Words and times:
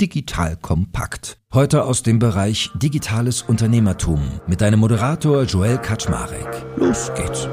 Digital 0.00 0.56
Kompakt. 0.56 1.38
Heute 1.54 1.84
aus 1.84 2.02
dem 2.02 2.18
Bereich 2.18 2.70
Digitales 2.74 3.42
Unternehmertum 3.42 4.20
mit 4.46 4.60
deinem 4.60 4.80
Moderator 4.80 5.44
Joel 5.44 5.78
Kaczmarek. 5.78 6.66
Los 6.76 7.10
geht's. 7.14 7.48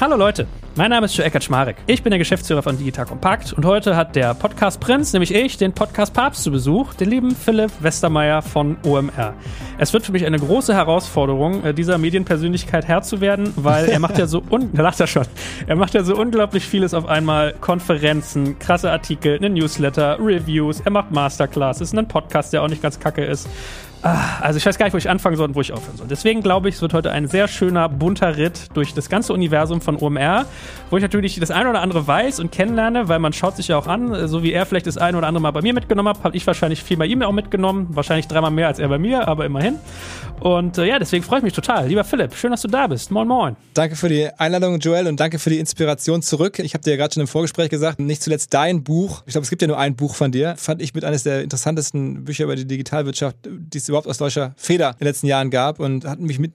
Hallo 0.00 0.16
Leute, 0.16 0.46
mein 0.76 0.88
Name 0.88 1.04
ist 1.04 1.14
Joe 1.14 1.26
Eckert 1.26 1.44
Schmarek. 1.44 1.76
Ich 1.86 2.02
bin 2.02 2.10
der 2.10 2.18
Geschäftsführer 2.18 2.62
von 2.62 2.78
Digital 2.78 3.04
Kompakt 3.04 3.52
und 3.52 3.66
heute 3.66 3.96
hat 3.96 4.16
der 4.16 4.32
Podcast 4.32 4.80
Prinz, 4.80 5.12
nämlich 5.12 5.34
ich, 5.34 5.58
den 5.58 5.74
Podcast 5.74 6.14
Papst 6.14 6.42
zu 6.42 6.50
Besuch, 6.50 6.94
den 6.94 7.10
lieben 7.10 7.36
Philipp 7.36 7.70
Westermeier 7.80 8.40
von 8.40 8.78
OMR. 8.82 9.34
Es 9.76 9.92
wird 9.92 10.06
für 10.06 10.12
mich 10.12 10.24
eine 10.24 10.38
große 10.38 10.72
Herausforderung, 10.72 11.64
äh, 11.64 11.74
dieser 11.74 11.98
Medienpersönlichkeit 11.98 12.88
Herr 12.88 13.02
zu 13.02 13.20
werden, 13.20 13.52
weil 13.56 13.90
er 13.90 13.98
macht 13.98 14.16
ja 14.16 14.26
so 14.26 14.42
un 14.48 14.70
lacht 14.72 15.00
er 15.00 15.06
schon. 15.06 15.26
Er 15.66 15.76
macht 15.76 15.92
ja 15.92 16.02
so 16.02 16.16
unglaublich 16.16 16.64
vieles 16.64 16.94
auf 16.94 17.04
einmal. 17.04 17.52
Konferenzen, 17.60 18.58
krasse 18.58 18.90
Artikel, 18.90 19.36
eine 19.36 19.50
Newsletter, 19.50 20.16
Reviews, 20.18 20.80
er 20.80 20.92
macht 20.92 21.10
Masterclasses, 21.10 21.92
einen 21.92 22.08
Podcast, 22.08 22.54
der 22.54 22.62
auch 22.62 22.68
nicht 22.68 22.80
ganz 22.80 22.98
kacke 23.00 23.22
ist. 23.22 23.50
Ah, 24.02 24.40
also 24.40 24.56
ich 24.56 24.64
weiß 24.64 24.78
gar 24.78 24.86
nicht, 24.86 24.94
wo 24.94 24.98
ich 24.98 25.10
anfangen 25.10 25.36
soll 25.36 25.48
und 25.48 25.54
wo 25.54 25.60
ich 25.60 25.72
aufhören 25.72 25.98
soll. 25.98 26.06
Deswegen 26.08 26.42
glaube 26.42 26.70
ich, 26.70 26.76
es 26.76 26.82
wird 26.82 26.94
heute 26.94 27.10
ein 27.10 27.28
sehr 27.28 27.48
schöner, 27.48 27.86
bunter 27.90 28.38
Ritt 28.38 28.68
durch 28.72 28.94
das 28.94 29.10
ganze 29.10 29.34
Universum 29.34 29.82
von 29.82 29.96
OMR, 29.96 30.46
wo 30.88 30.96
ich 30.96 31.02
natürlich 31.02 31.38
das 31.38 31.50
eine 31.50 31.68
oder 31.68 31.82
andere 31.82 32.06
weiß 32.06 32.40
und 32.40 32.50
kennenlerne, 32.50 33.08
weil 33.08 33.18
man 33.18 33.34
schaut 33.34 33.56
sich 33.56 33.68
ja 33.68 33.76
auch 33.76 33.86
an, 33.86 34.26
so 34.26 34.42
wie 34.42 34.52
er 34.52 34.64
vielleicht 34.64 34.86
das 34.86 34.96
eine 34.96 35.18
oder 35.18 35.26
andere 35.26 35.42
mal 35.42 35.50
bei 35.50 35.60
mir 35.60 35.74
mitgenommen 35.74 36.08
hat, 36.08 36.24
habe 36.24 36.34
ich 36.34 36.46
wahrscheinlich 36.46 36.82
viel 36.82 36.96
bei 36.96 37.04
ihm 37.04 37.20
auch 37.22 37.32
mitgenommen, 37.32 37.88
wahrscheinlich 37.90 38.26
dreimal 38.26 38.50
mehr 38.50 38.68
als 38.68 38.78
er 38.78 38.88
bei 38.88 38.98
mir, 38.98 39.28
aber 39.28 39.44
immerhin. 39.44 39.76
Und 40.40 40.78
äh, 40.78 40.86
ja, 40.86 40.98
deswegen 40.98 41.22
freue 41.22 41.40
ich 41.40 41.44
mich 41.44 41.52
total. 41.52 41.86
Lieber 41.86 42.02
Philipp, 42.02 42.34
schön, 42.34 42.50
dass 42.50 42.62
du 42.62 42.68
da 42.68 42.86
bist. 42.86 43.10
Moin, 43.10 43.28
moin. 43.28 43.56
Danke 43.74 43.96
für 43.96 44.08
die 44.08 44.30
Einladung, 44.38 44.78
Joel, 44.78 45.08
und 45.08 45.20
danke 45.20 45.38
für 45.38 45.50
die 45.50 45.58
Inspiration 45.58 46.22
zurück. 46.22 46.58
Ich 46.58 46.72
habe 46.72 46.82
dir 46.82 46.92
ja 46.92 46.96
gerade 46.96 47.12
schon 47.12 47.20
im 47.20 47.26
Vorgespräch 47.26 47.68
gesagt, 47.68 48.00
nicht 48.00 48.22
zuletzt 48.22 48.54
dein 48.54 48.82
Buch, 48.82 49.22
ich 49.26 49.32
glaube, 49.32 49.44
es 49.44 49.50
gibt 49.50 49.60
ja 49.60 49.68
nur 49.68 49.78
ein 49.78 49.94
Buch 49.94 50.14
von 50.14 50.32
dir, 50.32 50.54
fand 50.56 50.80
ich 50.80 50.94
mit 50.94 51.04
eines 51.04 51.24
der 51.24 51.42
interessantesten 51.42 52.24
Bücher 52.24 52.44
über 52.44 52.56
die 52.56 52.66
Digitalwirtschaft, 52.66 53.36
die 53.46 53.76
es 53.76 53.89
überhaupt 53.90 54.08
aus 54.08 54.18
deutscher 54.18 54.52
Feder 54.56 54.90
in 54.92 54.98
den 54.98 55.08
letzten 55.08 55.26
Jahren 55.26 55.50
gab 55.50 55.80
und 55.80 56.04
hat 56.04 56.20
mich 56.20 56.38
mit 56.38 56.52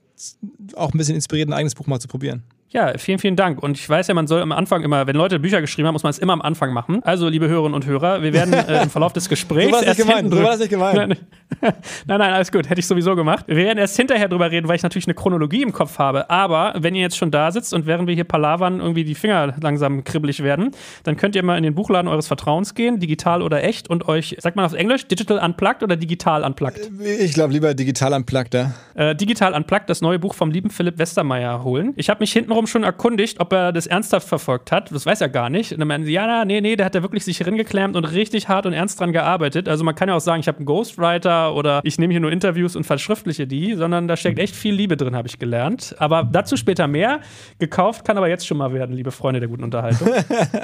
auch 0.75 0.93
ein 0.93 0.97
bisschen 0.97 1.15
inspiriert, 1.15 1.49
ein 1.49 1.53
eigenes 1.53 1.75
Buch 1.75 1.87
mal 1.87 1.99
zu 1.99 2.07
probieren. 2.07 2.43
Ja, 2.75 2.91
vielen, 2.97 3.19
vielen 3.19 3.37
Dank. 3.37 3.63
Und 3.63 3.77
ich 3.77 3.87
weiß 3.87 4.07
ja, 4.07 4.13
man 4.13 4.27
soll 4.27 4.41
am 4.41 4.51
Anfang 4.51 4.83
immer, 4.83 5.07
wenn 5.07 5.15
Leute 5.15 5.39
Bücher 5.39 5.61
geschrieben 5.61 5.87
haben, 5.87 5.93
muss 5.93 6.03
man 6.03 6.09
es 6.09 6.19
immer 6.19 6.33
am 6.33 6.41
Anfang 6.41 6.73
machen. 6.73 7.01
Also, 7.05 7.29
liebe 7.29 7.47
Hörerinnen 7.47 7.73
und 7.73 7.85
Hörer, 7.85 8.21
wir 8.21 8.33
werden 8.33 8.51
äh, 8.53 8.83
im 8.83 8.89
Verlauf 8.89 9.13
des 9.13 9.29
Gesprächs. 9.29 9.67
so 9.67 9.75
war 9.75 9.85
das 9.85 9.97
nicht 9.97 10.05
gemeint. 10.05 10.33
So 10.33 10.43
war 10.43 10.49
das 10.49 10.59
nicht 10.59 10.71
gemeint. 10.71 11.17
nein, 11.61 11.73
nein, 12.05 12.33
alles 12.33 12.51
gut. 12.51 12.69
Hätte 12.69 12.81
ich 12.81 12.85
sowieso 12.85 13.15
gemacht. 13.15 13.45
Wir 13.47 13.55
werden 13.55 13.77
erst 13.77 13.95
hinterher 13.95 14.27
drüber 14.27 14.51
reden, 14.51 14.67
weil 14.67 14.75
ich 14.75 14.83
natürlich 14.83 15.07
eine 15.07 15.13
Chronologie 15.13 15.61
im 15.61 15.71
Kopf 15.71 15.99
habe. 15.99 16.29
Aber 16.29 16.73
wenn 16.77 16.95
ihr 16.95 17.01
jetzt 17.01 17.15
schon 17.15 17.31
da 17.31 17.49
sitzt 17.49 17.73
und 17.73 17.85
während 17.85 18.09
wir 18.09 18.13
hier 18.13 18.25
palavern 18.25 18.81
irgendwie 18.81 19.05
die 19.05 19.15
Finger 19.15 19.55
langsam 19.61 20.03
kribbelig 20.03 20.43
werden, 20.43 20.71
dann 21.03 21.15
könnt 21.15 21.37
ihr 21.37 21.43
mal 21.43 21.55
in 21.55 21.63
den 21.63 21.75
Buchladen 21.75 22.09
eures 22.09 22.27
Vertrauens 22.27 22.75
gehen, 22.75 22.99
digital 22.99 23.41
oder 23.41 23.63
echt, 23.63 23.89
und 23.89 24.09
euch, 24.09 24.35
sagt 24.39 24.57
man 24.57 24.65
auf 24.65 24.73
Englisch, 24.73 25.07
Digital 25.07 25.37
Unplugged 25.37 25.81
oder 25.81 25.95
Digital 25.95 26.43
Unplugged? 26.43 26.91
Ich 27.21 27.31
glaube 27.31 27.53
lieber 27.53 27.73
Digital 27.73 28.11
Unplugged, 28.11 28.53
ja. 28.53 28.73
Äh, 28.95 29.15
digital 29.15 29.53
Unplugged, 29.53 29.89
das 29.89 30.01
neue 30.01 30.19
Buch 30.19 30.33
vom 30.33 30.51
lieben 30.51 30.69
Philipp 30.69 30.97
Westermeier 30.97 31.63
holen. 31.63 31.93
Ich 31.95 32.09
habe 32.09 32.19
mich 32.19 32.33
hintenrum 32.33 32.64
schon 32.67 32.83
erkundigt, 32.83 33.39
ob 33.39 33.53
er 33.53 33.71
das 33.71 33.87
ernsthaft 33.87 34.27
verfolgt 34.27 34.71
hat. 34.71 34.91
Das 34.91 35.05
weiß 35.05 35.21
er 35.21 35.29
gar 35.29 35.49
nicht. 35.49 35.71
Und 35.71 35.79
dann 35.79 35.87
meinen 35.87 36.05
sie, 36.05 36.13
ja, 36.13 36.45
nee, 36.45 36.61
nee, 36.61 36.75
der 36.75 36.85
hat 36.85 36.95
da 36.95 37.01
wirklich 37.01 37.25
sich 37.25 37.37
hingeklemmt 37.39 37.95
und 37.95 38.05
richtig 38.05 38.47
hart 38.47 38.65
und 38.65 38.73
ernst 38.73 38.99
dran 38.99 39.11
gearbeitet. 39.11 39.67
Also 39.67 39.83
man 39.83 39.95
kann 39.95 40.09
ja 40.09 40.15
auch 40.15 40.21
sagen, 40.21 40.39
ich 40.39 40.47
habe 40.47 40.57
einen 40.57 40.65
Ghostwriter 40.65 41.53
oder 41.55 41.81
ich 41.83 41.97
nehme 41.97 42.13
hier 42.13 42.21
nur 42.21 42.31
Interviews 42.31 42.75
und 42.75 42.85
verschriftliche 42.85 43.47
die, 43.47 43.73
sondern 43.73 44.07
da 44.07 44.15
steckt 44.15 44.39
echt 44.39 44.55
viel 44.55 44.73
Liebe 44.73 44.97
drin, 44.97 45.15
habe 45.15 45.27
ich 45.27 45.39
gelernt. 45.39 45.95
Aber 45.99 46.23
dazu 46.23 46.57
später 46.57 46.87
mehr. 46.87 47.19
Gekauft 47.59 48.05
kann 48.05 48.17
aber 48.17 48.29
jetzt 48.29 48.47
schon 48.47 48.57
mal 48.57 48.73
werden, 48.73 48.95
liebe 48.95 49.11
Freunde 49.11 49.39
der 49.39 49.49
guten 49.49 49.63
Unterhaltung. 49.63 50.09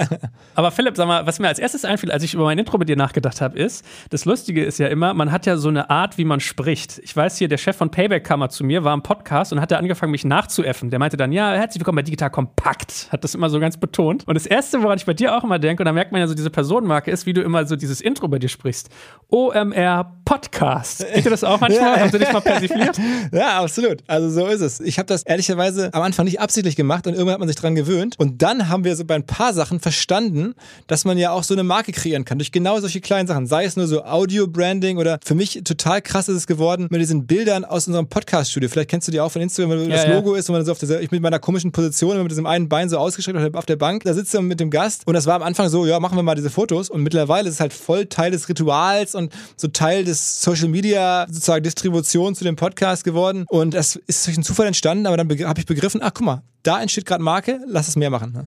aber 0.55 0.71
Philipp, 0.71 0.95
sag 0.95 1.07
mal, 1.07 1.25
was 1.25 1.39
mir 1.39 1.47
als 1.47 1.59
erstes 1.59 1.85
einfiel, 1.85 2.11
als 2.11 2.23
ich 2.23 2.33
über 2.33 2.45
mein 2.45 2.57
Intro 2.57 2.77
mit 2.77 2.87
dir 2.89 2.95
nachgedacht 2.95 3.41
habe, 3.41 3.57
ist, 3.57 3.85
das 4.09 4.25
Lustige 4.25 4.63
ist 4.63 4.77
ja 4.77 4.87
immer, 4.87 5.13
man 5.13 5.31
hat 5.31 5.45
ja 5.45 5.57
so 5.57 5.69
eine 5.69 5.89
Art, 5.89 6.17
wie 6.17 6.25
man 6.25 6.39
spricht. 6.39 6.99
Ich 7.03 7.15
weiß 7.15 7.37
hier, 7.37 7.47
der 7.47 7.57
Chef 7.57 7.75
von 7.75 7.89
Payback 7.89 8.23
kam 8.23 8.39
mal 8.39 8.49
zu 8.49 8.63
mir, 8.63 8.83
war 8.83 8.93
im 8.93 9.01
Podcast 9.01 9.51
und 9.53 9.59
hat 9.59 9.71
angefangen, 9.81 10.11
mich 10.11 10.25
nachzuäffen. 10.25 10.89
Der 10.89 10.99
meinte 10.99 11.17
dann, 11.17 11.31
ja, 11.31 11.53
herzlich 11.53 11.80
willkommen 11.81 11.95
bei 11.95 12.03
Digital 12.03 12.29
Kompakt. 12.29 13.07
Hat 13.09 13.23
das 13.23 13.33
immer 13.33 13.49
so 13.49 13.59
ganz 13.59 13.75
betont. 13.75 14.27
Und 14.27 14.35
das 14.35 14.45
Erste, 14.45 14.83
woran 14.83 14.99
ich 14.99 15.05
bei 15.07 15.15
dir 15.15 15.35
auch 15.35 15.43
immer 15.43 15.57
denke, 15.57 15.81
und 15.81 15.85
da 15.85 15.91
merkt 15.91 16.11
man 16.11 16.21
ja 16.21 16.27
so 16.27 16.35
diese 16.35 16.51
Personenmarke, 16.51 17.09
ist, 17.09 17.25
wie 17.25 17.33
du 17.33 17.41
immer 17.41 17.65
so 17.65 17.75
dieses 17.75 18.01
Intro 18.01 18.27
bei 18.27 18.37
dir 18.37 18.49
sprichst. 18.49 18.89
OMR 19.29 20.17
Podcast. 20.23 21.05
Geht 21.13 21.25
dir 21.25 21.31
das 21.31 21.43
auch 21.43 21.59
manchmal? 21.59 21.97
ja. 21.97 22.03
Hast 22.03 22.13
du 22.13 22.19
dich 22.19 22.31
mal 22.31 22.39
persifliert? 22.39 22.99
Ja, 23.31 23.61
absolut. 23.61 24.03
Also 24.07 24.29
so 24.29 24.47
ist 24.47 24.61
es. 24.61 24.79
Ich 24.79 24.99
habe 24.99 25.07
das 25.07 25.23
ehrlicherweise 25.23 25.93
am 25.93 26.01
Anfang 26.01 26.25
nicht 26.25 26.39
absichtlich 26.39 26.75
gemacht 26.75 27.07
und 27.07 27.13
irgendwann 27.13 27.33
hat 27.33 27.39
man 27.39 27.47
sich 27.47 27.57
dran 27.57 27.75
gewöhnt. 27.75 28.15
Und 28.19 28.41
dann 28.41 28.69
haben 28.69 28.83
wir 28.83 28.95
so 28.95 29.05
bei 29.05 29.15
ein 29.15 29.25
paar 29.25 29.53
Sachen 29.53 29.79
verstanden, 29.79 30.53
dass 30.87 31.05
man 31.05 31.17
ja 31.17 31.31
auch 31.31 31.43
so 31.43 31.53
eine 31.53 31.63
Marke 31.63 31.91
kreieren 31.91 32.25
kann 32.25 32.37
durch 32.37 32.51
genau 32.51 32.79
solche 32.79 33.01
kleinen 33.01 33.27
Sachen. 33.27 33.47
Sei 33.47 33.65
es 33.65 33.75
nur 33.75 33.87
so 33.87 34.03
Audio-Branding 34.03 34.97
oder 34.97 35.19
für 35.23 35.35
mich 35.35 35.61
total 35.63 36.01
krass 36.01 36.29
ist 36.29 36.35
es 36.35 36.47
geworden 36.47 36.87
mit 36.91 37.01
diesen 37.01 37.25
Bildern 37.25 37.65
aus 37.65 37.87
unserem 37.87 38.07
Podcast-Studio. 38.07 38.69
Vielleicht 38.69 38.89
kennst 38.89 39.07
du 39.07 39.11
die 39.11 39.19
auch 39.19 39.31
von 39.31 39.41
Instagram, 39.41 39.71
wenn 39.71 39.89
ja, 39.89 39.97
das 39.97 40.07
Logo 40.07 40.33
ja. 40.33 40.39
ist 40.39 40.49
und 40.49 40.55
man 40.55 40.65
so 40.65 40.71
auf 40.71 40.79
dieser, 40.79 41.01
ich 41.01 41.11
mit 41.11 41.21
meiner 41.21 41.39
komischen 41.39 41.70
Position, 41.71 42.21
mit 42.21 42.31
diesem 42.31 42.45
einen 42.45 42.69
Bein 42.69 42.89
so 42.89 42.97
ausgestreckt 42.97 43.55
auf 43.55 43.65
der 43.65 43.75
Bank, 43.75 44.03
da 44.03 44.13
sitzt 44.13 44.33
er 44.33 44.41
mit 44.41 44.59
dem 44.59 44.69
Gast 44.69 45.07
und 45.07 45.13
das 45.13 45.25
war 45.25 45.35
am 45.35 45.43
Anfang 45.43 45.69
so, 45.69 45.85
ja, 45.85 45.99
machen 45.99 46.17
wir 46.17 46.23
mal 46.23 46.35
diese 46.35 46.49
Fotos 46.49 46.89
und 46.89 47.03
mittlerweile 47.03 47.47
ist 47.47 47.55
es 47.55 47.59
halt 47.59 47.73
voll 47.73 48.05
Teil 48.05 48.31
des 48.31 48.47
Rituals 48.49 49.15
und 49.15 49.33
so 49.55 49.67
Teil 49.67 50.03
des 50.03 50.41
Social 50.41 50.67
Media 50.67 51.25
sozusagen 51.27 51.63
Distribution 51.63 52.35
zu 52.35 52.43
dem 52.43 52.55
Podcast 52.55 53.03
geworden 53.03 53.45
und 53.47 53.73
das 53.73 53.95
ist 53.95 54.25
durch 54.27 54.37
einen 54.37 54.43
Zufall 54.43 54.67
entstanden, 54.67 55.05
aber 55.05 55.17
dann 55.17 55.29
habe 55.47 55.59
ich 55.59 55.65
begriffen, 55.65 56.01
ach 56.03 56.11
guck 56.13 56.25
mal, 56.25 56.43
da 56.63 56.81
entsteht 56.81 57.05
gerade 57.05 57.23
Marke, 57.23 57.59
lass 57.67 57.87
es 57.87 57.95
mehr 57.95 58.09
machen. 58.09 58.33
Ne? 58.33 58.45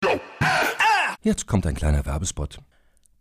Jetzt 1.22 1.47
kommt 1.47 1.66
ein 1.66 1.75
kleiner 1.75 2.05
Werbespot. 2.05 2.59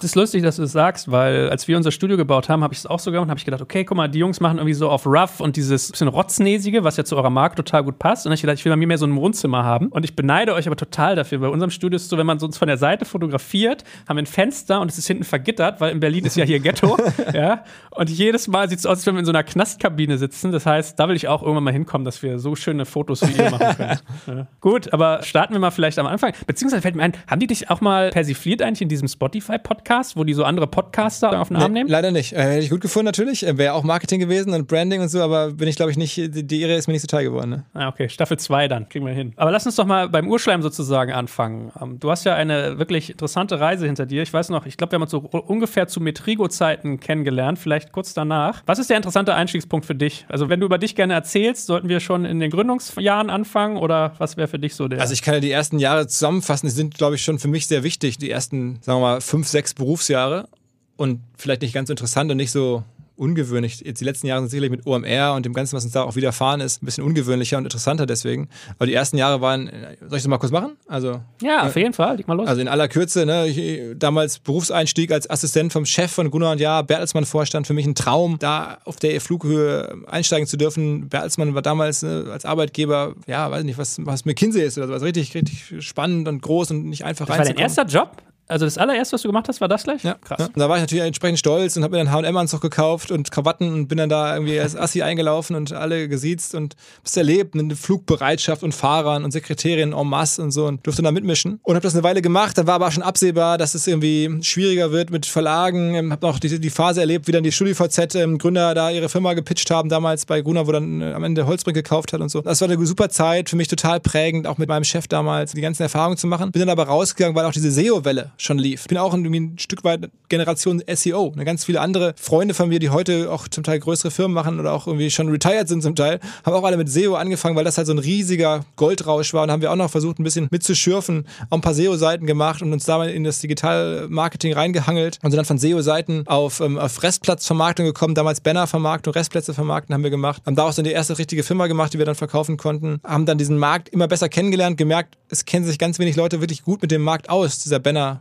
Das 0.00 0.12
ist 0.12 0.14
lustig, 0.14 0.42
dass 0.42 0.56
du 0.56 0.62
das 0.62 0.72
sagst, 0.72 1.10
weil 1.10 1.50
als 1.50 1.68
wir 1.68 1.76
unser 1.76 1.90
Studio 1.90 2.16
gebaut 2.16 2.48
haben, 2.48 2.64
habe 2.64 2.72
ich 2.72 2.78
es 2.78 2.86
auch 2.86 2.98
so 2.98 3.10
gemacht 3.10 3.26
und 3.26 3.30
habe 3.30 3.38
ich 3.38 3.44
gedacht, 3.44 3.60
okay, 3.60 3.84
guck 3.84 3.98
mal, 3.98 4.08
die 4.08 4.18
Jungs 4.18 4.40
machen 4.40 4.56
irgendwie 4.56 4.72
so 4.72 4.88
auf 4.88 5.04
Rough 5.04 5.40
und 5.40 5.56
dieses 5.56 5.90
bisschen 5.90 6.08
Rotznäsige, 6.08 6.84
was 6.84 6.96
ja 6.96 7.04
zu 7.04 7.18
eurer 7.18 7.28
Marke 7.28 7.56
total 7.56 7.84
gut 7.84 7.98
passt. 7.98 8.26
Und 8.26 8.32
ich 8.32 8.40
gedacht, 8.40 8.56
ich 8.58 8.64
will 8.64 8.72
bei 8.72 8.76
mir 8.76 8.86
mehr 8.86 8.96
so 8.96 9.04
ein 9.04 9.14
Wohnzimmer 9.14 9.62
haben. 9.62 9.88
Und 9.88 10.04
ich 10.04 10.16
beneide 10.16 10.54
euch 10.54 10.66
aber 10.66 10.76
total 10.76 11.16
dafür. 11.16 11.40
Bei 11.40 11.48
unserem 11.48 11.70
Studio 11.70 11.96
ist 11.96 12.04
es 12.04 12.08
so, 12.08 12.16
wenn 12.16 12.24
man 12.24 12.38
uns 12.38 12.56
von 12.56 12.66
der 12.66 12.78
Seite 12.78 13.04
fotografiert, 13.04 13.84
haben 14.08 14.16
wir 14.16 14.22
ein 14.22 14.26
Fenster 14.26 14.80
und 14.80 14.90
es 14.90 14.96
ist 14.96 15.06
hinten 15.06 15.24
vergittert, 15.24 15.82
weil 15.82 15.92
in 15.92 16.00
Berlin 16.00 16.24
ist 16.24 16.34
ja 16.34 16.46
hier 16.46 16.60
Ghetto. 16.60 16.96
ja. 17.34 17.64
Und 17.90 18.08
jedes 18.08 18.48
Mal 18.48 18.70
sieht 18.70 18.78
es 18.78 18.86
aus, 18.86 19.00
als 19.00 19.06
wenn 19.06 19.16
wir 19.16 19.20
in 19.20 19.26
so 19.26 19.32
einer 19.32 19.44
Knastkabine 19.44 20.16
sitzen. 20.16 20.50
Das 20.50 20.64
heißt, 20.64 20.98
da 20.98 21.10
will 21.10 21.16
ich 21.16 21.28
auch 21.28 21.42
irgendwann 21.42 21.64
mal 21.64 21.74
hinkommen, 21.74 22.06
dass 22.06 22.22
wir 22.22 22.38
so 22.38 22.56
schöne 22.56 22.86
Fotos 22.86 23.20
wie 23.20 23.36
ihr 23.36 23.50
machen 23.50 23.76
können. 23.76 23.98
ja. 24.26 24.46
Gut, 24.60 24.94
aber 24.94 25.22
starten 25.24 25.52
wir 25.52 25.60
mal 25.60 25.70
vielleicht 25.70 25.98
am 25.98 26.06
Anfang. 26.06 26.32
Beziehungsweise 26.46 26.80
fällt 26.80 26.96
mir 26.96 27.02
ein, 27.02 27.12
haben 27.26 27.40
die 27.40 27.46
dich 27.46 27.68
auch 27.68 27.82
mal 27.82 28.08
persifliert 28.08 28.62
eigentlich 28.62 28.80
in 28.80 28.88
diesem 28.88 29.06
Spotify-Podcast? 29.06 29.89
Podcast, 29.90 30.16
wo 30.16 30.22
die 30.22 30.34
so 30.34 30.44
andere 30.44 30.68
Podcaster 30.68 31.40
auf 31.40 31.48
den 31.48 31.56
Arm 31.56 31.72
Nee, 31.72 31.80
nehmen? 31.80 31.90
leider 31.90 32.12
nicht. 32.12 32.32
Äh, 32.32 32.42
hätte 32.42 32.62
ich 32.64 32.70
gut 32.70 32.80
gefunden 32.80 33.06
natürlich. 33.06 33.44
Äh, 33.44 33.58
Wäre 33.58 33.74
auch 33.74 33.82
Marketing 33.82 34.20
gewesen 34.20 34.54
und 34.54 34.68
Branding 34.68 35.00
und 35.00 35.08
so, 35.08 35.20
aber 35.20 35.50
bin 35.50 35.66
ich 35.66 35.74
glaube 35.74 35.90
ich 35.90 35.96
nicht, 35.96 36.16
die, 36.16 36.46
die 36.46 36.60
Ehre 36.60 36.76
ist 36.76 36.86
mir 36.86 36.92
nicht 36.92 37.00
zuteil 37.00 37.24
geworden. 37.24 37.50
Ne? 37.50 37.64
Ah, 37.74 37.88
okay, 37.88 38.08
Staffel 38.08 38.38
2 38.38 38.68
dann, 38.68 38.88
kriegen 38.88 39.04
wir 39.04 39.12
hin. 39.12 39.32
Aber 39.34 39.50
lass 39.50 39.66
uns 39.66 39.74
doch 39.74 39.86
mal 39.86 40.08
beim 40.08 40.28
Urschleim 40.28 40.62
sozusagen 40.62 41.12
anfangen. 41.12 41.72
Ähm, 41.82 41.98
du 41.98 42.08
hast 42.08 42.24
ja 42.24 42.36
eine 42.36 42.78
wirklich 42.78 43.10
interessante 43.10 43.58
Reise 43.58 43.86
hinter 43.86 44.06
dir. 44.06 44.22
Ich 44.22 44.32
weiß 44.32 44.50
noch, 44.50 44.64
ich 44.64 44.76
glaube, 44.76 44.92
wir 44.92 44.94
haben 44.94 45.02
uns 45.02 45.10
so 45.10 45.18
ungefähr 45.18 45.88
zu 45.88 46.00
Metrigo-Zeiten 46.00 47.00
kennengelernt, 47.00 47.58
vielleicht 47.58 47.90
kurz 47.90 48.14
danach. 48.14 48.62
Was 48.66 48.78
ist 48.78 48.90
der 48.90 48.96
interessante 48.96 49.34
Einstiegspunkt 49.34 49.86
für 49.86 49.96
dich? 49.96 50.24
Also, 50.28 50.48
wenn 50.48 50.60
du 50.60 50.66
über 50.66 50.78
dich 50.78 50.94
gerne 50.94 51.14
erzählst, 51.14 51.66
sollten 51.66 51.88
wir 51.88 51.98
schon 51.98 52.24
in 52.24 52.38
den 52.38 52.52
Gründungsjahren 52.52 53.28
anfangen 53.28 53.76
oder 53.76 54.12
was 54.18 54.36
wäre 54.36 54.46
für 54.46 54.60
dich 54.60 54.76
so 54.76 54.86
der? 54.86 55.00
Also 55.00 55.14
ich 55.14 55.22
kann 55.22 55.34
ja 55.34 55.40
die 55.40 55.50
ersten 55.50 55.80
Jahre 55.80 56.06
zusammenfassen, 56.06 56.68
die 56.68 56.74
sind 56.74 56.94
glaube 56.94 57.16
ich 57.16 57.24
schon 57.24 57.40
für 57.40 57.48
mich 57.48 57.66
sehr 57.66 57.82
wichtig. 57.82 58.18
Die 58.18 58.30
ersten, 58.30 58.78
sagen 58.82 59.00
wir 59.00 59.14
mal, 59.14 59.20
fünf, 59.20 59.48
sechs 59.48 59.74
Berufsjahre 59.80 60.48
und 60.96 61.20
vielleicht 61.36 61.62
nicht 61.62 61.72
ganz 61.74 61.88
so 61.88 61.92
interessant 61.92 62.30
und 62.30 62.36
nicht 62.36 62.50
so 62.50 62.84
ungewöhnlich. 63.20 63.82
Jetzt 63.84 64.00
die 64.00 64.04
letzten 64.06 64.26
Jahre 64.26 64.40
sind 64.40 64.48
sicherlich 64.48 64.70
mit 64.70 64.86
OMR 64.86 65.34
und 65.34 65.44
dem 65.44 65.52
Ganzen, 65.52 65.76
was 65.76 65.84
uns 65.84 65.92
da 65.92 66.02
auch 66.04 66.16
widerfahren 66.16 66.60
ist, 66.62 66.82
ein 66.82 66.86
bisschen 66.86 67.04
ungewöhnlicher 67.04 67.58
und 67.58 67.64
interessanter 67.64 68.06
deswegen. 68.06 68.48
Aber 68.78 68.86
die 68.86 68.94
ersten 68.94 69.18
Jahre 69.18 69.42
waren, 69.42 69.70
soll 70.00 70.16
ich 70.16 70.22
das 70.22 70.26
mal 70.26 70.38
kurz 70.38 70.52
machen? 70.52 70.72
Also 70.88 71.20
ja, 71.42 71.64
auf 71.66 71.76
jeden 71.76 71.92
Fall, 71.92 72.16
leg 72.16 72.26
mal 72.26 72.34
los. 72.34 72.48
Also 72.48 72.62
in 72.62 72.68
aller 72.68 72.88
Kürze, 72.88 73.26
ne, 73.26 73.46
ich, 73.46 73.98
damals 73.98 74.38
Berufseinstieg 74.38 75.12
als 75.12 75.28
Assistent 75.28 75.70
vom 75.70 75.84
Chef 75.84 76.10
von 76.10 76.30
Gunnar 76.30 76.52
und 76.52 76.60
Jahr, 76.60 76.82
Bertelsmann 76.82 77.26
Vorstand, 77.26 77.66
für 77.66 77.74
mich 77.74 77.86
ein 77.86 77.94
Traum, 77.94 78.38
da 78.38 78.78
auf 78.86 78.96
der 78.96 79.20
Flughöhe 79.20 79.98
einsteigen 80.06 80.46
zu 80.46 80.56
dürfen. 80.56 81.10
Bertelsmann 81.10 81.54
war 81.54 81.62
damals 81.62 82.02
ne, 82.02 82.24
als 82.32 82.46
Arbeitgeber, 82.46 83.14
ja, 83.26 83.50
weiß 83.50 83.64
nicht, 83.64 83.76
was, 83.76 83.98
was 84.00 84.24
McKinsey 84.24 84.62
ist 84.62 84.78
oder 84.78 84.86
so, 84.86 84.92
also 84.94 85.04
richtig, 85.04 85.34
richtig 85.34 85.84
spannend 85.86 86.26
und 86.26 86.40
groß 86.40 86.70
und 86.70 86.86
nicht 86.86 87.04
einfach 87.04 87.26
das 87.26 87.36
war 87.36 87.44
dein 87.44 87.56
erster 87.56 87.84
Job? 87.84 88.16
Also 88.50 88.64
das 88.64 88.78
allererste, 88.78 89.14
was 89.14 89.22
du 89.22 89.28
gemacht 89.28 89.48
hast, 89.48 89.60
war 89.60 89.68
das 89.68 89.84
gleich? 89.84 90.02
Ja, 90.02 90.14
Krass. 90.14 90.40
Ja. 90.40 90.46
Und 90.46 90.58
da 90.58 90.68
war 90.68 90.76
ich 90.76 90.82
natürlich 90.82 91.04
entsprechend 91.04 91.38
stolz 91.38 91.76
und 91.76 91.84
habe 91.84 91.96
mir 91.96 92.04
dann 92.04 92.12
H&M-Anzug 92.12 92.60
gekauft 92.60 93.10
und 93.10 93.30
Krawatten 93.30 93.72
und 93.72 93.88
bin 93.88 93.98
dann 93.98 94.08
da 94.08 94.34
irgendwie 94.34 94.58
als 94.58 94.76
Assi 94.76 95.02
eingelaufen 95.02 95.54
und 95.54 95.72
alle 95.72 96.08
gesiezt 96.08 96.54
und 96.54 96.74
hab's 96.98 97.16
erlebt, 97.16 97.54
eine 97.54 97.76
Flugbereitschaft 97.76 98.62
und 98.62 98.74
Fahrern 98.74 99.24
und 99.24 99.30
Sekretärinnen 99.30 99.96
en 99.96 100.06
masse 100.06 100.42
und 100.42 100.50
so 100.50 100.66
und 100.66 100.84
durfte 100.84 101.02
da 101.02 101.12
mitmischen 101.12 101.60
und 101.62 101.74
habe 101.74 101.82
das 101.82 101.94
eine 101.94 102.02
Weile 102.02 102.22
gemacht. 102.22 102.58
Dann 102.58 102.66
war 102.66 102.74
aber 102.74 102.88
auch 102.88 102.92
schon 102.92 103.02
absehbar, 103.02 103.56
dass 103.56 103.74
es 103.74 103.86
irgendwie 103.86 104.40
schwieriger 104.42 104.90
wird 104.90 105.10
mit 105.10 105.26
Verlagen. 105.26 105.94
Ähm, 105.94 106.12
Habe 106.12 106.26
noch 106.26 106.38
die, 106.38 106.58
die 106.58 106.70
Phase 106.70 107.00
erlebt, 107.00 107.28
wie 107.28 107.32
dann 107.32 107.44
die 107.44 107.52
StudiVZ 107.52 108.16
ähm, 108.16 108.38
Gründer 108.38 108.74
da 108.74 108.90
ihre 108.90 109.08
Firma 109.08 109.34
gepitcht 109.34 109.70
haben, 109.70 109.88
damals 109.88 110.26
bei 110.26 110.40
Gruner, 110.40 110.66
wo 110.66 110.72
dann 110.72 111.00
äh, 111.00 111.12
am 111.12 111.22
Ende 111.22 111.46
Holzbrink 111.46 111.76
gekauft 111.76 112.12
hat 112.12 112.20
und 112.20 112.30
so. 112.30 112.40
Das 112.40 112.60
war 112.60 112.68
eine 112.68 112.84
super 112.84 113.08
Zeit, 113.08 113.48
für 113.48 113.56
mich 113.56 113.68
total 113.68 114.00
prägend, 114.00 114.46
auch 114.46 114.58
mit 114.58 114.68
meinem 114.68 114.84
Chef 114.84 115.06
damals, 115.06 115.52
die 115.52 115.60
ganzen 115.60 115.82
Erfahrungen 115.82 116.16
zu 116.16 116.26
machen. 116.26 116.50
Bin 116.50 116.60
dann 116.60 116.68
aber 116.68 116.84
rausgegangen, 116.84 117.36
weil 117.36 117.44
auch 117.44 117.52
diese 117.52 117.70
SEO-Welle 117.70 118.32
schon 118.40 118.58
lief. 118.58 118.86
Bin 118.86 118.98
auch 118.98 119.14
ein 119.14 119.58
Stück 119.58 119.84
weit 119.84 120.10
Generation 120.28 120.82
SEO. 120.92 121.32
Ne, 121.36 121.44
ganz 121.44 121.64
viele 121.64 121.80
andere 121.80 122.14
Freunde 122.16 122.54
von 122.54 122.68
mir, 122.68 122.78
die 122.78 122.90
heute 122.90 123.30
auch 123.30 123.48
zum 123.48 123.64
Teil 123.64 123.78
größere 123.78 124.10
Firmen 124.10 124.34
machen 124.34 124.58
oder 124.58 124.72
auch 124.72 124.86
irgendwie 124.86 125.10
schon 125.10 125.28
retired 125.28 125.68
sind 125.68 125.82
zum 125.82 125.94
Teil, 125.94 126.20
haben 126.44 126.54
auch 126.54 126.64
alle 126.64 126.76
mit 126.76 126.88
SEO 126.88 127.14
angefangen, 127.14 127.56
weil 127.56 127.64
das 127.64 127.76
halt 127.76 127.86
so 127.86 127.92
ein 127.92 127.98
riesiger 127.98 128.64
Goldrausch 128.76 129.34
war 129.34 129.42
und 129.42 129.50
haben 129.50 129.62
wir 129.62 129.70
auch 129.70 129.76
noch 129.76 129.90
versucht, 129.90 130.18
ein 130.18 130.24
bisschen 130.24 130.48
mitzuschürfen, 130.50 131.26
auch 131.50 131.58
ein 131.58 131.60
paar 131.60 131.74
SEO-Seiten 131.74 132.26
gemacht 132.26 132.62
und 132.62 132.72
uns 132.72 132.84
dabei 132.84 133.12
in 133.12 133.24
das 133.24 133.40
Digital-Marketing 133.40 134.52
reingehangelt 134.54 135.18
und 135.22 135.30
sind 135.30 135.38
dann 135.38 135.44
von 135.44 135.58
SEO-Seiten 135.58 136.26
auf, 136.26 136.60
ähm, 136.60 136.78
auf 136.78 137.02
Restplatzvermarktung 137.02 137.86
gekommen, 137.86 138.14
damals 138.14 138.40
Banner-Vermarktung, 138.40 139.12
Restplätze 139.12 139.54
vermarkten 139.54 139.94
haben 139.94 140.02
wir 140.02 140.10
gemacht, 140.10 140.42
haben 140.46 140.56
daraus 140.56 140.76
dann 140.76 140.84
die 140.84 140.92
erste 140.92 141.18
richtige 141.18 141.42
Firma 141.42 141.66
gemacht, 141.66 141.92
die 141.92 141.98
wir 141.98 142.06
dann 142.06 142.14
verkaufen 142.14 142.56
konnten, 142.56 143.00
haben 143.04 143.26
dann 143.26 143.38
diesen 143.38 143.58
Markt 143.58 143.88
immer 143.90 144.08
besser 144.08 144.28
kennengelernt, 144.28 144.76
gemerkt, 144.78 145.16
es 145.28 145.44
kennen 145.44 145.64
sich 145.64 145.78
ganz 145.78 145.98
wenig 145.98 146.16
Leute 146.16 146.40
wirklich 146.40 146.62
gut 146.62 146.82
mit 146.82 146.90
dem 146.90 147.02
Markt 147.02 147.28
aus, 147.30 147.58
dieser 147.58 147.78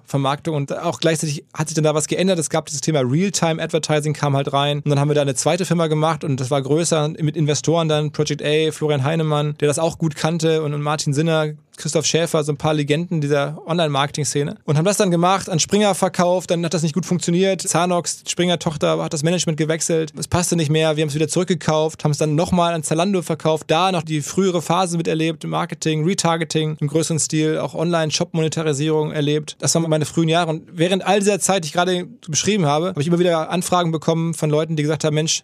Banner-Vermarktung 0.09 0.55
und 0.55 0.77
auch 0.77 0.99
gleichzeitig 0.99 1.45
hat 1.53 1.67
sich 1.67 1.75
dann 1.75 1.83
da 1.83 1.95
was 1.95 2.07
geändert. 2.07 2.39
Es 2.39 2.49
gab 2.49 2.65
dieses 2.65 2.81
Thema 2.81 3.01
Real-Time-Advertising 3.01 4.13
kam 4.13 4.35
halt 4.35 4.51
rein 4.53 4.77
und 4.79 4.89
dann 4.89 4.99
haben 4.99 5.09
wir 5.09 5.15
da 5.15 5.21
eine 5.21 5.35
zweite 5.35 5.65
Firma 5.65 5.87
gemacht 5.87 6.23
und 6.23 6.39
das 6.39 6.51
war 6.51 6.61
größer 6.61 7.09
mit 7.19 7.35
Investoren 7.35 7.87
dann, 7.87 8.11
Project 8.11 8.43
A, 8.43 8.71
Florian 8.71 9.03
Heinemann, 9.03 9.55
der 9.59 9.67
das 9.67 9.79
auch 9.79 9.97
gut 9.97 10.15
kannte 10.15 10.63
und 10.63 10.79
Martin 10.81 11.13
Sinner, 11.13 11.53
Christoph 11.79 12.05
Schäfer, 12.05 12.43
so 12.43 12.51
ein 12.51 12.57
paar 12.57 12.73
Legenden 12.73 13.21
dieser 13.21 13.61
Online-Marketing-Szene. 13.65 14.57
Und 14.65 14.77
haben 14.77 14.85
das 14.85 14.97
dann 14.97 15.09
gemacht, 15.09 15.49
an 15.49 15.59
Springer 15.59 15.95
verkauft, 15.95 16.51
dann 16.51 16.63
hat 16.63 16.73
das 16.73 16.83
nicht 16.83 16.93
gut 16.93 17.05
funktioniert. 17.05 17.61
Zanox, 17.61 18.23
Springer-Tochter, 18.27 19.01
hat 19.01 19.13
das 19.13 19.23
Management 19.23 19.57
gewechselt. 19.57 20.13
Es 20.17 20.27
passte 20.27 20.55
nicht 20.55 20.69
mehr, 20.69 20.95
wir 20.95 21.01
haben 21.01 21.09
es 21.09 21.15
wieder 21.15 21.27
zurückgekauft, 21.27 22.03
haben 22.03 22.11
es 22.11 22.17
dann 22.17 22.35
nochmal 22.35 22.73
an 22.73 22.83
Zalando 22.83 23.21
verkauft, 23.21 23.65
da 23.67 23.91
noch 23.91 24.03
die 24.03 24.21
frühere 24.21 24.61
Phase 24.61 24.97
miterlebt, 24.97 25.45
Marketing, 25.45 26.05
Retargeting 26.05 26.77
im 26.79 26.87
größeren 26.87 27.19
Stil, 27.19 27.57
auch 27.57 27.73
Online-Shop-Monetarisierung 27.73 29.11
erlebt. 29.11 29.55
Das 29.59 29.73
waren 29.75 29.89
meine 29.89 30.05
frühen 30.05 30.29
Jahre. 30.29 30.49
Und 30.49 30.63
während 30.71 31.05
all 31.05 31.19
dieser 31.19 31.39
Zeit, 31.39 31.63
die 31.63 31.67
ich 31.67 31.73
gerade 31.73 32.07
beschrieben 32.27 32.65
habe, 32.65 32.89
habe 32.89 33.01
ich 33.01 33.07
immer 33.07 33.19
wieder 33.19 33.49
Anfragen 33.49 33.91
bekommen 33.91 34.33
von 34.33 34.49
Leuten, 34.49 34.75
die 34.75 34.83
gesagt 34.83 35.03
haben, 35.03 35.15
Mensch, 35.15 35.43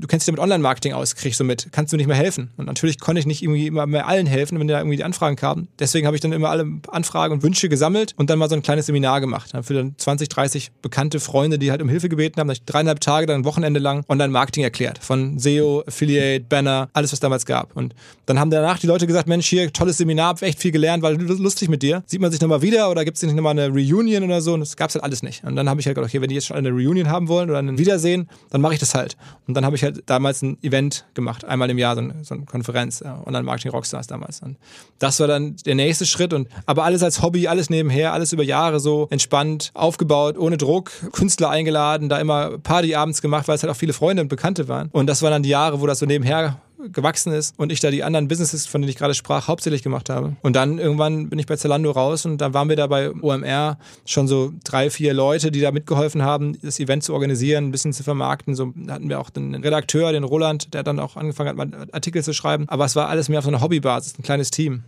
du 0.00 0.06
kennst 0.06 0.26
dich 0.26 0.32
mit 0.32 0.40
Online-Marketing 0.40 0.92
aus, 0.92 1.14
kriegst 1.14 1.40
du 1.40 1.44
mit, 1.44 1.68
kannst 1.72 1.92
du 1.92 1.96
nicht 1.96 2.06
mehr 2.06 2.16
helfen? 2.16 2.50
Und 2.56 2.66
natürlich 2.66 2.98
konnte 3.00 3.20
ich 3.20 3.26
nicht 3.26 3.42
irgendwie 3.42 3.66
immer 3.66 3.86
mehr 3.86 4.06
allen 4.06 4.26
helfen, 4.26 4.58
wenn 4.58 4.68
da 4.68 4.78
irgendwie 4.78 4.96
die 4.96 5.04
Anfragen 5.04 5.36
kamen. 5.36 5.68
Deswegen 5.78 6.06
habe 6.06 6.16
ich 6.16 6.20
dann 6.20 6.32
immer 6.32 6.50
alle 6.50 6.66
Anfragen 6.88 7.34
und 7.34 7.42
Wünsche 7.42 7.68
gesammelt 7.68 8.14
und 8.16 8.30
dann 8.30 8.38
mal 8.38 8.48
so 8.48 8.54
ein 8.54 8.62
kleines 8.62 8.86
Seminar 8.86 9.20
gemacht. 9.20 9.54
Dann 9.54 9.62
für 9.62 9.74
dann 9.74 9.94
20, 9.96 10.28
30 10.28 10.72
bekannte 10.82 11.20
Freunde, 11.20 11.58
die 11.58 11.70
halt 11.70 11.82
um 11.82 11.88
Hilfe 11.88 12.08
gebeten 12.08 12.40
haben, 12.40 12.48
habe 12.48 12.54
ich 12.54 12.64
dreieinhalb 12.64 13.00
Tage, 13.00 13.26
dann 13.26 13.42
ein 13.42 13.44
Wochenende 13.44 13.80
lang 13.80 14.04
Online-Marketing 14.08 14.64
erklärt. 14.64 14.98
Von 14.98 15.38
SEO, 15.38 15.84
Affiliate, 15.86 16.44
Banner, 16.48 16.88
alles, 16.92 17.12
was 17.12 17.20
damals 17.20 17.46
gab. 17.46 17.76
Und 17.76 17.94
dann 18.26 18.38
haben 18.38 18.50
danach 18.50 18.78
die 18.78 18.86
Leute 18.86 19.06
gesagt, 19.06 19.28
Mensch, 19.28 19.46
hier, 19.46 19.72
tolles 19.72 19.98
Seminar, 19.98 20.28
hab 20.28 20.42
echt 20.42 20.58
viel 20.60 20.72
gelernt, 20.72 21.02
war 21.02 21.12
lustig 21.12 21.68
mit 21.68 21.82
dir. 21.82 22.02
Sieht 22.06 22.20
man 22.20 22.30
sich 22.30 22.40
nochmal 22.40 22.62
wieder 22.62 22.90
oder 22.90 23.04
gibt 23.04 23.16
es 23.16 23.22
nicht 23.22 23.34
nochmal 23.34 23.58
eine 23.58 23.68
Reunion 23.68 24.24
oder 24.24 24.40
so? 24.40 24.54
Und 24.54 24.60
das 24.60 24.76
gab 24.76 24.88
es 24.88 24.94
halt 24.94 25.04
alles 25.04 25.22
nicht. 25.22 25.44
Und 25.44 25.56
dann 25.56 25.68
habe 25.68 25.80
ich 25.80 25.86
halt 25.86 25.94
gedacht, 25.94 26.10
okay, 26.10 26.20
wenn 26.20 26.28
die 26.28 26.34
jetzt 26.34 26.46
schon 26.46 26.56
eine 26.56 26.70
Reunion 26.70 27.08
haben 27.08 27.28
wollen 27.28 27.50
oder 27.50 27.58
ein 27.58 27.78
Wiedersehen, 27.78 28.28
dann 28.50 28.60
mache 28.60 28.74
ich 28.74 28.80
das 28.80 28.94
halt. 28.94 29.16
Und 29.46 29.54
dann 29.54 29.64
habe 29.64 29.76
ich 29.76 29.83
halt 29.84 30.02
damals 30.06 30.42
ein 30.42 30.58
Event 30.62 31.04
gemacht, 31.14 31.44
einmal 31.44 31.70
im 31.70 31.78
Jahr, 31.78 31.94
so 31.94 32.00
eine, 32.00 32.24
so 32.24 32.34
eine 32.34 32.44
Konferenz, 32.44 33.00
ja, 33.00 33.22
Online-Marketing 33.24 33.70
Rockstars 33.70 34.06
damals. 34.06 34.40
Und 34.40 34.56
das 34.98 35.20
war 35.20 35.28
dann 35.28 35.56
der 35.64 35.74
nächste 35.74 36.06
Schritt. 36.06 36.32
Und 36.32 36.48
aber 36.66 36.84
alles 36.84 37.02
als 37.02 37.22
Hobby, 37.22 37.46
alles 37.46 37.70
nebenher, 37.70 38.12
alles 38.12 38.32
über 38.32 38.42
Jahre 38.42 38.80
so 38.80 39.06
entspannt 39.10 39.70
aufgebaut, 39.74 40.36
ohne 40.38 40.56
Druck, 40.56 40.90
Künstler 41.12 41.50
eingeladen, 41.50 42.08
da 42.08 42.18
immer 42.18 42.58
Party 42.58 42.94
abends 42.94 43.22
gemacht, 43.22 43.46
weil 43.46 43.56
es 43.56 43.62
halt 43.62 43.70
auch 43.70 43.76
viele 43.76 43.92
Freunde 43.92 44.22
und 44.22 44.28
Bekannte 44.28 44.68
waren. 44.68 44.88
Und 44.92 45.06
das 45.06 45.22
waren 45.22 45.30
dann 45.30 45.42
die 45.42 45.50
Jahre, 45.50 45.80
wo 45.80 45.86
das 45.86 45.98
so 45.98 46.06
nebenher 46.06 46.60
gewachsen 46.92 47.32
ist 47.32 47.58
und 47.58 47.72
ich 47.72 47.80
da 47.80 47.90
die 47.90 48.04
anderen 48.04 48.28
Businesses, 48.28 48.66
von 48.66 48.80
denen 48.80 48.90
ich 48.90 48.96
gerade 48.96 49.14
sprach, 49.14 49.48
hauptsächlich 49.48 49.82
gemacht 49.82 50.10
habe. 50.10 50.36
Und 50.42 50.56
dann 50.56 50.78
irgendwann 50.78 51.28
bin 51.28 51.38
ich 51.38 51.46
bei 51.46 51.56
Zalando 51.56 51.90
raus 51.90 52.26
und 52.26 52.38
da 52.38 52.54
waren 52.54 52.68
wir 52.68 52.76
da 52.76 52.86
bei 52.86 53.12
OMR 53.12 53.78
schon 54.06 54.28
so 54.28 54.52
drei, 54.64 54.90
vier 54.90 55.14
Leute, 55.14 55.50
die 55.50 55.60
da 55.60 55.72
mitgeholfen 55.72 56.22
haben, 56.22 56.58
das 56.62 56.80
Event 56.80 57.02
zu 57.02 57.12
organisieren, 57.14 57.66
ein 57.66 57.70
bisschen 57.70 57.92
zu 57.92 58.02
vermarkten. 58.02 58.54
So 58.54 58.72
hatten 58.88 59.08
wir 59.08 59.20
auch 59.20 59.30
den 59.30 59.54
Redakteur, 59.54 60.12
den 60.12 60.24
Roland, 60.24 60.74
der 60.74 60.82
dann 60.82 61.00
auch 61.00 61.16
angefangen 61.16 61.50
hat, 61.50 61.56
mal 61.56 61.88
Artikel 61.92 62.22
zu 62.22 62.32
schreiben. 62.32 62.66
Aber 62.68 62.84
es 62.84 62.96
war 62.96 63.08
alles 63.08 63.28
mehr 63.28 63.38
auf 63.38 63.44
so 63.44 63.50
einer 63.50 63.60
Hobbybasis, 63.60 64.18
ein 64.18 64.22
kleines 64.22 64.50
Team. 64.50 64.84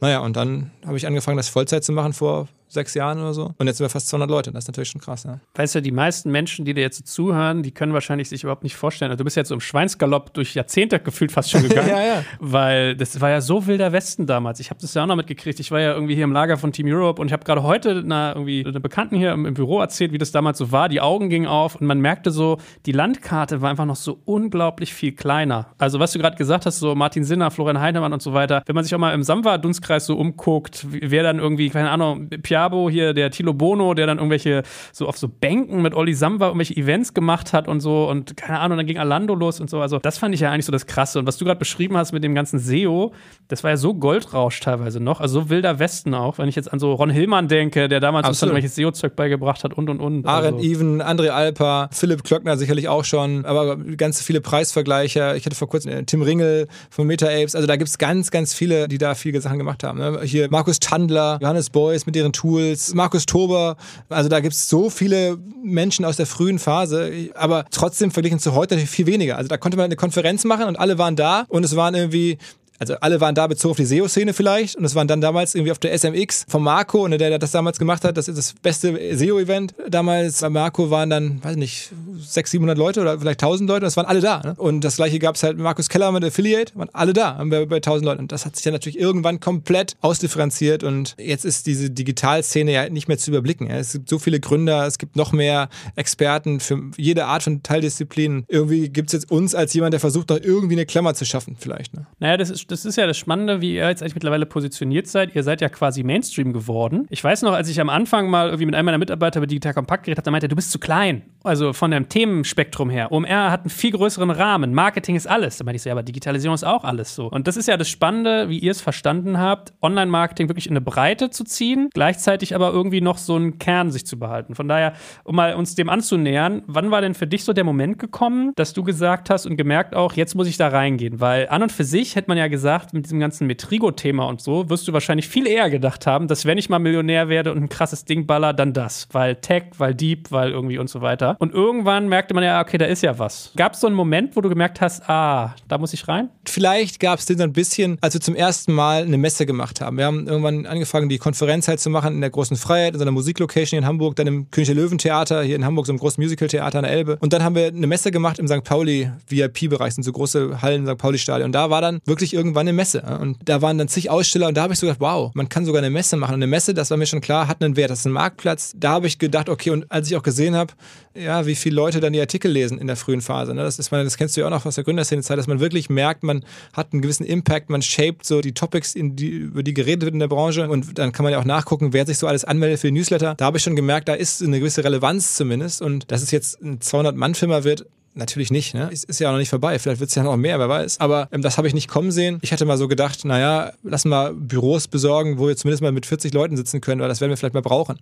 Naja, 0.00 0.20
und 0.20 0.36
dann 0.36 0.70
habe 0.86 0.96
ich 0.96 1.06
angefangen, 1.06 1.36
das 1.36 1.48
Vollzeit 1.48 1.84
zu 1.84 1.92
machen 1.92 2.12
vor 2.12 2.48
sechs 2.68 2.94
Jahren 2.94 3.18
oder 3.18 3.34
so. 3.34 3.54
Und 3.56 3.66
jetzt 3.66 3.78
sind 3.78 3.84
wir 3.84 3.90
fast 3.90 4.08
200 4.08 4.30
Leute. 4.30 4.52
Das 4.52 4.64
ist 4.64 4.68
natürlich 4.68 4.90
schon 4.90 5.00
krass. 5.00 5.24
Ja. 5.24 5.40
Weißt 5.54 5.74
du, 5.74 5.82
die 5.82 5.90
meisten 5.90 6.30
Menschen, 6.30 6.64
die 6.64 6.74
dir 6.74 6.82
jetzt 6.82 6.98
so 6.98 7.04
zuhören, 7.04 7.62
die 7.62 7.70
können 7.70 7.92
wahrscheinlich 7.92 8.28
sich 8.28 8.42
überhaupt 8.42 8.62
nicht 8.62 8.76
vorstellen. 8.76 9.10
Also 9.10 9.18
du 9.18 9.24
bist 9.24 9.36
jetzt 9.36 9.48
so 9.48 9.54
im 9.54 9.60
Schweinsgalopp 9.60 10.34
durch 10.34 10.54
Jahrzehnte 10.54 11.00
gefühlt 11.00 11.32
fast 11.32 11.50
schon 11.50 11.62
gegangen. 11.62 11.88
ja, 11.88 12.00
ja. 12.00 12.24
Weil 12.38 12.96
das 12.96 13.20
war 13.20 13.30
ja 13.30 13.40
so 13.40 13.66
wilder 13.66 13.92
Westen 13.92 14.26
damals. 14.26 14.60
Ich 14.60 14.70
habe 14.70 14.80
das 14.80 14.94
ja 14.94 15.02
auch 15.02 15.06
noch 15.06 15.16
mitgekriegt. 15.16 15.60
Ich 15.60 15.70
war 15.70 15.80
ja 15.80 15.92
irgendwie 15.92 16.14
hier 16.14 16.24
im 16.24 16.32
Lager 16.32 16.56
von 16.56 16.72
Team 16.72 16.86
Europe 16.88 17.20
und 17.20 17.28
ich 17.28 17.32
habe 17.32 17.44
gerade 17.44 17.62
heute 17.62 17.90
einer, 17.90 18.32
irgendwie 18.34 18.64
einer 18.66 18.80
Bekannten 18.80 19.16
hier 19.16 19.32
im, 19.32 19.46
im, 19.46 19.54
Büro 19.54 19.80
erzählt, 19.80 20.12
wie 20.12 20.18
das 20.18 20.32
damals 20.32 20.58
so 20.58 20.72
war. 20.72 20.88
Die 20.88 21.00
Augen 21.00 21.30
gingen 21.30 21.46
auf 21.46 21.76
und 21.76 21.86
man 21.86 22.00
merkte 22.00 22.30
so, 22.30 22.58
die 22.86 22.92
Landkarte 22.92 23.60
war 23.60 23.70
einfach 23.70 23.86
noch 23.86 23.96
so 23.96 24.20
unglaublich 24.24 24.94
viel 24.94 25.12
kleiner. 25.12 25.66
Also 25.78 25.98
was 26.00 26.12
du 26.12 26.18
gerade 26.18 26.36
gesagt 26.36 26.66
hast, 26.66 26.78
so 26.78 26.94
Martin 26.94 27.24
Sinner, 27.24 27.50
Florian 27.50 27.80
Heinemann 27.80 28.12
und 28.12 28.22
so 28.22 28.34
weiter. 28.34 28.62
Wenn 28.66 28.74
man 28.74 28.84
sich 28.84 28.94
auch 28.94 28.98
mal 28.98 29.14
im 29.14 29.22
Samwa-Dunstkreis 29.22 30.06
so 30.06 30.16
umguckt, 30.16 30.86
wer 30.88 31.22
dann 31.22 31.38
irgendwie, 31.38 31.70
keine 31.70 31.90
Ahnung, 31.90 32.28
Piabo 32.58 32.90
hier, 32.90 33.14
der 33.14 33.30
Tilo 33.30 33.54
Bono, 33.54 33.94
der 33.94 34.06
dann 34.06 34.18
irgendwelche 34.18 34.62
so 34.92 35.06
auf 35.06 35.16
so 35.16 35.28
Bänken 35.28 35.80
mit 35.80 35.94
Olli 35.94 36.14
Samba 36.14 36.46
irgendwelche 36.46 36.76
Events 36.76 37.14
gemacht 37.14 37.52
hat 37.52 37.68
und 37.68 37.80
so 37.80 38.08
und 38.08 38.36
keine 38.36 38.58
Ahnung, 38.58 38.78
dann 38.78 38.86
ging 38.86 38.98
Alando 38.98 39.34
los 39.34 39.60
und 39.60 39.70
so. 39.70 39.80
Also 39.80 39.98
das 39.98 40.18
fand 40.18 40.34
ich 40.34 40.40
ja 40.40 40.50
eigentlich 40.50 40.66
so 40.66 40.72
das 40.72 40.86
Krasse. 40.86 41.20
Und 41.20 41.26
was 41.26 41.36
du 41.36 41.44
gerade 41.44 41.58
beschrieben 41.58 41.96
hast 41.96 42.12
mit 42.12 42.24
dem 42.24 42.34
ganzen 42.34 42.58
SEO, 42.58 43.12
das 43.46 43.62
war 43.62 43.70
ja 43.70 43.76
so 43.76 43.94
Goldrausch 43.94 44.58
teilweise 44.60 44.98
noch, 44.98 45.20
also 45.20 45.40
so 45.40 45.50
wilder 45.50 45.78
Westen 45.78 46.14
auch, 46.14 46.38
wenn 46.38 46.48
ich 46.48 46.56
jetzt 46.56 46.72
an 46.72 46.80
so 46.80 46.94
Ron 46.94 47.10
Hillmann 47.10 47.46
denke, 47.46 47.88
der 47.88 48.00
damals 48.00 48.28
uns 48.28 48.40
dann 48.40 48.48
irgendwelches 48.48 48.74
SEO-Zeug 48.74 49.14
beigebracht 49.14 49.62
hat 49.62 49.74
und 49.74 49.88
und 49.88 50.00
und. 50.00 50.26
Aaron 50.26 50.56
also. 50.56 50.66
Even, 50.66 51.00
André 51.00 51.28
Alper, 51.28 51.88
Philipp 51.92 52.24
Klöckner 52.24 52.56
sicherlich 52.56 52.88
auch 52.88 53.04
schon, 53.04 53.44
aber 53.44 53.76
ganz 53.76 54.20
viele 54.20 54.40
Preisvergleiche. 54.40 55.34
Ich 55.36 55.46
hatte 55.46 55.54
vor 55.54 55.68
kurzem 55.68 55.92
äh, 55.92 56.04
Tim 56.04 56.22
Ringel 56.22 56.66
von 56.90 57.06
MetaApes, 57.06 57.54
also 57.54 57.68
da 57.68 57.76
gibt 57.76 57.88
es 57.88 57.98
ganz, 57.98 58.32
ganz 58.32 58.52
viele, 58.52 58.88
die 58.88 58.98
da 58.98 59.14
viele 59.14 59.40
Sachen 59.40 59.58
gemacht 59.58 59.84
haben. 59.84 59.98
Ne? 59.98 60.20
Hier 60.24 60.48
Markus 60.50 60.80
Tandler, 60.80 61.38
Johannes 61.40 61.68
Beuys 61.70 62.06
mit 62.06 62.16
ihren 62.16 62.32
Tools, 62.48 62.94
Markus 62.94 63.26
Tober. 63.26 63.76
Also 64.08 64.28
da 64.28 64.40
gibt 64.40 64.54
es 64.54 64.68
so 64.68 64.88
viele 64.90 65.38
Menschen 65.62 66.04
aus 66.04 66.16
der 66.16 66.26
frühen 66.26 66.58
Phase, 66.58 67.30
aber 67.34 67.66
trotzdem 67.70 68.10
verglichen 68.10 68.38
zu 68.38 68.54
heute 68.54 68.78
viel 68.78 69.06
weniger. 69.06 69.36
Also 69.36 69.48
da 69.48 69.58
konnte 69.58 69.76
man 69.76 69.84
eine 69.84 69.96
Konferenz 69.96 70.44
machen 70.44 70.66
und 70.66 70.76
alle 70.76 70.98
waren 70.98 71.14
da 71.14 71.44
und 71.48 71.64
es 71.64 71.76
waren 71.76 71.94
irgendwie 71.94 72.38
also 72.78 72.94
alle 73.00 73.20
waren 73.20 73.34
da 73.34 73.46
bezogen 73.46 73.72
auf 73.72 73.76
die 73.76 73.86
SEO-Szene 73.86 74.32
vielleicht 74.32 74.76
und 74.76 74.84
es 74.84 74.94
waren 74.94 75.08
dann 75.08 75.20
damals 75.20 75.54
irgendwie 75.54 75.72
auf 75.72 75.78
der 75.78 75.96
SMX 75.96 76.46
von 76.48 76.62
Marco, 76.62 77.06
ne, 77.08 77.18
der 77.18 77.38
das 77.38 77.50
damals 77.50 77.78
gemacht 77.78 78.04
hat, 78.04 78.16
das 78.16 78.28
ist 78.28 78.38
das 78.38 78.54
beste 78.54 79.16
SEO-Event. 79.16 79.74
Damals 79.88 80.40
bei 80.40 80.50
Marco 80.50 80.90
waren 80.90 81.10
dann, 81.10 81.42
weiß 81.42 81.56
nicht, 81.56 81.90
600, 82.18 82.48
700 82.48 82.78
Leute 82.78 83.00
oder 83.00 83.18
vielleicht 83.18 83.42
1000 83.42 83.68
Leute, 83.68 83.80
das 83.82 83.96
waren 83.96 84.06
alle 84.06 84.20
da. 84.20 84.40
Ne? 84.40 84.54
Und 84.56 84.82
das 84.82 84.96
gleiche 84.96 85.18
gab 85.18 85.36
es 85.36 85.42
halt 85.42 85.56
mit 85.56 85.64
Markus 85.64 85.88
Keller 85.88 86.10
mit 86.12 86.24
Affiliate, 86.24 86.76
waren 86.76 86.88
alle 86.92 87.12
da, 87.12 87.36
haben 87.36 87.50
wir 87.50 87.66
bei 87.66 87.76
1000 87.76 88.04
Leuten. 88.04 88.20
Und 88.22 88.32
das 88.32 88.46
hat 88.46 88.56
sich 88.56 88.64
dann 88.64 88.72
natürlich 88.72 88.98
irgendwann 88.98 89.40
komplett 89.40 89.96
ausdifferenziert 90.00 90.82
und 90.82 91.14
jetzt 91.18 91.44
ist 91.44 91.66
diese 91.66 91.90
Digitalszene 91.90 92.72
ja 92.72 92.88
nicht 92.88 93.08
mehr 93.08 93.18
zu 93.18 93.30
überblicken. 93.30 93.68
Es 93.70 93.92
gibt 93.92 94.08
so 94.08 94.18
viele 94.18 94.40
Gründer, 94.40 94.86
es 94.86 94.98
gibt 94.98 95.16
noch 95.16 95.32
mehr 95.32 95.68
Experten 95.96 96.60
für 96.60 96.80
jede 96.96 97.26
Art 97.26 97.42
von 97.42 97.62
Teildisziplinen. 97.62 98.44
Irgendwie 98.48 98.88
gibt 98.88 99.08
es 99.08 99.12
jetzt 99.12 99.30
uns 99.30 99.54
als 99.54 99.74
jemand, 99.74 99.92
der 99.92 100.00
versucht, 100.00 100.30
noch 100.30 100.40
irgendwie 100.40 100.74
eine 100.74 100.86
Klammer 100.86 101.14
zu 101.14 101.24
schaffen, 101.24 101.56
vielleicht. 101.58 101.94
Ne? 101.94 102.06
Naja, 102.18 102.36
das 102.36 102.50
ist, 102.50 102.67
das 102.68 102.84
ist 102.84 102.96
ja 102.96 103.06
das 103.06 103.16
Spannende, 103.16 103.60
wie 103.60 103.74
ihr 103.74 103.88
jetzt 103.88 104.02
eigentlich 104.02 104.14
mittlerweile 104.14 104.46
positioniert 104.46 105.06
seid. 105.06 105.34
Ihr 105.34 105.42
seid 105.42 105.60
ja 105.60 105.68
quasi 105.68 106.02
Mainstream 106.02 106.52
geworden. 106.52 107.06
Ich 107.08 107.24
weiß 107.24 107.42
noch, 107.42 107.52
als 107.52 107.68
ich 107.68 107.80
am 107.80 107.88
Anfang 107.88 108.28
mal 108.28 108.48
irgendwie 108.48 108.66
mit 108.66 108.74
einem 108.74 108.84
meiner 108.84 108.98
Mitarbeiter 108.98 109.38
über 109.38 109.46
Digital 109.46 109.74
Kompakt 109.74 110.04
geredet 110.04 110.18
habe, 110.18 110.24
da 110.26 110.30
meinte 110.30 110.46
er, 110.46 110.48
du 110.50 110.56
bist 110.56 110.70
zu 110.70 110.78
klein. 110.78 111.22
Also 111.42 111.72
von 111.72 111.90
dem 111.90 112.08
Themenspektrum 112.08 112.90
her. 112.90 113.10
OMR 113.10 113.50
hat 113.50 113.60
einen 113.62 113.70
viel 113.70 113.92
größeren 113.92 114.30
Rahmen. 114.30 114.74
Marketing 114.74 115.16
ist 115.16 115.26
alles. 115.26 115.56
Da 115.56 115.64
meinte 115.64 115.76
ich 115.76 115.82
so, 115.82 115.88
ja, 115.88 115.94
aber 115.94 116.02
Digitalisierung 116.02 116.54
ist 116.54 116.64
auch 116.64 116.84
alles 116.84 117.14
so. 117.14 117.30
Und 117.30 117.48
das 117.48 117.56
ist 117.56 117.68
ja 117.68 117.76
das 117.76 117.88
Spannende, 117.88 118.50
wie 118.50 118.58
ihr 118.58 118.70
es 118.70 118.82
verstanden 118.82 119.38
habt, 119.38 119.72
Online-Marketing 119.80 120.48
wirklich 120.48 120.66
in 120.66 120.72
eine 120.72 120.82
Breite 120.82 121.30
zu 121.30 121.44
ziehen, 121.44 121.88
gleichzeitig 121.94 122.54
aber 122.54 122.70
irgendwie 122.70 123.00
noch 123.00 123.16
so 123.16 123.36
einen 123.36 123.58
Kern 123.58 123.90
sich 123.90 124.06
zu 124.06 124.18
behalten. 124.18 124.54
Von 124.54 124.68
daher, 124.68 124.92
um 125.24 125.36
mal 125.36 125.54
uns 125.54 125.74
dem 125.74 125.88
anzunähern, 125.88 126.62
wann 126.66 126.90
war 126.90 127.00
denn 127.00 127.14
für 127.14 127.26
dich 127.26 127.44
so 127.44 127.54
der 127.54 127.64
Moment 127.64 127.98
gekommen, 127.98 128.52
dass 128.56 128.74
du 128.74 128.82
gesagt 128.82 129.30
hast 129.30 129.46
und 129.46 129.56
gemerkt 129.56 129.94
auch, 129.94 130.12
jetzt 130.12 130.34
muss 130.34 130.48
ich 130.48 130.58
da 130.58 130.68
reingehen? 130.68 131.20
Weil 131.20 131.48
an 131.48 131.62
und 131.62 131.72
für 131.72 131.84
sich 131.84 132.14
hätte 132.14 132.28
man 132.28 132.36
ja 132.36 132.48
gesagt, 132.48 132.57
mit 132.92 133.04
diesem 133.04 133.20
ganzen 133.20 133.46
Metrigo-Thema 133.46 134.24
und 134.24 134.40
so, 134.40 134.68
wirst 134.70 134.86
du 134.88 134.92
wahrscheinlich 134.92 135.28
viel 135.28 135.46
eher 135.46 135.70
gedacht 135.70 136.06
haben, 136.06 136.28
dass 136.28 136.44
wenn 136.44 136.58
ich 136.58 136.68
mal 136.68 136.78
Millionär 136.78 137.28
werde 137.28 137.52
und 137.52 137.58
ein 137.58 137.68
krasses 137.68 138.04
Ding 138.04 138.26
baller, 138.26 138.52
dann 138.52 138.72
das. 138.72 139.08
Weil 139.12 139.36
Tech, 139.36 139.64
weil 139.78 139.94
Deep, 139.94 140.30
weil 140.30 140.50
irgendwie 140.50 140.78
und 140.78 140.90
so 140.90 141.00
weiter. 141.00 141.36
Und 141.38 141.52
irgendwann 141.52 142.08
merkte 142.08 142.34
man 142.34 142.44
ja, 142.44 142.60
okay, 142.60 142.78
da 142.78 142.86
ist 142.86 143.02
ja 143.02 143.18
was. 143.18 143.52
Gab 143.56 143.74
es 143.74 143.80
so 143.80 143.86
einen 143.86 143.96
Moment, 143.96 144.36
wo 144.36 144.40
du 144.40 144.48
gemerkt 144.48 144.80
hast, 144.80 145.08
ah, 145.08 145.54
da 145.68 145.78
muss 145.78 145.92
ich 145.92 146.08
rein? 146.08 146.30
Vielleicht 146.46 147.00
gab 147.00 147.18
es 147.18 147.26
den 147.26 147.38
so 147.38 147.44
ein 147.44 147.52
bisschen, 147.52 147.98
als 148.00 148.14
wir 148.14 148.20
zum 148.20 148.34
ersten 148.34 148.72
Mal 148.72 149.02
eine 149.02 149.18
Messe 149.18 149.46
gemacht 149.46 149.80
haben. 149.80 149.96
Wir 149.96 150.06
haben 150.06 150.26
irgendwann 150.26 150.66
angefangen, 150.66 151.08
die 151.08 151.18
Konferenz 151.18 151.68
halt 151.68 151.80
zu 151.80 151.90
machen 151.90 152.14
in 152.14 152.20
der 152.20 152.30
großen 152.30 152.56
Freiheit, 152.56 152.94
in 152.94 152.98
so 152.98 153.04
einer 153.04 153.12
Musiklocation 153.12 153.78
in 153.78 153.86
Hamburg, 153.86 154.16
dann 154.16 154.26
im 154.26 154.50
König 154.50 154.68
der 154.68 154.76
Löwen 154.76 154.98
Theater 154.98 155.42
hier 155.42 155.56
in 155.56 155.64
Hamburg, 155.64 155.86
so 155.86 155.92
einem 155.92 155.98
großen 155.98 156.22
Musical-Theater 156.22 156.78
an 156.78 156.84
der 156.84 156.92
Elbe. 156.92 157.16
Und 157.20 157.32
dann 157.32 157.42
haben 157.42 157.54
wir 157.54 157.68
eine 157.68 157.86
Messe 157.86 158.10
gemacht 158.10 158.38
im 158.38 158.48
St. 158.48 158.64
Pauli 158.64 159.10
VIP-Bereich, 159.28 159.94
sind 159.94 160.04
so 160.04 160.12
große 160.12 160.62
Hallen 160.62 160.86
im 160.86 160.92
St. 160.92 160.98
Pauli-Stadion. 160.98 161.46
Und 161.46 161.52
da 161.52 161.70
war 161.70 161.80
dann 161.80 162.00
wirklich 162.04 162.34
irgendwann 162.48 162.66
eine 162.66 162.72
Messe. 162.72 163.02
Und 163.20 163.38
da 163.44 163.62
waren 163.62 163.78
dann 163.78 163.88
zig 163.88 164.10
Aussteller 164.10 164.48
und 164.48 164.56
da 164.56 164.62
habe 164.62 164.72
ich 164.72 164.78
so 164.78 164.86
gedacht, 164.86 165.00
wow, 165.00 165.30
man 165.34 165.48
kann 165.48 165.64
sogar 165.64 165.80
eine 165.80 165.90
Messe 165.90 166.16
machen. 166.16 166.34
Und 166.34 166.42
eine 166.42 166.46
Messe, 166.46 166.74
das 166.74 166.90
war 166.90 166.96
mir 166.96 167.06
schon 167.06 167.20
klar, 167.20 167.48
hat 167.48 167.62
einen 167.62 167.76
Wert. 167.76 167.90
Das 167.90 168.00
ist 168.00 168.06
ein 168.06 168.12
Marktplatz. 168.12 168.72
Da 168.76 168.90
habe 168.90 169.06
ich 169.06 169.18
gedacht, 169.18 169.48
okay, 169.48 169.70
und 169.70 169.90
als 169.90 170.10
ich 170.10 170.16
auch 170.16 170.22
gesehen 170.22 170.56
habe, 170.56 170.72
ja, 171.14 171.46
wie 171.46 171.54
viele 171.54 171.76
Leute 171.76 172.00
dann 172.00 172.12
die 172.12 172.20
Artikel 172.20 172.50
lesen 172.50 172.78
in 172.78 172.86
der 172.86 172.96
frühen 172.96 173.20
Phase. 173.20 173.54
Ne? 173.54 173.62
Das 173.62 173.78
ist 173.78 173.92
das 173.92 174.16
kennst 174.16 174.36
du 174.36 174.40
ja 174.40 174.46
auch 174.46 174.50
noch 174.50 174.64
aus 174.64 174.76
der 174.76 174.84
Gründerszene-Zeit, 174.84 175.38
dass 175.38 175.46
man 175.46 175.60
wirklich 175.60 175.90
merkt, 175.90 176.22
man 176.22 176.44
hat 176.72 176.92
einen 176.92 177.02
gewissen 177.02 177.24
Impact, 177.24 177.70
man 177.70 177.82
shaped 177.82 178.24
so 178.24 178.40
die 178.40 178.52
Topics, 178.52 178.94
die, 178.94 179.28
über 179.28 179.62
die 179.62 179.74
geredet 179.74 180.02
wird 180.02 180.14
in 180.14 180.20
der 180.20 180.28
Branche. 180.28 180.68
Und 180.68 180.98
dann 180.98 181.12
kann 181.12 181.24
man 181.24 181.32
ja 181.32 181.40
auch 181.40 181.44
nachgucken, 181.44 181.92
wer 181.92 182.06
sich 182.06 182.18
so 182.18 182.26
alles 182.26 182.44
anmeldet 182.44 182.80
für 182.80 182.88
die 182.88 182.92
Newsletter. 182.92 183.34
Da 183.34 183.46
habe 183.46 183.58
ich 183.58 183.62
schon 183.62 183.76
gemerkt, 183.76 184.08
da 184.08 184.14
ist 184.14 184.42
eine 184.42 184.58
gewisse 184.58 184.84
Relevanz 184.84 185.34
zumindest. 185.34 185.82
Und 185.82 186.10
dass 186.10 186.22
es 186.22 186.30
jetzt 186.30 186.62
eine 186.62 186.76
200-Mann-Firma 186.76 187.64
wird, 187.64 187.86
Natürlich 188.18 188.50
nicht, 188.50 188.74
ne? 188.74 188.90
Es 188.92 189.04
ist 189.04 189.20
ja 189.20 189.30
noch 189.30 189.38
nicht 189.38 189.48
vorbei. 189.48 189.78
Vielleicht 189.78 190.00
wird 190.00 190.10
es 190.10 190.16
ja 190.16 190.24
noch 190.24 190.36
mehr, 190.36 190.58
wer 190.58 190.68
weiß. 190.68 190.98
Aber 190.98 191.28
ähm, 191.30 191.40
das 191.40 191.56
habe 191.56 191.68
ich 191.68 191.74
nicht 191.74 191.86
kommen 191.86 192.10
sehen. 192.10 192.40
Ich 192.42 192.52
hatte 192.52 192.64
mal 192.64 192.76
so 192.76 192.88
gedacht, 192.88 193.24
naja, 193.24 193.72
lass 193.84 194.04
mal 194.04 194.34
Büros 194.34 194.88
besorgen, 194.88 195.38
wo 195.38 195.46
wir 195.46 195.56
zumindest 195.56 195.82
mal 195.82 195.92
mit 195.92 196.04
40 196.04 196.34
Leuten 196.34 196.56
sitzen 196.56 196.80
können, 196.80 197.00
weil 197.00 197.08
das 197.08 197.20
werden 197.20 197.30
wir 197.30 197.36
vielleicht 197.36 197.54
mal 197.54 197.62
brauchen. 197.62 197.96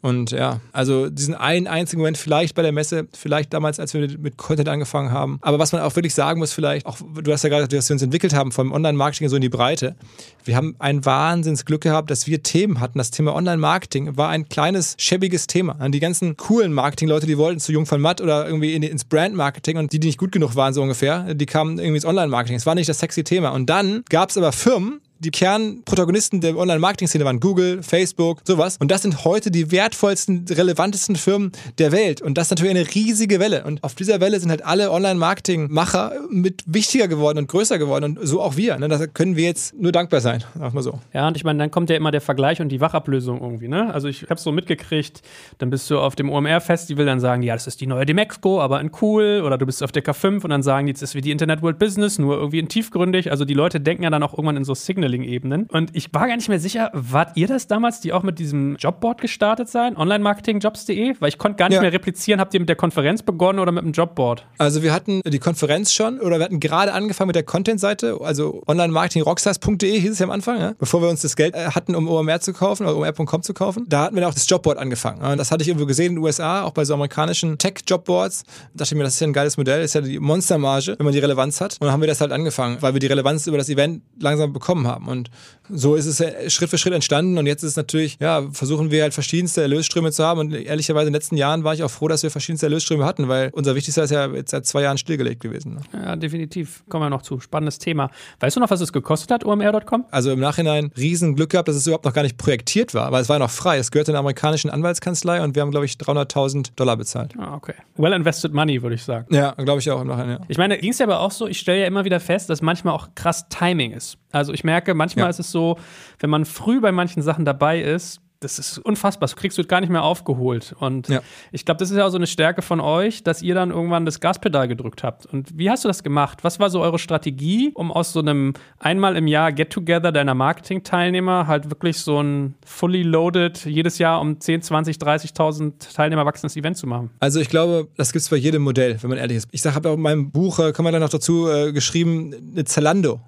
Und 0.00 0.30
ja, 0.30 0.60
also 0.72 1.10
diesen 1.10 1.34
einen 1.34 1.66
einzigen 1.66 2.00
Moment 2.00 2.18
vielleicht 2.18 2.54
bei 2.54 2.62
der 2.62 2.72
Messe, 2.72 3.08
vielleicht 3.12 3.52
damals, 3.52 3.80
als 3.80 3.94
wir 3.94 4.08
mit 4.18 4.36
Content 4.36 4.68
angefangen 4.68 5.10
haben. 5.10 5.38
Aber 5.42 5.58
was 5.58 5.72
man 5.72 5.82
auch 5.82 5.94
wirklich 5.96 6.14
sagen 6.14 6.38
muss, 6.38 6.52
vielleicht, 6.52 6.86
auch 6.86 6.98
du 6.98 7.32
hast 7.32 7.42
ja 7.42 7.48
gerade, 7.48 7.66
dass 7.66 7.88
wir 7.88 7.94
uns 7.94 8.02
entwickelt 8.02 8.34
haben 8.34 8.52
vom 8.52 8.72
Online-Marketing 8.72 9.28
so 9.28 9.36
in 9.36 9.42
die 9.42 9.48
Breite. 9.48 9.96
Wir 10.44 10.56
haben 10.56 10.76
ein 10.78 11.04
Wahnsinnsglück 11.04 11.80
gehabt, 11.80 12.10
dass 12.10 12.26
wir 12.26 12.42
Themen 12.42 12.80
hatten. 12.80 12.98
Das 12.98 13.10
Thema 13.10 13.34
Online-Marketing 13.34 14.16
war 14.16 14.28
ein 14.28 14.48
kleines, 14.48 14.94
schäbiges 14.98 15.48
Thema. 15.48 15.76
Die 15.88 16.00
ganzen 16.00 16.36
coolen 16.36 16.72
Marketing-Leute, 16.72 17.26
die 17.26 17.36
wollten 17.36 17.58
zu 17.58 17.72
Jung 17.72 17.86
von 17.86 18.00
Matt 18.00 18.20
oder 18.20 18.46
irgendwie 18.46 18.74
in, 18.74 18.82
ins 18.84 19.04
Brand-Marketing 19.04 19.78
und 19.78 19.92
die, 19.92 19.98
die 19.98 20.06
nicht 20.06 20.18
gut 20.18 20.30
genug 20.30 20.54
waren, 20.54 20.74
so 20.74 20.82
ungefähr, 20.82 21.34
die 21.34 21.46
kamen 21.46 21.78
irgendwie 21.78 21.96
ins 21.96 22.06
Online-Marketing. 22.06 22.56
Es 22.56 22.66
war 22.66 22.76
nicht 22.76 22.88
das 22.88 23.00
sexy 23.00 23.24
Thema. 23.24 23.50
Und 23.50 23.68
dann 23.68 24.04
gab 24.08 24.30
es 24.30 24.36
aber 24.36 24.52
Firmen, 24.52 25.00
die 25.18 25.30
Kernprotagonisten 25.30 26.40
der 26.40 26.56
Online-Marketing-Szene 26.56 27.24
waren 27.24 27.40
Google, 27.40 27.82
Facebook, 27.82 28.40
sowas. 28.44 28.76
Und 28.78 28.90
das 28.90 29.02
sind 29.02 29.24
heute 29.24 29.50
die 29.50 29.70
wertvollsten, 29.70 30.46
relevantesten 30.48 31.16
Firmen 31.16 31.52
der 31.78 31.92
Welt. 31.92 32.22
Und 32.22 32.38
das 32.38 32.46
ist 32.46 32.50
natürlich 32.50 32.70
eine 32.70 32.94
riesige 32.94 33.40
Welle. 33.40 33.64
Und 33.64 33.82
auf 33.82 33.94
dieser 33.94 34.20
Welle 34.20 34.38
sind 34.38 34.50
halt 34.50 34.64
alle 34.64 34.90
Online-Marketing-Macher 34.90 36.12
mit 36.30 36.62
wichtiger 36.66 37.08
geworden 37.08 37.38
und 37.38 37.48
größer 37.48 37.78
geworden. 37.78 38.04
Und 38.04 38.26
so 38.26 38.40
auch 38.40 38.56
wir. 38.56 38.78
Ne? 38.78 38.88
Da 38.88 39.06
können 39.06 39.36
wir 39.36 39.44
jetzt 39.44 39.74
nur 39.74 39.92
dankbar 39.92 40.20
sein, 40.20 40.44
sag 40.58 40.72
mal 40.72 40.82
so. 40.82 41.00
Ja, 41.12 41.26
und 41.26 41.36
ich 41.36 41.44
meine, 41.44 41.58
dann 41.58 41.70
kommt 41.70 41.90
ja 41.90 41.96
immer 41.96 42.10
der 42.10 42.20
Vergleich 42.20 42.60
und 42.60 42.68
die 42.68 42.80
Wachablösung 42.80 43.40
irgendwie. 43.40 43.68
Ne? 43.68 43.92
Also 43.92 44.08
ich 44.08 44.30
habe 44.30 44.40
so 44.40 44.52
mitgekriegt, 44.52 45.22
dann 45.58 45.70
bist 45.70 45.90
du 45.90 45.98
auf 45.98 46.14
dem 46.14 46.30
OMR-Festival, 46.30 47.06
dann 47.06 47.20
sagen 47.20 47.42
die, 47.42 47.48
ja, 47.48 47.54
das 47.54 47.66
ist 47.66 47.80
die 47.80 47.86
neue 47.86 48.06
Demexco, 48.06 48.60
aber 48.60 48.80
in 48.80 48.92
cool. 49.02 49.42
Oder 49.44 49.58
du 49.58 49.66
bist 49.66 49.82
auf 49.82 49.90
der 49.90 50.04
K5 50.04 50.44
und 50.44 50.50
dann 50.50 50.62
sagen 50.62 50.86
die, 50.86 50.92
das 50.92 51.02
ist 51.02 51.14
wie 51.14 51.20
die 51.20 51.32
Internet 51.32 51.62
World 51.62 51.78
Business, 51.78 52.18
nur 52.18 52.36
irgendwie 52.36 52.60
in 52.60 52.68
tiefgründig. 52.68 53.30
Also 53.30 53.44
die 53.44 53.54
Leute 53.54 53.80
denken 53.80 54.04
ja 54.04 54.10
dann 54.10 54.22
auch 54.22 54.34
irgendwann 54.34 54.56
in 54.56 54.64
so 54.64 54.74
Signal 54.74 55.07
Signaling-Ebenen. 55.08 55.66
Und 55.72 55.94
ich 55.94 56.12
war 56.12 56.28
gar 56.28 56.36
nicht 56.36 56.48
mehr 56.48 56.60
sicher, 56.60 56.90
wart 56.92 57.36
ihr 57.36 57.46
das 57.46 57.66
damals, 57.66 58.00
die 58.00 58.12
auch 58.12 58.22
mit 58.22 58.38
diesem 58.38 58.76
Jobboard 58.76 59.20
gestartet 59.20 59.68
sein? 59.68 59.96
Online-Marketing-Jobs.de? 59.96 61.16
Weil 61.18 61.28
ich 61.28 61.38
konnte 61.38 61.56
gar 61.56 61.68
nicht 61.68 61.76
ja. 61.76 61.82
mehr 61.82 61.92
replizieren. 61.92 62.40
Habt 62.40 62.54
ihr 62.54 62.60
mit 62.60 62.68
der 62.68 62.76
Konferenz 62.76 63.22
begonnen 63.22 63.58
oder 63.58 63.72
mit 63.72 63.84
dem 63.84 63.92
Jobboard? 63.92 64.46
Also 64.58 64.82
wir 64.82 64.92
hatten 64.92 65.22
die 65.26 65.38
Konferenz 65.38 65.92
schon 65.92 66.20
oder 66.20 66.38
wir 66.38 66.44
hatten 66.44 66.60
gerade 66.60 66.92
angefangen 66.92 67.28
mit 67.28 67.36
der 67.36 67.42
Content-Seite, 67.42 68.18
also 68.22 68.62
online-marketing-rockstars.de 68.66 70.00
hieß 70.00 70.12
es 70.12 70.18
ja 70.18 70.26
am 70.26 70.30
Anfang, 70.30 70.60
ja? 70.60 70.74
bevor 70.78 71.02
wir 71.02 71.08
uns 71.08 71.22
das 71.22 71.36
Geld 71.36 71.54
äh, 71.54 71.70
hatten, 71.70 71.94
um 71.94 72.08
OMR 72.08 72.40
zu 72.40 72.52
kaufen 72.52 72.86
oder 72.86 72.96
omr.com 72.96 73.42
zu 73.42 73.54
kaufen. 73.54 73.86
Da 73.88 74.04
hatten 74.04 74.16
wir 74.16 74.28
auch 74.28 74.34
das 74.34 74.48
Jobboard 74.48 74.78
angefangen. 74.78 75.22
Und 75.22 75.38
das 75.38 75.50
hatte 75.50 75.62
ich 75.62 75.68
irgendwo 75.68 75.86
gesehen 75.86 76.08
in 76.08 76.14
den 76.16 76.24
USA, 76.24 76.62
auch 76.62 76.72
bei 76.72 76.84
so 76.84 76.94
amerikanischen 76.94 77.58
Tech-Jobboards. 77.58 78.44
Da 78.44 78.52
dachte 78.74 78.94
ich 78.94 78.98
mir, 78.98 79.04
das 79.04 79.14
ist 79.14 79.20
ja 79.20 79.26
ein 79.26 79.32
geiles 79.32 79.56
Modell, 79.56 79.80
das 79.80 79.90
ist 79.90 79.94
ja 79.94 80.00
die 80.00 80.18
Monstermarge, 80.18 80.94
wenn 80.98 81.04
man 81.04 81.12
die 81.12 81.18
Relevanz 81.18 81.60
hat. 81.60 81.74
Und 81.74 81.86
dann 81.86 81.92
haben 81.92 82.00
wir 82.00 82.08
das 82.08 82.20
halt 82.20 82.32
angefangen, 82.32 82.78
weil 82.80 82.92
wir 82.94 83.00
die 83.00 83.06
Relevanz 83.06 83.46
über 83.46 83.58
das 83.58 83.68
Event 83.68 84.02
langsam 84.20 84.52
bekommen 84.52 84.86
haben 84.86 84.97
haben. 84.98 85.08
Und 85.08 85.30
so 85.70 85.94
ist 85.94 86.06
es 86.06 86.52
Schritt 86.52 86.70
für 86.70 86.78
Schritt 86.78 86.94
entstanden. 86.94 87.38
Und 87.38 87.46
jetzt 87.46 87.62
ist 87.62 87.70
es 87.70 87.76
natürlich, 87.76 88.18
ja, 88.20 88.44
versuchen 88.52 88.90
wir 88.90 89.02
halt 89.02 89.14
verschiedenste 89.14 89.62
Erlösströme 89.62 90.12
zu 90.12 90.24
haben. 90.24 90.40
Und 90.40 90.54
ehrlicherweise 90.54 91.06
in 91.06 91.12
den 91.12 91.14
letzten 91.14 91.36
Jahren 91.36 91.64
war 91.64 91.74
ich 91.74 91.82
auch 91.82 91.90
froh, 91.90 92.08
dass 92.08 92.22
wir 92.22 92.30
verschiedenste 92.30 92.66
Erlösströme 92.66 93.04
hatten, 93.04 93.28
weil 93.28 93.50
unser 93.52 93.74
wichtigster 93.74 94.04
ist 94.04 94.10
ja 94.10 94.26
jetzt 94.26 94.50
seit 94.50 94.66
zwei 94.66 94.82
Jahren 94.82 94.98
stillgelegt 94.98 95.40
gewesen. 95.40 95.74
Ne? 95.74 95.80
Ja, 95.92 96.16
definitiv. 96.16 96.82
Kommen 96.88 97.04
wir 97.04 97.10
noch 97.10 97.22
zu. 97.22 97.40
Spannendes 97.40 97.78
Thema. 97.78 98.10
Weißt 98.40 98.56
du 98.56 98.60
noch, 98.60 98.70
was 98.70 98.80
es 98.80 98.92
gekostet 98.92 99.30
hat, 99.30 99.44
OMR.com? 99.44 100.06
Also 100.10 100.30
im 100.32 100.40
Nachhinein 100.40 100.90
riesen 100.96 101.36
Glück 101.36 101.50
gehabt, 101.50 101.68
dass 101.68 101.76
es 101.76 101.86
überhaupt 101.86 102.04
noch 102.04 102.14
gar 102.14 102.22
nicht 102.22 102.38
projektiert 102.38 102.94
war, 102.94 103.12
weil 103.12 103.22
es 103.22 103.28
war 103.28 103.38
noch 103.38 103.50
frei. 103.50 103.78
Es 103.78 103.90
gehörte 103.90 104.12
einer 104.12 104.20
amerikanischen 104.20 104.70
Anwaltskanzlei 104.70 105.42
und 105.42 105.54
wir 105.54 105.62
haben, 105.62 105.70
glaube 105.70 105.86
ich, 105.86 105.92
300.000 105.92 106.70
Dollar 106.76 106.96
bezahlt. 106.96 107.34
Ah, 107.38 107.54
okay. 107.54 107.74
Well 107.96 108.12
invested 108.12 108.52
money, 108.52 108.82
würde 108.82 108.94
ich 108.94 109.04
sagen. 109.04 109.26
Ja, 109.34 109.52
glaube 109.52 109.80
ich 109.80 109.90
auch 109.90 110.00
im 110.00 110.08
Nachhinein, 110.08 110.38
ja. 110.40 110.46
Ich 110.48 110.58
meine, 110.58 110.78
ging 110.78 110.90
es 110.90 110.98
ja 110.98 111.06
aber 111.06 111.20
auch 111.20 111.30
so, 111.30 111.46
ich 111.46 111.58
stelle 111.58 111.80
ja 111.80 111.86
immer 111.86 112.04
wieder 112.04 112.20
fest, 112.20 112.50
dass 112.50 112.62
manchmal 112.62 112.94
auch 112.94 113.08
krass 113.14 113.48
Timing 113.48 113.92
ist. 113.92 114.18
Also 114.30 114.52
ich 114.52 114.62
merke, 114.62 114.87
manchmal 114.94 115.26
ja. 115.26 115.30
ist 115.30 115.40
es 115.40 115.50
so, 115.50 115.78
wenn 116.18 116.30
man 116.30 116.44
früh 116.44 116.80
bei 116.80 116.92
manchen 116.92 117.22
Sachen 117.22 117.44
dabei 117.44 117.80
ist, 117.80 118.20
das 118.40 118.58
ist 118.58 118.78
unfassbar. 118.78 119.26
Das 119.26 119.36
kriegst 119.36 119.58
du 119.58 119.64
gar 119.64 119.80
nicht 119.80 119.90
mehr 119.90 120.04
aufgeholt. 120.04 120.74
Und 120.78 121.08
ja. 121.08 121.20
ich 121.50 121.64
glaube, 121.64 121.78
das 121.78 121.90
ist 121.90 121.96
ja 121.96 122.06
auch 122.06 122.10
so 122.10 122.16
eine 122.16 122.26
Stärke 122.26 122.62
von 122.62 122.80
euch, 122.80 123.24
dass 123.24 123.42
ihr 123.42 123.54
dann 123.54 123.70
irgendwann 123.70 124.04
das 124.04 124.20
Gaspedal 124.20 124.68
gedrückt 124.68 125.02
habt. 125.02 125.26
Und 125.26 125.58
wie 125.58 125.70
hast 125.70 125.84
du 125.84 125.88
das 125.88 126.02
gemacht? 126.02 126.44
Was 126.44 126.60
war 126.60 126.70
so 126.70 126.80
eure 126.80 126.98
Strategie, 126.98 127.72
um 127.74 127.90
aus 127.90 128.12
so 128.12 128.20
einem 128.20 128.54
einmal 128.78 129.16
im 129.16 129.26
Jahr 129.26 129.52
Get-Together 129.52 130.12
deiner 130.12 130.34
Marketing-Teilnehmer 130.34 131.46
halt 131.46 131.70
wirklich 131.70 131.98
so 131.98 132.22
ein 132.22 132.54
fully 132.64 133.02
loaded, 133.02 133.64
jedes 133.64 133.98
Jahr 133.98 134.20
um 134.20 134.40
10, 134.40 134.62
20, 134.62 134.96
30.000 134.96 135.94
Teilnehmer 135.94 136.24
wachsendes 136.24 136.56
Event 136.56 136.76
zu 136.76 136.86
machen? 136.86 137.10
Also 137.18 137.40
ich 137.40 137.48
glaube, 137.48 137.88
das 137.96 138.12
gibt 138.12 138.22
es 138.22 138.28
bei 138.28 138.36
jedem 138.36 138.62
Modell, 138.62 138.98
wenn 139.02 139.10
man 139.10 139.18
ehrlich 139.18 139.38
ist. 139.38 139.48
Ich 139.50 139.64
habe 139.66 139.90
auch 139.90 139.94
in 139.94 140.00
meinem 140.00 140.30
Buch, 140.30 140.60
äh, 140.60 140.72
kann 140.72 140.84
man 140.84 140.92
dann 140.92 141.02
noch 141.02 141.08
dazu 141.08 141.48
äh, 141.48 141.72
geschrieben, 141.72 142.34
eine 142.52 142.64
Zalando, 142.64 143.20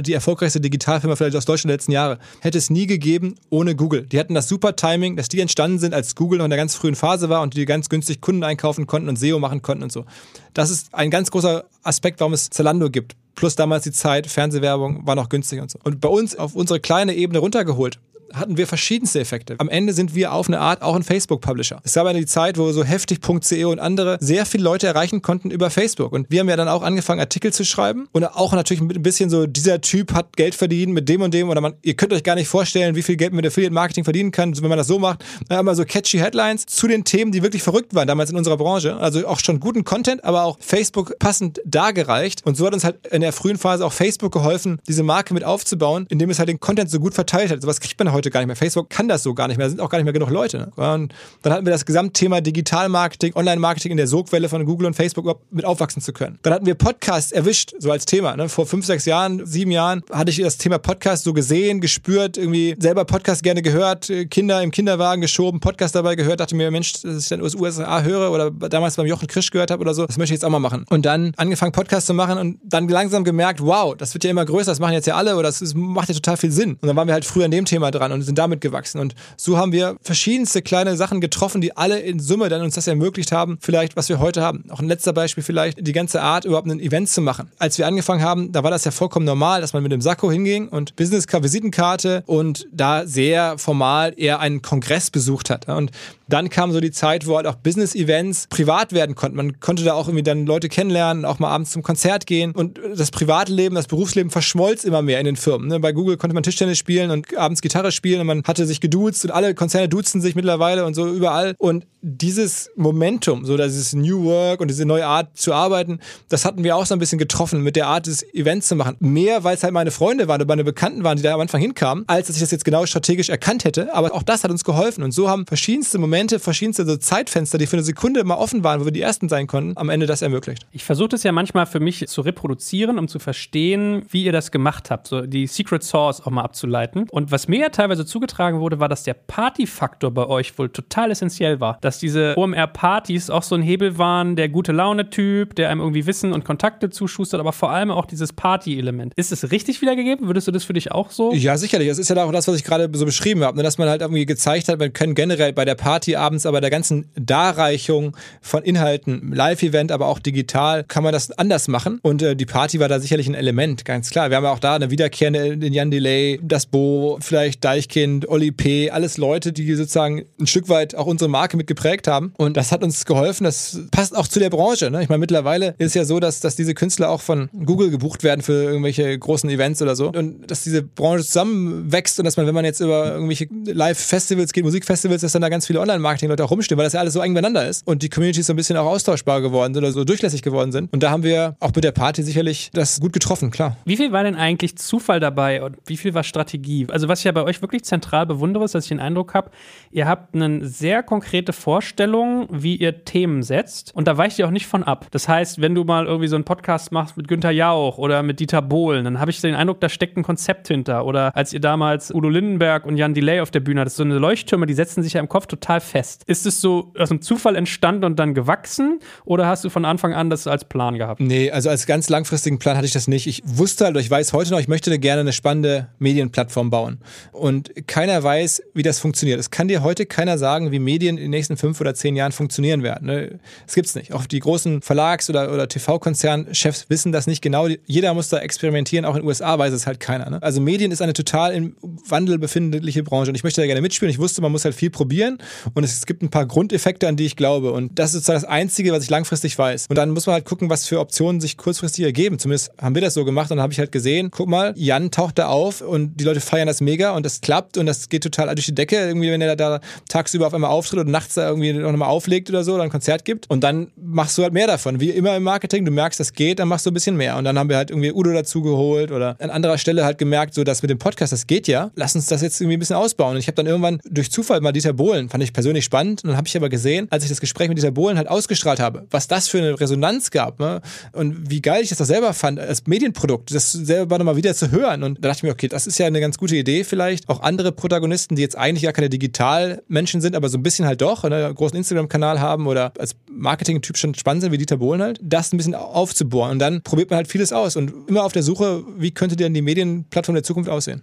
die 0.00 0.12
erfolgreichste 0.12 0.60
Digitalfirma 0.60 1.16
vielleicht 1.16 1.36
aus 1.36 1.44
Deutschland 1.44 1.70
der 1.70 1.76
letzten 1.76 1.92
Jahre, 1.92 2.18
hätte 2.40 2.58
es 2.58 2.70
nie 2.70 2.86
gegeben 2.86 3.34
ohne 3.50 3.74
Google. 3.74 4.02
Die 4.06 4.18
hätten 4.18 4.34
das 4.34 4.43
das 4.44 4.48
super 4.50 4.76
Timing, 4.76 5.16
dass 5.16 5.28
die 5.28 5.40
entstanden 5.40 5.78
sind, 5.78 5.94
als 5.94 6.14
Google 6.14 6.38
noch 6.38 6.44
in 6.44 6.50
der 6.50 6.58
ganz 6.58 6.74
frühen 6.74 6.94
Phase 6.94 7.28
war 7.30 7.40
und 7.40 7.54
die 7.54 7.64
ganz 7.64 7.88
günstig 7.88 8.20
Kunden 8.20 8.44
einkaufen 8.44 8.86
konnten 8.86 9.08
und 9.08 9.18
SEO 9.18 9.38
machen 9.38 9.62
konnten 9.62 9.82
und 9.82 9.90
so. 9.90 10.04
Das 10.52 10.70
ist 10.70 10.94
ein 10.94 11.10
ganz 11.10 11.30
großer 11.30 11.64
Aspekt, 11.82 12.20
warum 12.20 12.34
es 12.34 12.50
Zalando 12.50 12.90
gibt. 12.90 13.16
Plus 13.34 13.56
damals 13.56 13.84
die 13.84 13.92
Zeit, 13.92 14.26
Fernsehwerbung 14.26 15.06
war 15.06 15.14
noch 15.14 15.28
günstig 15.28 15.60
und 15.60 15.70
so. 15.70 15.78
Und 15.82 16.00
bei 16.00 16.08
uns 16.08 16.36
auf 16.36 16.54
unsere 16.54 16.78
kleine 16.78 17.14
Ebene 17.14 17.38
runtergeholt, 17.38 17.98
hatten 18.32 18.56
wir 18.56 18.66
verschiedenste 18.66 19.20
Effekte. 19.20 19.56
Am 19.58 19.68
Ende 19.68 19.92
sind 19.92 20.14
wir 20.14 20.32
auf 20.32 20.48
eine 20.48 20.60
Art 20.60 20.82
auch 20.82 20.94
ein 20.94 21.02
Facebook-Publisher. 21.02 21.80
Es 21.84 21.94
gab 21.94 22.06
eine 22.06 22.20
die 22.20 22.26
Zeit, 22.26 22.58
wo 22.58 22.72
so 22.72 22.84
heftig.co 22.84 23.70
und 23.70 23.78
andere 23.78 24.18
sehr 24.20 24.46
viele 24.46 24.64
Leute 24.64 24.86
erreichen 24.86 25.22
konnten 25.22 25.50
über 25.50 25.70
Facebook. 25.70 26.12
Und 26.12 26.30
wir 26.30 26.40
haben 26.40 26.48
ja 26.48 26.56
dann 26.56 26.68
auch 26.68 26.82
angefangen, 26.82 27.20
Artikel 27.20 27.52
zu 27.52 27.64
schreiben 27.64 28.08
und 28.12 28.24
auch 28.24 28.52
natürlich 28.52 28.80
ein 28.80 29.02
bisschen 29.02 29.30
so, 29.30 29.46
dieser 29.46 29.80
Typ 29.80 30.12
hat 30.12 30.36
Geld 30.36 30.54
verdient 30.54 30.92
mit 30.92 31.08
dem 31.08 31.22
und 31.22 31.34
dem 31.34 31.48
oder 31.48 31.60
man, 31.60 31.74
ihr 31.82 31.94
könnt 31.94 32.12
euch 32.12 32.22
gar 32.22 32.34
nicht 32.34 32.48
vorstellen, 32.48 32.94
wie 32.94 33.02
viel 33.02 33.16
Geld 33.16 33.32
man 33.32 33.38
mit 33.38 33.46
Affiliate-Marketing 33.46 34.04
verdienen 34.04 34.30
kann, 34.30 34.54
wenn 34.60 34.68
man 34.68 34.78
das 34.78 34.86
so 34.86 34.98
macht. 34.98 35.24
Dann 35.48 35.74
so 35.74 35.84
catchy 35.84 36.18
Headlines 36.18 36.66
zu 36.66 36.86
den 36.86 37.04
Themen, 37.04 37.32
die 37.32 37.42
wirklich 37.42 37.62
verrückt 37.62 37.94
waren 37.94 38.06
damals 38.06 38.30
in 38.30 38.36
unserer 38.36 38.56
Branche. 38.56 38.96
Also 38.96 39.26
auch 39.26 39.40
schon 39.40 39.60
guten 39.60 39.84
Content, 39.84 40.24
aber 40.24 40.44
auch 40.44 40.58
Facebook 40.60 41.18
passend 41.18 41.60
dargereicht. 41.64 42.44
Und 42.46 42.56
so 42.56 42.66
hat 42.66 42.74
uns 42.74 42.84
halt 42.84 43.06
in 43.08 43.20
der 43.20 43.32
frühen 43.32 43.58
Phase 43.58 43.84
auch 43.84 43.92
Facebook 43.92 44.32
geholfen, 44.32 44.80
diese 44.86 45.02
Marke 45.02 45.34
mit 45.34 45.44
aufzubauen, 45.44 46.06
indem 46.10 46.30
es 46.30 46.38
halt 46.38 46.48
den 46.48 46.60
Content 46.60 46.90
so 46.90 47.00
gut 47.00 47.14
verteilt 47.14 47.50
hat. 47.50 47.62
Sowas 47.62 47.80
kriegt 47.80 47.98
man 47.98 48.12
heute 48.14 48.30
gar 48.30 48.40
nicht 48.40 48.46
mehr. 48.46 48.56
Facebook 48.56 48.88
kann 48.90 49.08
das 49.08 49.22
so 49.22 49.34
gar 49.34 49.48
nicht 49.48 49.58
mehr. 49.58 49.66
Da 49.66 49.70
sind 49.70 49.80
auch 49.80 49.90
gar 49.90 49.98
nicht 49.98 50.04
mehr 50.04 50.12
genug 50.12 50.30
Leute. 50.30 50.58
Ne? 50.76 50.94
Und 50.94 51.12
dann 51.42 51.52
hatten 51.52 51.66
wir 51.66 51.72
das 51.72 51.84
Gesamtthema 51.84 52.40
Digital-Marketing, 52.40 53.34
Online-Marketing 53.34 53.90
in 53.90 53.96
der 53.96 54.06
Sogwelle 54.06 54.48
von 54.48 54.64
Google 54.64 54.86
und 54.86 54.94
Facebook 54.94 55.24
überhaupt 55.24 55.52
mit 55.52 55.64
aufwachsen 55.64 56.00
zu 56.00 56.12
können. 56.12 56.38
Dann 56.42 56.54
hatten 56.54 56.66
wir 56.66 56.74
Podcasts 56.74 57.32
erwischt, 57.32 57.74
so 57.78 57.90
als 57.90 58.06
Thema. 58.06 58.36
Ne? 58.36 58.48
Vor 58.48 58.66
fünf, 58.66 58.86
sechs 58.86 59.04
Jahren, 59.04 59.44
sieben 59.44 59.70
Jahren 59.70 60.02
hatte 60.10 60.30
ich 60.30 60.38
das 60.38 60.58
Thema 60.58 60.78
Podcast 60.78 61.24
so 61.24 61.32
gesehen, 61.32 61.80
gespürt, 61.80 62.36
irgendwie 62.36 62.76
selber 62.78 63.04
Podcast 63.04 63.42
gerne 63.42 63.62
gehört, 63.62 64.10
Kinder 64.30 64.62
im 64.62 64.70
Kinderwagen 64.70 65.20
geschoben, 65.20 65.60
Podcast 65.60 65.94
dabei 65.94 66.14
gehört, 66.14 66.40
dachte 66.40 66.54
mir, 66.54 66.70
Mensch, 66.70 66.92
dass 67.02 67.22
ich 67.22 67.28
dann 67.28 67.40
aus 67.40 67.54
USA 67.54 68.02
höre 68.02 68.30
oder 68.30 68.50
damals 68.50 68.96
beim 68.96 69.06
Jochen 69.06 69.28
Krisch 69.28 69.50
gehört 69.50 69.70
habe 69.70 69.80
oder 69.80 69.94
so, 69.94 70.06
das 70.06 70.18
möchte 70.18 70.34
ich 70.34 70.38
jetzt 70.38 70.44
auch 70.44 70.50
mal 70.50 70.58
machen. 70.58 70.84
Und 70.90 71.04
dann 71.06 71.32
angefangen, 71.36 71.72
Podcast 71.72 72.06
zu 72.06 72.14
machen 72.14 72.38
und 72.38 72.58
dann 72.64 72.88
langsam 72.88 73.24
gemerkt, 73.24 73.60
wow, 73.60 73.94
das 73.96 74.14
wird 74.14 74.24
ja 74.24 74.30
immer 74.30 74.44
größer, 74.44 74.70
das 74.70 74.80
machen 74.80 74.92
jetzt 74.92 75.06
ja 75.06 75.16
alle 75.16 75.36
oder 75.36 75.48
das 75.48 75.74
macht 75.74 76.08
ja 76.08 76.14
total 76.14 76.36
viel 76.36 76.50
Sinn. 76.50 76.78
Und 76.80 76.86
dann 76.86 76.96
waren 76.96 77.08
wir 77.08 77.14
halt 77.14 77.24
früher 77.24 77.46
an 77.46 77.50
dem 77.50 77.64
Thema 77.64 77.90
dran 77.90 78.03
und 78.12 78.22
sind 78.22 78.38
damit 78.38 78.60
gewachsen. 78.60 79.00
Und 79.00 79.14
so 79.36 79.56
haben 79.56 79.72
wir 79.72 79.96
verschiedenste 80.02 80.62
kleine 80.62 80.96
Sachen 80.96 81.20
getroffen, 81.20 81.60
die 81.60 81.76
alle 81.76 81.98
in 82.00 82.20
Summe 82.20 82.48
dann 82.48 82.62
uns 82.62 82.74
das 82.74 82.86
ermöglicht 82.86 83.32
haben, 83.32 83.58
vielleicht, 83.60 83.96
was 83.96 84.08
wir 84.08 84.18
heute 84.18 84.42
haben. 84.42 84.64
Auch 84.70 84.80
ein 84.80 84.88
letzter 84.88 85.12
Beispiel 85.12 85.42
vielleicht, 85.42 85.86
die 85.86 85.92
ganze 85.92 86.22
Art, 86.22 86.44
überhaupt 86.44 86.68
ein 86.68 86.80
Event 86.80 87.08
zu 87.08 87.20
machen. 87.20 87.50
Als 87.58 87.78
wir 87.78 87.86
angefangen 87.86 88.22
haben, 88.22 88.52
da 88.52 88.62
war 88.62 88.70
das 88.70 88.84
ja 88.84 88.90
vollkommen 88.90 89.26
normal, 89.26 89.60
dass 89.60 89.72
man 89.72 89.82
mit 89.82 89.92
dem 89.92 90.00
Sakko 90.00 90.30
hinging 90.30 90.68
und 90.68 90.96
Business 90.96 91.26
Visitenkarte 91.34 92.22
und 92.26 92.66
da 92.72 93.06
sehr 93.06 93.58
formal 93.58 94.14
eher 94.16 94.40
einen 94.40 94.62
Kongress 94.62 95.10
besucht 95.10 95.50
hat. 95.50 95.68
Und 95.68 95.90
dann 96.28 96.48
kam 96.48 96.72
so 96.72 96.80
die 96.80 96.90
Zeit, 96.90 97.26
wo 97.26 97.36
halt 97.36 97.46
auch 97.46 97.56
Business-Events 97.56 98.46
privat 98.48 98.92
werden 98.92 99.14
konnten. 99.14 99.36
Man 99.36 99.60
konnte 99.60 99.84
da 99.84 99.94
auch 99.94 100.08
irgendwie 100.08 100.22
dann 100.22 100.46
Leute 100.46 100.68
kennenlernen, 100.68 101.24
auch 101.24 101.38
mal 101.38 101.48
abends 101.50 101.72
zum 101.72 101.82
Konzert 101.82 102.26
gehen. 102.26 102.52
Und 102.52 102.80
das 102.96 103.10
private 103.10 103.52
Leben, 103.52 103.74
das 103.74 103.86
Berufsleben 103.86 104.30
verschmolz 104.30 104.84
immer 104.84 105.02
mehr 105.02 105.18
in 105.18 105.26
den 105.26 105.36
Firmen. 105.36 105.68
Ne? 105.68 105.80
Bei 105.80 105.92
Google 105.92 106.16
konnte 106.16 106.34
man 106.34 106.42
Tischtennis 106.42 106.78
spielen 106.78 107.10
und 107.10 107.36
abends 107.36 107.60
Gitarre 107.60 107.92
spielen 107.94 108.20
und 108.20 108.26
man 108.26 108.42
hatte 108.44 108.66
sich 108.66 108.80
geduzt 108.80 109.24
und 109.24 109.30
alle 109.30 109.54
Konzerne 109.54 109.88
duzen 109.88 110.20
sich 110.20 110.34
mittlerweile 110.34 110.84
und 110.84 110.94
so 110.94 111.06
überall. 111.06 111.54
Und 111.58 111.86
dieses 112.02 112.70
Momentum, 112.76 113.44
so 113.44 113.56
dieses 113.56 113.94
New 113.94 114.24
Work 114.24 114.60
und 114.60 114.68
diese 114.68 114.84
neue 114.84 115.06
Art 115.06 115.36
zu 115.38 115.54
arbeiten, 115.54 116.00
das 116.28 116.44
hatten 116.44 116.64
wir 116.64 116.76
auch 116.76 116.86
so 116.86 116.94
ein 116.94 116.98
bisschen 116.98 117.18
getroffen, 117.18 117.62
mit 117.62 117.76
der 117.76 117.86
Art 117.86 118.06
des 118.06 118.22
Events 118.34 118.68
zu 118.68 118.76
machen. 118.76 118.96
Mehr, 119.00 119.44
weil 119.44 119.56
es 119.56 119.62
halt 119.62 119.72
meine 119.72 119.90
Freunde 119.90 120.28
waren 120.28 120.40
oder 120.40 120.48
meine 120.48 120.64
Bekannten 120.64 121.04
waren, 121.04 121.16
die 121.16 121.22
da 121.22 121.34
am 121.34 121.40
Anfang 121.40 121.60
hinkamen, 121.60 122.04
als 122.06 122.26
dass 122.26 122.36
ich 122.36 122.42
das 122.42 122.50
jetzt 122.50 122.64
genau 122.64 122.84
strategisch 122.86 123.28
erkannt 123.28 123.64
hätte. 123.64 123.94
Aber 123.94 124.12
auch 124.14 124.22
das 124.22 124.44
hat 124.44 124.50
uns 124.50 124.64
geholfen. 124.64 125.02
Und 125.02 125.12
so 125.12 125.28
haben 125.28 125.46
verschiedenste 125.46 125.98
Momente 125.98 126.14
Momente, 126.14 126.38
verschiedenste 126.38 126.86
so 126.86 126.96
Zeitfenster, 126.96 127.58
die 127.58 127.66
für 127.66 127.76
eine 127.76 127.82
Sekunde 127.82 128.22
mal 128.24 128.36
offen 128.36 128.62
waren, 128.62 128.80
wo 128.80 128.84
wir 128.84 128.92
die 128.92 129.00
Ersten 129.00 129.28
sein 129.28 129.46
konnten, 129.46 129.76
am 129.76 129.88
Ende 129.88 130.06
das 130.06 130.22
ermöglicht. 130.22 130.66
Ich 130.72 130.84
versuche 130.84 131.08
das 131.08 131.22
ja 131.22 131.32
manchmal 131.32 131.66
für 131.66 131.80
mich 131.80 132.06
zu 132.06 132.20
reproduzieren, 132.20 132.98
um 132.98 133.08
zu 133.08 133.18
verstehen, 133.18 134.06
wie 134.10 134.24
ihr 134.24 134.32
das 134.32 134.50
gemacht 134.50 134.90
habt, 134.90 135.08
so 135.08 135.22
die 135.22 135.46
Secret 135.46 135.82
Source 135.82 136.20
auch 136.20 136.30
mal 136.30 136.42
abzuleiten. 136.42 137.08
Und 137.10 137.32
was 137.32 137.48
mir 137.48 137.60
ja 137.60 137.68
teilweise 137.84 138.06
zugetragen 138.06 138.60
wurde, 138.60 138.80
war, 138.80 138.88
dass 138.88 139.02
der 139.02 139.12
Partyfaktor 139.14 140.10
bei 140.10 140.26
euch 140.26 140.58
wohl 140.58 140.70
total 140.70 141.10
essentiell 141.10 141.60
war. 141.60 141.76
Dass 141.82 141.98
diese 141.98 142.34
OMR-Partys 142.36 143.28
auch 143.28 143.42
so 143.42 143.54
ein 143.54 143.62
Hebel 143.62 143.98
waren, 143.98 144.36
der 144.36 144.48
gute 144.48 144.72
Laune-Typ, 144.72 145.54
der 145.54 145.68
einem 145.68 145.80
irgendwie 145.80 146.06
Wissen 146.06 146.32
und 146.32 146.44
Kontakte 146.44 146.88
zuschustert, 146.88 147.40
aber 147.40 147.52
vor 147.52 147.70
allem 147.70 147.90
auch 147.90 148.06
dieses 148.06 148.32
Party-Element. 148.32 149.12
Ist 149.16 149.32
es 149.32 149.50
richtig 149.50 149.82
wiedergegeben? 149.82 150.26
Würdest 150.28 150.48
du 150.48 150.52
das 150.52 150.64
für 150.64 150.72
dich 150.72 150.92
auch 150.92 151.10
so? 151.10 151.34
Ja, 151.34 151.58
sicherlich. 151.58 151.88
Das 151.88 151.98
ist 151.98 152.08
ja 152.08 152.24
auch 152.24 152.32
das, 152.32 152.48
was 152.48 152.56
ich 152.56 152.64
gerade 152.64 152.88
so 152.94 153.04
beschrieben 153.04 153.44
habe, 153.44 153.58
ne? 153.58 153.62
dass 153.62 153.76
man 153.76 153.88
halt 153.88 154.00
irgendwie 154.00 154.24
gezeigt 154.24 154.68
hat, 154.68 154.78
man 154.78 154.92
kann 154.92 155.14
generell 155.14 155.52
bei 155.52 155.66
der 155.66 155.74
Party 155.74 156.16
abends, 156.16 156.46
aber 156.46 156.62
der 156.62 156.70
ganzen 156.70 157.10
Darreichung 157.16 158.16
von 158.40 158.62
Inhalten, 158.62 159.32
Live-Event, 159.34 159.92
aber 159.92 160.06
auch 160.06 160.18
digital, 160.18 160.84
kann 160.84 161.02
man 161.02 161.12
das 161.12 161.30
anders 161.32 161.68
machen. 161.68 161.98
Und 162.02 162.22
äh, 162.22 162.34
die 162.34 162.46
Party 162.46 162.80
war 162.80 162.88
da 162.88 162.98
sicherlich 162.98 163.26
ein 163.26 163.34
Element, 163.34 163.84
ganz 163.84 164.08
klar. 164.08 164.30
Wir 164.30 164.38
haben 164.38 164.44
ja 164.44 164.52
auch 164.52 164.58
da 164.58 164.76
eine 164.76 164.90
wiederkehrende 164.90 165.66
Jan 165.66 165.90
Delay, 165.90 166.40
das 166.42 166.66
Bo, 166.66 167.18
vielleicht 167.20 167.64
Deichkind, 167.74 168.28
Oli 168.28 168.52
P., 168.52 168.90
alles 168.90 169.16
Leute, 169.16 169.52
die 169.52 169.74
sozusagen 169.74 170.24
ein 170.38 170.46
Stück 170.46 170.68
weit 170.68 170.94
auch 170.94 171.06
unsere 171.06 171.30
Marke 171.30 171.56
mit 171.56 171.66
geprägt 171.66 172.06
haben. 172.06 172.32
Und 172.36 172.56
das 172.56 172.70
hat 172.70 172.84
uns 172.84 173.04
geholfen. 173.04 173.44
Das 173.44 173.80
passt 173.90 174.16
auch 174.16 174.28
zu 174.28 174.38
der 174.38 174.50
Branche. 174.50 174.90
Ne? 174.90 175.02
Ich 175.02 175.08
meine, 175.08 175.18
mittlerweile 175.18 175.74
ist 175.78 175.94
ja 175.94 176.04
so, 176.04 176.20
dass, 176.20 176.40
dass 176.40 176.54
diese 176.54 176.74
Künstler 176.74 177.10
auch 177.10 177.20
von 177.20 177.48
Google 177.64 177.90
gebucht 177.90 178.22
werden 178.22 178.42
für 178.42 178.64
irgendwelche 178.64 179.18
großen 179.18 179.48
Events 179.48 179.80
oder 179.82 179.96
so. 179.96 180.10
Und 180.10 180.50
dass 180.50 180.62
diese 180.64 180.82
Branche 180.82 181.24
zusammenwächst 181.24 182.18
und 182.18 182.24
dass 182.24 182.36
man, 182.36 182.46
wenn 182.46 182.54
man 182.54 182.64
jetzt 182.64 182.80
über 182.80 183.12
irgendwelche 183.14 183.48
Live-Festivals 183.64 184.52
geht, 184.52 184.64
Musikfestivals, 184.64 185.22
dass 185.22 185.32
dann 185.32 185.42
da 185.42 185.48
ganz 185.48 185.66
viele 185.66 185.80
Online- 185.80 185.94
Online-Marketing-Leute 185.94 186.44
auch 186.44 186.50
rumstehen, 186.50 186.78
weil 186.78 186.84
das 186.84 186.92
ja 186.92 187.00
alles 187.00 187.14
so 187.14 187.20
eng 187.20 187.34
beieinander 187.34 187.66
ist 187.66 187.86
und 187.86 188.02
die 188.02 188.08
Communities 188.08 188.46
so 188.46 188.52
ein 188.52 188.56
bisschen 188.56 188.76
auch 188.76 188.86
austauschbar 188.86 189.40
geworden 189.40 189.74
sind 189.74 189.82
oder 189.82 189.92
so 189.92 190.04
durchlässig 190.04 190.42
geworden 190.42 190.72
sind. 190.72 190.92
Und 190.92 191.02
da 191.02 191.10
haben 191.10 191.22
wir 191.22 191.56
auch 191.60 191.72
mit 191.74 191.84
der 191.84 191.92
Party 191.92 192.22
sicherlich 192.22 192.70
das 192.72 193.00
gut 193.00 193.12
getroffen, 193.12 193.50
klar. 193.50 193.76
Wie 193.84 193.96
viel 193.96 194.12
war 194.12 194.24
denn 194.24 194.34
eigentlich 194.34 194.76
Zufall 194.76 195.20
dabei 195.20 195.62
und 195.62 195.76
wie 195.86 195.96
viel 195.96 196.14
war 196.14 196.22
Strategie? 196.22 196.86
Also 196.90 197.08
was 197.08 197.20
ich 197.20 197.24
ja 197.24 197.32
bei 197.32 197.42
euch 197.42 197.60
wirklich 197.64 197.84
zentral 197.84 198.26
bewundere, 198.26 198.64
ist, 198.64 198.74
dass 198.74 198.84
ich 198.84 198.90
den 198.90 199.00
Eindruck 199.00 199.34
habe, 199.34 199.50
ihr 199.90 200.06
habt 200.06 200.34
eine 200.34 200.64
sehr 200.64 201.02
konkrete 201.02 201.52
Vorstellung, 201.52 202.46
wie 202.50 202.76
ihr 202.76 203.04
Themen 203.04 203.42
setzt 203.42 203.94
und 203.96 204.06
da 204.06 204.16
weicht 204.16 204.38
ihr 204.38 204.46
auch 204.46 204.52
nicht 204.52 204.66
von 204.66 204.84
ab. 204.84 205.06
Das 205.10 205.28
heißt, 205.28 205.60
wenn 205.60 205.74
du 205.74 205.84
mal 205.84 206.06
irgendwie 206.06 206.28
so 206.28 206.36
einen 206.36 206.44
Podcast 206.44 206.92
machst 206.92 207.16
mit 207.16 207.26
Günther 207.26 207.50
Jauch 207.50 207.98
oder 207.98 208.22
mit 208.22 208.40
Dieter 208.40 208.62
Bohlen, 208.62 209.04
dann 209.04 209.20
habe 209.20 209.30
ich 209.30 209.40
den 209.40 209.54
Eindruck, 209.54 209.80
da 209.80 209.88
steckt 209.88 210.16
ein 210.16 210.22
Konzept 210.22 210.68
hinter. 210.68 211.06
Oder 211.06 211.34
als 211.34 211.52
ihr 211.52 211.60
damals 211.60 212.12
Udo 212.12 212.28
Lindenberg 212.28 212.84
und 212.86 212.96
Jan 212.96 213.14
Delay 213.14 213.40
auf 213.40 213.50
der 213.50 213.60
Bühne 213.60 213.80
hattet, 213.80 213.94
so 213.94 214.02
eine 214.02 214.18
Leuchttürme, 214.18 214.66
die 214.66 214.74
setzen 214.74 215.02
sich 215.02 215.14
ja 215.14 215.20
im 215.20 215.28
Kopf 215.28 215.46
total 215.46 215.80
fest. 215.80 216.24
Ist 216.26 216.46
es 216.46 216.60
so 216.60 216.92
aus 216.98 217.10
einem 217.10 217.22
Zufall 217.22 217.56
entstanden 217.56 218.04
und 218.04 218.18
dann 218.18 218.34
gewachsen 218.34 219.00
oder 219.24 219.46
hast 219.46 219.64
du 219.64 219.70
von 219.70 219.84
Anfang 219.84 220.14
an 220.14 220.30
das 220.30 220.46
als 220.46 220.64
Plan 220.64 220.98
gehabt? 220.98 221.20
Nee, 221.20 221.50
also 221.50 221.70
als 221.70 221.86
ganz 221.86 222.08
langfristigen 222.08 222.58
Plan 222.58 222.76
hatte 222.76 222.86
ich 222.86 222.92
das 222.92 223.08
nicht. 223.08 223.26
Ich 223.26 223.42
wusste 223.44 223.84
halt, 223.86 223.96
ich 223.96 224.10
weiß 224.10 224.32
heute 224.32 224.50
noch, 224.50 224.60
ich 224.60 224.68
möchte 224.68 224.98
gerne 224.98 225.20
eine 225.20 225.32
spannende 225.32 225.88
Medienplattform 225.98 226.70
bauen. 226.70 226.98
Und 227.32 227.53
keiner 227.86 228.22
weiß, 228.22 228.62
wie 228.74 228.82
das 228.82 228.98
funktioniert. 228.98 229.38
Es 229.38 229.50
kann 229.50 229.68
dir 229.68 229.82
heute 229.82 230.06
keiner 230.06 230.38
sagen, 230.38 230.72
wie 230.72 230.78
Medien 230.78 231.16
in 231.16 231.24
den 231.24 231.30
nächsten 231.30 231.56
fünf 231.56 231.80
oder 231.80 231.94
zehn 231.94 232.16
Jahren 232.16 232.32
funktionieren 232.32 232.82
werden. 232.82 233.06
Ne? 233.06 233.38
Das 233.66 233.74
gibt's 233.74 233.94
nicht. 233.94 234.12
Auch 234.12 234.26
die 234.26 234.40
großen 234.40 234.82
Verlags- 234.82 235.30
oder, 235.30 235.52
oder 235.52 235.68
TV-Konzernchefs 235.68 236.86
wissen 236.88 237.12
das 237.12 237.26
nicht 237.26 237.42
genau. 237.42 237.68
Jeder 237.86 238.14
muss 238.14 238.28
da 238.28 238.38
experimentieren. 238.38 239.04
Auch 239.04 239.14
in 239.14 239.22
den 239.22 239.28
USA 239.28 239.58
weiß 239.58 239.72
es 239.72 239.86
halt 239.86 240.00
keiner. 240.00 240.30
Ne? 240.30 240.42
Also 240.42 240.60
Medien 240.60 240.90
ist 240.90 241.02
eine 241.02 241.12
total 241.12 241.52
im 241.52 241.76
Wandel 242.08 242.38
befindliche 242.38 243.02
Branche 243.02 243.30
und 243.30 243.34
ich 243.34 243.44
möchte 243.44 243.60
da 243.60 243.66
gerne 243.66 243.80
mitspielen. 243.80 244.10
Ich 244.10 244.18
wusste, 244.18 244.42
man 244.42 244.52
muss 244.52 244.64
halt 244.64 244.74
viel 244.74 244.90
probieren 244.90 245.38
und 245.74 245.84
es 245.84 246.06
gibt 246.06 246.22
ein 246.22 246.30
paar 246.30 246.46
Grundeffekte, 246.46 247.08
an 247.08 247.16
die 247.16 247.26
ich 247.26 247.36
glaube. 247.36 247.72
Und 247.72 247.98
das 247.98 248.14
ist 248.14 248.28
das 248.28 248.44
Einzige, 248.44 248.92
was 248.92 249.04
ich 249.04 249.10
langfristig 249.10 249.58
weiß. 249.58 249.86
Und 249.88 249.96
dann 249.96 250.10
muss 250.10 250.26
man 250.26 250.34
halt 250.34 250.44
gucken, 250.44 250.70
was 250.70 250.86
für 250.86 251.00
Optionen 251.00 251.40
sich 251.40 251.56
kurzfristig 251.56 252.04
ergeben. 252.04 252.38
Zumindest 252.38 252.72
haben 252.80 252.94
wir 252.94 253.02
das 253.02 253.14
so 253.14 253.24
gemacht. 253.24 253.50
Und 253.50 253.58
dann 253.58 253.62
habe 253.62 253.72
ich 253.72 253.78
halt 253.78 253.92
gesehen, 253.92 254.30
guck 254.30 254.48
mal, 254.48 254.72
Jan 254.76 255.10
taucht 255.10 255.38
da 255.38 255.48
auf 255.48 255.80
und 255.80 256.16
die 256.16 256.24
Leute 256.24 256.40
feiern 256.40 256.66
das 256.66 256.80
mega 256.80 257.12
und 257.12 257.24
das 257.24 257.40
klappt 257.44 257.76
und 257.78 257.86
das 257.86 258.08
geht 258.08 258.22
total 258.22 258.52
durch 258.54 258.66
die 258.66 258.74
Decke. 258.74 258.96
Irgendwie, 258.96 259.30
wenn 259.30 259.40
er 259.40 259.54
da 259.54 259.80
tagsüber 260.08 260.48
auf 260.48 260.54
einmal 260.54 260.70
auftritt 260.70 261.00
und 261.00 261.10
nachts 261.10 261.34
da 261.34 261.48
irgendwie 261.48 261.72
noch 261.72 261.92
mal 261.92 262.06
auflegt 262.06 262.48
oder 262.48 262.64
so 262.64 262.74
oder 262.74 262.82
ein 262.82 262.90
Konzert 262.90 263.24
gibt. 263.24 263.48
Und 263.48 263.62
dann 263.62 263.88
machst 263.96 264.36
du 264.36 264.42
halt 264.42 264.52
mehr 264.52 264.66
davon. 264.66 264.98
Wie 264.98 265.10
immer 265.10 265.36
im 265.36 265.42
Marketing, 265.44 265.84
du 265.84 265.92
merkst, 265.92 266.18
das 266.18 266.32
geht, 266.32 266.58
dann 266.58 266.68
machst 266.68 266.86
du 266.86 266.90
ein 266.90 266.94
bisschen 266.94 267.16
mehr. 267.16 267.36
Und 267.36 267.44
dann 267.44 267.58
haben 267.58 267.68
wir 267.68 267.76
halt 267.76 267.90
irgendwie 267.90 268.12
Udo 268.12 268.32
dazu 268.32 268.62
geholt 268.62 269.12
oder 269.12 269.36
an 269.38 269.50
anderer 269.50 269.78
Stelle 269.78 270.04
halt 270.04 270.18
gemerkt, 270.18 270.54
so 270.54 270.64
dass 270.64 270.82
mit 270.82 270.90
dem 270.90 270.98
Podcast, 270.98 271.32
das 271.32 271.46
geht 271.46 271.68
ja. 271.68 271.90
Lass 271.94 272.14
uns 272.16 272.26
das 272.26 272.42
jetzt 272.42 272.60
irgendwie 272.60 272.76
ein 272.76 272.80
bisschen 272.80 272.96
ausbauen. 272.96 273.34
Und 273.34 273.38
ich 273.38 273.46
habe 273.46 273.56
dann 273.56 273.66
irgendwann 273.66 274.00
durch 274.08 274.30
Zufall 274.30 274.60
mal 274.60 274.72
Dieter 274.72 274.94
Bohlen, 274.94 275.28
fand 275.28 275.44
ich 275.44 275.52
persönlich 275.52 275.84
spannend. 275.84 276.24
Und 276.24 276.30
dann 276.30 276.36
habe 276.36 276.48
ich 276.48 276.56
aber 276.56 276.68
gesehen, 276.70 277.06
als 277.10 277.24
ich 277.24 277.28
das 277.28 277.40
Gespräch 277.40 277.68
mit 277.68 277.76
dieser 277.76 277.90
Bohlen 277.90 278.16
halt 278.16 278.28
ausgestrahlt 278.28 278.80
habe, 278.80 279.06
was 279.10 279.28
das 279.28 279.48
für 279.48 279.58
eine 279.58 279.78
Resonanz 279.78 280.30
gab 280.30 280.58
ne? 280.60 280.80
und 281.12 281.50
wie 281.50 281.60
geil 281.60 281.82
ich 281.82 281.90
das 281.90 282.00
auch 282.00 282.06
selber 282.06 282.32
fand 282.32 282.58
als 282.58 282.86
Medienprodukt, 282.86 283.54
das 283.54 283.72
selber 283.72 284.18
nochmal 284.18 284.36
wieder 284.36 284.54
zu 284.54 284.70
hören. 284.70 285.02
Und 285.02 285.18
da 285.22 285.28
dachte 285.28 285.40
ich 285.40 285.42
mir, 285.42 285.52
okay, 285.52 285.68
das 285.68 285.86
ist 285.86 285.98
ja 285.98 286.06
eine 286.06 286.20
ganz 286.20 286.38
gute 286.38 286.56
Idee 286.56 286.84
vielleicht. 286.84 287.23
Auch 287.26 287.40
andere 287.40 287.72
Protagonisten, 287.72 288.36
die 288.36 288.42
jetzt 288.42 288.56
eigentlich 288.56 288.84
gar 288.84 288.92
keine 288.92 289.08
Digitalmenschen 289.08 290.20
sind, 290.20 290.36
aber 290.36 290.48
so 290.48 290.58
ein 290.58 290.62
bisschen 290.62 290.86
halt 290.86 291.00
doch, 291.00 291.24
ne, 291.24 291.46
einen 291.46 291.54
großen 291.54 291.76
Instagram-Kanal 291.76 292.40
haben 292.40 292.66
oder 292.66 292.92
als 292.98 293.16
Marketing-Typ 293.30 293.96
schon 293.96 294.14
spannend 294.14 294.42
sind, 294.42 294.52
wie 294.52 294.58
Dieter 294.58 294.76
Bohlen 294.76 295.02
halt, 295.02 295.18
das 295.22 295.52
ein 295.52 295.56
bisschen 295.56 295.74
aufzubohren. 295.74 296.52
Und 296.52 296.58
dann 296.58 296.82
probiert 296.82 297.10
man 297.10 297.18
halt 297.18 297.28
vieles 297.28 297.52
aus 297.52 297.76
und 297.76 298.08
immer 298.08 298.24
auf 298.24 298.32
der 298.32 298.42
Suche, 298.42 298.84
wie 298.96 299.10
könnte 299.10 299.36
denn 299.36 299.54
die 299.54 299.62
Medienplattform 299.62 300.34
der 300.34 300.44
Zukunft 300.44 300.70
aussehen. 300.70 301.02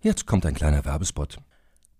Jetzt 0.00 0.26
kommt 0.26 0.44
ein 0.46 0.54
kleiner 0.54 0.84
Werbespot. 0.84 1.38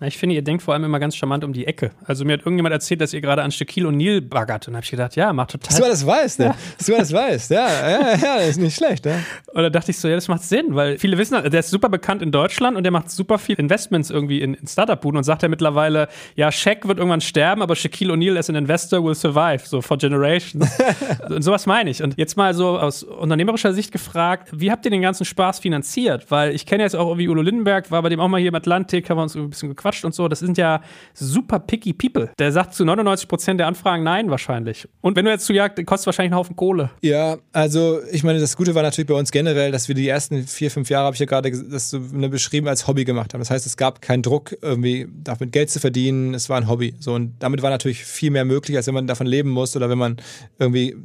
Na, 0.00 0.06
ich 0.06 0.16
finde, 0.16 0.36
ihr 0.36 0.42
denkt 0.42 0.62
vor 0.62 0.74
allem 0.74 0.84
immer 0.84 1.00
ganz 1.00 1.16
charmant 1.16 1.42
um 1.42 1.52
die 1.52 1.66
Ecke. 1.66 1.90
Also 2.04 2.24
mir 2.24 2.34
hat 2.34 2.40
irgendjemand 2.40 2.72
erzählt, 2.72 3.00
dass 3.00 3.12
ihr 3.12 3.20
gerade 3.20 3.42
an 3.42 3.50
Shaquille 3.50 3.88
O'Neal 3.88 4.20
baggert. 4.20 4.68
Und 4.68 4.76
habe 4.76 4.84
ich 4.84 4.90
gedacht, 4.92 5.16
ja, 5.16 5.32
macht 5.32 5.50
total. 5.50 5.70
Dass 5.70 5.76
du 5.76 5.84
alles 5.84 6.06
weißt, 6.06 6.38
ne? 6.38 6.44
Ja. 6.44 6.54
Dass 6.76 6.86
du 6.86 6.94
alles 6.94 7.12
weißt. 7.12 7.50
Ja, 7.50 7.68
ja, 7.68 8.14
ja, 8.14 8.36
das 8.36 8.50
ist 8.50 8.60
nicht 8.60 8.76
schlecht, 8.76 9.06
ne? 9.06 9.24
Und 9.52 9.60
da 9.60 9.70
dachte 9.70 9.90
ich 9.90 9.98
so, 9.98 10.06
ja, 10.06 10.14
das 10.14 10.28
macht 10.28 10.44
Sinn, 10.44 10.76
weil 10.76 10.98
viele 10.98 11.18
wissen, 11.18 11.42
der 11.42 11.58
ist 11.58 11.70
super 11.70 11.88
bekannt 11.88 12.22
in 12.22 12.30
Deutschland 12.30 12.76
und 12.76 12.84
der 12.84 12.92
macht 12.92 13.10
super 13.10 13.38
viel 13.38 13.56
Investments 13.56 14.10
irgendwie 14.10 14.40
in, 14.40 14.54
in 14.54 14.68
Startup-Buden 14.68 15.18
und 15.18 15.24
sagt 15.24 15.42
ja 15.42 15.48
mittlerweile, 15.48 16.06
ja, 16.36 16.52
Shaq 16.52 16.86
wird 16.86 16.98
irgendwann 16.98 17.20
sterben, 17.20 17.60
aber 17.60 17.74
Shaquille 17.74 18.12
O'Neal 18.12 18.38
as 18.38 18.48
an 18.48 18.54
investor 18.54 19.02
will 19.02 19.16
survive, 19.16 19.66
so 19.66 19.82
for 19.82 19.98
generations. 19.98 20.64
und 21.28 21.42
sowas 21.42 21.66
meine 21.66 21.90
ich. 21.90 22.04
Und 22.04 22.16
jetzt 22.16 22.36
mal 22.36 22.54
so 22.54 22.78
aus 22.78 23.02
unternehmerischer 23.02 23.74
Sicht 23.74 23.90
gefragt, 23.90 24.48
wie 24.52 24.70
habt 24.70 24.84
ihr 24.84 24.92
den 24.92 25.02
ganzen 25.02 25.24
Spaß 25.24 25.58
finanziert? 25.58 26.30
Weil 26.30 26.54
ich 26.54 26.66
kenne 26.66 26.84
jetzt 26.84 26.94
auch 26.94 27.08
irgendwie 27.08 27.28
Udo 27.28 27.42
Lindenberg, 27.42 27.90
war 27.90 28.00
bei 28.02 28.10
dem 28.10 28.20
auch 28.20 28.28
mal 28.28 28.38
hier 28.38 28.50
im 28.50 28.54
Atlantik, 28.54 29.10
haben 29.10 29.18
wir 29.18 29.24
uns 29.24 29.34
ein 29.34 29.50
bisschen 29.50 29.70
gequatscht 29.70 29.87
gequatscht 29.88 30.04
und 30.04 30.14
so. 30.14 30.28
Das 30.28 30.40
sind 30.40 30.58
ja 30.58 30.82
super 31.14 31.58
picky 31.58 31.92
people. 31.92 32.30
Der 32.38 32.52
sagt 32.52 32.74
zu 32.74 32.84
99 32.84 33.28
Prozent 33.28 33.60
der 33.60 33.66
Anfragen 33.66 34.02
nein 34.02 34.30
wahrscheinlich. 34.30 34.88
Und 35.00 35.16
wenn 35.16 35.24
du 35.24 35.30
jetzt 35.30 35.46
zu 35.46 35.52
Jagd, 35.52 35.84
kostet 35.86 36.06
wahrscheinlich 36.06 36.32
einen 36.32 36.38
Haufen 36.38 36.56
Kohle. 36.56 36.90
Ja, 37.02 37.38
also 37.52 38.00
ich 38.10 38.24
meine, 38.24 38.40
das 38.40 38.56
Gute 38.56 38.74
war 38.74 38.82
natürlich 38.82 39.08
bei 39.08 39.14
uns 39.14 39.30
generell, 39.30 39.72
dass 39.72 39.88
wir 39.88 39.94
die 39.94 40.08
ersten 40.08 40.46
vier, 40.46 40.70
fünf 40.70 40.90
Jahre, 40.90 41.06
habe 41.06 41.14
ich 41.14 41.20
ja 41.20 41.26
gerade 41.26 41.50
das 41.50 41.90
so 41.90 41.98
ne, 41.98 42.28
beschrieben, 42.28 42.68
als 42.68 42.86
Hobby 42.86 43.04
gemacht 43.04 43.34
haben. 43.34 43.40
Das 43.40 43.50
heißt, 43.50 43.66
es 43.66 43.76
gab 43.76 44.02
keinen 44.02 44.22
Druck, 44.22 44.56
irgendwie 44.62 45.08
damit 45.24 45.52
Geld 45.52 45.70
zu 45.70 45.80
verdienen. 45.80 46.34
Es 46.34 46.48
war 46.48 46.56
ein 46.58 46.68
Hobby. 46.68 46.94
So, 46.98 47.14
und 47.14 47.34
damit 47.38 47.62
war 47.62 47.70
natürlich 47.70 48.04
viel 48.04 48.30
mehr 48.30 48.44
möglich, 48.44 48.76
als 48.76 48.86
wenn 48.86 48.94
man 48.94 49.06
davon 49.06 49.26
leben 49.26 49.50
muss 49.50 49.76
oder 49.76 49.88
wenn 49.90 49.98
man 49.98 50.16
irgendwie 50.58 50.96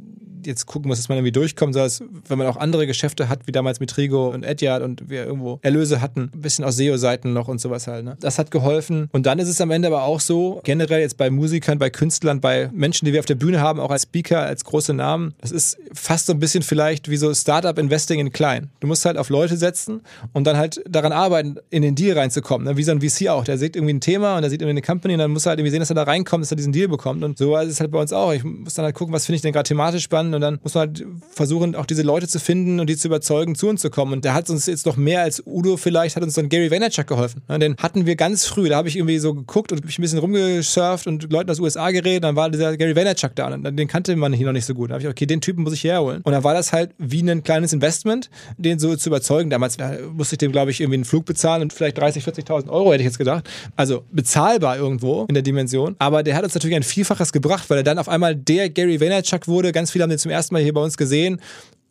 jetzt 0.46 0.66
gucken 0.66 0.88
muss, 0.88 0.98
dass 0.98 1.08
man 1.08 1.18
irgendwie 1.18 1.32
durchkommt, 1.32 1.74
sondern 1.74 2.22
wenn 2.28 2.38
man 2.38 2.46
auch 2.46 2.56
andere 2.56 2.86
Geschäfte 2.86 3.28
hat, 3.28 3.46
wie 3.46 3.52
damals 3.52 3.80
mit 3.80 3.90
Trigo 3.90 4.28
und 4.28 4.44
Edyard 4.44 4.82
und 4.82 5.08
wir 5.08 5.24
irgendwo 5.24 5.58
Erlöse 5.62 6.00
hatten, 6.00 6.30
ein 6.34 6.40
bisschen 6.40 6.64
aus 6.64 6.76
SEO-Seiten 6.76 7.32
noch 7.32 7.48
und 7.48 7.60
sowas 7.60 7.86
halt. 7.86 8.04
Ne? 8.04 8.16
Das 8.20 8.38
hat 8.38 8.50
geholfen. 8.50 9.08
Und 9.12 9.26
dann 9.26 9.38
ist 9.38 9.48
es 9.48 9.60
am 9.60 9.70
Ende 9.70 9.88
aber 9.88 10.04
auch 10.04 10.20
so, 10.20 10.60
generell 10.64 11.00
jetzt 11.00 11.16
bei 11.16 11.30
Musikern, 11.30 11.78
bei 11.78 11.90
Künstlern, 11.90 12.40
bei 12.40 12.70
Menschen, 12.72 13.06
die 13.06 13.12
wir 13.12 13.20
auf 13.20 13.26
der 13.26 13.34
Bühne 13.34 13.60
haben, 13.60 13.80
auch 13.80 13.90
als 13.90 14.02
Speaker, 14.02 14.40
als 14.42 14.64
große 14.64 14.94
Namen, 14.94 15.34
das 15.40 15.52
ist 15.52 15.78
fast 15.92 16.26
so 16.26 16.32
ein 16.32 16.38
bisschen 16.38 16.62
vielleicht 16.62 17.08
wie 17.08 17.16
so 17.16 17.32
Startup-Investing 17.32 18.20
in 18.20 18.32
klein. 18.32 18.70
Du 18.80 18.86
musst 18.86 19.04
halt 19.04 19.16
auf 19.16 19.28
Leute 19.28 19.56
setzen 19.56 20.00
und 20.32 20.46
dann 20.46 20.56
halt 20.56 20.82
daran 20.88 21.12
arbeiten, 21.12 21.56
in 21.70 21.82
den 21.82 21.94
Deal 21.94 22.18
reinzukommen. 22.18 22.66
Ne? 22.66 22.76
Wie 22.76 22.82
so 22.82 22.92
ein 22.92 23.00
VC 23.00 23.28
auch. 23.28 23.44
Der 23.44 23.58
sieht 23.58 23.76
irgendwie 23.76 23.94
ein 23.94 24.00
Thema 24.00 24.36
und 24.36 24.42
der 24.42 24.50
sieht 24.50 24.60
irgendwie 24.60 24.78
eine 24.78 24.82
Company 24.82 25.14
und 25.14 25.20
dann 25.20 25.30
muss 25.30 25.46
er 25.46 25.50
halt 25.50 25.60
irgendwie 25.60 25.70
sehen, 25.70 25.80
dass 25.80 25.90
er 25.90 25.96
da 25.96 26.04
reinkommt, 26.04 26.42
dass 26.42 26.50
er 26.50 26.56
diesen 26.56 26.72
Deal 26.72 26.88
bekommt. 26.88 27.22
Und 27.24 27.38
so 27.38 27.56
ist 27.56 27.70
es 27.70 27.80
halt 27.80 27.90
bei 27.90 28.00
uns 28.00 28.12
auch. 28.12 28.32
Ich 28.32 28.44
muss 28.44 28.74
dann 28.74 28.84
halt 28.84 28.94
gucken, 28.94 29.14
was 29.14 29.26
finde 29.26 29.36
ich 29.36 29.42
denn 29.42 29.52
gerade 29.52 29.68
thematisch 29.68 30.04
spannend 30.04 30.33
und 30.34 30.40
dann 30.40 30.58
muss 30.62 30.74
man 30.74 30.88
halt 30.88 31.04
versuchen, 31.30 31.74
auch 31.74 31.86
diese 31.86 32.02
Leute 32.02 32.28
zu 32.28 32.38
finden 32.38 32.80
und 32.80 32.88
die 32.88 32.96
zu 32.96 33.08
überzeugen, 33.08 33.54
zu 33.54 33.68
uns 33.68 33.80
zu 33.80 33.90
kommen. 33.90 34.12
Und 34.12 34.24
der 34.24 34.34
hat 34.34 34.50
uns 34.50 34.66
jetzt 34.66 34.86
noch 34.86 34.96
mehr 34.96 35.22
als 35.22 35.42
Udo 35.46 35.76
vielleicht, 35.76 36.16
hat 36.16 36.22
uns 36.22 36.34
dann 36.34 36.48
Gary 36.48 36.70
Vaynerchuk 36.70 37.06
geholfen. 37.06 37.42
Den 37.48 37.76
hatten 37.76 38.06
wir 38.06 38.16
ganz 38.16 38.44
früh, 38.46 38.68
da 38.68 38.76
habe 38.76 38.88
ich 38.88 38.96
irgendwie 38.96 39.18
so 39.18 39.34
geguckt 39.34 39.72
und 39.72 39.84
mich 39.84 39.98
ein 39.98 40.02
bisschen 40.02 40.18
rumgesurft 40.18 41.06
und 41.06 41.32
Leuten 41.32 41.50
aus 41.50 41.56
den 41.56 41.64
USA 41.64 41.90
geredet, 41.90 42.24
dann 42.24 42.36
war 42.36 42.50
dieser 42.50 42.76
Gary 42.76 42.96
Vaynerchuk 42.96 43.34
da 43.34 43.52
und 43.52 43.76
den 43.76 43.88
kannte 43.88 44.14
man 44.16 44.32
hier 44.32 44.46
noch 44.46 44.52
nicht 44.52 44.66
so 44.66 44.74
gut. 44.74 44.90
Da 44.90 44.94
habe 44.94 45.02
ich, 45.02 45.08
okay, 45.08 45.26
den 45.26 45.40
Typen 45.40 45.62
muss 45.62 45.72
ich 45.72 45.84
herholen. 45.84 46.22
Und 46.22 46.32
dann 46.32 46.44
war 46.44 46.54
das 46.54 46.72
halt 46.72 46.90
wie 46.98 47.22
ein 47.22 47.42
kleines 47.42 47.72
Investment, 47.72 48.30
den 48.56 48.78
so 48.78 48.94
zu 48.96 49.08
überzeugen. 49.08 49.50
Damals 49.50 49.76
musste 50.12 50.34
ich 50.34 50.38
dem, 50.38 50.52
glaube 50.52 50.70
ich, 50.70 50.80
irgendwie 50.80 50.96
einen 50.96 51.04
Flug 51.04 51.24
bezahlen 51.24 51.62
und 51.62 51.72
vielleicht 51.72 51.98
30, 51.98 52.24
40.000 52.24 52.68
Euro, 52.68 52.92
hätte 52.92 53.02
ich 53.02 53.06
jetzt 53.06 53.18
gedacht. 53.18 53.48
Also 53.76 54.04
bezahlbar 54.12 54.76
irgendwo 54.76 55.24
in 55.28 55.34
der 55.34 55.42
Dimension. 55.42 55.96
Aber 55.98 56.22
der 56.22 56.36
hat 56.36 56.44
uns 56.44 56.54
natürlich 56.54 56.76
ein 56.76 56.82
Vielfaches 56.82 57.32
gebracht, 57.32 57.68
weil 57.68 57.78
er 57.78 57.84
dann 57.84 57.98
auf 57.98 58.08
einmal 58.08 58.34
der 58.34 58.70
Gary 58.70 59.00
Vaynerchuk 59.00 59.48
wurde. 59.48 59.72
Ganz 59.72 59.90
viele 59.90 60.02
haben 60.02 60.10
den 60.10 60.18
zum 60.24 60.30
ersten 60.30 60.54
Mal 60.54 60.62
hier 60.62 60.72
bei 60.72 60.80
uns 60.82 60.96
gesehen 60.96 61.40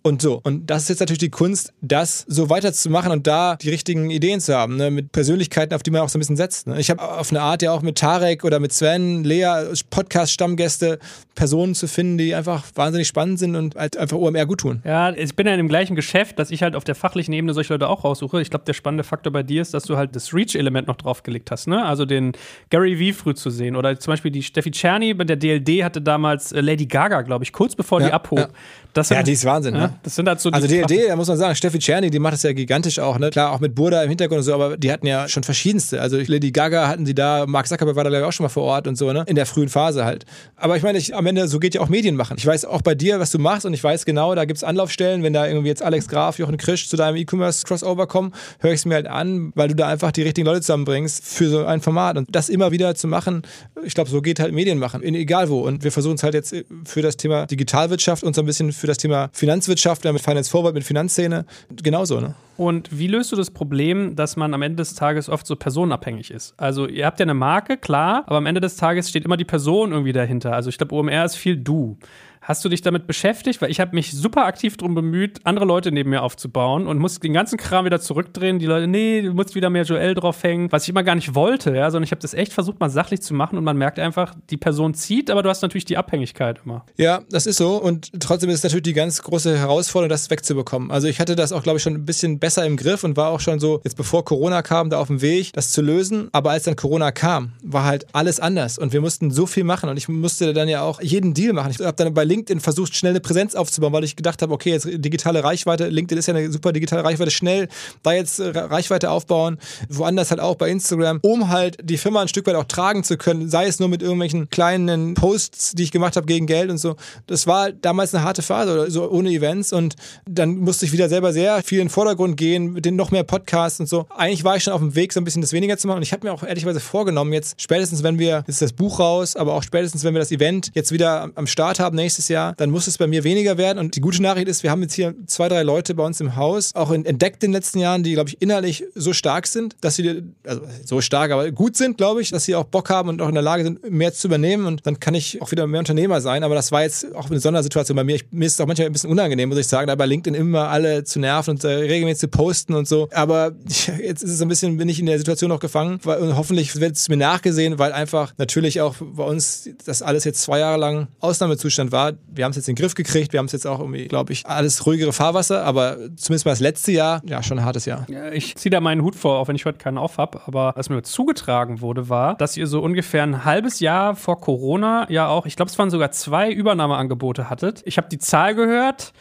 und 0.03 0.21
so. 0.21 0.41
Und 0.43 0.69
das 0.69 0.83
ist 0.83 0.89
jetzt 0.89 0.99
natürlich 0.99 1.19
die 1.19 1.29
Kunst, 1.29 1.73
das 1.81 2.25
so 2.27 2.49
weiterzumachen 2.49 3.11
und 3.11 3.25
da 3.25 3.55
die 3.55 3.69
richtigen 3.69 4.09
Ideen 4.09 4.41
zu 4.41 4.53
haben, 4.55 4.75
ne? 4.75 4.91
mit 4.91 5.13
Persönlichkeiten, 5.13 5.73
auf 5.73 5.81
die 5.81 5.91
man 5.91 6.01
auch 6.01 6.09
so 6.09 6.17
ein 6.17 6.19
bisschen 6.19 6.35
setzt. 6.35 6.67
Ne? 6.67 6.79
Ich 6.79 6.89
habe 6.89 7.01
auf 7.01 7.31
eine 7.31 7.41
Art 7.41 7.61
ja 7.61 7.71
auch 7.71 7.81
mit 7.81 7.97
Tarek 7.97 8.43
oder 8.43 8.59
mit 8.59 8.73
Sven, 8.73 9.23
Lea, 9.23 9.71
Podcast-Stammgäste, 9.89 10.99
Personen 11.35 11.73
zu 11.73 11.87
finden, 11.87 12.17
die 12.17 12.35
einfach 12.35 12.63
wahnsinnig 12.75 13.07
spannend 13.07 13.39
sind 13.39 13.55
und 13.55 13.75
halt 13.75 13.95
einfach 13.95 14.17
OMR 14.17 14.45
gut 14.45 14.59
tun. 14.59 14.81
Ja, 14.83 15.11
ich 15.11 15.35
bin 15.35 15.47
ja 15.47 15.53
in 15.53 15.57
dem 15.57 15.69
gleichen 15.69 15.95
Geschäft, 15.95 16.37
dass 16.37 16.51
ich 16.51 16.61
halt 16.61 16.75
auf 16.75 16.83
der 16.83 16.95
fachlichen 16.95 17.33
Ebene 17.33 17.53
solche 17.53 17.73
Leute 17.73 17.87
auch 17.87 18.03
raussuche. 18.03 18.41
Ich 18.41 18.49
glaube, 18.49 18.65
der 18.65 18.73
spannende 18.73 19.05
Faktor 19.05 19.31
bei 19.31 19.41
dir 19.41 19.61
ist, 19.61 19.73
dass 19.73 19.85
du 19.85 19.95
halt 19.95 20.15
das 20.15 20.33
Reach-Element 20.33 20.87
noch 20.87 20.97
draufgelegt 20.97 21.49
hast, 21.49 21.67
ne? 21.67 21.83
Also 21.83 22.05
den 22.05 22.33
Gary 22.69 23.13
V 23.13 23.17
früh 23.17 23.33
zu 23.33 23.49
sehen. 23.49 23.77
Oder 23.77 23.97
zum 23.99 24.11
Beispiel 24.11 24.31
die 24.31 24.43
Steffi 24.43 24.71
Czerny 24.71 25.13
bei 25.13 25.23
der 25.23 25.37
DLD 25.37 25.83
hatte 25.83 26.01
damals 26.01 26.51
äh, 26.51 26.59
Lady 26.59 26.85
Gaga, 26.85 27.21
glaube 27.21 27.45
ich, 27.45 27.53
kurz 27.53 27.75
bevor 27.75 28.01
ja, 28.01 28.07
die 28.07 28.13
abhob. 28.13 28.39
Ja. 28.39 28.49
Das 28.93 29.09
ja, 29.09 29.23
die 29.23 29.31
ist 29.31 29.45
Wahnsinn, 29.45 29.75
ja? 29.93 29.99
Das 30.03 30.15
sind 30.15 30.27
halt 30.27 30.39
so 30.39 30.49
die 30.49 30.55
Also 30.55 30.67
DLD, 30.67 31.09
da 31.09 31.15
muss 31.15 31.27
man 31.27 31.37
sagen, 31.37 31.55
Steffi 31.55 31.79
Czerny, 31.79 32.09
die 32.09 32.19
macht 32.19 32.33
das 32.33 32.43
ja 32.43 32.53
gigantisch 32.53 32.99
auch, 32.99 33.17
ne? 33.19 33.29
Klar, 33.29 33.51
auch 33.51 33.59
mit 33.59 33.75
Burda 33.75 34.03
im 34.03 34.09
Hintergrund 34.09 34.39
und 34.39 34.43
so, 34.43 34.53
aber 34.53 34.77
die 34.77 34.91
hatten 34.91 35.07
ja 35.07 35.27
schon 35.27 35.43
verschiedenste. 35.43 36.01
Also 36.01 36.17
Lady 36.17 36.51
Gaga 36.51 36.87
hatten 36.87 37.05
sie 37.05 37.15
da, 37.15 37.45
Mark 37.47 37.67
Zuckerberg 37.67 37.95
war 37.95 38.03
da 38.03 38.09
glaube 38.09 38.23
ich 38.23 38.27
auch 38.27 38.33
schon 38.33 38.43
mal 38.43 38.49
vor 38.49 38.63
Ort 38.63 38.87
und 38.87 38.97
so, 38.97 39.11
ne? 39.13 39.23
In 39.27 39.35
der 39.35 39.45
frühen 39.45 39.69
Phase 39.69 40.05
halt. 40.05 40.25
Aber 40.55 40.77
ich 40.77 40.83
meine, 40.83 40.97
ich, 40.97 41.15
am 41.15 41.25
Ende, 41.25 41.47
so 41.47 41.59
geht 41.59 41.75
ja 41.75 41.81
auch 41.81 41.89
Medien 41.89 42.15
machen. 42.15 42.37
Ich 42.37 42.45
weiß 42.45 42.65
auch 42.65 42.81
bei 42.81 42.95
dir, 42.95 43.19
was 43.19 43.31
du 43.31 43.39
machst 43.39 43.65
und 43.65 43.73
ich 43.73 43.83
weiß 43.83 44.05
genau, 44.05 44.35
da 44.35 44.45
gibt 44.45 44.57
es 44.57 44.63
Anlaufstellen, 44.63 45.23
wenn 45.23 45.33
da 45.33 45.47
irgendwie 45.47 45.67
jetzt 45.67 45.83
Alex 45.83 46.07
Graf, 46.07 46.39
Jochen 46.39 46.57
Krisch 46.57 46.89
zu 46.89 46.97
deinem 46.97 47.15
E-Commerce-Crossover 47.17 48.07
kommen, 48.07 48.33
höre 48.59 48.71
ich 48.71 48.79
es 48.79 48.85
mir 48.85 48.95
halt 48.95 49.07
an, 49.07 49.51
weil 49.55 49.69
du 49.69 49.75
da 49.75 49.87
einfach 49.87 50.11
die 50.11 50.21
richtigen 50.21 50.45
Leute 50.45 50.61
zusammenbringst 50.61 51.23
für 51.23 51.49
so 51.49 51.65
ein 51.65 51.81
Format. 51.81 52.17
Und 52.17 52.33
das 52.35 52.49
immer 52.49 52.71
wieder 52.71 52.95
zu 52.95 53.07
machen, 53.07 53.43
ich 53.83 53.93
glaube, 53.93 54.09
so 54.09 54.21
geht 54.21 54.39
halt 54.39 54.53
Medien 54.53 54.79
machen, 54.79 55.01
in 55.01 55.15
egal 55.15 55.49
wo. 55.49 55.61
Und 55.61 55.83
wir 55.83 55.91
versuchen 55.91 56.15
es 56.15 56.23
halt 56.23 56.33
jetzt 56.33 56.55
für 56.85 57.01
das 57.01 57.17
Thema 57.17 57.45
Digitalwirtschaft 57.45 58.23
und 58.23 58.35
so 58.35 58.41
ein 58.41 58.45
bisschen 58.45 58.71
für 58.71 58.87
das 58.87 58.97
Thema 58.97 59.29
Finanzwirtschaft, 59.33 59.82
mit 59.85 60.21
Finance 60.21 60.49
Forward, 60.49 60.73
mit 60.73 60.83
Finanzszene, 60.83 61.45
genauso, 61.81 62.19
ne? 62.19 62.35
Und 62.55 62.97
wie 62.97 63.07
löst 63.07 63.31
du 63.31 63.35
das 63.35 63.49
Problem, 63.49 64.15
dass 64.15 64.35
man 64.35 64.53
am 64.53 64.61
Ende 64.61 64.77
des 64.77 64.93
Tages 64.93 65.27
oft 65.27 65.47
so 65.47 65.55
personenabhängig 65.55 66.29
ist? 66.29 66.53
Also 66.57 66.87
ihr 66.87 67.05
habt 67.05 67.19
ja 67.19 67.23
eine 67.23 67.33
Marke, 67.33 67.77
klar, 67.77 68.23
aber 68.27 68.37
am 68.37 68.45
Ende 68.45 68.61
des 68.61 68.75
Tages 68.75 69.09
steht 69.09 69.25
immer 69.25 69.37
die 69.37 69.45
Person 69.45 69.91
irgendwie 69.91 70.13
dahinter. 70.13 70.53
Also 70.53 70.69
ich 70.69 70.77
glaube, 70.77 70.93
OMR 70.93 71.25
ist 71.25 71.35
viel 71.35 71.57
du. 71.57 71.97
Hast 72.43 72.63
du 72.65 72.69
dich 72.69 72.81
damit 72.81 73.07
beschäftigt? 73.07 73.61
Weil 73.61 73.71
ich 73.71 73.79
habe 73.79 73.95
mich 73.95 74.11
super 74.11 74.45
aktiv 74.45 74.75
darum 74.77 74.95
bemüht, 74.95 75.39
andere 75.45 75.65
Leute 75.65 75.91
neben 75.91 76.09
mir 76.09 76.21
aufzubauen 76.21 76.87
und 76.87 76.99
muss 76.99 77.19
den 77.19 77.33
ganzen 77.33 77.57
Kram 77.57 77.85
wieder 77.85 78.01
zurückdrehen. 78.01 78.59
Die 78.59 78.65
Leute, 78.65 78.87
nee, 78.87 79.21
du 79.21 79.33
musst 79.33 79.55
wieder 79.55 79.69
mehr 79.69 79.83
Joel 79.83 80.13
draufhängen, 80.13 80.71
was 80.71 80.83
ich 80.83 80.89
immer 80.89 81.03
gar 81.03 81.15
nicht 81.15 81.35
wollte, 81.35 81.73
ja, 81.75 81.89
sondern 81.89 82.03
ich 82.03 82.11
habe 82.11 82.21
das 82.21 82.33
echt 82.33 82.51
versucht, 82.51 82.79
mal 82.79 82.89
sachlich 82.89 83.21
zu 83.21 83.33
machen 83.33 83.57
und 83.57 83.63
man 83.63 83.77
merkt 83.77 83.97
einfach, 83.97 84.35
die 84.49 84.57
Person 84.57 84.93
zieht, 84.93 85.31
aber 85.31 85.41
du 85.41 85.49
hast 85.49 85.61
natürlich 85.61 85.85
die 85.85 85.97
Abhängigkeit 85.97 86.59
immer. 86.65 86.85
Ja, 86.97 87.21
das 87.29 87.45
ist 87.45 87.57
so 87.57 87.77
und 87.77 88.11
trotzdem 88.19 88.49
ist 88.49 88.57
es 88.57 88.63
natürlich 88.63 88.83
die 88.83 88.93
ganz 88.93 89.21
große 89.21 89.57
Herausforderung, 89.57 90.09
das 90.09 90.29
wegzubekommen. 90.29 90.91
Also 90.91 91.07
ich 91.07 91.19
hatte 91.19 91.35
das 91.35 91.53
auch, 91.53 91.63
glaube 91.63 91.77
ich, 91.77 91.83
schon 91.83 91.93
ein 91.93 92.05
bisschen 92.05 92.39
besser 92.39 92.65
im 92.65 92.75
Griff 92.75 93.03
und 93.03 93.15
war 93.15 93.29
auch 93.29 93.39
schon 93.39 93.59
so, 93.59 93.79
jetzt 93.83 93.95
bevor 93.95 94.25
Corona 94.25 94.61
kam, 94.61 94.89
da 94.89 94.99
auf 94.99 95.07
dem 95.07 95.21
Weg, 95.21 95.53
das 95.53 95.71
zu 95.71 95.81
lösen. 95.81 96.29
Aber 96.33 96.51
als 96.51 96.63
dann 96.63 96.75
Corona 96.75 97.11
kam, 97.11 97.53
war 97.63 97.85
halt 97.85 98.05
alles 98.13 98.39
anders 98.39 98.77
und 98.77 98.91
wir 98.91 99.01
mussten 99.01 99.31
so 99.31 99.45
viel 99.45 99.63
machen 99.63 99.89
und 99.89 99.97
ich 99.97 100.09
musste 100.09 100.53
dann 100.53 100.67
ja 100.67 100.81
auch 100.81 101.01
jeden 101.01 101.33
Deal 101.33 101.53
machen. 101.53 101.71
Ich 101.71 101.79
habe 101.79 101.95
dann 101.95 102.13
bei 102.13 102.25
LinkedIn 102.33 102.59
versucht, 102.59 102.95
schnell 102.95 103.11
eine 103.11 103.19
Präsenz 103.19 103.53
aufzubauen, 103.53 103.93
weil 103.93 104.03
ich 104.03 104.15
gedacht 104.15 104.41
habe, 104.41 104.53
okay, 104.53 104.71
jetzt 104.71 104.87
digitale 104.89 105.43
Reichweite, 105.43 105.87
LinkedIn 105.87 106.17
ist 106.17 106.27
ja 106.27 106.33
eine 106.33 106.51
super 106.51 106.71
digitale 106.73 107.03
Reichweite, 107.03 107.29
schnell 107.29 107.67
da 108.01 108.13
jetzt 108.13 108.39
äh, 108.39 108.49
Reichweite 108.49 109.11
aufbauen, 109.11 109.59
woanders 109.89 110.31
halt 110.31 110.41
auch 110.41 110.55
bei 110.55 110.69
Instagram, 110.69 111.19
um 111.21 111.49
halt 111.49 111.77
die 111.83 111.97
Firma 111.97 112.21
ein 112.21 112.27
Stück 112.27 112.47
weit 112.47 112.55
auch 112.55 112.63
tragen 112.63 113.03
zu 113.03 113.17
können, 113.17 113.49
sei 113.49 113.67
es 113.67 113.79
nur 113.79 113.89
mit 113.89 114.01
irgendwelchen 114.01 114.49
kleinen 114.49 115.13
Posts, 115.13 115.73
die 115.73 115.83
ich 115.83 115.91
gemacht 115.91 116.15
habe 116.15 116.25
gegen 116.25 116.47
Geld 116.47 116.71
und 116.71 116.79
so. 116.79 116.95
Das 117.27 117.45
war 117.45 117.71
damals 117.71 118.15
eine 118.15 118.23
harte 118.23 118.41
Phase 118.41 118.73
oder 118.73 118.89
so 118.89 119.09
ohne 119.09 119.29
Events 119.29 119.71
und 119.73 119.95
dann 120.27 120.57
musste 120.57 120.85
ich 120.85 120.91
wieder 120.91 121.09
selber 121.09 121.33
sehr 121.33 121.61
viel 121.61 121.79
in 121.79 121.85
den 121.85 121.91
Vordergrund 121.91 122.35
gehen, 122.37 122.73
mit 122.73 122.85
den 122.85 122.95
noch 122.95 123.11
mehr 123.11 123.23
Podcasts 123.23 123.79
und 123.79 123.87
so. 123.87 124.07
Eigentlich 124.09 124.43
war 124.43 124.55
ich 124.55 124.63
schon 124.63 124.73
auf 124.73 124.81
dem 124.81 124.95
Weg, 124.95 125.13
so 125.13 125.21
ein 125.21 125.23
bisschen 125.23 125.41
das 125.41 125.53
weniger 125.53 125.77
zu 125.77 125.87
machen 125.87 125.97
und 125.97 126.03
ich 126.03 126.13
habe 126.13 126.25
mir 126.25 126.33
auch 126.33 126.43
ehrlicherweise 126.43 126.79
vorgenommen, 126.79 127.31
jetzt 127.33 127.61
spätestens, 127.61 128.01
wenn 128.01 128.17
wir, 128.17 128.43
jetzt 128.47 128.61
das 128.61 128.73
Buch 128.73 128.99
raus, 128.99 129.35
aber 129.35 129.53
auch 129.53 129.63
spätestens, 129.63 130.03
wenn 130.03 130.15
wir 130.15 130.19
das 130.19 130.31
Event 130.31 130.71
jetzt 130.73 130.91
wieder 130.91 131.29
am 131.35 131.47
Start 131.47 131.79
haben 131.79 131.95
nächstes 131.95 132.22
Jahr, 132.27 132.53
dann 132.57 132.69
muss 132.69 132.87
es 132.87 132.97
bei 132.97 133.07
mir 133.07 133.23
weniger 133.23 133.57
werden 133.57 133.79
und 133.79 133.95
die 133.95 134.01
gute 134.01 134.21
Nachricht 134.21 134.47
ist, 134.47 134.63
wir 134.63 134.71
haben 134.71 134.81
jetzt 134.81 134.93
hier 134.93 135.15
zwei, 135.27 135.49
drei 135.49 135.63
Leute 135.63 135.95
bei 135.95 136.05
uns 136.05 136.19
im 136.21 136.35
Haus, 136.35 136.71
auch 136.75 136.91
entdeckt 136.91 137.43
in 137.43 137.51
den 137.51 137.53
letzten 137.53 137.79
Jahren, 137.79 138.03
die, 138.03 138.13
glaube 138.13 138.29
ich, 138.29 138.41
innerlich 138.41 138.85
so 138.95 139.13
stark 139.13 139.47
sind, 139.47 139.75
dass 139.81 139.95
sie, 139.95 140.23
also 140.45 140.61
so 140.85 141.01
stark, 141.01 141.31
aber 141.31 141.51
gut 141.51 141.75
sind, 141.75 141.97
glaube 141.97 142.21
ich, 142.21 142.31
dass 142.31 142.45
sie 142.45 142.55
auch 142.55 142.65
Bock 142.65 142.89
haben 142.89 143.09
und 143.09 143.21
auch 143.21 143.29
in 143.29 143.35
der 143.35 143.43
Lage 143.43 143.63
sind, 143.63 143.89
mehr 143.89 144.13
zu 144.13 144.27
übernehmen 144.27 144.65
und 144.65 144.85
dann 144.85 144.99
kann 144.99 145.15
ich 145.15 145.41
auch 145.41 145.51
wieder 145.51 145.65
mehr 145.67 145.79
Unternehmer 145.79 146.21
sein, 146.21 146.43
aber 146.43 146.55
das 146.55 146.71
war 146.71 146.83
jetzt 146.83 147.13
auch 147.15 147.29
eine 147.29 147.39
Sondersituation 147.39 147.95
bei 147.95 148.03
mir. 148.03 148.15
Ich, 148.15 148.25
mir 148.31 148.45
ist 148.45 148.53
es 148.53 148.61
auch 148.61 148.67
manchmal 148.67 148.87
ein 148.87 148.93
bisschen 148.93 149.09
unangenehm, 149.09 149.49
muss 149.49 149.57
ich 149.57 149.67
sagen, 149.67 149.87
da 149.87 149.95
bei 149.95 150.05
LinkedIn 150.05 150.39
immer 150.39 150.69
alle 150.69 151.03
zu 151.03 151.19
nerven 151.19 151.51
und 151.51 151.63
äh, 151.63 151.69
regelmäßig 151.69 152.21
zu 152.21 152.27
posten 152.27 152.73
und 152.73 152.87
so, 152.87 153.09
aber 153.11 153.53
jetzt 153.65 154.23
ist 154.23 154.31
es 154.31 154.41
ein 154.41 154.47
bisschen, 154.47 154.77
bin 154.77 154.89
ich 154.89 154.99
in 154.99 155.05
der 155.05 155.17
Situation 155.17 155.49
noch 155.49 155.59
gefangen 155.59 155.99
weil, 156.03 156.19
und 156.19 156.35
hoffentlich 156.35 156.79
wird 156.79 156.95
es 156.95 157.09
mir 157.09 157.17
nachgesehen, 157.17 157.79
weil 157.79 157.91
einfach 157.91 158.33
natürlich 158.37 158.81
auch 158.81 158.95
bei 158.99 159.23
uns 159.23 159.69
das 159.85 160.01
alles 160.01 160.23
jetzt 160.23 160.41
zwei 160.41 160.59
Jahre 160.59 160.77
lang 160.77 161.07
Ausnahmezustand 161.19 161.91
war. 161.91 162.12
Wir 162.27 162.45
haben 162.45 162.51
es 162.51 162.57
jetzt 162.57 162.67
in 162.67 162.75
den 162.75 162.81
Griff 162.81 162.95
gekriegt, 162.95 163.33
wir 163.33 163.39
haben 163.39 163.45
es 163.45 163.51
jetzt 163.51 163.67
auch 163.67 163.79
irgendwie, 163.79 164.07
glaube 164.07 164.33
ich, 164.33 164.45
alles 164.45 164.85
ruhigere 164.85 165.13
Fahrwasser, 165.13 165.63
aber 165.63 165.97
zumindest 166.15 166.45
mal 166.45 166.51
das 166.51 166.59
letzte 166.59 166.91
Jahr, 166.91 167.21
ja, 167.25 167.43
schon 167.43 167.59
ein 167.59 167.65
hartes 167.65 167.85
Jahr. 167.85 168.05
Ja, 168.09 168.31
ich 168.31 168.55
ziehe 168.55 168.71
da 168.71 168.81
meinen 168.81 169.01
Hut 169.01 169.15
vor, 169.15 169.39
auch 169.39 169.47
wenn 169.47 169.55
ich 169.55 169.65
heute 169.65 169.77
keinen 169.77 169.97
auf 169.97 170.17
habe, 170.17 170.41
aber 170.45 170.73
was 170.75 170.89
mir 170.89 171.01
zugetragen 171.03 171.81
wurde, 171.81 172.09
war, 172.09 172.35
dass 172.35 172.57
ihr 172.57 172.67
so 172.67 172.81
ungefähr 172.81 173.23
ein 173.23 173.45
halbes 173.45 173.79
Jahr 173.79 174.15
vor 174.15 174.39
Corona 174.39 175.09
ja 175.09 175.27
auch, 175.27 175.45
ich 175.45 175.55
glaube, 175.55 175.69
es 175.69 175.79
waren 175.79 175.89
sogar 175.89 176.11
zwei 176.11 176.51
Übernahmeangebote 176.51 177.49
hattet. 177.49 177.81
Ich 177.85 177.97
habe 177.97 178.09
die 178.09 178.19
Zahl 178.19 178.55
gehört 178.55 179.13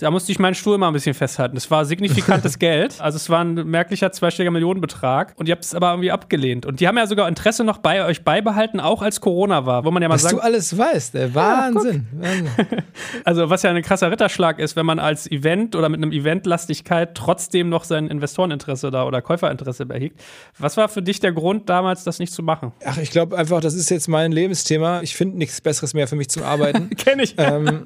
da 0.00 0.10
musste 0.10 0.32
ich 0.32 0.38
meinen 0.38 0.54
Stuhl 0.54 0.78
mal 0.78 0.88
ein 0.88 0.92
bisschen 0.94 1.14
festhalten. 1.14 1.54
Das 1.54 1.70
war 1.70 1.84
signifikantes 1.84 2.58
Geld. 2.58 3.00
Also 3.00 3.16
es 3.16 3.28
war 3.28 3.44
ein 3.44 3.54
merklicher 3.54 4.10
zweistelliger 4.12 4.50
Millionenbetrag. 4.50 5.34
Und 5.36 5.46
ihr 5.46 5.52
habt 5.52 5.64
es 5.64 5.74
aber 5.74 5.90
irgendwie 5.90 6.10
abgelehnt. 6.10 6.64
Und 6.64 6.80
die 6.80 6.88
haben 6.88 6.96
ja 6.96 7.06
sogar 7.06 7.28
Interesse 7.28 7.64
noch 7.64 7.78
bei 7.78 8.04
euch 8.04 8.24
beibehalten, 8.24 8.80
auch 8.80 9.02
als 9.02 9.20
Corona 9.20 9.66
war. 9.66 9.84
Wo 9.84 9.90
man 9.90 10.02
ja 10.02 10.08
mal 10.08 10.14
Was 10.14 10.22
sagt. 10.22 10.34
du 10.34 10.38
alles 10.38 10.76
weißt, 10.76 11.14
ey. 11.16 11.34
Wahnsinn. 11.34 12.06
also 13.24 13.50
was 13.50 13.62
ja 13.62 13.70
ein 13.70 13.82
krasser 13.82 14.10
Ritterschlag 14.10 14.58
ist, 14.58 14.74
wenn 14.74 14.86
man 14.86 14.98
als 14.98 15.30
Event 15.30 15.76
oder 15.76 15.90
mit 15.90 15.98
einem 16.02 16.12
Eventlastigkeit 16.12 17.14
trotzdem 17.14 17.68
noch 17.68 17.84
sein 17.84 18.08
Investoreninteresse 18.08 18.90
da 18.90 19.04
oder 19.04 19.20
Käuferinteresse 19.20 19.84
behegt. 19.84 20.18
Was 20.58 20.78
war 20.78 20.88
für 20.88 21.02
dich 21.02 21.20
der 21.20 21.32
Grund 21.32 21.68
damals, 21.68 22.04
das 22.04 22.18
nicht 22.18 22.32
zu 22.32 22.42
machen? 22.42 22.72
Ach, 22.86 22.96
ich 22.96 23.10
glaube 23.10 23.36
einfach, 23.36 23.60
das 23.60 23.74
ist 23.74 23.90
jetzt 23.90 24.08
mein 24.08 24.32
Lebensthema. 24.32 25.02
Ich 25.02 25.14
finde 25.14 25.36
nichts 25.36 25.60
Besseres 25.60 25.92
mehr 25.92 26.08
für 26.08 26.16
mich 26.16 26.30
zum 26.30 26.42
Arbeiten. 26.42 26.88
Kenn 26.96 27.18
ich. 27.18 27.34
Ähm, 27.36 27.84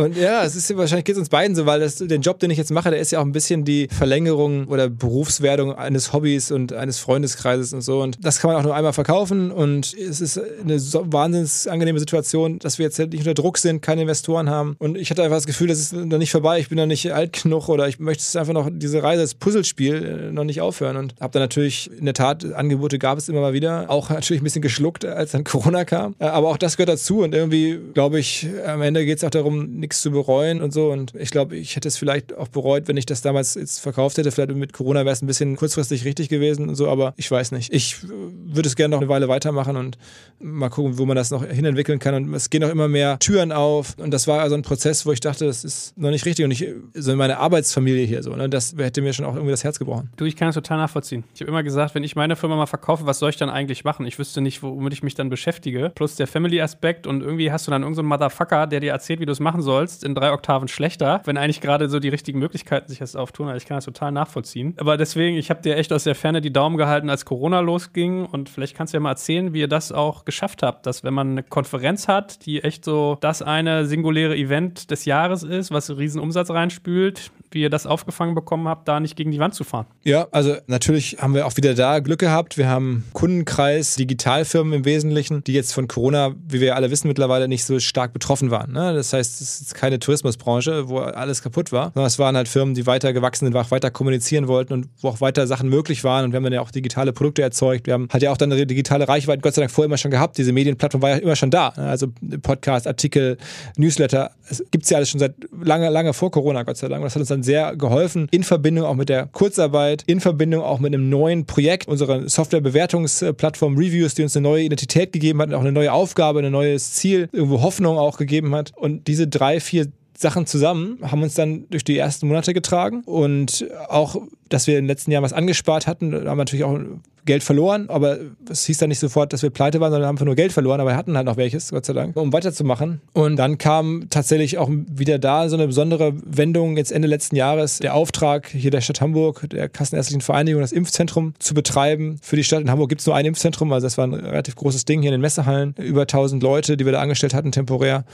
und 0.00 0.16
ja, 0.16 0.44
es 0.44 0.56
ist 0.56 0.76
wahrscheinlich 0.76 1.04
geht 1.04 1.14
es 1.14 1.18
uns 1.18 1.28
beiden 1.28 1.54
so, 1.54 1.66
weil 1.66 1.80
das, 1.80 1.96
den 1.96 2.22
Job, 2.22 2.38
den 2.38 2.50
ich 2.50 2.58
jetzt 2.58 2.70
mache, 2.70 2.90
der 2.90 3.00
ist 3.00 3.12
ja 3.12 3.20
auch 3.20 3.24
ein 3.24 3.32
bisschen 3.32 3.64
die 3.64 3.88
Verlängerung 3.90 4.66
oder 4.68 4.88
Berufswerdung 4.88 5.74
eines 5.74 6.12
Hobbys 6.12 6.50
und 6.50 6.72
eines 6.72 6.98
Freundeskreises 6.98 7.72
und 7.72 7.82
so. 7.82 8.02
Und 8.02 8.24
das 8.24 8.40
kann 8.40 8.50
man 8.50 8.58
auch 8.58 8.64
nur 8.64 8.74
einmal 8.74 8.92
verkaufen. 8.92 9.50
Und 9.50 9.94
es 9.94 10.20
ist 10.20 10.40
eine 10.62 10.78
so 10.78 11.04
wahnsinnig 11.12 11.70
angenehme 11.70 11.98
Situation, 11.98 12.58
dass 12.58 12.78
wir 12.78 12.86
jetzt 12.86 12.98
halt 12.98 13.12
nicht 13.12 13.20
unter 13.20 13.34
Druck 13.34 13.58
sind, 13.58 13.82
keine 13.82 14.02
Investoren 14.02 14.50
haben. 14.50 14.76
Und 14.78 14.96
ich 14.96 15.10
hatte 15.10 15.22
einfach 15.22 15.36
das 15.36 15.46
Gefühl, 15.46 15.68
das 15.68 15.78
ist 15.78 15.92
noch 15.92 16.18
nicht 16.18 16.30
vorbei. 16.30 16.58
Ich 16.58 16.68
bin 16.68 16.78
noch 16.78 16.86
nicht 16.86 17.12
alt 17.12 17.42
genug 17.42 17.68
oder 17.68 17.88
ich 17.88 17.98
möchte 17.98 18.22
es 18.22 18.36
einfach 18.36 18.52
noch, 18.52 18.68
diese 18.72 19.02
Reise, 19.02 19.22
das 19.22 19.34
Puzzlespiel 19.34 20.28
äh, 20.28 20.32
noch 20.32 20.44
nicht 20.44 20.60
aufhören. 20.60 20.96
Und 20.96 21.14
habe 21.20 21.32
dann 21.32 21.42
natürlich 21.42 21.90
in 21.96 22.04
der 22.04 22.14
Tat 22.14 22.44
Angebote 22.52 22.98
gab 22.98 23.18
es 23.18 23.28
immer 23.28 23.40
mal 23.40 23.52
wieder. 23.52 23.88
Auch 23.88 24.10
natürlich 24.10 24.40
ein 24.40 24.44
bisschen 24.44 24.62
geschluckt, 24.62 25.04
als 25.04 25.32
dann 25.32 25.44
Corona 25.44 25.84
kam. 25.84 26.14
Äh, 26.18 26.26
aber 26.26 26.48
auch 26.48 26.56
das 26.56 26.76
gehört 26.76 26.90
dazu. 26.90 27.20
Und 27.20 27.34
irgendwie, 27.34 27.78
glaube 27.94 28.18
ich, 28.18 28.46
am 28.66 28.82
Ende 28.82 29.04
geht 29.04 29.18
es 29.18 29.24
auch 29.24 29.30
darum, 29.30 29.78
nichts 29.90 30.02
zu 30.02 30.10
bereuen 30.12 30.62
und 30.62 30.72
so. 30.72 30.90
Und 30.90 31.14
ich 31.16 31.30
glaube, 31.30 31.56
ich 31.56 31.76
hätte 31.76 31.88
es 31.88 31.96
vielleicht 31.96 32.36
auch 32.36 32.48
bereut, 32.48 32.86
wenn 32.86 32.96
ich 32.96 33.06
das 33.06 33.22
damals 33.22 33.54
jetzt 33.54 33.80
verkauft 33.80 34.18
hätte. 34.18 34.30
Vielleicht 34.30 34.54
mit 34.54 34.72
Corona 34.72 35.00
wäre 35.00 35.12
es 35.12 35.22
ein 35.22 35.26
bisschen 35.26 35.56
kurzfristig 35.56 36.04
richtig 36.04 36.28
gewesen 36.28 36.68
und 36.68 36.76
so, 36.76 36.88
aber 36.88 37.12
ich 37.16 37.30
weiß 37.30 37.52
nicht. 37.52 37.72
Ich 37.72 37.96
würde 38.02 38.68
es 38.68 38.76
gerne 38.76 38.94
noch 38.94 39.00
eine 39.00 39.08
Weile 39.08 39.28
weitermachen 39.28 39.76
und 39.76 39.98
mal 40.38 40.68
gucken, 40.68 40.98
wo 40.98 41.06
man 41.06 41.16
das 41.16 41.30
noch 41.30 41.44
hinentwickeln 41.44 41.98
kann. 41.98 42.14
Und 42.14 42.34
es 42.34 42.50
gehen 42.50 42.62
auch 42.62 42.70
immer 42.70 42.88
mehr 42.88 43.18
Türen 43.18 43.52
auf. 43.52 43.96
Und 43.98 44.12
das 44.12 44.28
war 44.28 44.40
also 44.40 44.54
ein 44.54 44.62
Prozess, 44.62 45.04
wo 45.06 45.12
ich 45.12 45.20
dachte, 45.20 45.46
das 45.46 45.64
ist 45.64 45.98
noch 45.98 46.10
nicht 46.10 46.24
richtig. 46.24 46.44
Und 46.44 46.52
ich, 46.52 46.66
so 46.94 47.14
meine 47.16 47.38
Arbeitsfamilie 47.38 48.06
hier 48.06 48.22
so, 48.22 48.34
ne, 48.36 48.48
das 48.48 48.74
hätte 48.76 49.02
mir 49.02 49.12
schon 49.12 49.24
auch 49.24 49.34
irgendwie 49.34 49.50
das 49.50 49.64
Herz 49.64 49.78
gebrochen. 49.78 50.10
Du, 50.16 50.24
ich 50.24 50.36
kann 50.36 50.48
es 50.48 50.54
total 50.54 50.78
nachvollziehen. 50.78 51.24
Ich 51.34 51.40
habe 51.40 51.50
immer 51.50 51.62
gesagt, 51.62 51.94
wenn 51.94 52.04
ich 52.04 52.14
meine 52.14 52.36
Firma 52.36 52.56
mal 52.56 52.66
verkaufe, 52.66 53.06
was 53.06 53.18
soll 53.18 53.30
ich 53.30 53.36
dann 53.36 53.50
eigentlich 53.50 53.84
machen? 53.84 54.06
Ich 54.06 54.18
wüsste 54.18 54.40
nicht, 54.40 54.62
womit 54.62 54.92
ich 54.92 55.02
mich 55.02 55.14
dann 55.14 55.30
beschäftige. 55.30 55.90
Plus 55.94 56.14
der 56.14 56.28
Family-Aspekt 56.28 57.06
und 57.06 57.22
irgendwie 57.22 57.50
hast 57.50 57.66
du 57.66 57.70
dann 57.72 57.82
irgendeinen 57.82 58.08
so 58.08 58.08
Motherfucker, 58.08 58.66
der 58.66 58.80
dir 58.80 58.92
erzählt, 58.92 59.20
wie 59.20 59.26
du 59.26 59.32
es 59.32 59.40
machen 59.40 59.62
sollst, 59.62 59.69
in 59.78 60.14
drei 60.14 60.32
Oktaven 60.32 60.68
schlechter, 60.68 61.20
wenn 61.24 61.36
eigentlich 61.36 61.60
gerade 61.60 61.88
so 61.88 62.00
die 62.00 62.08
richtigen 62.08 62.38
Möglichkeiten 62.38 62.88
sich 62.88 63.00
jetzt 63.00 63.16
auftun. 63.16 63.48
Also 63.48 63.58
ich 63.58 63.66
kann 63.66 63.76
das 63.76 63.84
total 63.84 64.12
nachvollziehen. 64.12 64.74
Aber 64.78 64.96
deswegen, 64.96 65.36
ich 65.36 65.50
habe 65.50 65.62
dir 65.62 65.76
echt 65.76 65.92
aus 65.92 66.04
der 66.04 66.14
Ferne 66.14 66.40
die 66.40 66.52
Daumen 66.52 66.76
gehalten, 66.76 67.10
als 67.10 67.24
Corona 67.24 67.60
losging. 67.60 68.26
Und 68.26 68.48
vielleicht 68.48 68.76
kannst 68.76 68.92
du 68.92 68.96
ja 68.96 69.00
mal 69.00 69.10
erzählen, 69.10 69.52
wie 69.52 69.60
ihr 69.60 69.68
das 69.68 69.92
auch 69.92 70.24
geschafft 70.24 70.62
habt, 70.62 70.86
dass 70.86 71.04
wenn 71.04 71.14
man 71.14 71.30
eine 71.30 71.42
Konferenz 71.42 72.08
hat, 72.08 72.46
die 72.46 72.62
echt 72.62 72.84
so 72.84 73.18
das 73.20 73.42
eine 73.42 73.86
singuläre 73.86 74.36
Event 74.36 74.90
des 74.90 75.04
Jahres 75.04 75.42
ist, 75.42 75.70
was 75.70 75.90
einen 75.90 75.98
riesen 75.98 76.20
Umsatz 76.20 76.50
reinspült, 76.50 77.30
wie 77.50 77.62
ihr 77.62 77.70
das 77.70 77.86
aufgefangen 77.86 78.34
bekommen 78.34 78.68
habt, 78.68 78.86
da 78.88 79.00
nicht 79.00 79.16
gegen 79.16 79.30
die 79.30 79.38
Wand 79.38 79.54
zu 79.54 79.64
fahren. 79.64 79.86
Ja, 80.04 80.28
also 80.30 80.56
natürlich 80.66 81.18
haben 81.20 81.34
wir 81.34 81.46
auch 81.46 81.56
wieder 81.56 81.74
da 81.74 81.98
Glück 81.98 82.20
gehabt. 82.20 82.56
Wir 82.56 82.68
haben 82.68 83.04
Kundenkreis, 83.12 83.96
Digitalfirmen 83.96 84.72
im 84.72 84.84
Wesentlichen, 84.84 85.42
die 85.44 85.52
jetzt 85.52 85.72
von 85.72 85.88
Corona, 85.88 86.34
wie 86.48 86.60
wir 86.60 86.76
alle 86.76 86.90
wissen, 86.90 87.08
mittlerweile 87.08 87.48
nicht 87.48 87.64
so 87.64 87.78
stark 87.80 88.12
betroffen 88.12 88.50
waren. 88.50 88.72
Ne? 88.72 88.94
Das 88.94 89.12
heißt, 89.12 89.40
es 89.40 89.60
ist 89.60 89.74
keine 89.74 89.98
Tourismusbranche, 89.98 90.88
wo 90.88 90.98
alles 90.98 91.42
kaputt 91.42 91.72
war, 91.72 91.92
sondern 91.94 92.06
es 92.06 92.18
waren 92.18 92.36
halt 92.36 92.48
Firmen, 92.48 92.74
die 92.74 92.86
weiter 92.86 93.12
gewachsen 93.12 93.46
sind, 93.46 93.56
auch 93.56 93.70
weiter 93.70 93.90
kommunizieren 93.90 94.48
wollten 94.48 94.72
und 94.72 94.88
wo 95.00 95.08
auch 95.08 95.20
weiter 95.20 95.46
Sachen 95.46 95.68
möglich 95.68 96.04
waren. 96.04 96.26
Und 96.26 96.32
wir 96.32 96.36
haben 96.36 96.44
dann 96.44 96.52
ja 96.52 96.60
auch 96.60 96.70
digitale 96.70 97.12
Produkte 97.12 97.42
erzeugt. 97.42 97.86
Wir 97.86 97.94
haben 97.94 98.08
halt 98.12 98.22
ja 98.22 98.30
auch 98.30 98.36
dann 98.36 98.52
eine 98.52 98.66
digitale 98.66 99.08
Reichweite, 99.08 99.40
Gott 99.42 99.54
sei 99.54 99.62
Dank 99.62 99.70
vorher 99.70 99.86
immer 99.86 99.98
schon 99.98 100.10
gehabt. 100.10 100.38
Diese 100.38 100.52
Medienplattform 100.52 101.02
war 101.02 101.10
ja 101.10 101.16
immer 101.16 101.36
schon 101.36 101.50
da. 101.50 101.72
Ne? 101.76 101.88
Also 101.88 102.08
Podcast, 102.42 102.86
Artikel, 102.86 103.38
Newsletter, 103.76 104.30
es 104.48 104.64
gibt 104.70 104.84
es 104.84 104.90
ja 104.90 104.96
alles 104.96 105.10
schon 105.10 105.20
seit 105.20 105.34
lange, 105.62 105.88
lange 105.88 106.12
vor 106.12 106.30
Corona, 106.30 106.62
Gott 106.62 106.76
sei 106.76 106.88
Dank. 106.88 107.02
Und 107.02 107.06
das 107.06 107.14
hat 107.14 107.20
uns 107.20 107.39
dann 107.40 107.42
sehr 107.42 107.76
geholfen, 107.76 108.28
in 108.30 108.44
Verbindung 108.44 108.84
auch 108.84 108.94
mit 108.94 109.08
der 109.08 109.26
Kurzarbeit, 109.26 110.04
in 110.06 110.20
Verbindung 110.20 110.62
auch 110.62 110.78
mit 110.78 110.94
einem 110.94 111.08
neuen 111.08 111.46
Projekt, 111.46 111.88
unserer 111.88 112.28
Softwarebewertungsplattform 112.28 113.76
Reviews, 113.76 114.14
die 114.14 114.22
uns 114.22 114.36
eine 114.36 114.48
neue 114.48 114.64
Identität 114.64 115.12
gegeben 115.12 115.40
hat, 115.40 115.48
und 115.48 115.54
auch 115.54 115.60
eine 115.60 115.72
neue 115.72 115.92
Aufgabe, 115.92 116.40
ein 116.40 116.52
neues 116.52 116.92
Ziel, 116.92 117.28
irgendwo 117.32 117.62
Hoffnung 117.62 117.98
auch 117.98 118.18
gegeben 118.18 118.54
hat. 118.54 118.72
Und 118.76 119.06
diese 119.08 119.26
drei, 119.26 119.60
vier 119.60 119.86
Sachen 120.20 120.46
zusammen 120.46 120.98
haben 121.02 121.22
uns 121.22 121.34
dann 121.34 121.64
durch 121.70 121.82
die 121.82 121.96
ersten 121.96 122.28
Monate 122.28 122.52
getragen 122.52 123.02
und 123.06 123.66
auch, 123.88 124.16
dass 124.50 124.66
wir 124.66 124.76
in 124.76 124.84
den 124.84 124.88
letzten 124.88 125.10
Jahren 125.10 125.24
was 125.24 125.32
angespart 125.32 125.86
hatten, 125.86 126.14
haben 126.14 126.24
wir 126.24 126.34
natürlich 126.36 126.64
auch 126.64 126.78
Geld 127.24 127.42
verloren, 127.42 127.88
aber 127.88 128.18
es 128.50 128.64
hieß 128.64 128.78
dann 128.78 128.88
nicht 128.88 128.98
sofort, 128.98 129.32
dass 129.32 129.42
wir 129.42 129.50
pleite 129.50 129.80
waren, 129.80 129.92
sondern 129.92 130.08
haben 130.08 130.16
einfach 130.16 130.26
nur 130.26 130.34
Geld 130.34 130.52
verloren, 130.52 130.80
aber 130.80 130.90
wir 130.90 130.96
hatten 130.96 131.16
halt 131.16 131.26
noch 131.26 131.36
welches, 131.36 131.70
Gott 131.70 131.86
sei 131.86 131.92
Dank, 131.92 132.16
um 132.16 132.32
weiterzumachen. 132.32 133.00
Und 133.12 133.36
dann 133.36 133.56
kam 133.56 134.08
tatsächlich 134.10 134.58
auch 134.58 134.68
wieder 134.70 135.18
da 135.18 135.48
so 135.48 135.56
eine 135.56 135.66
besondere 135.66 136.12
Wendung 136.24 136.76
jetzt 136.76 136.92
Ende 136.92 137.08
letzten 137.08 137.36
Jahres, 137.36 137.78
der 137.78 137.94
Auftrag 137.94 138.48
hier 138.48 138.70
der 138.70 138.80
Stadt 138.80 139.00
Hamburg, 139.00 139.46
der 139.50 139.68
Kassenärztlichen 139.68 140.22
Vereinigung, 140.22 140.60
das 140.60 140.72
Impfzentrum 140.72 141.34
zu 141.38 141.54
betreiben. 141.54 142.18
Für 142.22 142.36
die 142.36 142.44
Stadt 142.44 142.60
in 142.60 142.70
Hamburg 142.70 142.88
gibt 142.88 143.00
es 143.00 143.06
nur 143.06 143.16
ein 143.16 143.24
Impfzentrum, 143.24 143.72
also 143.72 143.86
das 143.86 143.96
war 143.96 144.06
ein 144.06 144.14
relativ 144.14 144.56
großes 144.56 144.84
Ding 144.84 145.00
hier 145.00 145.10
in 145.10 145.14
den 145.14 145.20
Messehallen, 145.20 145.74
über 145.78 146.02
1000 146.02 146.42
Leute, 146.42 146.76
die 146.76 146.84
wir 146.84 146.92
da 146.92 147.00
angestellt 147.00 147.34
hatten 147.34 147.52
temporär 147.52 148.04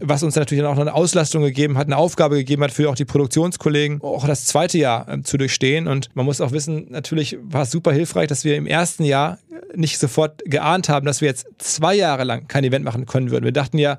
was 0.00 0.22
uns 0.22 0.34
natürlich 0.34 0.62
dann 0.62 0.70
auch 0.70 0.76
noch 0.76 0.82
eine 0.82 0.94
Auslastung 0.94 1.42
gegeben 1.42 1.78
hat, 1.78 1.86
eine 1.86 1.96
Aufgabe 1.96 2.36
gegeben 2.36 2.62
hat 2.62 2.72
für 2.72 2.90
auch 2.90 2.94
die 2.94 3.04
Produktionskollegen, 3.04 4.00
auch 4.02 4.26
das 4.26 4.44
zweite 4.44 4.78
Jahr 4.78 5.08
äh, 5.08 5.22
zu 5.22 5.36
durchstehen. 5.36 5.86
Und 5.86 6.10
man 6.14 6.24
muss 6.24 6.40
auch 6.40 6.52
wissen, 6.52 6.86
natürlich 6.90 7.38
war 7.42 7.62
es 7.62 7.70
super 7.70 7.92
hilfreich, 7.92 8.28
dass 8.28 8.44
wir 8.44 8.56
im 8.56 8.66
ersten 8.66 9.04
Jahr 9.04 9.38
nicht 9.74 9.98
sofort 9.98 10.42
geahnt 10.44 10.88
haben, 10.88 11.06
dass 11.06 11.20
wir 11.20 11.28
jetzt 11.28 11.46
zwei 11.58 11.94
Jahre 11.94 12.24
lang 12.24 12.48
kein 12.48 12.64
Event 12.64 12.84
machen 12.84 13.06
können 13.06 13.30
würden. 13.30 13.44
Wir 13.44 13.52
dachten 13.52 13.78
ja, 13.78 13.98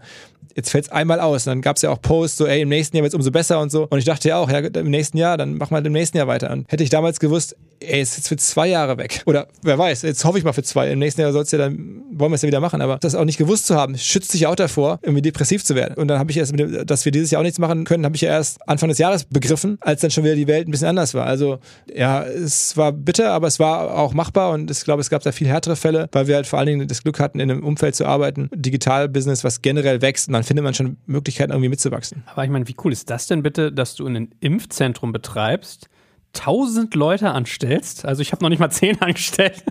jetzt 0.55 0.69
fällt 0.69 0.85
es 0.85 0.91
einmal 0.91 1.19
aus. 1.19 1.45
Und 1.45 1.51
dann 1.51 1.61
gab 1.61 1.75
es 1.75 1.81
ja 1.81 1.89
auch 1.91 2.01
Posts, 2.01 2.37
so, 2.37 2.47
ey, 2.47 2.61
im 2.61 2.69
nächsten 2.69 2.95
Jahr 2.95 3.03
wird 3.03 3.11
es 3.13 3.15
umso 3.15 3.31
besser 3.31 3.59
und 3.59 3.71
so. 3.71 3.87
Und 3.89 3.99
ich 3.99 4.05
dachte 4.05 4.29
ja 4.29 4.37
auch, 4.37 4.49
ja, 4.49 4.59
im 4.59 4.89
nächsten 4.89 5.17
Jahr, 5.17 5.37
dann 5.37 5.55
machen 5.55 5.71
wir 5.71 5.75
halt 5.77 5.87
im 5.87 5.93
nächsten 5.93 6.17
Jahr 6.17 6.27
weiter. 6.27 6.51
Und 6.51 6.71
hätte 6.71 6.83
ich 6.83 6.89
damals 6.89 7.19
gewusst, 7.19 7.55
ey, 7.81 8.01
ist 8.01 8.15
jetzt 8.17 8.27
für 8.29 8.37
zwei 8.37 8.67
Jahre 8.67 8.97
weg. 8.97 9.21
Oder 9.25 9.47
wer 9.61 9.77
weiß, 9.77 10.03
jetzt 10.03 10.23
hoffe 10.23 10.37
ich 10.37 10.43
mal 10.43 10.53
für 10.53 10.63
zwei. 10.63 10.89
Im 10.89 10.99
nächsten 10.99 11.21
Jahr 11.21 11.33
soll 11.33 11.43
es 11.43 11.51
ja 11.51 11.57
dann, 11.57 12.03
wollen 12.11 12.31
wir 12.31 12.35
es 12.35 12.41
ja 12.41 12.47
wieder 12.47 12.61
machen. 12.61 12.81
Aber 12.81 12.97
das 12.97 13.15
auch 13.15 13.25
nicht 13.25 13.37
gewusst 13.37 13.65
zu 13.65 13.75
haben, 13.75 13.97
schützt 13.97 14.31
sich 14.31 14.47
auch 14.47 14.55
davor, 14.55 14.99
irgendwie 15.01 15.21
depressiv 15.21 15.63
zu 15.63 15.75
werden. 15.75 15.95
Und 15.95 16.07
dann 16.07 16.19
habe 16.19 16.31
ich 16.31 16.37
erst, 16.37 16.57
dem, 16.57 16.85
dass 16.85 17.05
wir 17.05 17.11
dieses 17.11 17.31
Jahr 17.31 17.41
auch 17.41 17.43
nichts 17.43 17.59
machen 17.59 17.83
können, 17.83 18.05
habe 18.05 18.15
ich 18.15 18.21
ja 18.21 18.29
erst 18.29 18.67
Anfang 18.67 18.89
des 18.89 18.97
Jahres 18.97 19.25
begriffen, 19.25 19.77
als 19.81 20.01
dann 20.01 20.11
schon 20.11 20.23
wieder 20.23 20.35
die 20.35 20.47
Welt 20.47 20.67
ein 20.67 20.71
bisschen 20.71 20.87
anders 20.87 21.13
war. 21.13 21.25
Also 21.25 21.59
ja, 21.93 22.23
es 22.23 22.77
war 22.77 22.91
bitter, 22.91 23.31
aber 23.31 23.47
es 23.47 23.59
war 23.59 23.97
auch 23.97 24.13
machbar 24.13 24.51
und 24.51 24.71
ich 24.71 24.83
glaube, 24.83 25.01
es 25.01 25.09
gab 25.09 25.23
da 25.23 25.31
viel 25.31 25.47
härtere 25.47 25.75
Fälle, 25.75 26.07
weil 26.11 26.27
wir 26.27 26.35
halt 26.35 26.47
vor 26.47 26.59
allen 26.59 26.67
Dingen 26.67 26.87
das 26.87 27.03
Glück 27.03 27.19
hatten, 27.19 27.39
in 27.39 27.51
einem 27.51 27.63
Umfeld 27.63 27.95
zu 27.95 28.05
arbeiten, 28.05 28.49
Digital-Business, 28.53 29.43
was 29.43 29.61
generell 29.61 30.01
wächst 30.01 30.27
und 30.27 30.33
dann 30.33 30.44
findet 30.45 30.63
man 30.63 30.73
schon 30.73 30.97
Möglichkeiten, 31.05 31.51
irgendwie 31.51 31.69
mitzuwachsen. 31.69 32.23
Aber 32.27 32.43
ich 32.43 32.49
meine, 32.49 32.67
wie 32.67 32.75
cool 32.83 32.91
ist 32.91 33.09
das 33.09 33.27
denn 33.27 33.43
bitte, 33.43 33.71
dass 33.71 33.95
du 33.95 34.05
ein 34.07 34.29
Impfzentrum 34.39 35.11
betreibst, 35.11 35.89
tausend 36.33 36.95
Leute 36.95 37.31
anstellst. 37.31 38.05
Also 38.05 38.21
ich 38.21 38.31
habe 38.31 38.43
noch 38.43 38.49
nicht 38.49 38.59
mal 38.59 38.69
zehn 38.69 39.01
angestellt. 39.01 39.63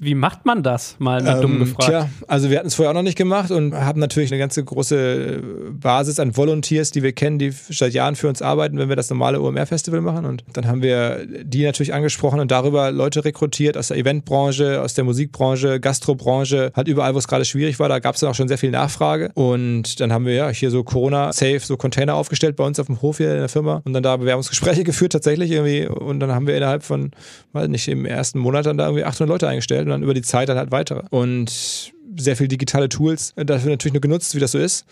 Wie 0.00 0.14
macht 0.14 0.46
man 0.46 0.62
das? 0.62 0.96
Mal 0.98 1.26
ähm, 1.26 1.40
dumm 1.40 1.58
gefragt. 1.58 1.88
Tja, 1.88 2.08
also 2.28 2.50
wir 2.50 2.58
hatten 2.58 2.68
es 2.68 2.74
vorher 2.74 2.90
auch 2.90 2.94
noch 2.94 3.02
nicht 3.02 3.16
gemacht 3.16 3.50
und 3.50 3.74
haben 3.74 4.00
natürlich 4.00 4.30
eine 4.30 4.38
ganze 4.38 4.62
große 4.62 5.42
Basis 5.72 6.18
an 6.20 6.36
Volunteers, 6.36 6.90
die 6.90 7.02
wir 7.02 7.12
kennen, 7.12 7.38
die 7.38 7.50
seit 7.50 7.92
Jahren 7.92 8.16
für 8.16 8.28
uns 8.28 8.42
arbeiten, 8.42 8.78
wenn 8.78 8.88
wir 8.88 8.96
das 8.96 9.10
normale 9.10 9.40
OMR-Festival 9.40 10.00
machen. 10.00 10.24
Und 10.26 10.44
dann 10.52 10.66
haben 10.66 10.82
wir 10.82 11.26
die 11.26 11.64
natürlich 11.64 11.94
angesprochen 11.94 12.40
und 12.40 12.50
darüber 12.50 12.90
Leute 12.90 13.24
rekrutiert 13.24 13.76
aus 13.76 13.88
der 13.88 13.96
Eventbranche, 13.96 14.80
aus 14.82 14.94
der 14.94 15.04
Musikbranche, 15.04 15.80
Gastrobranche, 15.80 16.72
halt 16.74 16.88
überall, 16.88 17.14
wo 17.14 17.18
es 17.18 17.28
gerade 17.28 17.44
schwierig 17.44 17.78
war. 17.78 17.88
Da 17.88 17.98
gab 17.98 18.14
es 18.14 18.20
dann 18.20 18.30
auch 18.30 18.34
schon 18.34 18.48
sehr 18.48 18.58
viel 18.58 18.70
Nachfrage. 18.70 19.30
Und 19.34 20.00
dann 20.00 20.12
haben 20.12 20.26
wir 20.26 20.34
ja 20.34 20.48
hier 20.48 20.70
so 20.70 20.84
Corona-Safe, 20.84 21.60
so 21.60 21.76
Container 21.76 22.14
aufgestellt 22.14 22.56
bei 22.56 22.64
uns 22.64 22.78
auf 22.78 22.86
dem 22.86 23.02
Hof 23.02 23.18
hier 23.18 23.32
in 23.32 23.38
der 23.38 23.48
Firma 23.48 23.82
und 23.84 23.92
dann 23.92 24.02
da 24.02 24.16
Bewerbungsgespräche 24.16 24.84
geführt 24.84 25.12
tatsächlich 25.12 25.50
irgendwie. 25.50 25.86
Und 25.86 26.20
dann 26.20 26.32
haben 26.32 26.46
wir 26.46 26.56
innerhalb 26.56 26.82
von, 26.82 27.10
weiß 27.52 27.68
nicht, 27.68 27.88
im 27.88 28.04
ersten 28.04 28.38
Monat 28.38 28.66
dann 28.66 28.78
da 28.78 28.86
irgendwie 28.86 29.04
800 29.04 29.28
Leute 29.28 29.48
eingestellt 29.54 29.84
und 29.84 29.90
dann 29.90 30.02
über 30.02 30.14
die 30.14 30.22
Zeit 30.22 30.48
dann 30.48 30.58
halt 30.58 30.70
weitere. 30.70 31.02
Und 31.10 31.92
sehr 32.16 32.36
viele 32.36 32.48
digitale 32.48 32.88
Tools 32.88 33.34
dafür 33.36 33.70
natürlich 33.70 33.94
nur 33.94 34.00
genutzt, 34.00 34.34
wie 34.34 34.40
das 34.40 34.52
so 34.52 34.58
ist. 34.58 34.84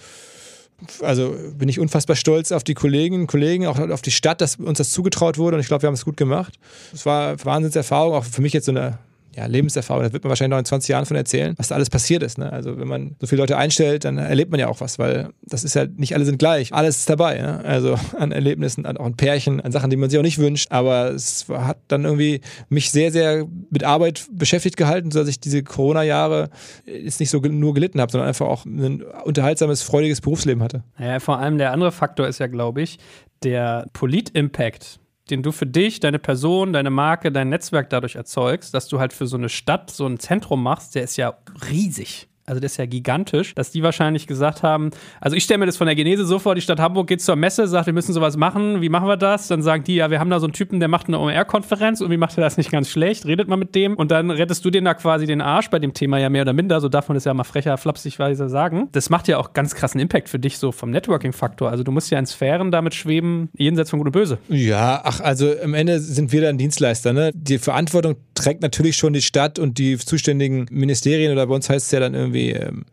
Also 1.00 1.36
bin 1.56 1.68
ich 1.68 1.78
unfassbar 1.78 2.16
stolz 2.16 2.50
auf 2.50 2.64
die 2.64 2.74
Kolleginnen 2.74 3.22
und 3.22 3.26
Kollegen, 3.28 3.66
auch 3.66 3.78
auf 3.78 4.02
die 4.02 4.10
Stadt, 4.10 4.40
dass 4.40 4.56
uns 4.56 4.78
das 4.78 4.90
zugetraut 4.90 5.38
wurde 5.38 5.56
und 5.56 5.60
ich 5.60 5.68
glaube, 5.68 5.82
wir 5.82 5.86
haben 5.86 5.94
es 5.94 6.04
gut 6.04 6.16
gemacht. 6.16 6.54
Es 6.92 7.06
war 7.06 7.28
eine 7.28 7.44
Wahnsinnserfahrung, 7.44 8.14
auch 8.14 8.24
für 8.24 8.42
mich 8.42 8.52
jetzt 8.52 8.66
so 8.66 8.72
eine 8.72 8.98
ja, 9.34 9.46
Lebenserfahrung, 9.46 10.02
da 10.02 10.12
wird 10.12 10.24
man 10.24 10.28
wahrscheinlich 10.28 10.50
noch 10.50 10.58
in 10.58 10.64
20 10.64 10.88
Jahren 10.88 11.06
von 11.06 11.16
erzählen, 11.16 11.54
was 11.56 11.68
da 11.68 11.74
alles 11.74 11.88
passiert 11.88 12.22
ist. 12.22 12.38
Ne? 12.38 12.52
Also 12.52 12.78
wenn 12.78 12.88
man 12.88 13.16
so 13.18 13.26
viele 13.26 13.40
Leute 13.40 13.56
einstellt, 13.56 14.04
dann 14.04 14.18
erlebt 14.18 14.50
man 14.50 14.60
ja 14.60 14.68
auch 14.68 14.80
was, 14.80 14.98
weil 14.98 15.30
das 15.42 15.64
ist 15.64 15.74
ja, 15.74 15.86
nicht 15.96 16.14
alle 16.14 16.24
sind 16.24 16.38
gleich. 16.38 16.72
Alles 16.72 16.98
ist 16.98 17.10
dabei. 17.10 17.38
Ne? 17.38 17.64
Also 17.64 17.96
an 18.18 18.32
Erlebnissen, 18.32 18.84
an, 18.84 18.98
auch 18.98 19.06
an 19.06 19.16
Pärchen, 19.16 19.60
an 19.60 19.72
Sachen, 19.72 19.90
die 19.90 19.96
man 19.96 20.10
sich 20.10 20.18
auch 20.18 20.24
nicht 20.24 20.38
wünscht. 20.38 20.70
Aber 20.70 21.10
es 21.10 21.46
hat 21.48 21.78
dann 21.88 22.04
irgendwie 22.04 22.40
mich 22.68 22.90
sehr, 22.90 23.10
sehr 23.10 23.46
mit 23.70 23.84
Arbeit 23.84 24.26
beschäftigt 24.30 24.76
gehalten, 24.76 25.10
sodass 25.10 25.28
ich 25.28 25.40
diese 25.40 25.62
Corona-Jahre 25.62 26.50
jetzt 26.84 27.20
nicht 27.20 27.30
so 27.30 27.38
nur 27.38 27.74
gelitten 27.74 28.00
habe, 28.00 28.12
sondern 28.12 28.28
einfach 28.28 28.46
auch 28.46 28.66
ein 28.66 29.02
unterhaltsames, 29.24 29.82
freudiges 29.82 30.20
Berufsleben 30.20 30.62
hatte. 30.62 30.82
Ja, 30.98 31.20
vor 31.20 31.38
allem 31.38 31.58
der 31.58 31.72
andere 31.72 31.92
Faktor 31.92 32.28
ist 32.28 32.38
ja, 32.38 32.48
glaube 32.48 32.82
ich, 32.82 32.98
der 33.42 33.86
Polit-Impact 33.92 35.00
den 35.32 35.42
du 35.42 35.50
für 35.50 35.66
dich, 35.66 35.98
deine 35.98 36.18
Person, 36.18 36.74
deine 36.74 36.90
Marke, 36.90 37.32
dein 37.32 37.48
Netzwerk 37.48 37.88
dadurch 37.88 38.16
erzeugst, 38.16 38.74
dass 38.74 38.86
du 38.86 39.00
halt 39.00 39.14
für 39.14 39.26
so 39.26 39.38
eine 39.38 39.48
Stadt 39.48 39.90
so 39.90 40.06
ein 40.06 40.18
Zentrum 40.18 40.62
machst, 40.62 40.94
der 40.94 41.04
ist 41.04 41.16
ja 41.16 41.38
riesig 41.70 42.28
also 42.46 42.60
das 42.60 42.72
ist 42.72 42.78
ja 42.78 42.86
gigantisch, 42.86 43.54
dass 43.54 43.70
die 43.70 43.82
wahrscheinlich 43.82 44.26
gesagt 44.26 44.62
haben, 44.62 44.90
also 45.20 45.36
ich 45.36 45.44
stelle 45.44 45.58
mir 45.58 45.66
das 45.66 45.76
von 45.76 45.86
der 45.86 45.94
Genese 45.94 46.24
so 46.24 46.38
vor, 46.38 46.54
die 46.54 46.60
Stadt 46.60 46.80
Hamburg 46.80 47.06
geht 47.06 47.20
zur 47.20 47.36
Messe, 47.36 47.66
sagt, 47.68 47.86
wir 47.86 47.92
müssen 47.92 48.12
sowas 48.12 48.36
machen, 48.36 48.80
wie 48.80 48.88
machen 48.88 49.06
wir 49.06 49.16
das? 49.16 49.48
Dann 49.48 49.62
sagen 49.62 49.84
die, 49.84 49.96
ja, 49.96 50.10
wir 50.10 50.18
haben 50.18 50.30
da 50.30 50.40
so 50.40 50.46
einen 50.46 50.52
Typen, 50.52 50.80
der 50.80 50.88
macht 50.88 51.08
eine 51.08 51.18
OMR-Konferenz 51.18 52.00
und 52.00 52.10
wie 52.10 52.16
macht 52.16 52.36
er 52.36 52.42
das 52.42 52.56
nicht 52.56 52.70
ganz 52.70 52.88
schlecht, 52.88 53.26
redet 53.26 53.48
mal 53.48 53.56
mit 53.56 53.74
dem 53.74 53.96
und 53.96 54.10
dann 54.10 54.30
rettest 54.30 54.64
du 54.64 54.70
den 54.70 54.84
da 54.84 54.94
quasi 54.94 55.26
den 55.26 55.40
Arsch 55.40 55.70
bei 55.70 55.78
dem 55.78 55.94
Thema 55.94 56.18
ja 56.18 56.28
mehr 56.30 56.42
oder 56.42 56.52
minder, 56.52 56.80
so 56.80 56.88
darf 56.88 57.08
man 57.08 57.14
das 57.14 57.24
ja 57.24 57.34
mal 57.34 57.44
frecher, 57.44 57.76
flapsigweise 57.76 58.48
sagen. 58.48 58.88
Das 58.92 59.10
macht 59.10 59.28
ja 59.28 59.38
auch 59.38 59.52
ganz 59.52 59.74
krassen 59.74 60.00
Impact 60.00 60.28
für 60.28 60.38
dich 60.38 60.58
so 60.58 60.72
vom 60.72 60.90
Networking-Faktor, 60.90 61.70
also 61.70 61.84
du 61.84 61.92
musst 61.92 62.10
ja 62.10 62.18
in 62.18 62.26
Sphären 62.26 62.70
damit 62.70 62.94
schweben, 62.94 63.50
jenseits 63.56 63.90
von 63.90 64.00
Gut 64.00 64.06
und 64.06 64.12
Böse. 64.12 64.38
Ja, 64.48 65.00
ach, 65.04 65.20
also 65.20 65.52
am 65.62 65.74
Ende 65.74 66.00
sind 66.00 66.32
wir 66.32 66.42
dann 66.42 66.58
Dienstleister, 66.58 67.12
ne? 67.12 67.30
Die 67.34 67.58
Verantwortung 67.58 68.16
trägt 68.42 68.62
natürlich 68.62 68.96
schon 68.96 69.12
die 69.12 69.22
Stadt 69.22 69.58
und 69.58 69.78
die 69.78 69.96
zuständigen 69.96 70.66
Ministerien 70.70 71.32
oder 71.32 71.46
bei 71.46 71.54
uns 71.54 71.70
heißt 71.70 71.86
es 71.86 71.92
ja 71.92 72.00
dann 72.00 72.14
irgendwie 72.14 72.50
ähm, 72.50 72.84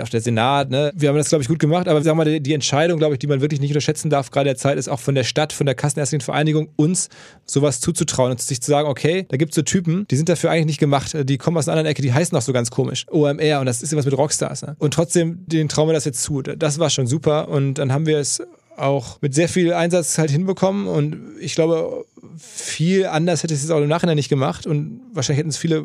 auch 0.00 0.08
der 0.08 0.20
Senat, 0.20 0.70
ne? 0.70 0.92
Wir 0.94 1.10
haben 1.10 1.16
das, 1.16 1.28
glaube 1.28 1.42
ich, 1.42 1.48
gut 1.48 1.58
gemacht, 1.58 1.88
aber 1.88 2.04
wir 2.04 2.14
mal, 2.14 2.40
die 2.40 2.54
Entscheidung, 2.54 2.98
glaube 2.98 3.14
ich, 3.14 3.18
die 3.18 3.26
man 3.26 3.40
wirklich 3.40 3.60
nicht 3.60 3.70
unterschätzen 3.70 4.08
darf, 4.08 4.30
gerade 4.30 4.46
der 4.46 4.56
Zeit, 4.56 4.78
ist 4.78 4.88
auch 4.88 5.00
von 5.00 5.14
der 5.14 5.24
Stadt, 5.24 5.52
von 5.52 5.66
der 5.66 5.74
Kassenärztlichen 5.74 6.24
Vereinigung, 6.24 6.70
uns 6.76 7.10
sowas 7.44 7.80
zuzutrauen 7.80 8.30
und 8.30 8.40
sich 8.40 8.62
zu 8.62 8.70
sagen, 8.70 8.88
okay, 8.88 9.26
da 9.28 9.36
gibt 9.36 9.52
es 9.52 9.56
so 9.56 9.62
Typen, 9.62 10.06
die 10.10 10.16
sind 10.16 10.28
dafür 10.28 10.50
eigentlich 10.50 10.66
nicht 10.66 10.80
gemacht, 10.80 11.14
die 11.22 11.38
kommen 11.38 11.58
aus 11.58 11.68
einer 11.68 11.78
anderen 11.78 11.90
Ecke, 11.90 12.02
die 12.02 12.12
heißen 12.12 12.36
auch 12.36 12.42
so 12.42 12.52
ganz 12.52 12.70
komisch. 12.70 13.06
OMR 13.10 13.60
und 13.60 13.66
das 13.66 13.82
ist 13.82 13.92
ja 13.92 13.98
was 13.98 14.06
mit 14.06 14.16
Rockstars. 14.16 14.62
Ne? 14.62 14.76
Und 14.78 14.94
trotzdem, 14.94 15.44
denen 15.46 15.68
trauen 15.68 15.88
wir 15.88 15.92
das 15.92 16.06
jetzt 16.06 16.22
zu. 16.22 16.40
Das 16.42 16.78
war 16.78 16.88
schon 16.88 17.06
super 17.06 17.48
und 17.48 17.74
dann 17.74 17.92
haben 17.92 18.06
wir 18.06 18.18
es 18.18 18.42
auch 18.78 19.20
mit 19.20 19.34
sehr 19.34 19.48
viel 19.48 19.72
Einsatz 19.72 20.18
halt 20.18 20.30
hinbekommen 20.30 20.86
und 20.86 21.32
ich 21.40 21.54
glaube, 21.54 22.04
viel 22.38 23.06
anders 23.06 23.42
hätte 23.42 23.54
ich 23.54 23.62
es 23.62 23.70
auch 23.70 23.80
im 23.80 23.88
Nachhinein 23.88 24.16
nicht 24.16 24.28
gemacht 24.28 24.66
und 24.66 25.00
wahrscheinlich 25.12 25.40
hätten 25.40 25.50
es 25.50 25.56
viele 25.56 25.84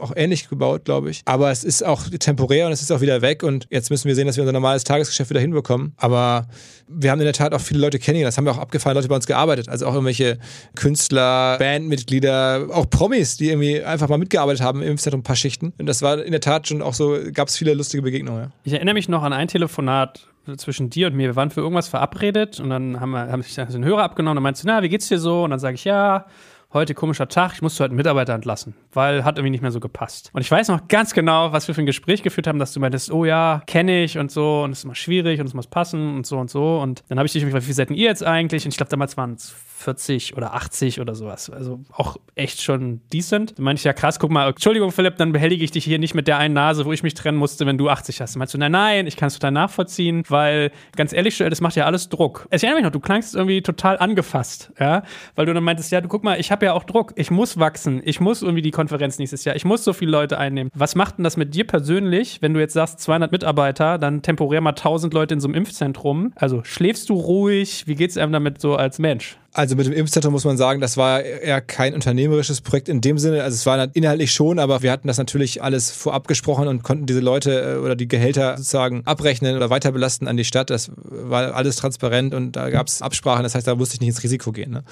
auch 0.00 0.12
ähnlich 0.16 0.48
gebaut, 0.48 0.84
glaube 0.84 1.10
ich. 1.10 1.22
Aber 1.24 1.50
es 1.50 1.64
ist 1.64 1.84
auch 1.84 2.08
temporär 2.08 2.66
und 2.66 2.72
es 2.72 2.82
ist 2.82 2.90
auch 2.90 3.00
wieder 3.00 3.22
weg 3.22 3.42
und 3.42 3.66
jetzt 3.70 3.90
müssen 3.90 4.08
wir 4.08 4.14
sehen, 4.14 4.26
dass 4.26 4.36
wir 4.36 4.42
unser 4.42 4.52
normales 4.52 4.84
Tagesgeschäft 4.84 5.30
wieder 5.30 5.40
hinbekommen. 5.40 5.92
Aber 5.96 6.46
wir 6.88 7.10
haben 7.10 7.20
in 7.20 7.24
der 7.24 7.34
Tat 7.34 7.54
auch 7.54 7.60
viele 7.60 7.80
Leute 7.80 7.98
kennengelernt. 7.98 8.32
Das 8.32 8.38
haben 8.38 8.44
wir 8.44 8.52
auch 8.52 8.58
abgefallen, 8.58 8.96
Leute 8.96 9.08
bei 9.08 9.14
uns 9.14 9.26
gearbeitet. 9.26 9.68
Also 9.68 9.86
auch 9.86 9.92
irgendwelche 9.94 10.38
Künstler, 10.74 11.58
Bandmitglieder, 11.58 12.68
auch 12.72 12.88
Promis, 12.88 13.36
die 13.36 13.48
irgendwie 13.48 13.82
einfach 13.82 14.08
mal 14.08 14.18
mitgearbeitet 14.18 14.62
haben 14.62 14.82
im 14.82 14.98
Zentrum 14.98 15.20
ein 15.20 15.24
paar 15.24 15.36
Schichten. 15.36 15.72
Und 15.78 15.86
das 15.86 16.02
war 16.02 16.22
in 16.22 16.32
der 16.32 16.40
Tat 16.40 16.68
schon 16.68 16.82
auch 16.82 16.94
so, 16.94 17.18
gab 17.32 17.48
es 17.48 17.56
viele 17.56 17.74
lustige 17.74 18.02
Begegnungen. 18.02 18.52
Ich 18.64 18.72
erinnere 18.72 18.94
mich 18.94 19.08
noch 19.08 19.22
an 19.22 19.32
ein 19.32 19.48
Telefonat 19.48 20.26
zwischen 20.56 20.90
dir 20.90 21.08
und 21.08 21.14
mir. 21.14 21.28
Wir 21.28 21.36
waren 21.36 21.50
für 21.50 21.60
irgendwas 21.60 21.88
verabredet 21.88 22.60
und 22.60 22.70
dann 22.70 23.00
haben 23.00 23.10
wir 23.10 23.30
haben 23.30 23.42
sich 23.42 23.54
den 23.54 23.84
Hörer 23.84 24.02
abgenommen 24.02 24.38
und 24.38 24.42
meinst 24.42 24.62
du, 24.62 24.68
na, 24.68 24.82
wie 24.82 24.88
geht's 24.88 25.08
dir 25.08 25.18
so? 25.18 25.44
Und 25.44 25.50
dann 25.50 25.58
sage 25.58 25.74
ich, 25.74 25.84
ja, 25.84 26.26
heute 26.72 26.94
komischer 26.94 27.28
Tag, 27.28 27.52
ich 27.54 27.62
musste 27.62 27.82
heute 27.82 27.90
einen 27.90 27.96
Mitarbeiter 27.96 28.32
entlassen, 28.32 28.74
weil 28.92 29.24
hat 29.24 29.38
irgendwie 29.38 29.50
nicht 29.50 29.62
mehr 29.62 29.72
so 29.72 29.80
gepasst. 29.80 30.30
Und 30.32 30.40
ich 30.40 30.50
weiß 30.50 30.68
noch 30.68 30.88
ganz 30.88 31.14
genau, 31.14 31.52
was 31.52 31.66
wir 31.66 31.74
für 31.74 31.82
ein 31.82 31.86
Gespräch 31.86 32.22
geführt 32.22 32.46
haben, 32.46 32.58
dass 32.58 32.72
du 32.72 32.80
meintest, 32.80 33.10
oh 33.10 33.24
ja, 33.24 33.62
kenne 33.66 34.04
ich 34.04 34.18
und 34.18 34.30
so 34.30 34.62
und 34.62 34.72
es 34.72 34.78
ist 34.78 34.84
immer 34.84 34.94
schwierig 34.94 35.40
und 35.40 35.46
es 35.46 35.54
muss 35.54 35.66
passen 35.66 36.14
und 36.14 36.26
so 36.26 36.38
und 36.38 36.48
so. 36.48 36.78
Und 36.78 37.02
dann 37.08 37.18
habe 37.18 37.26
ich 37.26 37.32
dich 37.32 37.44
gefragt, 37.44 37.66
wie 37.66 37.72
seid 37.72 37.90
ihr 37.90 37.96
jetzt 37.96 38.24
eigentlich? 38.24 38.64
Und 38.64 38.70
ich 38.70 38.76
glaube, 38.76 38.90
damals 38.90 39.16
waren 39.16 39.34
es 39.34 39.54
40 39.80 40.36
oder 40.36 40.54
80 40.54 41.00
oder 41.00 41.14
sowas. 41.14 41.50
Also 41.50 41.80
auch 41.92 42.16
echt 42.34 42.60
schon 42.60 43.00
decent. 43.12 43.58
Da 43.58 43.62
meinte 43.62 43.80
ich, 43.80 43.84
ja 43.84 43.92
krass, 43.92 44.18
guck 44.18 44.30
mal, 44.30 44.48
Entschuldigung, 44.48 44.92
Philipp, 44.92 45.16
dann 45.16 45.32
behellige 45.32 45.64
ich 45.64 45.70
dich 45.70 45.84
hier 45.84 45.98
nicht 45.98 46.14
mit 46.14 46.28
der 46.28 46.38
einen 46.38 46.54
Nase, 46.54 46.84
wo 46.84 46.92
ich 46.92 47.02
mich 47.02 47.14
trennen 47.14 47.38
musste, 47.38 47.66
wenn 47.66 47.78
du 47.78 47.88
80 47.88 48.20
hast. 48.20 48.36
meinst 48.36 48.54
du, 48.54 48.58
nein, 48.58 48.72
nein, 48.72 49.06
ich 49.06 49.16
kann 49.16 49.28
es 49.28 49.34
total 49.34 49.52
nachvollziehen, 49.52 50.22
weil 50.28 50.70
ganz 50.96 51.12
ehrlich, 51.12 51.38
das 51.38 51.60
macht 51.60 51.76
ja 51.76 51.86
alles 51.86 52.08
Druck. 52.08 52.46
Ich 52.50 52.62
erinnere 52.62 52.76
mich 52.76 52.84
noch, 52.84 52.92
du 52.92 53.00
klangst 53.00 53.34
irgendwie 53.34 53.62
total 53.62 53.98
angefasst, 53.98 54.72
ja, 54.78 55.02
weil 55.34 55.46
du 55.46 55.54
dann 55.54 55.64
meintest, 55.64 55.90
ja, 55.92 56.00
du 56.00 56.08
guck 56.08 56.24
mal, 56.24 56.38
ich 56.38 56.52
habe 56.52 56.66
ja 56.66 56.74
auch 56.74 56.84
Druck, 56.84 57.12
ich 57.16 57.30
muss 57.30 57.58
wachsen, 57.58 58.02
ich 58.04 58.20
muss 58.20 58.42
irgendwie 58.42 58.62
die 58.62 58.70
Konferenz 58.70 59.18
nächstes 59.18 59.44
Jahr, 59.44 59.56
ich 59.56 59.64
muss 59.64 59.84
so 59.84 59.92
viele 59.92 60.10
Leute 60.10 60.38
einnehmen. 60.38 60.70
Was 60.74 60.94
macht 60.94 61.18
denn 61.18 61.24
das 61.24 61.36
mit 61.36 61.54
dir 61.54 61.66
persönlich, 61.66 62.42
wenn 62.42 62.52
du 62.54 62.60
jetzt 62.60 62.74
sagst, 62.74 63.00
200 63.00 63.32
Mitarbeiter, 63.32 63.98
dann 63.98 64.22
temporär 64.22 64.60
mal 64.60 64.70
1000 64.70 65.14
Leute 65.14 65.34
in 65.34 65.40
so 65.40 65.48
einem 65.48 65.54
Impfzentrum? 65.54 66.32
Also 66.36 66.62
schläfst 66.64 67.08
du 67.08 67.14
ruhig? 67.14 67.86
Wie 67.86 67.94
geht 67.94 68.10
es 68.10 68.18
einem 68.18 68.32
damit 68.32 68.60
so 68.60 68.76
als 68.76 68.98
Mensch? 68.98 69.39
Also 69.52 69.74
mit 69.74 69.84
dem 69.84 69.92
Impfzentrum 69.92 70.32
muss 70.32 70.44
man 70.44 70.56
sagen, 70.56 70.80
das 70.80 70.96
war 70.96 71.22
eher 71.22 71.60
kein 71.60 71.92
unternehmerisches 71.92 72.60
Projekt 72.60 72.88
in 72.88 73.00
dem 73.00 73.18
Sinne. 73.18 73.42
Also 73.42 73.56
es 73.56 73.66
war 73.66 73.88
inhaltlich 73.94 74.30
schon, 74.30 74.60
aber 74.60 74.82
wir 74.82 74.92
hatten 74.92 75.08
das 75.08 75.18
natürlich 75.18 75.60
alles 75.60 75.90
vorab 75.90 76.28
gesprochen 76.28 76.68
und 76.68 76.84
konnten 76.84 77.06
diese 77.06 77.18
Leute 77.18 77.76
äh, 77.76 77.78
oder 77.78 77.96
die 77.96 78.06
Gehälter 78.06 78.56
sozusagen 78.56 79.02
abrechnen 79.06 79.56
oder 79.56 79.68
weiter 79.68 79.90
belasten 79.90 80.28
an 80.28 80.36
die 80.36 80.44
Stadt. 80.44 80.70
Das 80.70 80.92
war 80.94 81.52
alles 81.56 81.74
transparent 81.74 82.32
und 82.32 82.54
da 82.54 82.70
gab 82.70 82.86
es 82.86 83.02
Absprachen. 83.02 83.42
Das 83.42 83.56
heißt, 83.56 83.66
da 83.66 83.74
musste 83.74 83.94
ich 83.94 84.00
nicht 84.00 84.10
ins 84.10 84.22
Risiko 84.22 84.52
gehen. 84.52 84.70
Ne? 84.70 84.84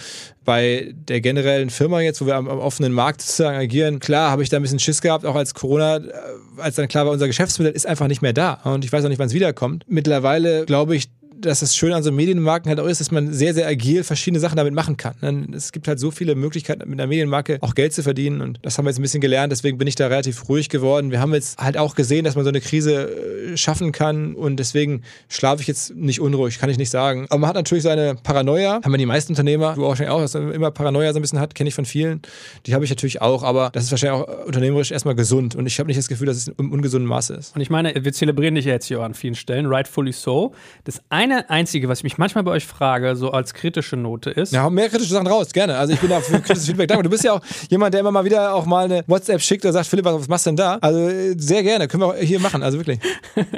Bei 0.44 0.92
der 0.92 1.20
generellen 1.20 1.70
Firma 1.70 2.00
jetzt, 2.00 2.20
wo 2.20 2.26
wir 2.26 2.34
am, 2.34 2.48
am 2.48 2.58
offenen 2.58 2.92
Markt 2.92 3.22
sozusagen 3.22 3.58
agieren, 3.58 4.00
klar 4.00 4.32
habe 4.32 4.42
ich 4.42 4.48
da 4.48 4.56
ein 4.56 4.62
bisschen 4.62 4.80
Schiss 4.80 5.00
gehabt, 5.00 5.24
auch 5.24 5.36
als 5.36 5.54
Corona, 5.54 5.98
äh, 5.98 6.10
als 6.56 6.74
dann 6.74 6.88
klar 6.88 7.06
war, 7.06 7.12
unser 7.12 7.28
Geschäftsmodell 7.28 7.74
ist 7.74 7.86
einfach 7.86 8.08
nicht 8.08 8.22
mehr 8.22 8.32
da 8.32 8.54
und 8.64 8.84
ich 8.84 8.92
weiß 8.92 9.04
auch 9.04 9.08
nicht, 9.08 9.20
wann 9.20 9.28
es 9.28 9.34
wiederkommt. 9.34 9.84
Mittlerweile 9.86 10.66
glaube 10.66 10.96
ich, 10.96 11.10
dass 11.40 11.60
das 11.60 11.76
Schöne 11.76 11.96
an 11.96 12.02
so 12.02 12.12
Medienmarken 12.12 12.68
halt 12.68 12.80
auch 12.80 12.86
ist, 12.86 13.00
dass 13.00 13.10
man 13.10 13.32
sehr, 13.32 13.54
sehr 13.54 13.66
agil 13.66 14.04
verschiedene 14.04 14.40
Sachen 14.40 14.56
damit 14.56 14.74
machen 14.74 14.96
kann. 14.96 15.14
Ne? 15.20 15.46
Es 15.54 15.72
gibt 15.72 15.88
halt 15.88 15.98
so 15.98 16.10
viele 16.10 16.34
Möglichkeiten, 16.34 16.88
mit 16.88 17.00
einer 17.00 17.06
Medienmarke 17.06 17.58
auch 17.60 17.74
Geld 17.74 17.92
zu 17.92 18.02
verdienen 18.02 18.40
und 18.40 18.58
das 18.62 18.78
haben 18.78 18.84
wir 18.84 18.90
jetzt 18.90 18.98
ein 18.98 19.02
bisschen 19.02 19.20
gelernt, 19.20 19.52
deswegen 19.52 19.78
bin 19.78 19.88
ich 19.88 19.94
da 19.94 20.06
relativ 20.06 20.48
ruhig 20.48 20.68
geworden. 20.68 21.10
Wir 21.10 21.20
haben 21.20 21.34
jetzt 21.34 21.58
halt 21.58 21.76
auch 21.76 21.94
gesehen, 21.94 22.24
dass 22.24 22.34
man 22.34 22.44
so 22.44 22.50
eine 22.50 22.60
Krise 22.60 23.56
schaffen 23.56 23.92
kann 23.92 24.34
und 24.34 24.56
deswegen 24.56 25.02
schlafe 25.28 25.60
ich 25.62 25.68
jetzt 25.68 25.94
nicht 25.94 26.20
unruhig, 26.20 26.58
kann 26.58 26.70
ich 26.70 26.78
nicht 26.78 26.90
sagen. 26.90 27.26
Aber 27.30 27.38
man 27.38 27.48
hat 27.48 27.56
natürlich 27.56 27.84
seine 27.84 28.14
Paranoia, 28.14 28.80
haben 28.82 28.92
wir 28.92 28.98
die 28.98 29.06
meisten 29.06 29.32
Unternehmer, 29.32 29.74
du 29.74 29.86
auch, 29.86 29.96
dass 29.96 30.34
man 30.34 30.52
immer 30.52 30.70
Paranoia 30.70 31.12
so 31.12 31.18
ein 31.18 31.22
bisschen 31.22 31.40
hat, 31.40 31.54
kenne 31.54 31.68
ich 31.68 31.74
von 31.74 31.84
vielen. 31.84 32.22
Die 32.66 32.74
habe 32.74 32.84
ich 32.84 32.90
natürlich 32.90 33.20
auch, 33.22 33.42
aber 33.42 33.70
das 33.72 33.84
ist 33.84 33.90
wahrscheinlich 33.90 34.20
auch 34.20 34.46
unternehmerisch 34.46 34.90
erstmal 34.90 35.14
gesund 35.14 35.54
und 35.54 35.66
ich 35.66 35.78
habe 35.78 35.88
nicht 35.88 35.98
das 35.98 36.08
Gefühl, 36.08 36.26
dass 36.26 36.36
es 36.36 36.48
im 36.48 36.72
ungesunden 36.72 37.08
Maße 37.08 37.34
ist. 37.34 37.54
Und 37.54 37.60
ich 37.60 37.70
meine, 37.70 37.94
wir 38.04 38.12
zelebrieren 38.12 38.54
dich 38.54 38.64
ja 38.64 38.72
jetzt 38.72 38.86
hier 38.86 39.00
an 39.00 39.14
vielen 39.14 39.34
Stellen, 39.34 39.66
rightfully 39.66 40.12
so. 40.12 40.52
Das 40.84 41.00
eine 41.08 41.27
einzige, 41.32 41.88
was 41.88 41.98
ich 41.98 42.04
mich 42.04 42.18
manchmal 42.18 42.44
bei 42.44 42.50
euch 42.50 42.66
frage, 42.66 43.16
so 43.16 43.30
als 43.30 43.54
kritische 43.54 43.96
Note 43.96 44.30
ist. 44.30 44.52
Ja, 44.52 44.62
hau 44.62 44.70
mehr 44.70 44.88
kritische 44.88 45.12
Sachen 45.12 45.26
raus, 45.26 45.52
gerne. 45.52 45.76
Also 45.76 45.92
ich 45.92 46.00
bin 46.00 46.10
da 46.10 46.20
für 46.20 46.40
kritisches 46.40 46.66
Feedback 46.66 46.88
dankbar. 46.88 47.04
Du 47.04 47.10
bist 47.10 47.24
ja 47.24 47.32
auch 47.32 47.40
jemand, 47.70 47.94
der 47.94 48.00
immer 48.00 48.10
mal 48.10 48.24
wieder 48.24 48.54
auch 48.54 48.66
mal 48.66 48.84
eine 48.84 49.04
WhatsApp 49.06 49.40
schickt 49.40 49.64
und 49.64 49.72
sagt, 49.72 49.86
Philipp, 49.86 50.04
was 50.04 50.28
machst 50.28 50.46
du 50.46 50.50
denn 50.50 50.56
da? 50.56 50.78
Also 50.80 51.08
äh, 51.08 51.34
sehr 51.36 51.62
gerne, 51.62 51.88
können 51.88 52.02
wir 52.02 52.06
auch 52.08 52.14
hier 52.14 52.40
machen, 52.40 52.62
also 52.62 52.78
wirklich. 52.78 52.98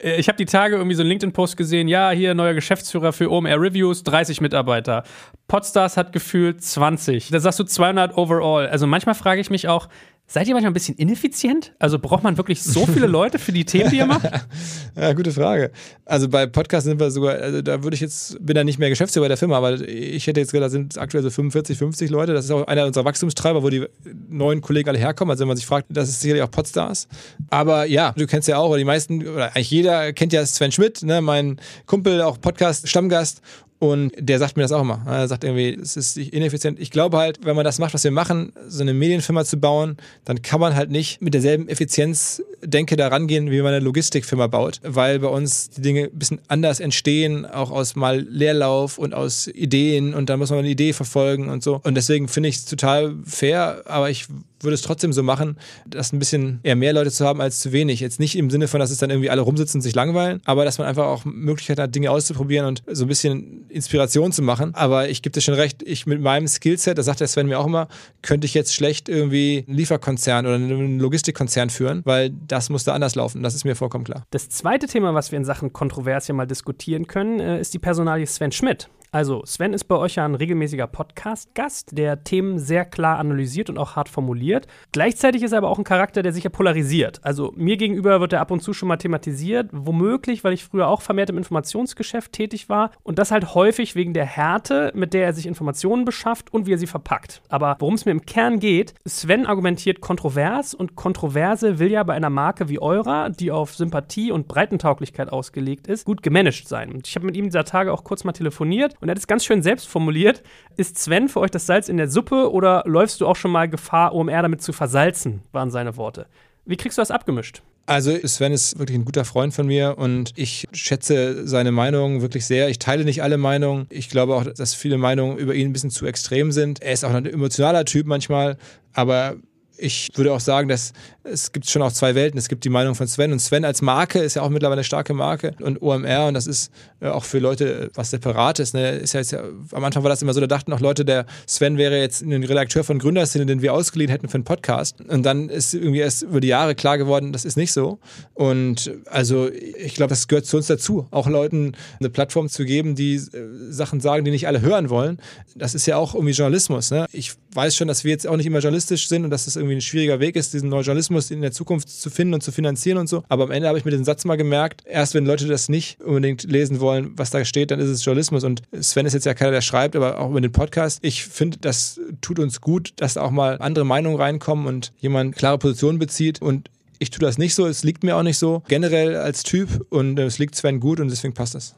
Äh, 0.00 0.20
ich 0.20 0.28
habe 0.28 0.36
die 0.38 0.44
Tage 0.44 0.76
irgendwie 0.76 0.94
so 0.94 1.02
einen 1.02 1.08
LinkedIn-Post 1.08 1.56
gesehen, 1.56 1.88
ja, 1.88 2.10
hier 2.10 2.32
neuer 2.32 2.54
Geschäftsführer 2.54 3.12
für 3.12 3.30
OMR 3.32 3.60
Reviews, 3.60 4.04
30 4.04 4.40
Mitarbeiter. 4.40 5.02
Podstars 5.48 5.96
hat 5.96 6.12
gefühlt 6.12 6.62
20. 6.62 7.30
Da 7.30 7.40
sagst 7.40 7.58
du 7.58 7.64
200 7.64 8.16
overall. 8.16 8.68
Also 8.68 8.86
manchmal 8.86 9.16
frage 9.16 9.40
ich 9.40 9.50
mich 9.50 9.66
auch, 9.66 9.88
Seid 10.30 10.46
ihr 10.46 10.52
manchmal 10.52 10.72
ein 10.72 10.74
bisschen 10.74 10.94
ineffizient? 10.96 11.72
Also 11.78 11.98
braucht 11.98 12.22
man 12.22 12.36
wirklich 12.36 12.62
so 12.62 12.84
viele 12.84 13.06
Leute 13.08 13.38
für 13.38 13.50
die 13.50 13.64
Themen, 13.64 13.88
die 13.88 13.96
ihr 13.96 14.04
macht? 14.04 14.28
ja, 14.94 15.14
gute 15.14 15.32
Frage. 15.32 15.70
Also 16.04 16.28
bei 16.28 16.46
Podcasts 16.46 16.84
sind 16.84 17.00
wir 17.00 17.10
sogar, 17.10 17.36
also 17.36 17.62
da 17.62 17.82
würde 17.82 17.94
ich 17.94 18.02
jetzt, 18.02 18.36
bin 18.44 18.54
da 18.54 18.62
nicht 18.62 18.78
mehr 18.78 18.90
Geschäftsführer 18.90 19.28
der 19.28 19.38
Firma, 19.38 19.56
aber 19.56 19.80
ich 19.80 20.26
hätte 20.26 20.40
jetzt 20.40 20.52
gesagt, 20.52 20.66
da 20.66 20.68
sind 20.68 20.98
aktuell 20.98 21.22
so 21.22 21.30
45, 21.30 21.78
50 21.78 22.10
Leute. 22.10 22.34
Das 22.34 22.44
ist 22.44 22.50
auch 22.50 22.66
einer 22.66 22.84
unserer 22.84 23.06
Wachstumstreiber, 23.06 23.62
wo 23.62 23.70
die 23.70 23.86
neuen 24.28 24.60
Kollegen 24.60 24.90
alle 24.90 24.98
herkommen. 24.98 25.30
Also 25.30 25.40
wenn 25.40 25.48
man 25.48 25.56
sich 25.56 25.64
fragt, 25.64 25.86
das 25.88 26.10
ist 26.10 26.20
sicherlich 26.20 26.42
auch 26.42 26.50
Podstars. 26.50 27.08
Aber 27.48 27.86
ja, 27.86 28.12
du 28.14 28.26
kennst 28.26 28.48
ja 28.48 28.58
auch, 28.58 28.68
oder 28.68 28.78
die 28.78 28.84
meisten, 28.84 29.26
oder 29.26 29.56
eigentlich 29.56 29.70
jeder 29.70 30.12
kennt 30.12 30.34
ja 30.34 30.44
Sven 30.44 30.72
Schmidt, 30.72 31.02
ne, 31.02 31.22
mein 31.22 31.58
Kumpel, 31.86 32.20
auch 32.20 32.38
Podcast-Stammgast. 32.38 33.40
Und 33.78 34.12
der 34.18 34.38
sagt 34.38 34.56
mir 34.56 34.64
das 34.64 34.72
auch 34.72 34.82
immer. 34.82 35.02
Er 35.06 35.28
sagt 35.28 35.44
irgendwie, 35.44 35.78
es 35.80 35.96
ist 35.96 36.16
ineffizient. 36.16 36.80
Ich 36.80 36.90
glaube 36.90 37.18
halt, 37.18 37.44
wenn 37.44 37.54
man 37.54 37.64
das 37.64 37.78
macht, 37.78 37.94
was 37.94 38.02
wir 38.02 38.10
machen, 38.10 38.52
so 38.66 38.82
eine 38.82 38.92
Medienfirma 38.92 39.44
zu 39.44 39.58
bauen, 39.58 39.96
dann 40.24 40.42
kann 40.42 40.60
man 40.60 40.74
halt 40.74 40.90
nicht 40.90 41.22
mit 41.22 41.32
derselben 41.34 41.68
Effizienz 41.68 42.42
denke 42.62 42.96
da 42.96 43.08
rangehen, 43.08 43.50
wie 43.50 43.62
man 43.62 43.72
eine 43.72 43.84
Logistikfirma 43.84 44.46
baut, 44.48 44.80
weil 44.82 45.20
bei 45.20 45.28
uns 45.28 45.70
die 45.70 45.82
Dinge 45.82 46.04
ein 46.04 46.18
bisschen 46.18 46.40
anders 46.48 46.80
entstehen, 46.80 47.46
auch 47.46 47.70
aus 47.70 47.94
mal 47.94 48.20
Leerlauf 48.20 48.98
und 48.98 49.14
aus 49.14 49.46
Ideen 49.48 50.14
und 50.14 50.28
dann 50.28 50.38
muss 50.38 50.50
man 50.50 50.60
eine 50.60 50.68
Idee 50.68 50.92
verfolgen 50.92 51.48
und 51.48 51.62
so. 51.62 51.80
Und 51.84 51.94
deswegen 51.94 52.28
finde 52.28 52.48
ich 52.48 52.56
es 52.56 52.64
total 52.64 53.14
fair, 53.24 53.82
aber 53.86 54.10
ich 54.10 54.26
würde 54.60 54.74
es 54.74 54.82
trotzdem 54.82 55.12
so 55.12 55.22
machen, 55.22 55.56
dass 55.86 56.12
ein 56.12 56.18
bisschen 56.18 56.60
eher 56.62 56.76
mehr 56.76 56.92
Leute 56.92 57.10
zu 57.10 57.26
haben 57.26 57.40
als 57.40 57.60
zu 57.60 57.72
wenig. 57.72 58.00
Jetzt 58.00 58.20
nicht 58.20 58.36
im 58.36 58.50
Sinne 58.50 58.68
von, 58.68 58.80
dass 58.80 58.90
es 58.90 58.98
dann 58.98 59.10
irgendwie 59.10 59.30
alle 59.30 59.42
rumsitzen 59.42 59.78
und 59.78 59.82
sich 59.82 59.94
langweilen, 59.94 60.40
aber 60.44 60.64
dass 60.64 60.78
man 60.78 60.86
einfach 60.86 61.06
auch 61.06 61.24
Möglichkeit 61.24 61.78
hat, 61.78 61.94
Dinge 61.94 62.10
auszuprobieren 62.10 62.66
und 62.66 62.82
so 62.86 63.04
ein 63.04 63.08
bisschen 63.08 63.68
Inspiration 63.68 64.32
zu 64.32 64.42
machen. 64.42 64.74
Aber 64.74 65.08
ich 65.08 65.22
gebe 65.22 65.32
dir 65.32 65.40
schon 65.40 65.54
recht, 65.54 65.82
ich 65.82 66.06
mit 66.06 66.20
meinem 66.20 66.48
Skillset, 66.48 66.98
das 66.98 67.06
sagt 67.06 67.20
der 67.20 67.28
Sven 67.28 67.46
mir 67.46 67.58
auch 67.58 67.66
immer, 67.66 67.88
könnte 68.22 68.46
ich 68.46 68.54
jetzt 68.54 68.74
schlecht 68.74 69.08
irgendwie 69.08 69.64
einen 69.66 69.76
Lieferkonzern 69.76 70.46
oder 70.46 70.56
einen 70.56 70.98
Logistikkonzern 70.98 71.70
führen, 71.70 72.02
weil 72.04 72.30
das 72.30 72.70
muss 72.70 72.84
da 72.84 72.94
anders 72.94 73.14
laufen. 73.14 73.42
Das 73.42 73.54
ist 73.54 73.64
mir 73.64 73.76
vollkommen 73.76 74.04
klar. 74.04 74.24
Das 74.30 74.48
zweite 74.48 74.86
Thema, 74.86 75.14
was 75.14 75.32
wir 75.32 75.38
in 75.38 75.44
Sachen 75.44 75.72
Kontrovers 75.72 76.26
hier 76.26 76.34
mal 76.34 76.46
diskutieren 76.46 77.06
können, 77.06 77.40
äh, 77.40 77.60
ist 77.60 77.74
die 77.74 77.78
Personalie 77.78 78.26
Sven 78.26 78.52
Schmidt. 78.52 78.88
Also, 79.10 79.42
Sven 79.46 79.72
ist 79.72 79.84
bei 79.84 79.96
euch 79.96 80.16
ja 80.16 80.26
ein 80.26 80.34
regelmäßiger 80.34 80.86
Podcast-Gast, 80.86 81.96
der 81.96 82.24
Themen 82.24 82.58
sehr 82.58 82.84
klar 82.84 83.18
analysiert 83.18 83.70
und 83.70 83.78
auch 83.78 83.96
hart 83.96 84.10
formuliert. 84.10 84.66
Gleichzeitig 84.92 85.42
ist 85.42 85.52
er 85.52 85.58
aber 85.58 85.70
auch 85.70 85.78
ein 85.78 85.84
Charakter, 85.84 86.22
der 86.22 86.34
sich 86.34 86.44
ja 86.44 86.50
polarisiert. 86.50 87.20
Also, 87.22 87.54
mir 87.56 87.78
gegenüber 87.78 88.20
wird 88.20 88.34
er 88.34 88.40
ab 88.40 88.50
und 88.50 88.60
zu 88.60 88.74
schon 88.74 88.88
mal 88.88 88.98
thematisiert, 88.98 89.70
womöglich, 89.72 90.44
weil 90.44 90.52
ich 90.52 90.64
früher 90.64 90.88
auch 90.88 91.00
vermehrt 91.00 91.30
im 91.30 91.38
Informationsgeschäft 91.38 92.32
tätig 92.32 92.68
war 92.68 92.90
und 93.02 93.18
das 93.18 93.30
halt 93.30 93.54
häufig 93.54 93.94
wegen 93.94 94.12
der 94.12 94.26
Härte, 94.26 94.92
mit 94.94 95.14
der 95.14 95.24
er 95.24 95.32
sich 95.32 95.46
Informationen 95.46 96.04
beschafft 96.04 96.52
und 96.52 96.66
wie 96.66 96.74
er 96.74 96.78
sie 96.78 96.86
verpackt. 96.86 97.40
Aber 97.48 97.76
worum 97.78 97.94
es 97.94 98.04
mir 98.04 98.12
im 98.12 98.26
Kern 98.26 98.60
geht, 98.60 98.92
Sven 99.06 99.46
argumentiert 99.46 100.02
kontrovers 100.02 100.74
und 100.74 100.96
Kontroverse 100.96 101.78
will 101.78 101.90
ja 101.90 102.02
bei 102.02 102.12
einer 102.12 102.30
Marke 102.30 102.68
wie 102.68 102.78
eurer, 102.78 103.30
die 103.30 103.50
auf 103.50 103.74
Sympathie 103.74 104.32
und 104.32 104.48
Breitentauglichkeit 104.48 105.32
ausgelegt 105.32 105.86
ist, 105.86 106.04
gut 106.04 106.22
gemanagt 106.22 106.68
sein. 106.68 107.00
Ich 107.06 107.14
habe 107.16 107.24
mit 107.24 107.36
ihm 107.36 107.46
dieser 107.46 107.64
Tage 107.64 107.92
auch 107.92 108.04
kurz 108.04 108.24
mal 108.24 108.32
telefoniert 108.32 108.97
und 109.00 109.08
er 109.08 109.12
hat 109.12 109.18
es 109.18 109.26
ganz 109.26 109.44
schön 109.44 109.62
selbst 109.62 109.88
formuliert. 109.88 110.42
Ist 110.76 110.98
Sven 110.98 111.28
für 111.28 111.40
euch 111.40 111.50
das 111.50 111.66
Salz 111.66 111.88
in 111.88 111.96
der 111.96 112.08
Suppe 112.08 112.50
oder 112.52 112.82
läufst 112.86 113.20
du 113.20 113.26
auch 113.26 113.36
schon 113.36 113.50
mal 113.50 113.68
Gefahr, 113.68 114.14
OMR 114.14 114.42
damit 114.42 114.62
zu 114.62 114.72
versalzen, 114.72 115.42
waren 115.52 115.70
seine 115.70 115.96
Worte. 115.96 116.26
Wie 116.64 116.76
kriegst 116.76 116.98
du 116.98 117.02
das 117.02 117.10
abgemischt? 117.10 117.62
Also 117.86 118.14
Sven 118.22 118.52
ist 118.52 118.78
wirklich 118.78 118.98
ein 118.98 119.06
guter 119.06 119.24
Freund 119.24 119.54
von 119.54 119.66
mir 119.66 119.96
und 119.96 120.32
ich 120.36 120.68
schätze 120.72 121.48
seine 121.48 121.72
Meinung 121.72 122.20
wirklich 122.20 122.44
sehr. 122.44 122.68
Ich 122.68 122.78
teile 122.78 123.06
nicht 123.06 123.22
alle 123.22 123.38
Meinungen. 123.38 123.86
Ich 123.88 124.10
glaube 124.10 124.34
auch, 124.34 124.44
dass 124.44 124.74
viele 124.74 124.98
Meinungen 124.98 125.38
über 125.38 125.54
ihn 125.54 125.70
ein 125.70 125.72
bisschen 125.72 125.88
zu 125.88 126.04
extrem 126.04 126.52
sind. 126.52 126.82
Er 126.82 126.92
ist 126.92 127.06
auch 127.06 127.14
ein 127.14 127.24
emotionaler 127.24 127.86
Typ 127.86 128.06
manchmal, 128.06 128.58
aber 128.92 129.36
ich 129.78 130.10
würde 130.14 130.32
auch 130.32 130.40
sagen, 130.40 130.68
dass 130.68 130.92
es 131.22 131.52
gibt 131.52 131.68
schon 131.68 131.82
auch 131.82 131.92
zwei 131.92 132.14
Welten. 132.14 132.38
Es 132.38 132.48
gibt 132.48 132.64
die 132.64 132.68
Meinung 132.68 132.94
von 132.94 133.06
Sven 133.06 133.32
und 133.32 133.38
Sven 133.38 133.64
als 133.64 133.82
Marke 133.82 134.18
ist 134.18 134.34
ja 134.34 134.42
auch 134.42 134.48
mittlerweile 134.48 134.78
eine 134.78 134.84
starke 134.84 135.14
Marke 135.14 135.54
und 135.60 135.80
OMR 135.80 136.26
und 136.26 136.34
das 136.34 136.46
ist 136.46 136.72
äh, 137.00 137.08
auch 137.08 137.24
für 137.24 137.38
Leute 137.38 137.90
was 137.94 138.10
Separates. 138.10 138.72
Ne? 138.72 138.90
Ist 138.90 139.12
ja 139.12 139.20
jetzt 139.20 139.34
am 139.34 139.84
Anfang 139.84 140.02
war 140.02 140.10
das 140.10 140.22
immer 140.22 140.34
so, 140.34 140.40
da 140.40 140.46
dachten 140.46 140.72
auch 140.72 140.80
Leute, 140.80 141.04
der 141.04 141.26
Sven 141.46 141.78
wäre 141.78 141.98
jetzt 141.98 142.22
ein 142.22 142.44
Redakteur 142.44 142.82
von 142.84 142.98
Gründerszene, 142.98 143.46
den 143.46 143.62
wir 143.62 143.74
ausgeliehen 143.74 144.10
hätten 144.10 144.28
für 144.28 144.34
einen 144.34 144.44
Podcast. 144.44 145.00
Und 145.00 145.24
dann 145.24 145.48
ist 145.48 145.74
irgendwie 145.74 146.00
erst 146.00 146.22
über 146.22 146.40
die 146.40 146.48
Jahre 146.48 146.74
klar 146.74 146.98
geworden, 146.98 147.32
das 147.32 147.44
ist 147.44 147.56
nicht 147.56 147.72
so. 147.72 147.98
Und 148.34 148.90
also 149.06 149.48
ich 149.50 149.94
glaube, 149.94 150.10
das 150.10 150.28
gehört 150.28 150.46
zu 150.46 150.56
uns 150.56 150.66
dazu, 150.66 151.06
auch 151.10 151.28
Leuten 151.28 151.72
eine 152.00 152.10
Plattform 152.10 152.48
zu 152.48 152.64
geben, 152.64 152.94
die 152.94 153.14
äh, 153.14 153.28
Sachen 153.70 154.00
sagen, 154.00 154.24
die 154.24 154.30
nicht 154.30 154.46
alle 154.46 154.60
hören 154.60 154.90
wollen. 154.90 155.18
Das 155.54 155.74
ist 155.74 155.86
ja 155.86 155.96
auch 155.96 156.14
irgendwie 156.14 156.34
Journalismus. 156.34 156.90
Ne? 156.90 157.06
Ich 157.12 157.34
weiß 157.58 157.74
schon, 157.74 157.88
dass 157.88 158.04
wir 158.04 158.12
jetzt 158.12 158.24
auch 158.24 158.36
nicht 158.36 158.46
immer 158.46 158.60
journalistisch 158.60 159.08
sind 159.08 159.24
und 159.24 159.30
dass 159.30 159.40
es 159.40 159.46
das 159.46 159.56
irgendwie 159.56 159.74
ein 159.74 159.80
schwieriger 159.80 160.20
Weg 160.20 160.36
ist, 160.36 160.54
diesen 160.54 160.68
neuen 160.68 160.84
Journalismus 160.84 161.32
in 161.32 161.40
der 161.42 161.50
Zukunft 161.50 161.88
zu 161.88 162.08
finden 162.08 162.34
und 162.34 162.40
zu 162.40 162.52
finanzieren 162.52 162.98
und 162.98 163.08
so. 163.08 163.24
Aber 163.28 163.44
am 163.44 163.50
Ende 163.50 163.66
habe 163.66 163.78
ich 163.78 163.84
mir 163.84 163.90
den 163.90 164.04
Satz 164.04 164.24
mal 164.24 164.36
gemerkt, 164.36 164.82
erst 164.86 165.14
wenn 165.14 165.26
Leute 165.26 165.48
das 165.48 165.68
nicht 165.68 166.00
unbedingt 166.00 166.44
lesen 166.44 166.78
wollen, 166.78 167.10
was 167.16 167.30
da 167.30 167.44
steht, 167.44 167.72
dann 167.72 167.80
ist 167.80 167.88
es 167.88 168.04
Journalismus. 168.04 168.44
Und 168.44 168.62
Sven 168.80 169.06
ist 169.06 169.14
jetzt 169.14 169.26
ja 169.26 169.34
keiner, 169.34 169.50
der 169.50 169.60
schreibt, 169.60 169.96
aber 169.96 170.20
auch 170.20 170.30
über 170.30 170.40
den 170.40 170.52
Podcast. 170.52 171.00
Ich 171.02 171.24
finde, 171.24 171.58
das 171.58 172.00
tut 172.20 172.38
uns 172.38 172.60
gut, 172.60 172.92
dass 172.94 173.14
da 173.14 173.22
auch 173.22 173.32
mal 173.32 173.58
andere 173.58 173.84
Meinungen 173.84 174.20
reinkommen 174.20 174.68
und 174.68 174.92
jemand 175.00 175.34
klare 175.34 175.58
Positionen 175.58 175.98
bezieht. 175.98 176.40
Und 176.40 176.70
ich 177.00 177.10
tue 177.10 177.20
das 177.20 177.38
nicht 177.38 177.56
so, 177.56 177.66
es 177.66 177.82
liegt 177.82 178.04
mir 178.04 178.16
auch 178.16 178.22
nicht 178.22 178.38
so, 178.38 178.62
generell 178.68 179.16
als 179.16 179.42
Typ 179.42 179.84
und 179.90 180.16
es 180.20 180.38
liegt 180.38 180.54
Sven 180.54 180.78
gut 180.78 181.00
und 181.00 181.10
deswegen 181.10 181.34
passt 181.34 181.56
das. 181.56 181.74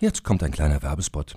Jetzt 0.00 0.24
kommt 0.24 0.42
ein 0.42 0.50
kleiner 0.50 0.82
Werbespot. 0.82 1.36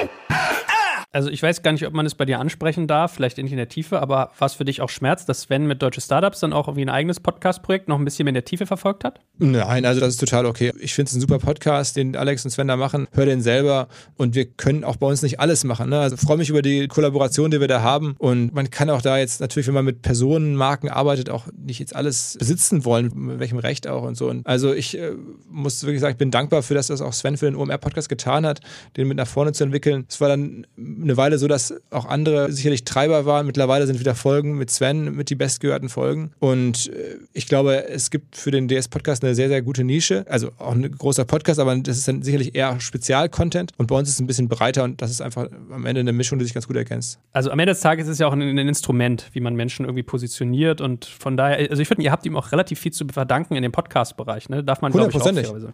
Also 1.13 1.29
ich 1.29 1.43
weiß 1.43 1.61
gar 1.61 1.73
nicht, 1.73 1.85
ob 1.85 1.93
man 1.93 2.05
es 2.05 2.15
bei 2.15 2.23
dir 2.23 2.39
ansprechen 2.39 2.87
darf, 2.87 3.13
vielleicht 3.13 3.37
nicht 3.37 3.51
in 3.51 3.57
der 3.57 3.67
Tiefe, 3.67 4.01
aber 4.01 4.31
war 4.37 4.45
es 4.45 4.53
für 4.53 4.63
dich 4.63 4.79
auch 4.79 4.87
Schmerz, 4.87 5.25
dass 5.25 5.41
Sven 5.41 5.67
mit 5.67 5.81
Deutsche 5.81 5.99
Startups 5.99 6.39
dann 6.39 6.53
auch 6.53 6.69
irgendwie 6.69 6.85
ein 6.85 6.89
eigenes 6.89 7.19
Podcast-Projekt 7.19 7.89
noch 7.89 7.99
ein 7.99 8.05
bisschen 8.05 8.23
mehr 8.23 8.31
in 8.31 8.35
der 8.35 8.45
Tiefe 8.45 8.65
verfolgt 8.65 9.03
hat? 9.03 9.19
Nein, 9.37 9.85
also 9.85 9.99
das 9.99 10.09
ist 10.09 10.21
total 10.21 10.45
okay. 10.45 10.71
Ich 10.79 10.93
finde 10.93 11.09
es 11.09 11.15
ein 11.15 11.19
super 11.19 11.39
Podcast, 11.39 11.97
den 11.97 12.15
Alex 12.15 12.45
und 12.45 12.51
Sven 12.51 12.69
da 12.69 12.77
machen. 12.77 13.07
Hör 13.11 13.25
den 13.25 13.41
selber 13.41 13.89
und 14.15 14.35
wir 14.35 14.45
können 14.45 14.85
auch 14.85 14.95
bei 14.95 15.07
uns 15.07 15.21
nicht 15.21 15.41
alles 15.41 15.65
machen. 15.65 15.89
Ne? 15.89 15.99
Also 15.99 16.15
freue 16.15 16.37
mich 16.37 16.49
über 16.49 16.61
die 16.61 16.87
Kollaboration, 16.87 17.51
die 17.51 17.59
wir 17.59 17.67
da 17.67 17.81
haben 17.81 18.15
und 18.17 18.53
man 18.53 18.69
kann 18.69 18.89
auch 18.89 19.01
da 19.01 19.17
jetzt 19.17 19.41
natürlich, 19.41 19.67
wenn 19.67 19.73
man 19.73 19.85
mit 19.85 20.03
Personenmarken 20.03 20.89
arbeitet, 20.89 21.29
auch 21.29 21.47
nicht 21.57 21.79
jetzt 21.79 21.93
alles 21.93 22.37
besitzen 22.39 22.85
wollen, 22.85 23.11
mit 23.13 23.39
welchem 23.39 23.57
Recht 23.57 23.85
auch 23.85 24.03
und 24.03 24.15
so. 24.15 24.29
Und 24.29 24.47
also 24.47 24.73
ich 24.73 24.97
äh, 24.97 25.11
muss 25.49 25.83
wirklich 25.83 25.99
sagen, 25.99 26.13
ich 26.13 26.17
bin 26.17 26.31
dankbar 26.31 26.63
für 26.63 26.73
das, 26.73 26.89
was 26.89 27.01
auch 27.01 27.11
Sven 27.11 27.35
für 27.35 27.47
den 27.47 27.55
OMR-Podcast 27.55 28.07
getan 28.07 28.45
hat, 28.45 28.61
den 28.95 29.09
mit 29.09 29.17
nach 29.17 29.27
vorne 29.27 29.51
zu 29.51 29.65
entwickeln. 29.65 30.05
Es 30.07 30.21
war 30.21 30.29
dann 30.29 30.65
eine 31.01 31.17
Weile 31.17 31.37
so, 31.37 31.47
dass 31.47 31.73
auch 31.89 32.05
andere 32.05 32.51
sicherlich 32.51 32.83
Treiber 32.83 33.25
waren. 33.25 33.45
Mittlerweile 33.45 33.87
sind 33.87 33.99
wieder 33.99 34.15
Folgen 34.15 34.57
mit 34.57 34.69
Sven, 34.69 35.15
mit 35.15 35.29
die 35.29 35.35
bestgehörten 35.35 35.89
Folgen. 35.89 36.31
Und 36.39 36.87
äh, 36.87 37.17
ich 37.33 37.47
glaube, 37.47 37.87
es 37.87 38.11
gibt 38.11 38.35
für 38.35 38.51
den 38.51 38.67
DS-Podcast 38.67 39.23
eine 39.23 39.35
sehr, 39.35 39.49
sehr 39.49 39.61
gute 39.61 39.83
Nische. 39.83 40.25
Also 40.29 40.51
auch 40.57 40.73
ein 40.73 40.89
großer 40.91 41.25
Podcast, 41.25 41.59
aber 41.59 41.75
das 41.75 41.97
ist 41.97 42.07
dann 42.07 42.21
sicherlich 42.21 42.55
eher 42.55 42.79
Spezial-Content. 42.79 43.71
Und 43.77 43.87
bei 43.87 43.95
uns 43.95 44.09
ist 44.09 44.15
es 44.15 44.21
ein 44.21 44.27
bisschen 44.27 44.49
breiter 44.49 44.83
und 44.83 45.01
das 45.01 45.11
ist 45.11 45.21
einfach 45.21 45.47
am 45.71 45.85
Ende 45.85 46.01
eine 46.01 46.13
Mischung, 46.13 46.39
die 46.39 46.45
sich 46.45 46.53
ganz 46.53 46.67
gut 46.67 46.75
ergänzt. 46.75 47.19
Also 47.33 47.51
am 47.51 47.59
Ende 47.59 47.73
des 47.73 47.81
Tages 47.81 48.05
ist 48.07 48.13
es 48.13 48.19
ja 48.19 48.27
auch 48.27 48.33
ein, 48.33 48.41
ein 48.41 48.67
Instrument, 48.67 49.29
wie 49.33 49.39
man 49.39 49.55
Menschen 49.55 49.85
irgendwie 49.85 50.03
positioniert. 50.03 50.81
Und 50.81 51.05
von 51.05 51.37
daher, 51.37 51.69
also 51.69 51.81
ich 51.81 51.87
finde, 51.87 52.03
ihr 52.03 52.11
habt 52.11 52.25
ihm 52.25 52.35
auch 52.35 52.51
relativ 52.51 52.79
viel 52.79 52.91
zu 52.91 53.05
verdanken 53.07 53.55
in 53.55 53.63
dem 53.63 53.71
Podcast-Bereich. 53.71 54.49
Ne? 54.49 54.63
Darf 54.63 54.81
man, 54.81 54.91
glaube 54.91 55.09
ich, 55.09 55.15
auch. 55.15 55.31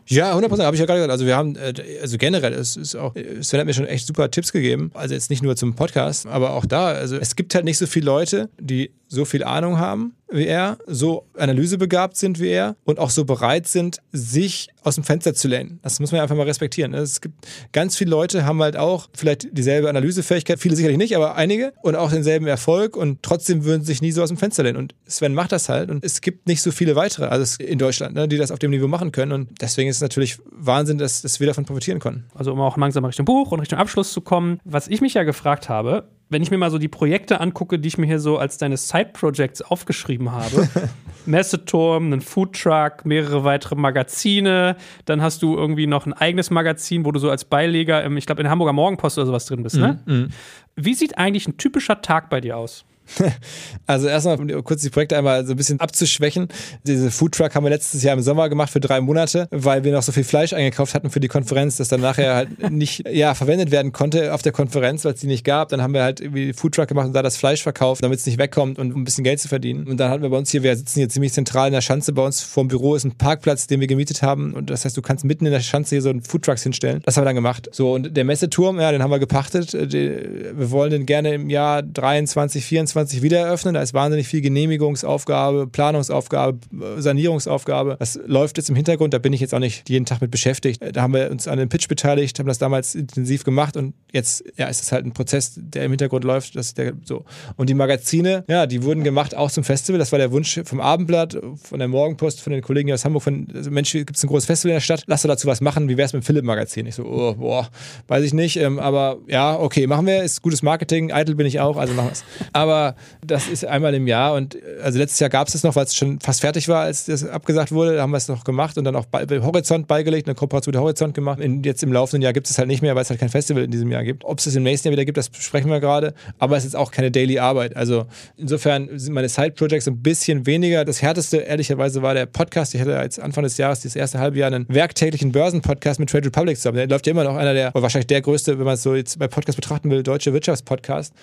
Ja, 0.08 0.30
100 0.30 0.60
habe 0.60 0.76
ich 0.76 0.80
ja 0.80 0.86
gerade 0.86 1.00
gesagt. 1.00 1.12
Also 1.12 1.26
wir 1.26 1.36
haben, 1.36 1.56
äh, 1.56 1.74
also 2.02 2.18
generell, 2.18 2.54
es 2.54 2.76
ist 2.76 2.96
auch, 2.96 3.14
Sven 3.42 3.60
hat 3.60 3.68
mir 3.68 3.74
schon 3.74 3.86
echt 3.86 4.08
super 4.08 4.30
Tipps 4.32 4.52
gegeben. 4.52 4.92
Also 4.94 5.16
jetzt 5.18 5.30
nicht 5.30 5.44
nur 5.44 5.56
zum 5.56 5.76
Podcast, 5.76 6.28
aber 6.28 6.52
auch 6.52 6.66
da. 6.66 6.88
Also 6.88 7.18
es 7.18 7.36
gibt 7.36 7.56
halt 7.56 7.66
nicht 7.66 7.78
so 7.78 7.88
viele 7.88 8.06
Leute, 8.06 8.50
die 8.60 8.92
so 9.08 9.26
viel 9.26 9.44
Ahnung 9.44 9.80
haben 9.80 10.14
wie 10.30 10.46
er, 10.46 10.78
so 10.88 11.26
analysebegabt 11.38 12.18
sind 12.18 12.40
wie 12.40 12.50
er 12.50 12.76
und 12.84 13.00
auch 13.00 13.10
so 13.10 13.26
bereit 13.26 13.68
sind, 13.68 14.02
sich 14.12 14.70
aus 14.84 14.96
dem 14.96 15.04
Fenster 15.04 15.34
zu 15.34 15.48
lehnen. 15.48 15.80
Das 15.84 16.00
muss 16.00 16.12
man 16.12 16.22
einfach 16.22 16.36
mal 16.36 16.44
respektieren. 16.44 16.94
Also 16.94 17.04
es 17.04 17.22
gibt 17.22 17.48
ganz 17.74 17.98
viele 17.98 18.12
Leute, 18.12 18.46
haben 18.46 18.62
halt 18.62 18.78
auch 18.78 19.10
vielleicht 19.14 19.48
dieselbe 19.52 19.90
Analysefähigkeit, 19.90 20.60
viele 20.60 20.76
sicherlich 20.76 20.98
nicht, 20.98 21.16
aber 21.16 21.36
einige 21.36 21.74
und 21.82 21.96
auch 21.96 22.10
denselben 22.10 22.48
Erfolg 22.48 22.96
und 22.96 23.22
trotzdem 23.22 23.66
würden 23.66 23.82
sie 23.82 23.88
sich 23.88 24.02
nie 24.02 24.12
so 24.12 24.24
aus 24.24 24.30
dem 24.30 24.38
Fenster 24.38 24.64
lehnen. 24.64 24.78
Und 24.78 24.96
Sven 25.08 25.34
macht 25.34 25.52
das 25.52 25.70
halt 25.70 25.90
und 25.90 26.04
es 26.04 26.22
gibt 26.22 26.48
nicht 26.48 26.62
so 26.62 26.72
viele 26.72 26.96
weitere 26.96 27.26
also 27.26 27.62
in 27.62 27.80
Deutschland, 27.80 28.16
ne, 28.16 28.28
die 28.28 28.38
das 28.38 28.52
auf 28.52 28.60
dem 28.60 28.72
Niveau 28.72 28.88
machen 28.88 29.12
können 29.12 29.32
und 29.32 29.62
deswegen 29.62 29.90
ist 29.90 29.98
es 29.98 30.02
natürlich 30.02 30.38
Wahnsinn, 30.52 30.98
dass, 30.98 31.22
dass 31.22 31.40
wir 31.40 31.48
davon 31.48 31.66
profitieren 31.66 32.00
konnten. 32.00 32.26
Also 32.34 32.54
um 32.54 32.62
auch 32.62 32.78
langsam 32.78 33.04
Richtung 33.06 33.26
Buch 33.26 33.52
und 33.52 33.60
Richtung 33.60 33.80
Abschluss 33.80 34.14
zu 34.14 34.22
kommen, 34.22 34.60
was 34.64 34.88
ich 34.88 35.02
mich 35.02 35.14
ja 35.14 35.24
gefragt 35.24 35.70
habe, 35.70 36.08
wenn 36.30 36.42
ich 36.42 36.52
mir 36.52 36.58
mal 36.58 36.72
so 36.72 36.78
die 36.78 36.88
Projekte 36.88 37.40
angucke, 37.40 37.80
die 37.80 37.88
ich 37.88 37.98
mir 37.98 38.06
hier 38.06 38.20
so 38.20 38.38
als 38.38 38.58
deine 38.58 38.78
Side-Projects 38.78 39.62
aufgeschrieben 39.62 40.32
habe, 40.32 40.68
Messeturm, 41.26 42.06
einen 42.06 42.22
Foodtruck, 42.22 43.06
mehrere 43.06 43.44
weitere 43.44 43.76
Magazine, 43.76 44.76
dann 45.06 45.22
hast 45.22 45.42
du 45.42 45.56
irgendwie 45.56 45.88
noch 45.88 46.06
ein 46.06 46.14
eigenes 46.14 46.50
Magazin, 46.50 47.06
wo 47.06 47.12
du 47.12 47.20
so 47.20 47.30
als 47.30 47.46
Beileger, 47.46 48.04
im, 48.04 48.18
ich 48.18 48.26
glaube, 48.26 48.42
in 48.42 48.46
der 48.46 48.52
Hamburger 48.52 48.74
Morgenpost 48.74 49.18
oder 49.18 49.28
sowas 49.28 49.46
drin 49.46 49.64
bist, 49.64 49.78
ne? 49.78 50.00
Mm, 50.06 50.12
mm. 50.12 50.30
Wie 50.76 50.94
sieht 50.94 51.18
eigentlich 51.18 51.48
ein 51.48 51.58
typischer 51.58 52.02
Tag 52.02 52.30
bei 52.30 52.42
dir 52.42 52.58
aus? 52.58 52.86
Also 53.86 54.08
erstmal, 54.08 54.40
um 54.40 54.64
kurz 54.64 54.82
die 54.82 54.90
Projekte 54.90 55.18
einmal 55.18 55.46
so 55.46 55.54
ein 55.54 55.58
bisschen 55.58 55.80
abzuschwächen. 55.80 56.50
Diese 56.84 57.10
Foodtruck 57.10 57.56
haben 57.56 57.64
wir 57.64 57.70
letztes 57.70 58.04
Jahr 58.04 58.14
im 58.14 58.22
Sommer 58.22 58.50
gemacht 58.50 58.70
für 58.70 58.82
drei 58.82 59.00
Monate, 59.00 59.48
weil 59.52 59.84
wir 59.84 59.94
noch 59.94 60.04
so 60.04 60.12
viel 60.12 60.26
Fleisch 60.26 60.52
eingekauft 60.52 60.94
hatten 60.94 61.10
für 61.10 61.20
die 61.20 61.30
Konferenz, 61.30 61.78
das 61.78 61.88
dann 61.88 62.02
nachher 62.02 62.36
halt 62.36 62.72
nicht 62.72 63.08
ja, 63.10 63.34
verwendet 63.34 63.72
werden 63.72 63.94
konnte 63.94 64.34
auf 64.34 64.42
der 64.42 64.52
Konferenz, 64.52 65.06
weil 65.06 65.14
es 65.14 65.22
die 65.22 65.28
nicht 65.28 65.46
gab. 65.46 65.70
Dann 65.70 65.82
haben 65.82 65.94
wir 65.94 66.04
halt 66.04 66.20
irgendwie 66.20 66.54
Foodtruck 66.54 66.88
gemacht 66.88 67.08
und 67.08 67.14
da 67.14 67.22
das 67.22 67.38
Fleisch 67.38 67.64
verkauft, 67.64 68.04
damit 68.04 68.20
es 68.20 68.26
nicht 68.26 68.38
wegkommt 68.40 68.78
und 68.78 68.94
um 68.94 69.02
ein 69.02 69.04
bisschen 69.06 69.24
Geld 69.24 69.40
zu 69.40 69.48
verdienen. 69.48 69.88
Und 69.88 69.98
dann 69.98 70.12
hatten 70.12 70.24
wir 70.24 70.30
bei 70.30 70.38
uns 70.38 70.52
hier, 70.52 70.64
wir 70.64 70.76
sitzen 70.76 71.00
hier 71.00 71.10
ziemlich 71.10 71.34
zentral 71.34 71.68
in 71.68 71.74
der 71.74 71.82
Schanze, 71.82 72.12
bei 72.14 72.24
uns 72.24 72.42
vorm 72.42 72.68
Büro 72.68 72.96
ist 72.96 73.06
ein 73.06 73.18
Parkplatz, 73.18 73.68
den 73.68 73.80
wir 73.80 73.88
gemietet 73.88 74.22
haben 74.22 74.54
und 74.54 74.70
das 74.70 74.86
heißt, 74.86 74.98
du 74.98 75.02
kannst 75.02 75.24
mitten 75.24 75.46
in 75.46 75.52
der 75.52 75.62
Schanze 75.62 75.96
hier 75.96 76.02
so 76.02 76.10
einen 76.10 76.22
Foodtrucks 76.22 76.64
hinstellen. 76.64 77.02
Das 77.06 77.16
haben 77.16 77.24
wir 77.24 77.28
dann 77.28 77.36
gemacht. 77.36 77.70
So, 77.72 77.94
und 77.94 78.16
der 78.16 78.26
Messeturm, 78.26 78.80
ja, 78.80 78.92
den 78.92 79.02
haben 79.02 79.12
wir 79.12 79.20
gepachtet. 79.20 79.74
Wir 79.74 80.72
wollen 80.72 80.92
den 80.92 81.06
gerne 81.06 81.34
im 81.34 81.50
Jahr 81.50 81.84
23, 81.84 82.66
24 82.66 82.97
wieder 83.22 83.40
eröffnen 83.40 83.74
da 83.74 83.82
ist 83.82 83.94
wahnsinnig 83.94 84.28
viel 84.28 84.42
Genehmigungsaufgabe, 84.42 85.68
Planungsaufgabe, 85.68 86.60
Sanierungsaufgabe. 86.98 87.98
Das 88.00 88.20
läuft 88.26 88.58
jetzt 88.58 88.70
im 88.70 88.76
Hintergrund, 88.76 89.14
da 89.14 89.20
bin 89.20 89.34
ich 89.34 89.42
jetzt 89.42 89.54
auch 89.54 89.60
nicht 89.60 89.90
jeden 89.90 90.06
Tag 90.06 90.22
mit 90.22 90.32
beschäftigt. 90.32 90.82
Da 90.94 91.02
haben 91.02 91.14
wir 91.14 91.30
uns 91.32 91.48
an 91.48 91.58
dem 91.58 91.70
Pitch 91.70 91.88
beteiligt, 91.88 92.40
haben 92.40 92.48
das 92.48 92.58
damals 92.58 92.96
intensiv 92.96 93.44
gemacht 93.44 93.78
und 93.78 93.94
jetzt 94.12 94.44
ja, 94.58 94.68
ist 94.68 94.82
es 94.82 94.92
halt 94.92 95.06
ein 95.06 95.14
Prozess, 95.14 95.54
der 95.58 95.86
im 95.86 95.92
Hintergrund 95.92 96.24
läuft. 96.24 96.56
Das 96.56 96.74
der, 96.74 96.94
so. 97.04 97.26
Und 97.56 97.70
die 97.70 97.74
Magazine, 97.74 98.44
ja, 98.48 98.66
die 98.66 98.84
wurden 98.84 99.04
gemacht 99.04 99.36
auch 99.36 99.52
zum 99.52 99.64
Festival. 99.64 100.00
Das 100.00 100.12
war 100.12 100.20
der 100.20 100.32
Wunsch 100.32 100.60
vom 100.64 100.80
Abendblatt, 100.80 101.38
von 101.56 101.80
der 101.80 101.88
Morgenpost, 101.88 102.42
von 102.42 102.54
den 102.54 102.62
Kollegen 102.62 102.92
aus 102.92 103.06
Hamburg. 103.06 103.24
Von, 103.24 103.48
also 103.54 103.72
Mensch, 103.72 103.92
gibt 103.92 104.16
es 104.16 104.24
ein 104.24 104.28
großes 104.28 104.46
Festival 104.46 104.72
in 104.72 104.76
der 104.76 104.82
Stadt? 104.82 105.04
Lass 105.08 105.22
doch 105.22 105.30
dazu 105.30 105.48
was 105.48 105.62
machen. 105.62 105.90
Wie 105.90 105.98
wäre 105.98 106.06
es 106.06 106.14
mit 106.14 106.24
dem 106.24 106.26
Philipp-Magazin? 106.26 106.86
Ich 106.86 106.96
so, 106.96 107.04
oh, 107.04 107.36
boah, 107.36 107.70
weiß 108.08 108.24
ich 108.24 108.34
nicht. 108.34 108.58
Ähm, 108.58 108.80
aber 108.80 109.18
ja, 109.28 109.58
okay, 109.58 109.88
machen 109.88 110.06
wir. 110.06 110.24
Ist 110.24 110.42
gutes 110.42 110.62
Marketing. 110.64 111.12
Eitel 111.12 111.36
bin 111.36 111.46
ich 111.46 111.60
auch, 111.60 111.78
also 111.78 111.94
machen 111.94 112.08
wir 112.08 112.14
es. 112.14 112.24
Aber 112.54 112.87
das 113.26 113.48
ist 113.48 113.66
einmal 113.66 113.94
im 113.94 114.08
Jahr 114.08 114.34
und 114.34 114.58
also 114.82 115.00
letztes 115.00 115.20
Jahr 115.20 115.30
gab 115.30 115.48
es 115.48 115.56
es 115.56 115.64
noch, 115.64 115.76
weil 115.76 115.86
es 115.86 115.96
schon 115.96 116.20
fast 116.20 116.42
fertig 116.42 116.68
war, 116.68 116.84
als 116.84 117.06
das 117.06 117.28
abgesagt 117.28 117.72
wurde, 117.72 117.96
da 117.96 118.02
haben 118.02 118.12
wir 118.12 118.18
es 118.18 118.28
noch 118.28 118.44
gemacht 118.44 118.78
und 118.78 118.84
dann 118.84 118.96
auch 118.96 119.06
bei, 119.06 119.26
Horizont 119.42 119.88
beigelegt, 119.88 120.28
eine 120.28 120.36
Kooperation 120.36 120.74
mit 120.74 120.82
Horizont 120.82 121.14
gemacht. 121.14 121.40
In, 121.40 121.64
jetzt 121.64 121.84
im 121.84 121.92
laufenden 121.92 122.22
Jahr 122.22 122.34
gibt 122.34 122.50
es 122.50 122.58
halt 122.58 122.68
nicht 122.68 122.82
mehr, 122.82 122.96
weil 122.96 123.02
es 123.02 123.10
halt 123.10 123.20
kein 123.20 123.30
Festival 123.30 123.64
in 123.64 123.72
diesem 123.72 123.92
Jahr 123.92 124.04
gibt. 124.04 124.24
Ob 124.24 124.40
es 124.40 124.46
es 124.46 124.56
im 124.56 124.64
nächsten 124.64 124.88
Jahr 124.88 124.94
wieder 124.94 125.06
gibt, 125.06 125.18
das 125.18 125.30
besprechen 125.30 125.70
wir 125.70 125.80
gerade, 125.80 126.14
aber 126.40 126.58
es 126.58 126.66
ist 126.66 126.76
auch 126.76 126.92
keine 126.92 127.12
Daily 127.12 127.40
Arbeit. 127.40 127.76
Also 127.76 128.06
insofern 128.38 128.90
sind 128.98 129.14
meine 129.14 129.30
Side-Projects 129.30 129.88
ein 129.88 130.02
bisschen 130.02 130.46
weniger. 130.46 130.86
Das 130.86 131.02
härteste, 131.02 131.38
ehrlicherweise, 131.38 132.02
war 132.02 132.14
der 132.14 132.26
Podcast. 132.26 132.76
Ich 132.76 132.82
hatte 132.82 132.92
jetzt 132.92 133.20
Anfang 133.20 133.44
des 133.44 133.58
Jahres, 133.58 133.82
das 133.82 133.96
erste 133.96 134.20
halbe 134.20 134.38
Jahr, 134.38 134.48
einen 134.48 134.66
werktäglichen 134.70 135.32
Börsenpodcast 135.32 136.00
mit 136.00 136.10
Trade 136.10 136.28
Republic 136.28 136.58
zusammen. 136.58 136.78
Der 136.78 136.88
läuft 136.88 137.08
ja 137.08 137.12
immer 137.12 137.24
noch 137.24 137.36
einer 137.36 137.54
der, 137.54 137.72
wahrscheinlich 137.74 138.08
der 138.08 138.22
größte, 138.22 138.58
wenn 138.58 138.66
man 138.66 138.76
es 138.76 138.84
so 138.84 138.96
jetzt 138.96 139.20
bei 139.20 139.28
Podcast 139.28 139.58
betrachten 139.58 139.90
will, 139.90 140.04
deutsche 140.04 140.34
Wirtschaftspodcast 140.34 141.14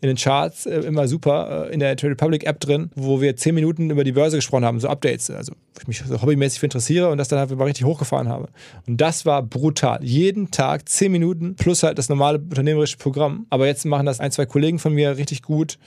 in 0.00 0.08
den 0.08 0.16
Charts 0.16 0.66
äh, 0.66 0.80
immer 0.80 1.08
super 1.08 1.68
äh, 1.68 1.74
in 1.74 1.80
der 1.80 1.96
Trade 1.96 2.12
Republic 2.12 2.44
App 2.46 2.60
drin, 2.60 2.90
wo 2.94 3.20
wir 3.20 3.36
zehn 3.36 3.54
Minuten 3.54 3.90
über 3.90 4.04
die 4.04 4.12
Börse 4.12 4.36
gesprochen 4.36 4.64
haben, 4.64 4.78
so 4.80 4.88
Updates, 4.88 5.30
also 5.30 5.52
wo 5.52 5.80
ich 5.80 5.88
mich 5.88 6.02
so 6.06 6.22
hobbymäßig 6.22 6.60
für 6.60 6.66
interessiere 6.66 7.10
und 7.10 7.18
das 7.18 7.28
dann 7.28 7.38
halt 7.38 7.50
mal 7.56 7.64
richtig 7.64 7.84
hochgefahren 7.84 8.28
habe. 8.28 8.48
Und 8.86 9.00
das 9.00 9.26
war 9.26 9.42
brutal. 9.42 10.04
Jeden 10.04 10.50
Tag 10.50 10.88
zehn 10.88 11.10
Minuten 11.10 11.56
plus 11.56 11.82
halt 11.82 11.98
das 11.98 12.08
normale 12.08 12.38
unternehmerische 12.38 12.96
Programm. 12.96 13.46
Aber 13.50 13.66
jetzt 13.66 13.84
machen 13.84 14.06
das 14.06 14.20
ein, 14.20 14.30
zwei 14.30 14.46
Kollegen 14.46 14.78
von 14.78 14.94
mir 14.94 15.16
richtig 15.16 15.42
gut. 15.42 15.78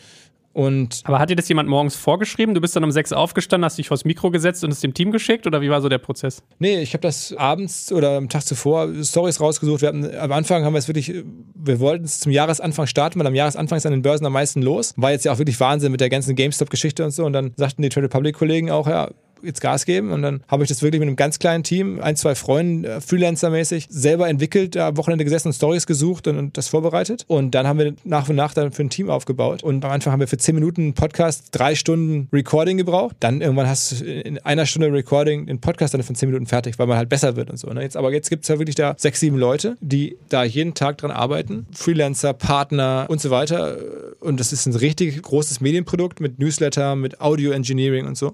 Und 0.54 1.02
Aber 1.06 1.20
hat 1.20 1.30
dir 1.30 1.36
das 1.36 1.48
jemand 1.48 1.70
morgens 1.70 1.96
vorgeschrieben? 1.96 2.54
Du 2.54 2.62
bist 2.62 2.76
dann 2.76 2.84
um 2.84 2.92
sechs 2.92 3.14
aufgestanden, 3.14 3.66
hast 3.66 3.78
dich 3.78 3.88
vors 3.88 4.04
Mikro 4.04 4.32
gesetzt 4.32 4.64
und 4.64 4.72
es 4.72 4.82
dem 4.82 4.94
Team 4.94 5.12
geschickt 5.12 5.48
oder 5.48 5.62
wie 5.62 5.70
war 5.70 5.82
so 5.82 5.88
der 5.88 5.98
Prozess? 5.98 6.44
Nee, 6.60 6.82
ich 6.82 6.94
habe 6.94 7.02
das 7.02 7.34
abends 7.38 7.92
oder 7.92 8.18
am 8.18 8.28
Tag 8.28 8.44
zuvor 8.44 8.90
Stories 9.04 9.40
rausgesucht. 9.40 9.82
Wir 9.82 9.90
hatten, 9.90 10.14
am 10.16 10.32
Anfang 10.32 10.66
haben 10.66 10.74
wir 10.74 10.80
es 10.80 10.88
wirklich, 10.88 11.14
wir 11.56 11.80
wollten 11.80 12.06
es 12.06 12.20
zum 12.20 12.32
Jahresanfang 12.32 12.88
starten, 12.88 13.20
weil 13.20 13.28
am 13.28 13.36
Jahresanfang 13.36 13.78
ist 13.78 13.86
an 13.86 13.94
den 13.94 14.02
Börsen 14.02 14.26
am 14.26 14.34
meisten 14.34 14.62
los. 14.62 14.94
War 14.98 15.12
jetzt 15.12 15.24
ja 15.24 15.32
auch 15.32 15.38
wirklich 15.38 15.60
Wahnsinn 15.60 15.92
mit 15.92 16.02
der 16.02 16.10
ganzen 16.10 16.36
GameStop-Geschichte 16.36 17.06
und 17.06 17.12
so. 17.12 17.26
Und 17.26 17.34
dann 17.34 17.54
sagten 17.56 17.82
die 17.82 17.90
Trade 17.90 18.06
Republic-Kollegen 18.08 18.72
auch, 18.72 18.88
ja, 18.88 19.10
jetzt 19.44 19.62
Gas 19.62 19.86
geben. 19.86 20.12
Und 20.12 20.22
dann 20.22 20.44
habe 20.48 20.64
ich 20.64 20.70
das 20.70 20.82
wirklich 20.82 21.00
mit 21.00 21.08
einem 21.08 21.16
ganz 21.16 21.40
kleinen 21.40 21.64
Team, 21.64 22.00
ein, 22.02 22.16
zwei 22.16 22.36
Freunden, 22.36 22.84
äh, 22.84 23.02
Freelancer-mäßig, 23.02 23.88
selber 23.90 24.30
entwickelt, 24.30 24.78
am 24.78 24.98
Wochenende 24.98 25.24
gesessen 25.24 25.50
und 25.50 25.54
Stories 25.54 25.86
gesucht 25.88 26.28
und, 26.28 26.38
und, 26.38 26.58
das 26.58 26.68
vorbereitet. 26.68 27.26
Und 27.28 27.56
dann 27.56 27.68
haben 27.68 27.80
wir 27.80 27.94
nach 28.04 28.30
und 28.30 28.36
nach 28.36 28.54
dann 28.54 28.72
für 28.72 28.84
ein 28.84 28.90
Team 28.90 29.10
aufgebaut. 29.10 29.64
Und 29.64 29.86
am 29.86 29.92
Anfang 29.92 30.14
haben 30.14 30.20
wir 30.20 30.28
für 30.28 30.38
zehn 30.38 30.56
Minuten 30.56 30.94
Podcast, 30.94 31.50
drei 31.52 31.76
Stunden 31.76 32.28
Recording 32.34 32.78
gebraucht. 32.78 33.16
Dann 33.20 33.42
irgendwann 33.42 33.68
hast 33.68 34.02
du 34.02 34.06
in 34.06 34.38
einer 34.40 34.66
Stunde 34.66 34.92
Recording 34.92 35.46
den 35.46 35.60
Podcast 35.60 35.94
dann 35.94 36.04
von 36.04 36.16
zehn 36.16 36.30
Minuten 36.30 36.48
fertig, 36.48 36.78
weil 36.80 36.88
man 36.88 36.98
halt 36.98 37.10
besser 37.10 37.36
wird 37.36 37.50
und 37.50 37.58
so. 37.58 37.68
Ne? 37.70 37.82
Jetzt, 37.82 37.98
aber 37.98 38.12
jetzt 38.12 38.30
gibt 38.30 38.44
es 38.44 38.50
ja 38.50 38.60
wirklich 38.60 38.76
da 38.76 38.96
sechs, 38.98 39.20
sieben 39.20 39.38
Leute, 39.38 39.78
die 39.82 40.18
da 40.30 40.44
jeden 40.44 40.74
Tag 40.74 40.98
dran 40.98 41.12
arbeiten. 41.12 41.68
Freelancer, 41.74 42.34
Partner 42.34 43.06
und 43.10 43.22
so 43.22 43.30
weiter. 43.30 43.78
Und 44.20 44.40
das 44.40 44.54
ist 44.54 44.66
ein 44.66 44.76
richtig 44.76 45.22
großes 45.22 45.62
Medienprodukt 45.62 46.20
mit 46.20 46.40
Newsletter, 46.40 46.96
mit 46.96 47.22
Audio 47.22 47.52
Engineering 47.52 48.08
und 48.08 48.18
so. 48.18 48.34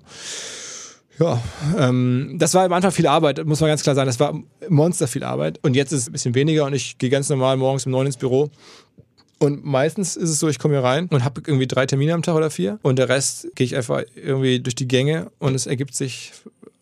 Ja, 1.19 1.41
ähm, 1.77 2.35
das 2.37 2.53
war 2.53 2.65
am 2.65 2.73
Anfang 2.73 2.91
viel 2.91 3.07
Arbeit, 3.07 3.43
muss 3.45 3.59
man 3.59 3.69
ganz 3.69 3.81
klar 3.81 3.95
sagen. 3.95 4.07
Das 4.07 4.19
war 4.19 4.39
monster 4.69 5.07
viel 5.07 5.23
Arbeit. 5.23 5.59
Und 5.63 5.75
jetzt 5.75 5.91
ist 5.91 6.01
es 6.01 6.09
ein 6.09 6.11
bisschen 6.11 6.35
weniger 6.35 6.65
und 6.65 6.73
ich 6.73 6.97
gehe 6.97 7.09
ganz 7.09 7.29
normal 7.29 7.57
morgens 7.57 7.85
um 7.85 7.91
neun 7.91 8.05
ins 8.05 8.17
Büro. 8.17 8.51
Und 9.39 9.65
meistens 9.65 10.15
ist 10.15 10.29
es 10.29 10.39
so, 10.39 10.47
ich 10.47 10.59
komme 10.59 10.75
hier 10.75 10.83
rein 10.83 11.07
und 11.07 11.23
habe 11.23 11.41
irgendwie 11.45 11.67
drei 11.67 11.85
Termine 11.85 12.13
am 12.13 12.23
Tag 12.23 12.35
oder 12.35 12.49
vier. 12.49 12.79
Und 12.81 12.97
der 12.97 13.09
Rest 13.09 13.47
gehe 13.55 13.65
ich 13.65 13.75
einfach 13.75 14.03
irgendwie 14.15 14.59
durch 14.59 14.75
die 14.75 14.87
Gänge 14.87 15.31
und 15.39 15.55
es 15.55 15.67
ergibt 15.67 15.95
sich 15.95 16.31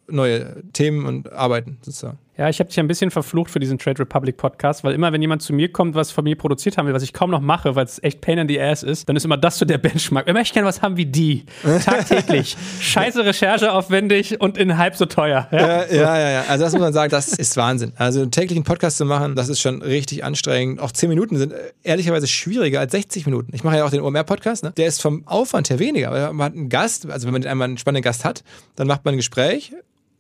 neue 0.08 0.64
Themen 0.72 1.06
und 1.06 1.32
Arbeiten 1.34 1.78
sozusagen. 1.82 2.18
Ja, 2.38 2.50
ich 2.50 2.60
habe 2.60 2.68
dich 2.68 2.78
ein 2.82 2.88
bisschen 2.88 3.12
verflucht 3.12 3.50
für 3.50 3.60
diesen 3.60 3.80
Trade 3.80 4.00
Republic 4.00 4.36
Podcast, 4.36 4.84
weil 4.84 4.94
immer, 4.94 5.14
wenn 5.14 5.22
jemand 5.22 5.42
zu 5.42 5.54
mir 5.54 5.72
kommt, 5.72 5.96
was 5.96 6.12
von 6.12 6.26
mir 6.26 6.36
produziert 6.36 6.78
haben 6.78 6.86
will, 6.86 6.94
was 6.94 7.02
ich 7.02 7.14
kaum 7.14 7.32
noch 7.32 7.40
mache, 7.40 7.76
weil 7.78 7.86
es 7.86 8.04
echt 8.04 8.20
Pain 8.20 8.38
in 8.38 8.50
the 8.50 8.60
Ass 8.60 8.84
ist, 8.84 9.08
dann 9.08 9.16
ist 9.16 9.24
immer 9.24 9.38
das 9.38 9.58
so 9.58 9.64
der 9.64 9.78
Benchmark. 9.78 10.28
Ich 10.28 10.34
möchte 10.34 10.54
gerne 10.54 10.68
was 10.68 10.82
haben 10.82 10.98
wie 10.98 11.06
die. 11.06 11.46
Tagtäglich. 11.86 12.58
Scheiße 12.82 13.24
Recherche 13.24 13.72
aufwendig 13.72 14.42
und 14.42 14.58
in 14.58 14.78
halb 14.78 14.98
so 14.98 15.06
teuer. 15.06 15.48
Ja? 15.50 15.60
Ja, 15.60 15.86
ja, 15.86 16.20
ja, 16.20 16.30
ja. 16.30 16.44
Also 16.50 16.66
das 16.66 16.74
muss 16.74 16.82
man 16.82 16.92
sagen, 16.92 17.10
das 17.10 17.30
ist 17.30 17.56
Wahnsinn. 17.56 17.94
Also 17.96 18.22
einen 18.22 18.32
täglichen 18.32 18.66
Podcast 18.66 18.98
zu 18.98 19.06
machen, 19.06 19.36
das 19.36 19.48
ist 19.48 19.62
schon 19.62 19.82
richtig 19.82 20.26
anstrengend. 20.26 20.82
Auch 20.82 20.92
10 20.92 21.08
Minuten 21.08 21.38
sind 21.38 21.54
äh, 21.54 21.72
ehrlicherweise 21.84 22.28
schwieriger 22.28 22.82
als 22.82 22.92
60 22.92 23.28
Minuten. 23.28 23.56
Ich 23.56 23.64
mache 23.64 23.78
ja 23.78 23.86
auch 23.86 23.92
den 23.92 24.02
OMR-Podcast, 24.02 24.66
ne? 24.66 24.74
der 24.76 24.88
ist 24.88 25.02
vom 25.02 25.26
Aufwand 25.26 25.70
her 25.70 25.80
weniger. 25.80 26.34
Man 26.34 26.46
hat 26.46 26.54
einen 26.54 26.68
Gast, 26.68 27.10
also 27.10 27.28
wenn 27.28 27.34
man 27.34 27.46
einmal 27.46 27.70
einen 27.70 27.78
spannenden 27.78 28.04
Gast 28.04 28.26
hat, 28.26 28.44
dann 28.76 28.88
macht 28.88 29.06
man 29.06 29.14
ein 29.14 29.18
Gespräch, 29.18 29.72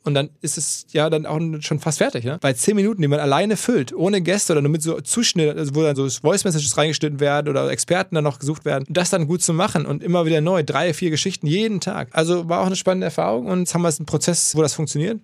und 0.05 0.13
dann 0.13 0.29
ist 0.41 0.57
es 0.57 0.85
ja 0.91 1.09
dann 1.09 1.25
auch 1.25 1.39
schon 1.61 1.79
fast 1.79 1.97
fertig. 1.97 2.23
Ne? 2.23 2.37
Bei 2.39 2.53
zehn 2.53 2.75
Minuten, 2.75 3.01
die 3.01 3.07
man 3.07 3.19
alleine 3.19 3.57
füllt, 3.57 3.93
ohne 3.93 4.21
Gäste 4.21 4.53
oder 4.53 4.61
nur 4.61 4.71
mit 4.71 4.83
so 4.83 5.01
Zuschnitt, 5.01 5.57
also 5.57 5.75
wo 5.75 5.81
dann 5.81 5.95
so 5.95 6.07
Voice-Messages 6.07 6.77
reingeschnitten 6.77 7.19
werden 7.19 7.49
oder 7.49 7.69
Experten 7.69 8.15
dann 8.15 8.23
noch 8.23 8.39
gesucht 8.39 8.65
werden, 8.65 8.85
das 8.87 9.09
dann 9.09 9.27
gut 9.27 9.41
zu 9.41 9.53
machen 9.53 9.85
und 9.85 10.03
immer 10.03 10.25
wieder 10.25 10.41
neu, 10.41 10.63
drei, 10.63 10.93
vier 10.93 11.09
Geschichten 11.09 11.47
jeden 11.47 11.79
Tag. 11.79 12.09
Also 12.11 12.47
war 12.47 12.61
auch 12.61 12.67
eine 12.67 12.75
spannende 12.75 13.05
Erfahrung 13.05 13.47
und 13.47 13.59
jetzt 13.59 13.73
haben 13.73 13.81
wir 13.81 13.89
einen 13.89 14.05
Prozess, 14.05 14.55
wo 14.55 14.61
das 14.61 14.73
funktioniert 14.73 15.19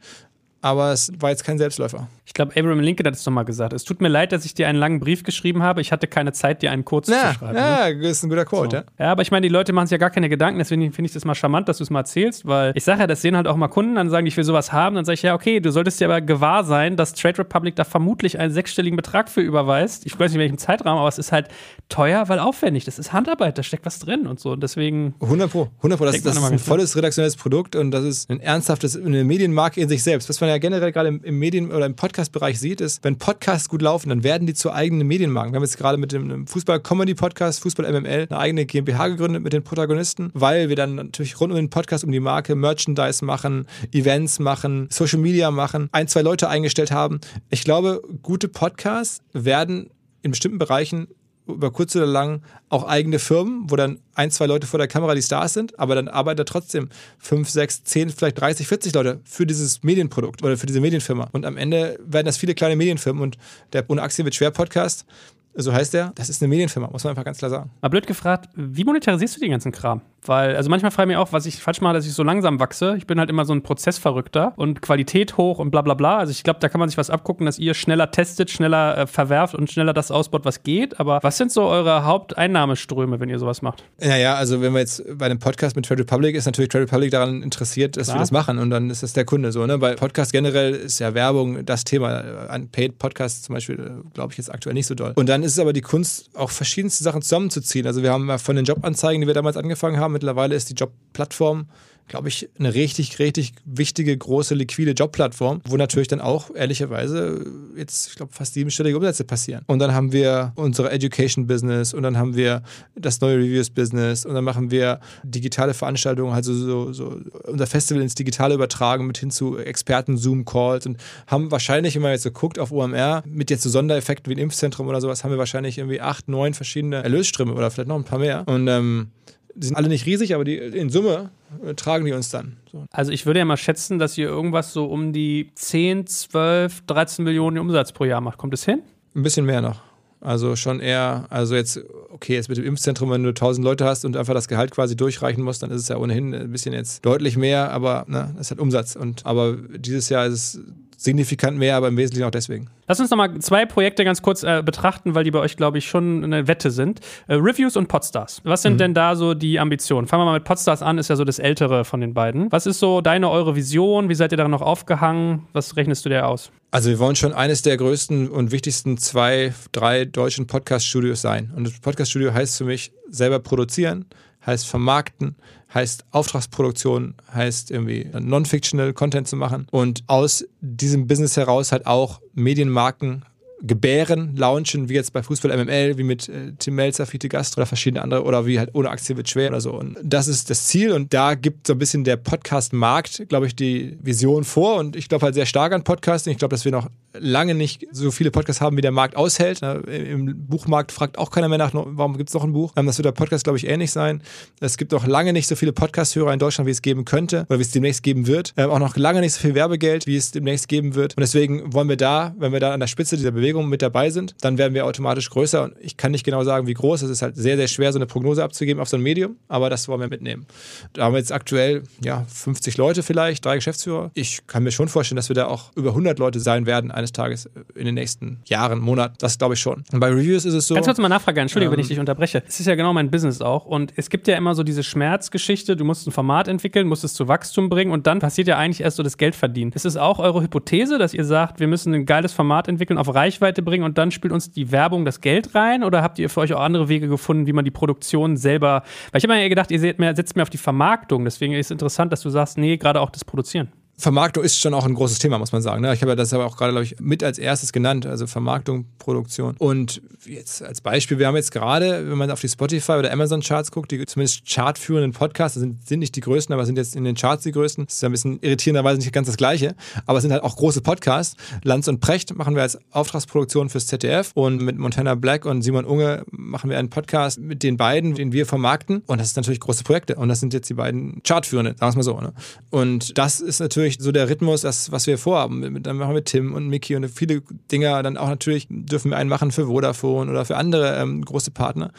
aber 0.61 0.91
es 0.91 1.11
war 1.19 1.31
jetzt 1.31 1.43
kein 1.43 1.57
Selbstläufer. 1.57 2.07
Ich 2.25 2.33
glaube, 2.33 2.53
Abraham 2.55 2.79
Lincoln 2.79 3.07
hat 3.07 3.15
es 3.15 3.25
nochmal 3.25 3.45
gesagt. 3.45 3.73
Es 3.73 3.83
tut 3.83 3.99
mir 3.99 4.07
leid, 4.07 4.31
dass 4.31 4.45
ich 4.45 4.53
dir 4.53 4.67
einen 4.67 4.79
langen 4.79 4.99
Brief 4.99 5.23
geschrieben 5.23 5.63
habe. 5.63 5.81
Ich 5.81 5.91
hatte 5.91 6.07
keine 6.07 6.31
Zeit, 6.31 6.61
dir 6.61 6.71
einen 6.71 6.85
kurz 6.85 7.09
ja, 7.09 7.31
zu 7.31 7.39
schreiben. 7.39 7.57
Ja, 7.57 7.89
ne? 7.89 7.99
das 7.99 8.11
ist 8.11 8.23
ein 8.23 8.29
guter 8.29 8.45
Quote, 8.45 8.69
so. 8.69 8.75
ja. 8.77 9.05
Ja, 9.05 9.11
aber 9.11 9.21
ich 9.21 9.31
meine, 9.31 9.47
die 9.47 9.51
Leute 9.51 9.73
machen 9.73 9.87
sich 9.87 9.91
ja 9.91 9.97
gar 9.97 10.11
keine 10.11 10.29
Gedanken, 10.29 10.59
deswegen 10.59 10.91
finde 10.93 11.07
ich 11.07 11.13
das 11.13 11.25
mal 11.25 11.35
charmant, 11.35 11.67
dass 11.67 11.77
du 11.77 11.83
es 11.83 11.89
mal 11.89 11.99
erzählst, 11.99 12.45
weil 12.45 12.71
ich 12.75 12.83
sage 12.83 13.01
ja, 13.01 13.07
das 13.07 13.21
sehen 13.21 13.35
halt 13.35 13.47
auch 13.47 13.55
mal 13.55 13.67
Kunden, 13.67 13.95
dann 13.95 14.09
sagen, 14.09 14.27
ich 14.27 14.37
will 14.37 14.43
sowas 14.43 14.71
haben, 14.71 14.95
dann 14.95 15.05
sage 15.05 15.15
ich, 15.15 15.23
ja, 15.23 15.33
okay, 15.33 15.59
du 15.59 15.71
solltest 15.71 15.99
dir 15.99 16.05
aber 16.05 16.21
gewahr 16.21 16.63
sein, 16.63 16.95
dass 16.95 17.13
Trade 17.13 17.39
Republic 17.39 17.75
da 17.75 17.83
vermutlich 17.83 18.39
einen 18.39 18.53
sechsstelligen 18.53 18.95
Betrag 18.95 19.29
für 19.29 19.41
überweist. 19.41 20.05
Ich 20.05 20.13
weiß 20.13 20.31
nicht, 20.31 20.35
in 20.35 20.39
welchem 20.41 20.57
Zeitraum, 20.57 20.99
aber 20.99 21.09
es 21.09 21.17
ist 21.17 21.31
halt 21.31 21.47
teuer, 21.89 22.29
weil 22.29 22.39
aufwendig. 22.39 22.85
Das 22.85 22.99
ist 22.99 23.13
Handarbeit, 23.13 23.57
da 23.57 23.63
steckt 23.63 23.85
was 23.85 23.99
drin 23.99 24.27
und 24.27 24.39
so. 24.39 24.51
Und 24.51 24.61
deswegen. 24.61 25.15
100 25.21 25.51
Pro, 25.51 25.69
100 25.77 25.97
Pro. 25.97 26.05
Das, 26.05 26.21
das 26.21 26.37
ist 26.37 26.43
ein 26.43 26.59
volles 26.59 26.95
redaktionelles 26.95 27.35
Produkt 27.35 27.75
und 27.75 27.91
das 27.91 28.03
ist 28.03 28.29
ein 28.29 28.39
ernsthaftes, 28.39 28.95
eine 28.95 29.23
Medienmarke 29.23 29.81
in 29.81 29.89
sich 29.89 30.03
selbst. 30.03 30.29
Was 30.29 30.39
man 30.39 30.50
ja 30.51 30.57
generell 30.57 30.91
gerade 30.91 31.09
im, 31.09 31.23
im 31.23 31.39
Medien- 31.39 31.71
oder 31.71 31.85
im 31.85 31.95
Podcast-Bereich 31.95 32.59
sieht, 32.59 32.81
ist, 32.81 33.03
wenn 33.03 33.17
Podcasts 33.17 33.69
gut 33.69 33.81
laufen, 33.81 34.09
dann 34.09 34.23
werden 34.23 34.45
die 34.45 34.53
zu 34.53 34.71
eigenen 34.71 35.07
Medienmarken. 35.07 35.53
Wir 35.53 35.57
haben 35.57 35.63
jetzt 35.63 35.77
gerade 35.77 35.97
mit 35.97 36.11
dem 36.11 36.45
Fußball-Comedy-Podcast, 36.47 37.61
Fußball-MML, 37.61 38.27
eine 38.29 38.37
eigene 38.37 38.65
GmbH 38.65 39.07
gegründet 39.07 39.43
mit 39.43 39.53
den 39.53 39.63
Protagonisten, 39.63 40.29
weil 40.33 40.69
wir 40.69 40.75
dann 40.75 40.95
natürlich 40.95 41.39
rund 41.39 41.51
um 41.51 41.55
den 41.55 41.69
Podcast, 41.69 42.03
um 42.03 42.11
die 42.11 42.19
Marke 42.19 42.55
Merchandise 42.55 43.23
machen, 43.23 43.65
Events 43.93 44.39
machen, 44.39 44.87
Social 44.91 45.19
Media 45.19 45.51
machen, 45.51 45.89
ein, 45.91 46.07
zwei 46.07 46.21
Leute 46.21 46.49
eingestellt 46.49 46.91
haben. 46.91 47.21
Ich 47.49 47.63
glaube, 47.63 48.01
gute 48.21 48.47
Podcasts 48.47 49.23
werden 49.33 49.89
in 50.21 50.31
bestimmten 50.31 50.59
Bereichen 50.59 51.07
über 51.53 51.71
kurz 51.71 51.95
oder 51.95 52.05
lang 52.05 52.41
auch 52.69 52.87
eigene 52.87 53.19
Firmen, 53.19 53.69
wo 53.69 53.75
dann 53.75 53.99
ein, 54.15 54.31
zwei 54.31 54.45
Leute 54.45 54.67
vor 54.67 54.77
der 54.77 54.87
Kamera 54.87 55.15
die 55.15 55.21
Stars 55.21 55.53
sind, 55.53 55.77
aber 55.79 55.95
dann 55.95 56.07
arbeitet 56.07 56.47
trotzdem 56.47 56.89
fünf, 57.17 57.49
sechs, 57.49 57.83
zehn, 57.83 58.09
vielleicht 58.09 58.39
30, 58.39 58.67
40 58.67 58.93
Leute 58.93 59.19
für 59.23 59.45
dieses 59.45 59.83
Medienprodukt 59.83 60.43
oder 60.43 60.57
für 60.57 60.65
diese 60.65 60.81
Medienfirma. 60.81 61.29
Und 61.31 61.45
am 61.45 61.57
Ende 61.57 61.99
werden 62.03 62.25
das 62.25 62.37
viele 62.37 62.55
kleine 62.55 62.75
Medienfirmen 62.75 63.21
und 63.21 63.37
der 63.73 63.89
Ohne 63.89 64.01
Aktien 64.01 64.25
wird 64.25 64.35
schwer 64.35 64.51
Podcast, 64.51 65.05
so 65.53 65.73
heißt 65.73 65.93
der, 65.93 66.13
das 66.15 66.29
ist 66.29 66.41
eine 66.41 66.49
Medienfirma, 66.49 66.89
muss 66.91 67.03
man 67.03 67.11
einfach 67.11 67.25
ganz 67.25 67.39
klar 67.39 67.51
sagen. 67.51 67.71
Mal 67.81 67.89
blöd 67.89 68.07
gefragt, 68.07 68.49
wie 68.55 68.83
monetarisierst 68.83 69.35
du 69.35 69.39
den 69.41 69.51
ganzen 69.51 69.71
Kram? 69.71 70.01
Weil, 70.23 70.55
also 70.55 70.69
manchmal 70.69 70.91
frage 70.91 71.11
ich 71.11 71.17
mich 71.17 71.17
auch, 71.17 71.33
was 71.33 71.45
ich 71.45 71.57
falsch 71.57 71.81
mache, 71.81 71.95
dass 71.95 72.05
ich 72.05 72.13
so 72.13 72.23
langsam 72.23 72.59
wachse. 72.59 72.95
Ich 72.97 73.07
bin 73.07 73.19
halt 73.19 73.29
immer 73.29 73.45
so 73.45 73.53
ein 73.53 73.63
Prozessverrückter 73.63 74.53
und 74.55 74.81
Qualität 74.81 75.37
hoch 75.37 75.57
und 75.57 75.71
bla 75.71 75.81
bla 75.81 75.95
bla. 75.95 76.17
Also 76.17 76.31
ich 76.31 76.43
glaube, 76.43 76.59
da 76.59 76.69
kann 76.69 76.79
man 76.79 76.89
sich 76.89 76.97
was 76.97 77.09
abgucken, 77.09 77.45
dass 77.45 77.57
ihr 77.57 77.73
schneller 77.73 78.11
testet, 78.11 78.51
schneller 78.51 78.97
äh, 78.97 79.07
verwerft 79.07 79.55
und 79.55 79.71
schneller 79.71 79.93
das 79.93 80.11
ausbaut, 80.11 80.45
was 80.45 80.61
geht. 80.61 80.99
Aber 80.99 81.19
was 81.23 81.37
sind 81.37 81.51
so 81.51 81.63
eure 81.63 82.05
Haupteinnahmeströme, 82.05 83.19
wenn 83.19 83.29
ihr 83.29 83.39
sowas 83.39 83.61
macht? 83.61 83.83
Naja, 83.99 84.35
also 84.35 84.61
wenn 84.61 84.73
wir 84.73 84.79
jetzt 84.79 85.03
bei 85.17 85.25
einem 85.25 85.39
Podcast 85.39 85.75
mit 85.75 85.85
Trade 85.85 86.01
Republic 86.01 86.35
ist 86.35 86.45
natürlich 86.45 86.69
Trade 86.69 86.83
Republic 86.83 87.11
daran 87.11 87.41
interessiert, 87.41 87.97
dass 87.97 88.07
Klar. 88.07 88.17
wir 88.17 88.19
das 88.19 88.31
machen 88.31 88.59
und 88.59 88.69
dann 88.69 88.89
ist 88.91 89.01
das 89.01 89.13
der 89.13 89.25
Kunde 89.25 89.51
so. 89.51 89.65
Ne? 89.65 89.79
Bei 89.79 89.95
Podcast 89.95 90.31
generell 90.31 90.73
ist 90.73 90.99
ja 90.99 91.13
Werbung 91.15 91.65
das 91.65 91.83
Thema. 91.83 92.11
An 92.47 92.69
Paid 92.69 92.99
Podcasts 92.99 93.41
zum 93.41 93.55
Beispiel 93.55 93.75
äh, 93.79 94.09
glaube 94.13 94.33
ich 94.33 94.37
jetzt 94.37 94.53
aktuell 94.53 94.75
nicht 94.75 94.85
so 94.85 94.93
doll. 94.93 95.13
Und 95.15 95.29
dann 95.29 95.41
ist 95.41 95.53
es 95.53 95.59
aber 95.59 95.73
die 95.73 95.81
Kunst, 95.81 96.29
auch 96.35 96.51
verschiedenste 96.51 97.03
Sachen 97.03 97.21
zusammenzuziehen. 97.21 97.87
Also 97.87 98.03
wir 98.03 98.11
haben 98.11 98.37
von 98.37 98.55
den 98.55 98.65
Jobanzeigen, 98.65 99.21
die 99.21 99.27
wir 99.27 99.33
damals 99.33 99.57
angefangen 99.57 99.99
haben, 99.99 100.10
Mittlerweile 100.11 100.55
ist 100.55 100.69
die 100.69 100.75
Jobplattform 100.75 101.67
glaube 102.11 102.27
ich, 102.27 102.49
eine 102.59 102.73
richtig, 102.73 103.19
richtig 103.19 103.53
wichtige, 103.63 104.15
große, 104.17 104.53
liquide 104.53 104.91
Jobplattform, 104.91 105.61
wo 105.65 105.77
natürlich 105.77 106.09
dann 106.09 106.19
auch 106.19 106.53
ehrlicherweise 106.53 107.45
jetzt, 107.77 108.09
ich 108.09 108.15
glaube, 108.15 108.33
fast 108.33 108.53
siebenstellige 108.53 108.97
Umsätze 108.97 109.23
passieren. 109.23 109.63
Und 109.67 109.79
dann 109.79 109.93
haben 109.93 110.11
wir 110.11 110.51
unsere 110.55 110.91
Education-Business 110.91 111.93
und 111.93 112.03
dann 112.03 112.17
haben 112.17 112.35
wir 112.35 112.63
das 112.95 113.21
neue 113.21 113.37
Reviews-Business 113.37 114.25
und 114.25 114.33
dann 114.33 114.43
machen 114.43 114.71
wir 114.71 114.99
digitale 115.23 115.73
Veranstaltungen, 115.73 116.33
also 116.33 116.53
so, 116.53 116.91
so 116.91 117.21
unser 117.45 117.65
Festival 117.65 118.03
ins 118.03 118.13
Digitale 118.13 118.55
übertragen 118.55 119.07
mit 119.07 119.17
hin 119.17 119.31
zu 119.31 119.57
Experten-Zoom-Calls 119.57 120.87
und 120.87 120.97
haben 121.27 121.49
wahrscheinlich, 121.49 121.95
wenn 121.95 122.01
man 122.01 122.11
jetzt 122.11 122.23
so 122.23 122.31
guckt 122.31 122.59
auf 122.59 122.73
OMR, 122.73 123.23
mit 123.25 123.49
jetzt 123.49 123.63
so 123.63 123.69
Sondereffekten 123.69 124.29
wie 124.29 124.35
ein 124.35 124.43
Impfzentrum 124.43 124.89
oder 124.89 124.99
sowas, 124.99 125.23
haben 125.23 125.31
wir 125.31 125.37
wahrscheinlich 125.37 125.77
irgendwie 125.77 126.01
acht, 126.01 126.27
neun 126.27 126.53
verschiedene 126.53 126.97
Erlösströme 126.97 127.53
oder 127.53 127.71
vielleicht 127.71 127.87
noch 127.87 127.95
ein 127.95 128.03
paar 128.03 128.19
mehr. 128.19 128.43
Und 128.47 128.67
ähm, 128.67 129.11
die 129.55 129.67
sind 129.67 129.75
alle 129.75 129.89
nicht 129.89 130.05
riesig, 130.05 130.33
aber 130.35 130.43
die, 130.43 130.55
in 130.57 130.89
Summe 130.89 131.31
äh, 131.65 131.73
tragen 131.73 132.05
die 132.05 132.13
uns 132.13 132.29
dann. 132.29 132.57
So. 132.71 132.85
Also 132.91 133.11
ich 133.11 133.25
würde 133.25 133.39
ja 133.39 133.45
mal 133.45 133.57
schätzen, 133.57 133.99
dass 133.99 134.17
ihr 134.17 134.27
irgendwas 134.27 134.73
so 134.73 134.85
um 134.85 135.13
die 135.13 135.51
10, 135.55 136.07
12, 136.07 136.81
13 136.87 137.25
Millionen 137.25 137.57
Umsatz 137.57 137.91
pro 137.91 138.05
Jahr 138.05 138.21
macht. 138.21 138.37
Kommt 138.37 138.53
es 138.53 138.65
hin? 138.65 138.81
Ein 139.15 139.23
bisschen 139.23 139.45
mehr 139.45 139.61
noch. 139.61 139.81
Also 140.21 140.55
schon 140.55 140.79
eher, 140.79 141.25
also 141.29 141.55
jetzt, 141.55 141.79
okay, 142.09 142.35
jetzt 142.35 142.47
mit 142.47 142.57
dem 142.57 142.65
Impfzentrum, 142.65 143.09
wenn 143.09 143.23
du 143.23 143.29
1000 143.29 143.65
Leute 143.65 143.85
hast 143.85 144.05
und 144.05 144.15
einfach 144.15 144.35
das 144.35 144.47
Gehalt 144.47 144.69
quasi 144.69 144.95
durchreichen 144.95 145.43
musst, 145.43 145.63
dann 145.63 145.71
ist 145.71 145.81
es 145.81 145.87
ja 145.87 145.97
ohnehin 145.97 146.35
ein 146.35 146.51
bisschen 146.51 146.73
jetzt 146.73 147.03
deutlich 147.03 147.37
mehr, 147.37 147.71
aber 147.71 148.05
ne, 148.07 148.35
es 148.39 148.51
hat 148.51 148.59
Umsatz. 148.59 148.95
Und 148.95 149.25
aber 149.25 149.55
dieses 149.55 150.09
Jahr 150.09 150.27
ist 150.27 150.33
es 150.33 150.61
signifikant 151.01 151.57
mehr, 151.57 151.75
aber 151.75 151.87
im 151.87 151.97
Wesentlichen 151.97 152.27
auch 152.27 152.31
deswegen. 152.31 152.69
Lass 152.87 152.99
uns 152.99 153.09
nochmal 153.09 153.39
zwei 153.39 153.65
Projekte 153.65 154.03
ganz 154.03 154.21
kurz 154.21 154.43
äh, 154.43 154.61
betrachten, 154.63 155.15
weil 155.15 155.23
die 155.23 155.31
bei 155.31 155.39
euch, 155.39 155.57
glaube 155.57 155.79
ich, 155.79 155.87
schon 155.87 156.23
eine 156.23 156.47
Wette 156.47 156.69
sind. 156.69 156.99
Äh, 157.27 157.35
Reviews 157.35 157.75
und 157.75 157.87
Podstars. 157.87 158.41
Was 158.43 158.61
sind 158.61 158.73
mhm. 158.73 158.77
denn 158.77 158.93
da 158.93 159.15
so 159.15 159.33
die 159.33 159.59
Ambitionen? 159.59 160.07
Fangen 160.07 160.21
wir 160.21 160.25
mal 160.25 160.33
mit 160.33 160.43
Podstars 160.43 160.83
an, 160.83 160.99
ist 160.99 161.09
ja 161.09 161.15
so 161.15 161.23
das 161.23 161.39
ältere 161.39 161.85
von 161.85 162.01
den 162.01 162.13
beiden. 162.13 162.51
Was 162.51 162.67
ist 162.67 162.79
so 162.79 163.01
deine, 163.01 163.31
eure 163.31 163.55
Vision? 163.55 164.09
Wie 164.09 164.15
seid 164.15 164.31
ihr 164.31 164.37
daran 164.37 164.51
noch 164.51 164.61
aufgehangen? 164.61 165.47
Was 165.53 165.75
rechnest 165.75 166.05
du 166.05 166.09
dir 166.09 166.27
aus? 166.27 166.51
Also 166.69 166.89
wir 166.89 166.99
wollen 166.99 167.15
schon 167.15 167.33
eines 167.33 167.63
der 167.63 167.77
größten 167.77 168.29
und 168.29 168.51
wichtigsten 168.51 168.97
zwei, 168.97 169.53
drei 169.71 170.05
deutschen 170.05 170.45
Podcast-Studios 170.45 171.21
sein. 171.21 171.51
Und 171.55 171.65
das 171.65 171.79
Podcast-Studio 171.79 172.31
heißt 172.31 172.59
für 172.59 172.65
mich 172.65 172.93
selber 173.09 173.39
produzieren, 173.39 174.05
heißt 174.45 174.67
vermarkten, 174.67 175.35
heißt 175.73 176.05
Auftragsproduktion, 176.11 177.15
heißt 177.33 177.71
irgendwie 177.71 178.09
non-fictional 178.13 178.93
Content 178.93 179.27
zu 179.27 179.35
machen. 179.35 179.67
Und 179.71 180.03
aus 180.07 180.45
diesem 180.59 181.07
Business 181.07 181.37
heraus 181.37 181.71
halt 181.71 181.85
auch 181.85 182.21
Medienmarken 182.33 183.23
gebären, 183.61 184.35
launchen, 184.35 184.89
wie 184.89 184.93
jetzt 184.93 185.13
bei 185.13 185.23
Fußball 185.23 185.55
MML, 185.55 185.97
wie 185.97 186.03
mit 186.03 186.29
äh, 186.29 186.53
Tim 186.57 186.75
Melzer, 186.75 187.05
Fiete 187.05 187.29
Gast 187.29 187.57
oder 187.57 187.65
verschiedene 187.65 188.01
andere 188.01 188.23
oder 188.23 188.45
wie 188.45 188.59
halt 188.59 188.71
ohne 188.73 188.89
Aktie 188.89 189.17
wird 189.17 189.29
schwer 189.29 189.49
oder 189.49 189.61
so. 189.61 189.73
Und 189.73 189.97
das 190.03 190.27
ist 190.27 190.49
das 190.49 190.65
Ziel 190.65 190.91
und 190.91 191.13
da 191.13 191.35
gibt 191.35 191.67
so 191.67 191.73
ein 191.73 191.79
bisschen 191.79 192.03
der 192.03 192.17
Podcast-Markt, 192.17 193.29
glaube 193.29 193.47
ich, 193.47 193.55
die 193.55 193.97
Vision 194.01 194.43
vor 194.43 194.79
und 194.79 194.95
ich 194.95 195.09
glaube 195.09 195.25
halt 195.25 195.35
sehr 195.35 195.45
stark 195.45 195.73
an 195.73 195.83
Podcasting. 195.83 196.31
Ich 196.31 196.39
glaube, 196.39 196.55
dass 196.55 196.65
wir 196.65 196.71
noch 196.71 196.89
lange 197.13 197.55
nicht 197.55 197.87
so 197.91 198.11
viele 198.11 198.31
Podcasts 198.31 198.61
haben, 198.61 198.77
wie 198.77 198.81
der 198.81 198.91
Markt 198.91 199.15
aushält. 199.15 199.61
Im 199.61 200.47
Buchmarkt 200.47 200.91
fragt 200.91 201.17
auch 201.17 201.31
keiner 201.31 201.49
mehr 201.49 201.57
nach, 201.57 201.71
warum 201.73 202.17
gibt 202.17 202.29
es 202.29 202.33
noch 202.33 202.43
ein 202.43 202.53
Buch. 202.53 202.73
Ähm, 202.75 202.85
das 202.85 202.97
wird 202.97 203.05
der 203.05 203.11
Podcast, 203.11 203.43
glaube 203.43 203.57
ich, 203.57 203.67
ähnlich 203.67 203.91
sein. 203.91 204.21
Es 204.59 204.77
gibt 204.77 204.93
auch 204.93 205.05
lange 205.05 205.33
nicht 205.33 205.47
so 205.47 205.55
viele 205.55 205.73
Podcast-Hörer 205.73 206.33
in 206.33 206.39
Deutschland, 206.39 206.67
wie 206.67 206.71
es 206.71 206.81
geben 206.81 207.05
könnte 207.05 207.45
oder 207.49 207.59
wie 207.59 207.63
es 207.63 207.71
demnächst 207.71 208.03
geben 208.03 208.27
wird. 208.27 208.53
Ähm, 208.57 208.69
auch 208.69 208.79
noch 208.79 208.95
lange 208.95 209.21
nicht 209.21 209.33
so 209.33 209.41
viel 209.41 209.55
Werbegeld, 209.55 210.07
wie 210.07 210.15
es 210.15 210.31
demnächst 210.31 210.67
geben 210.67 210.95
wird. 210.95 211.17
Und 211.17 211.21
deswegen 211.21 211.73
wollen 211.73 211.89
wir 211.89 211.97
da, 211.97 212.33
wenn 212.37 212.53
wir 212.53 212.59
da 212.59 212.73
an 212.73 212.79
der 212.79 212.87
Spitze 212.87 213.17
dieser 213.17 213.31
Bewegung 213.31 213.50
Bewegung 213.51 213.69
mit 213.69 213.81
dabei 213.81 214.09
sind, 214.09 214.35
dann 214.41 214.57
werden 214.57 214.73
wir 214.73 214.85
automatisch 214.85 215.29
größer. 215.29 215.63
Und 215.63 215.75
ich 215.79 215.97
kann 215.97 216.11
nicht 216.11 216.23
genau 216.23 216.43
sagen, 216.43 216.67
wie 216.67 216.73
groß. 216.73 217.01
Es 217.01 217.09
ist 217.09 217.21
halt 217.21 217.35
sehr, 217.35 217.57
sehr 217.57 217.67
schwer, 217.67 217.91
so 217.91 217.99
eine 217.99 218.05
Prognose 218.05 218.43
abzugeben 218.43 218.81
auf 218.81 218.87
so 218.87 218.97
ein 218.97 219.03
Medium, 219.03 219.35
aber 219.47 219.69
das 219.69 219.87
wollen 219.87 219.99
wir 219.99 220.07
mitnehmen. 220.07 220.45
Da 220.93 221.05
haben 221.05 221.13
wir 221.13 221.19
jetzt 221.19 221.31
aktuell 221.31 221.83
ja, 222.03 222.25
50 222.27 222.77
Leute 222.77 223.03
vielleicht, 223.03 223.43
drei 223.43 223.55
Geschäftsführer. 223.55 224.11
Ich 224.13 224.47
kann 224.47 224.63
mir 224.63 224.71
schon 224.71 224.87
vorstellen, 224.87 225.17
dass 225.17 225.29
wir 225.29 225.35
da 225.35 225.47
auch 225.47 225.71
über 225.75 225.89
100 225.89 226.17
Leute 226.17 226.39
sein 226.39 226.65
werden 226.65 226.91
eines 226.91 227.11
Tages 227.11 227.49
in 227.75 227.85
den 227.85 227.95
nächsten 227.95 228.39
Jahren, 228.45 228.79
Monaten. 228.79 229.15
Das 229.19 229.37
glaube 229.37 229.55
ich 229.55 229.59
schon. 229.59 229.83
Und 229.91 229.99
bei 229.99 230.07
Reviews 230.07 230.45
ist 230.45 230.53
es 230.53 230.67
so. 230.67 230.75
Du 230.75 230.81
kurz 230.81 230.97
mal 230.97 231.09
nachfragen? 231.09 231.39
Entschuldigung, 231.39 231.73
ähm, 231.73 231.77
wenn 231.77 231.83
ich 231.83 231.89
dich 231.89 231.99
unterbreche. 231.99 232.43
Es 232.47 232.59
ist 232.59 232.65
ja 232.65 232.75
genau 232.75 232.93
mein 232.93 233.11
Business 233.11 233.41
auch. 233.41 233.65
Und 233.65 233.93
es 233.97 234.09
gibt 234.09 234.27
ja 234.27 234.37
immer 234.37 234.55
so 234.55 234.63
diese 234.63 234.83
Schmerzgeschichte. 234.83 235.75
Du 235.75 235.83
musst 235.83 236.07
ein 236.07 236.11
Format 236.11 236.47
entwickeln, 236.47 236.87
musst 236.87 237.03
es 237.03 237.13
zu 237.13 237.27
Wachstum 237.27 237.69
bringen 237.69 237.91
und 237.91 238.07
dann 238.07 238.19
passiert 238.19 238.47
ja 238.47 238.57
eigentlich 238.57 238.81
erst 238.81 238.97
so 238.97 239.03
das 239.03 239.17
Geld 239.17 239.35
verdienen. 239.35 239.71
Ist 239.73 239.85
es 239.85 239.97
auch 239.97 240.19
eure 240.19 240.41
Hypothese, 240.41 240.97
dass 240.97 241.13
ihr 241.13 241.25
sagt, 241.25 241.59
wir 241.59 241.67
müssen 241.67 241.93
ein 241.93 242.05
geiles 242.05 242.33
Format 242.33 242.67
entwickeln, 242.67 242.97
auf 242.97 243.13
Reichweite 243.13 243.40
bringen 243.61 243.83
und 243.83 243.97
dann 243.97 244.11
spielt 244.11 244.33
uns 244.33 244.51
die 244.51 244.71
Werbung 244.71 245.03
das 245.03 245.19
Geld 245.21 245.53
rein? 245.55 245.83
Oder 245.83 246.01
habt 246.01 246.19
ihr 246.19 246.29
für 246.29 246.41
euch 246.41 246.53
auch 246.53 246.61
andere 246.61 246.87
Wege 246.87 247.07
gefunden, 247.07 247.47
wie 247.47 247.53
man 247.53 247.65
die 247.65 247.71
Produktion 247.71 248.37
selber. 248.37 248.83
Weil 249.11 249.19
ich 249.19 249.23
habe 249.23 249.33
mir 249.33 249.41
ja 249.41 249.49
gedacht, 249.49 249.71
ihr 249.71 249.79
setzt 249.79 250.35
mehr 250.35 250.43
auf 250.43 250.49
die 250.49 250.57
Vermarktung. 250.57 251.25
Deswegen 251.25 251.53
ist 251.53 251.67
es 251.67 251.71
interessant, 251.71 252.13
dass 252.13 252.21
du 252.21 252.29
sagst, 252.29 252.57
nee, 252.57 252.77
gerade 252.77 253.01
auch 253.01 253.09
das 253.09 253.25
Produzieren. 253.25 253.69
Vermarktung 254.01 254.43
ist 254.43 254.59
schon 254.59 254.73
auch 254.73 254.85
ein 254.85 254.93
großes 254.93 255.19
Thema, 255.19 255.37
muss 255.37 255.51
man 255.51 255.61
sagen. 255.61 255.81
Ne? 255.81 255.93
Ich 255.93 256.01
habe 256.01 256.11
ja 256.11 256.15
das 256.15 256.33
aber 256.33 256.45
auch 256.45 256.57
gerade, 256.57 256.71
glaube 256.71 256.85
ich, 256.85 256.99
mit 256.99 257.23
als 257.23 257.37
erstes 257.37 257.71
genannt, 257.71 258.05
also 258.05 258.27
Vermarktung, 258.27 258.85
Produktion. 258.97 259.55
Und 259.57 260.01
jetzt 260.25 260.63
als 260.63 260.81
Beispiel, 260.81 261.19
wir 261.19 261.27
haben 261.27 261.35
jetzt 261.35 261.51
gerade, 261.51 262.09
wenn 262.09 262.17
man 262.17 262.31
auf 262.31 262.41
die 262.41 262.49
Spotify 262.49 262.93
oder 262.93 263.11
Amazon 263.11 263.41
Charts 263.41 263.71
guckt, 263.71 263.91
die 263.91 264.05
zumindest 264.05 264.45
chartführenden 264.47 265.13
Podcasts, 265.13 265.59
sind, 265.59 265.87
sind 265.87 265.99
nicht 265.99 266.15
die 266.15 266.21
größten, 266.21 266.53
aber 266.53 266.65
sind 266.65 266.77
jetzt 266.77 266.95
in 266.95 267.03
den 267.03 267.15
Charts 267.15 267.43
die 267.43 267.51
größten. 267.51 267.85
Das 267.85 267.95
ist 267.95 268.01
ja 268.01 268.09
ein 268.09 268.11
bisschen 268.11 268.39
irritierenderweise 268.41 268.99
nicht 268.99 269.11
ganz 269.13 269.27
das 269.27 269.37
Gleiche, 269.37 269.75
aber 270.05 270.17
es 270.17 270.23
sind 270.23 270.31
halt 270.31 270.43
auch 270.43 270.55
große 270.55 270.81
Podcasts. 270.81 271.35
Lanz 271.63 271.87
und 271.87 271.99
Precht 271.99 272.35
machen 272.35 272.55
wir 272.55 272.63
als 272.63 272.79
Auftragsproduktion 272.91 273.69
fürs 273.69 273.87
ZDF 273.87 274.31
und 274.33 274.61
mit 274.61 274.77
Montana 274.77 275.15
Black 275.15 275.45
und 275.45 275.61
Simon 275.61 275.85
Unge 275.85 276.23
machen 276.31 276.69
wir 276.69 276.77
einen 276.77 276.89
Podcast 276.89 277.39
mit 277.39 277.63
den 277.63 277.77
beiden, 277.77 278.15
den 278.15 278.31
wir 278.31 278.45
vermarkten. 278.45 279.03
Und 279.07 279.19
das 279.19 279.29
sind 279.29 279.37
natürlich 279.37 279.59
große 279.59 279.83
Projekte. 279.83 280.15
Und 280.15 280.29
das 280.29 280.39
sind 280.39 280.53
jetzt 280.53 280.69
die 280.69 280.73
beiden 280.73 281.21
Chartführenden, 281.23 281.77
sagen 281.77 281.95
wir 281.95 281.99
es 282.01 282.07
mal 282.07 282.15
so. 282.15 282.19
Ne? 282.19 282.33
Und 282.69 283.17
das 283.17 283.39
ist 283.39 283.59
natürlich 283.59 283.90
so 283.99 284.11
der 284.11 284.29
Rhythmus, 284.29 284.61
das, 284.61 284.91
was 284.91 285.07
wir 285.07 285.17
vorhaben. 285.17 285.81
Dann 285.83 285.97
machen 285.97 286.13
wir 286.13 286.23
Tim 286.23 286.53
und 286.53 286.67
Mickey 286.67 286.95
und 286.95 287.07
viele 287.09 287.41
Dinge. 287.71 288.01
Dann 288.03 288.17
auch 288.17 288.29
natürlich 288.29 288.67
dürfen 288.69 289.11
wir 289.11 289.17
einen 289.17 289.29
machen 289.29 289.51
für 289.51 289.67
Vodafone 289.67 290.29
oder 290.29 290.45
für 290.45 290.57
andere 290.57 290.97
ähm, 290.97 291.23
große 291.23 291.51
Partner. 291.51 291.91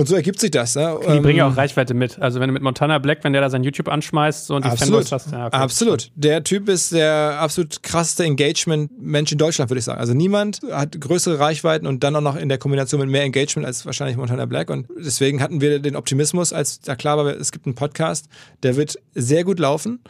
Und 0.00 0.06
so 0.06 0.14
ergibt 0.14 0.40
sich 0.40 0.50
das. 0.50 0.76
Ne? 0.76 0.98
Die 1.02 1.20
bringen 1.20 1.36
ja 1.36 1.46
auch 1.46 1.58
Reichweite 1.58 1.92
mit. 1.92 2.18
Also 2.20 2.40
wenn 2.40 2.48
du 2.48 2.54
mit 2.54 2.62
Montana 2.62 2.98
Black, 2.98 3.22
wenn 3.22 3.34
der 3.34 3.42
da 3.42 3.50
sein 3.50 3.64
YouTube 3.64 3.88
anschmeißt 3.88 4.46
so 4.46 4.54
und 4.54 4.64
die 4.64 4.70
absolut. 4.70 5.06
Fanboys 5.06 5.12
hast, 5.12 5.32
ja, 5.32 5.46
okay. 5.48 5.56
Absolut. 5.56 6.10
Der 6.14 6.42
Typ 6.42 6.70
ist 6.70 6.92
der 6.92 7.36
absolut 7.38 7.82
krasseste 7.82 8.24
Engagement-Mensch 8.24 9.32
in 9.32 9.36
Deutschland, 9.36 9.70
würde 9.70 9.80
ich 9.80 9.84
sagen. 9.84 10.00
Also 10.00 10.14
niemand 10.14 10.60
hat 10.70 10.98
größere 10.98 11.38
Reichweiten 11.38 11.86
und 11.86 12.02
dann 12.02 12.16
auch 12.16 12.22
noch 12.22 12.36
in 12.36 12.48
der 12.48 12.56
Kombination 12.56 13.00
mit 13.00 13.10
mehr 13.10 13.24
Engagement 13.24 13.66
als 13.66 13.84
wahrscheinlich 13.84 14.16
Montana 14.16 14.46
Black. 14.46 14.70
Und 14.70 14.86
deswegen 14.96 15.42
hatten 15.42 15.60
wir 15.60 15.80
den 15.80 15.96
Optimismus, 15.96 16.54
als 16.54 16.80
da 16.80 16.96
klar 16.96 17.18
war, 17.18 17.26
es 17.26 17.52
gibt 17.52 17.66
einen 17.66 17.74
Podcast, 17.74 18.26
der 18.62 18.76
wird 18.76 18.96
sehr 19.14 19.44
gut 19.44 19.58
laufen 19.58 20.00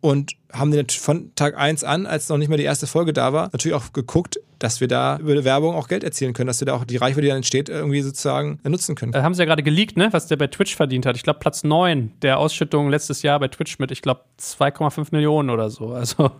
und 0.00 0.32
haben 0.52 0.70
den 0.70 0.88
von 0.88 1.34
Tag 1.34 1.56
1 1.56 1.84
an, 1.84 2.06
als 2.06 2.28
noch 2.28 2.38
nicht 2.38 2.48
mal 2.48 2.56
die 2.56 2.64
erste 2.64 2.86
Folge 2.86 3.12
da 3.12 3.32
war, 3.32 3.50
natürlich 3.52 3.74
auch 3.74 3.92
geguckt, 3.92 4.40
dass 4.58 4.80
wir 4.80 4.88
da 4.88 5.18
über 5.18 5.44
Werbung 5.44 5.74
auch 5.74 5.88
Geld 5.88 6.04
erzielen 6.04 6.32
können, 6.32 6.48
dass 6.48 6.60
wir 6.60 6.66
da 6.66 6.74
auch 6.74 6.84
die 6.84 6.96
Reichweite, 6.96 7.22
die 7.22 7.28
dann 7.28 7.38
entsteht, 7.38 7.68
irgendwie 7.68 8.00
sozusagen 8.02 8.58
nutzen 8.64 8.94
können. 8.94 9.12
Da 9.12 9.22
haben 9.22 9.34
sie 9.34 9.40
ja 9.42 9.46
gerade 9.46 9.62
geleakt, 9.62 9.96
ne, 9.96 10.08
was 10.12 10.26
der 10.26 10.36
bei 10.36 10.46
Twitch 10.48 10.76
verdient 10.76 11.06
hat. 11.06 11.16
Ich 11.16 11.22
glaube, 11.22 11.38
Platz 11.38 11.64
9 11.64 12.12
der 12.22 12.38
Ausschüttung 12.38 12.90
letztes 12.90 13.22
Jahr 13.22 13.38
bei 13.38 13.48
Twitch 13.48 13.78
mit, 13.78 13.90
ich 13.90 14.02
glaube, 14.02 14.22
2,5 14.40 15.08
Millionen 15.12 15.50
oder 15.50 15.70
so. 15.70 15.88
Also 15.88 16.30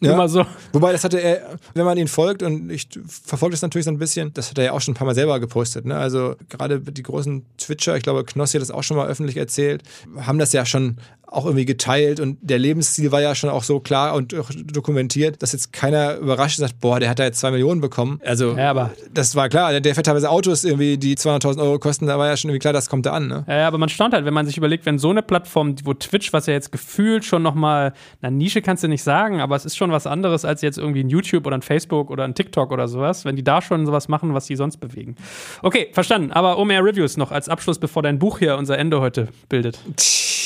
Ja. 0.00 0.16
mal 0.16 0.28
so. 0.28 0.44
Wobei, 0.72 0.92
das 0.92 1.04
hatte 1.04 1.18
er, 1.20 1.58
wenn 1.74 1.84
man 1.84 1.98
ihn 1.98 2.08
folgt, 2.08 2.42
und 2.42 2.70
ich 2.70 2.88
verfolge 3.06 3.54
das 3.54 3.62
natürlich 3.62 3.84
so 3.84 3.90
ein 3.90 3.98
bisschen, 3.98 4.32
das 4.34 4.50
hat 4.50 4.58
er 4.58 4.64
ja 4.64 4.72
auch 4.72 4.80
schon 4.80 4.92
ein 4.92 4.96
paar 4.96 5.06
Mal 5.06 5.14
selber 5.14 5.40
gepostet. 5.40 5.84
Ne? 5.84 5.96
Also 5.96 6.36
gerade 6.48 6.80
die 6.80 7.02
großen 7.02 7.44
Twitcher, 7.58 7.96
ich 7.96 8.02
glaube, 8.02 8.24
Knossi 8.24 8.58
hat 8.58 8.62
das 8.62 8.70
auch 8.70 8.82
schon 8.82 8.96
mal 8.96 9.08
öffentlich 9.08 9.36
erzählt, 9.36 9.82
haben 10.16 10.38
das 10.38 10.52
ja 10.52 10.64
schon 10.66 10.98
auch 11.26 11.46
irgendwie 11.46 11.64
geteilt 11.64 12.20
und 12.20 12.38
der 12.42 12.58
Lebensstil 12.60 13.10
war 13.10 13.20
ja 13.20 13.34
schon 13.34 13.50
auch 13.50 13.64
so 13.64 13.80
klar 13.80 14.14
und 14.14 14.34
dokumentiert, 14.72 15.42
dass 15.42 15.52
jetzt 15.52 15.72
keiner 15.72 16.16
überrascht 16.18 16.58
sagt, 16.58 16.78
boah, 16.80 17.00
der 17.00 17.10
hat 17.10 17.18
da 17.18 17.24
jetzt 17.24 17.40
zwei 17.40 17.50
Millionen 17.50 17.63
bekommen. 17.80 18.20
Also 18.24 18.56
Ja, 18.56 18.70
aber- 18.70 18.90
das 19.12 19.34
war 19.36 19.48
klar. 19.48 19.80
Der 19.80 19.94
fährt 19.94 20.06
teilweise 20.06 20.30
Autos 20.30 20.64
irgendwie, 20.64 20.96
die 20.98 21.16
200.000 21.16 21.60
Euro 21.62 21.78
kosten, 21.78 22.06
da 22.06 22.18
war 22.18 22.26
ja 22.28 22.36
schon 22.36 22.50
irgendwie 22.50 22.60
klar, 22.60 22.72
das 22.72 22.88
kommt 22.88 23.06
da 23.06 23.12
an. 23.12 23.28
Ne? 23.28 23.44
Ja, 23.48 23.66
aber 23.68 23.78
man 23.78 23.88
staunt 23.88 24.14
halt, 24.14 24.24
wenn 24.24 24.34
man 24.34 24.46
sich 24.46 24.56
überlegt, 24.56 24.86
wenn 24.86 24.98
so 24.98 25.10
eine 25.10 25.22
Plattform, 25.22 25.74
wo 25.84 25.94
Twitch, 25.94 26.32
was 26.32 26.46
ja 26.46 26.52
jetzt 26.52 26.72
gefühlt 26.72 27.24
schon 27.24 27.42
nochmal, 27.42 27.92
na, 28.20 28.30
Nische 28.30 28.62
kannst 28.62 28.82
du 28.84 28.88
nicht 28.88 29.02
sagen, 29.02 29.40
aber 29.40 29.56
es 29.56 29.64
ist 29.64 29.76
schon 29.76 29.90
was 29.90 30.06
anderes 30.06 30.44
als 30.44 30.62
jetzt 30.62 30.78
irgendwie 30.78 31.00
ein 31.02 31.08
YouTube 31.08 31.46
oder 31.46 31.56
ein 31.56 31.62
Facebook 31.62 32.10
oder 32.10 32.24
ein 32.24 32.34
TikTok 32.34 32.70
oder 32.72 32.88
sowas, 32.88 33.24
wenn 33.24 33.36
die 33.36 33.44
da 33.44 33.62
schon 33.62 33.86
sowas 33.86 34.08
machen, 34.08 34.34
was 34.34 34.46
die 34.46 34.56
sonst 34.56 34.78
bewegen. 34.78 35.16
Okay, 35.62 35.88
verstanden. 35.92 36.32
Aber 36.32 36.58
OMR 36.58 36.84
Reviews 36.84 37.16
noch 37.16 37.30
als 37.32 37.48
Abschluss, 37.48 37.78
bevor 37.78 38.02
dein 38.02 38.18
Buch 38.18 38.38
hier 38.38 38.56
unser 38.56 38.78
Ende 38.78 39.00
heute 39.00 39.28
bildet. 39.48 39.78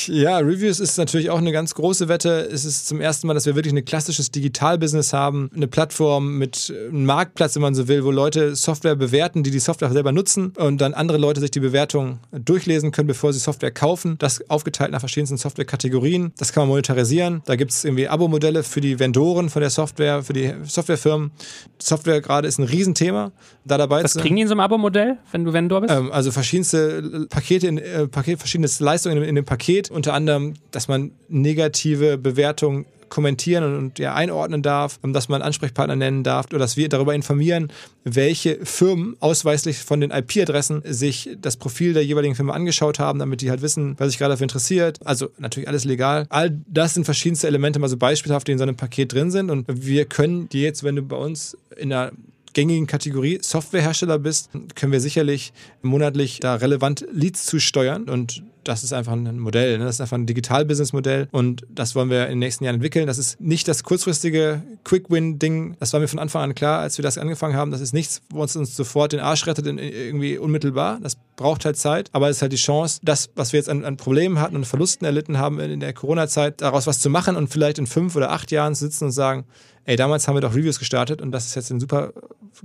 Ja, 0.07 0.37
Reviews 0.37 0.79
ist 0.79 0.97
natürlich 0.97 1.29
auch 1.29 1.37
eine 1.37 1.51
ganz 1.51 1.75
große 1.75 2.07
Wette. 2.07 2.47
Es 2.51 2.65
ist 2.65 2.87
zum 2.87 2.99
ersten 3.01 3.27
Mal, 3.27 3.33
dass 3.33 3.45
wir 3.45 3.55
wirklich 3.55 3.73
ein 3.73 3.83
klassisches 3.85 4.31
Digitalbusiness 4.31 5.13
haben. 5.13 5.51
Eine 5.55 5.67
Plattform 5.67 6.37
mit 6.37 6.73
einem 6.89 7.08
Marktplatz, 7.09 7.55
wenn 7.55 7.63
man 7.63 7.73
so 7.73 7.87
will, 7.87 8.05
wo 8.05 8.11
Leute 8.11 8.55
Software 8.55 8.95
bewerten, 8.95 9.41
die 9.41 9.49
die 9.49 9.57
Software 9.57 9.89
selber 9.89 10.11
nutzen 10.11 10.53
und 10.57 10.79
dann 10.79 10.93
andere 10.93 11.17
Leute 11.17 11.41
sich 11.41 11.49
die 11.49 11.59
Bewertung 11.59 12.19
durchlesen 12.31 12.91
können, 12.91 13.07
bevor 13.07 13.33
sie 13.33 13.39
Software 13.39 13.71
kaufen. 13.71 14.15
Das 14.19 14.47
aufgeteilt 14.47 14.91
nach 14.91 14.99
verschiedensten 14.99 15.37
Softwarekategorien. 15.37 16.33
Das 16.37 16.53
kann 16.53 16.61
man 16.61 16.69
monetarisieren. 16.69 17.41
Da 17.45 17.55
gibt 17.55 17.71
es 17.71 17.83
irgendwie 17.83 18.07
Abo-Modelle 18.07 18.61
für 18.61 18.79
die 18.79 18.99
Vendoren 18.99 19.49
von 19.49 19.59
der 19.61 19.71
Software, 19.71 20.21
für 20.21 20.33
die 20.33 20.53
Softwarefirmen. 20.63 21.31
Software 21.79 22.21
gerade 22.21 22.47
ist 22.47 22.59
ein 22.59 22.65
Riesenthema. 22.65 23.31
Da 23.65 23.79
dabei 23.79 24.03
Was 24.03 24.13
zu 24.13 24.19
kriegen 24.19 24.35
die 24.35 24.43
in 24.43 24.47
so 24.47 24.53
einem 24.53 24.61
Abo-Modell, 24.61 25.17
wenn 25.31 25.45
du 25.45 25.51
Vendor 25.51 25.81
bist? 25.81 25.91
Ähm, 25.91 26.11
also 26.11 26.31
verschiedenste 26.31 27.25
Pakete, 27.31 27.65
in, 27.65 27.79
äh, 27.79 28.07
Paket, 28.07 28.37
verschiedene 28.37 28.69
Leistungen 28.77 29.17
in, 29.17 29.23
in 29.23 29.33
dem 29.33 29.45
Paket. 29.45 29.89
Unter 29.89 30.13
anderem, 30.13 30.53
dass 30.69 30.87
man 30.87 31.09
negative 31.27 32.19
Bewertungen 32.19 32.85
kommentieren 33.09 33.77
und, 33.77 33.99
ja, 33.99 34.13
einordnen 34.13 34.61
darf, 34.61 34.99
ähm, 35.03 35.13
dass 35.13 35.29
man 35.29 35.41
Ansprechpartner 35.41 35.95
nennen 35.95 36.23
darf 36.23 36.47
oder 36.47 36.59
dass 36.59 36.77
wir 36.77 36.89
darüber 36.89 37.13
informieren, 37.13 37.71
welche 38.03 38.65
Firmen 38.65 39.15
ausweislich 39.19 39.79
von 39.79 40.01
den 40.01 40.11
IP-Adressen 40.11 40.81
sich 40.85 41.37
das 41.41 41.57
Profil 41.57 41.93
der 41.93 42.05
jeweiligen 42.05 42.35
Firma 42.35 42.53
angeschaut 42.53 42.99
haben, 42.99 43.19
damit 43.19 43.41
die 43.41 43.49
halt 43.49 43.61
wissen, 43.61 43.95
was 43.97 44.09
sich 44.09 44.17
gerade 44.17 44.33
dafür 44.33 44.45
interessiert. 44.45 44.99
Also 45.05 45.29
natürlich 45.37 45.67
alles 45.67 45.85
legal. 45.85 46.25
All 46.29 46.57
das 46.67 46.93
sind 46.93 47.05
verschiedenste 47.05 47.47
Elemente, 47.47 47.79
mal 47.79 47.89
so 47.89 47.97
beispielhaft, 47.97 48.47
die 48.47 48.53
in 48.53 48.57
so 48.57 48.63
einem 48.63 48.75
Paket 48.75 49.13
drin 49.13 49.31
sind 49.31 49.49
und 49.49 49.65
wir 49.67 50.05
können 50.05 50.49
dir 50.49 50.61
jetzt, 50.61 50.83
wenn 50.83 50.95
du 50.95 51.01
bei 51.01 51.17
uns 51.17 51.57
in 51.77 51.89
der 51.89 52.11
gängigen 52.53 52.87
Kategorie 52.87 53.39
Softwarehersteller 53.41 54.19
bist, 54.19 54.49
können 54.75 54.91
wir 54.91 54.99
sicherlich 54.99 55.53
monatlich 55.81 56.39
da 56.39 56.55
relevant 56.55 57.05
Leads 57.11 57.45
zusteuern 57.45 58.09
und 58.09 58.43
das 58.69 58.83
ist 58.83 58.93
einfach 58.93 59.13
ein 59.13 59.39
Modell, 59.39 59.79
ne? 59.79 59.85
das 59.85 59.95
ist 59.95 60.01
einfach 60.01 60.17
ein 60.17 60.27
Digital-Business-Modell 60.27 61.27
und 61.31 61.65
das 61.69 61.95
wollen 61.95 62.09
wir 62.09 62.25
in 62.25 62.33
den 62.33 62.39
nächsten 62.39 62.63
Jahren 62.63 62.75
entwickeln. 62.75 63.07
Das 63.07 63.17
ist 63.17 63.41
nicht 63.41 63.67
das 63.67 63.83
kurzfristige 63.83 64.61
Quick-Win-Ding, 64.83 65.75
das 65.79 65.91
war 65.91 65.99
mir 65.99 66.07
von 66.07 66.19
Anfang 66.19 66.43
an 66.43 66.55
klar, 66.55 66.79
als 66.79 66.97
wir 66.97 67.03
das 67.03 67.17
angefangen 67.17 67.55
haben. 67.55 67.71
Das 67.71 67.81
ist 67.81 67.93
nichts, 67.93 68.21
wo 68.29 68.41
uns, 68.41 68.55
uns 68.55 68.75
sofort 68.75 69.11
den 69.11 69.19
Arsch 69.19 69.47
rettet, 69.47 69.65
irgendwie 69.65 70.37
unmittelbar. 70.37 70.99
Das 71.01 71.17
braucht 71.35 71.65
halt 71.65 71.77
Zeit, 71.77 72.09
aber 72.13 72.29
es 72.29 72.37
ist 72.37 72.41
halt 72.43 72.53
die 72.53 72.57
Chance, 72.57 72.99
das, 73.03 73.31
was 73.35 73.53
wir 73.53 73.59
jetzt 73.59 73.69
an, 73.69 73.83
an 73.83 73.97
Problemen 73.97 74.39
hatten 74.39 74.55
und 74.55 74.65
Verlusten 74.65 75.05
erlitten 75.05 75.39
haben 75.39 75.59
in 75.59 75.79
der 75.79 75.93
Corona-Zeit, 75.93 76.61
daraus 76.61 76.85
was 76.85 76.99
zu 76.99 77.09
machen 77.09 77.35
und 77.35 77.49
vielleicht 77.49 77.79
in 77.79 77.87
fünf 77.87 78.15
oder 78.15 78.31
acht 78.31 78.51
Jahren 78.51 78.75
zu 78.75 78.85
sitzen 78.85 79.05
und 79.05 79.11
sagen, 79.11 79.45
ey, 79.85 79.95
damals 79.95 80.27
haben 80.27 80.35
wir 80.35 80.41
doch 80.41 80.53
Reviews 80.53 80.77
gestartet 80.77 81.21
und 81.21 81.31
das 81.31 81.47
ist 81.47 81.55
jetzt 81.55 81.71
ein 81.71 81.79
super 81.79 82.13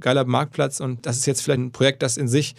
geiler 0.00 0.24
Marktplatz 0.24 0.80
und 0.80 1.06
das 1.06 1.16
ist 1.16 1.26
jetzt 1.26 1.40
vielleicht 1.40 1.60
ein 1.60 1.72
Projekt, 1.72 2.02
das 2.02 2.18
in 2.18 2.28
sich 2.28 2.54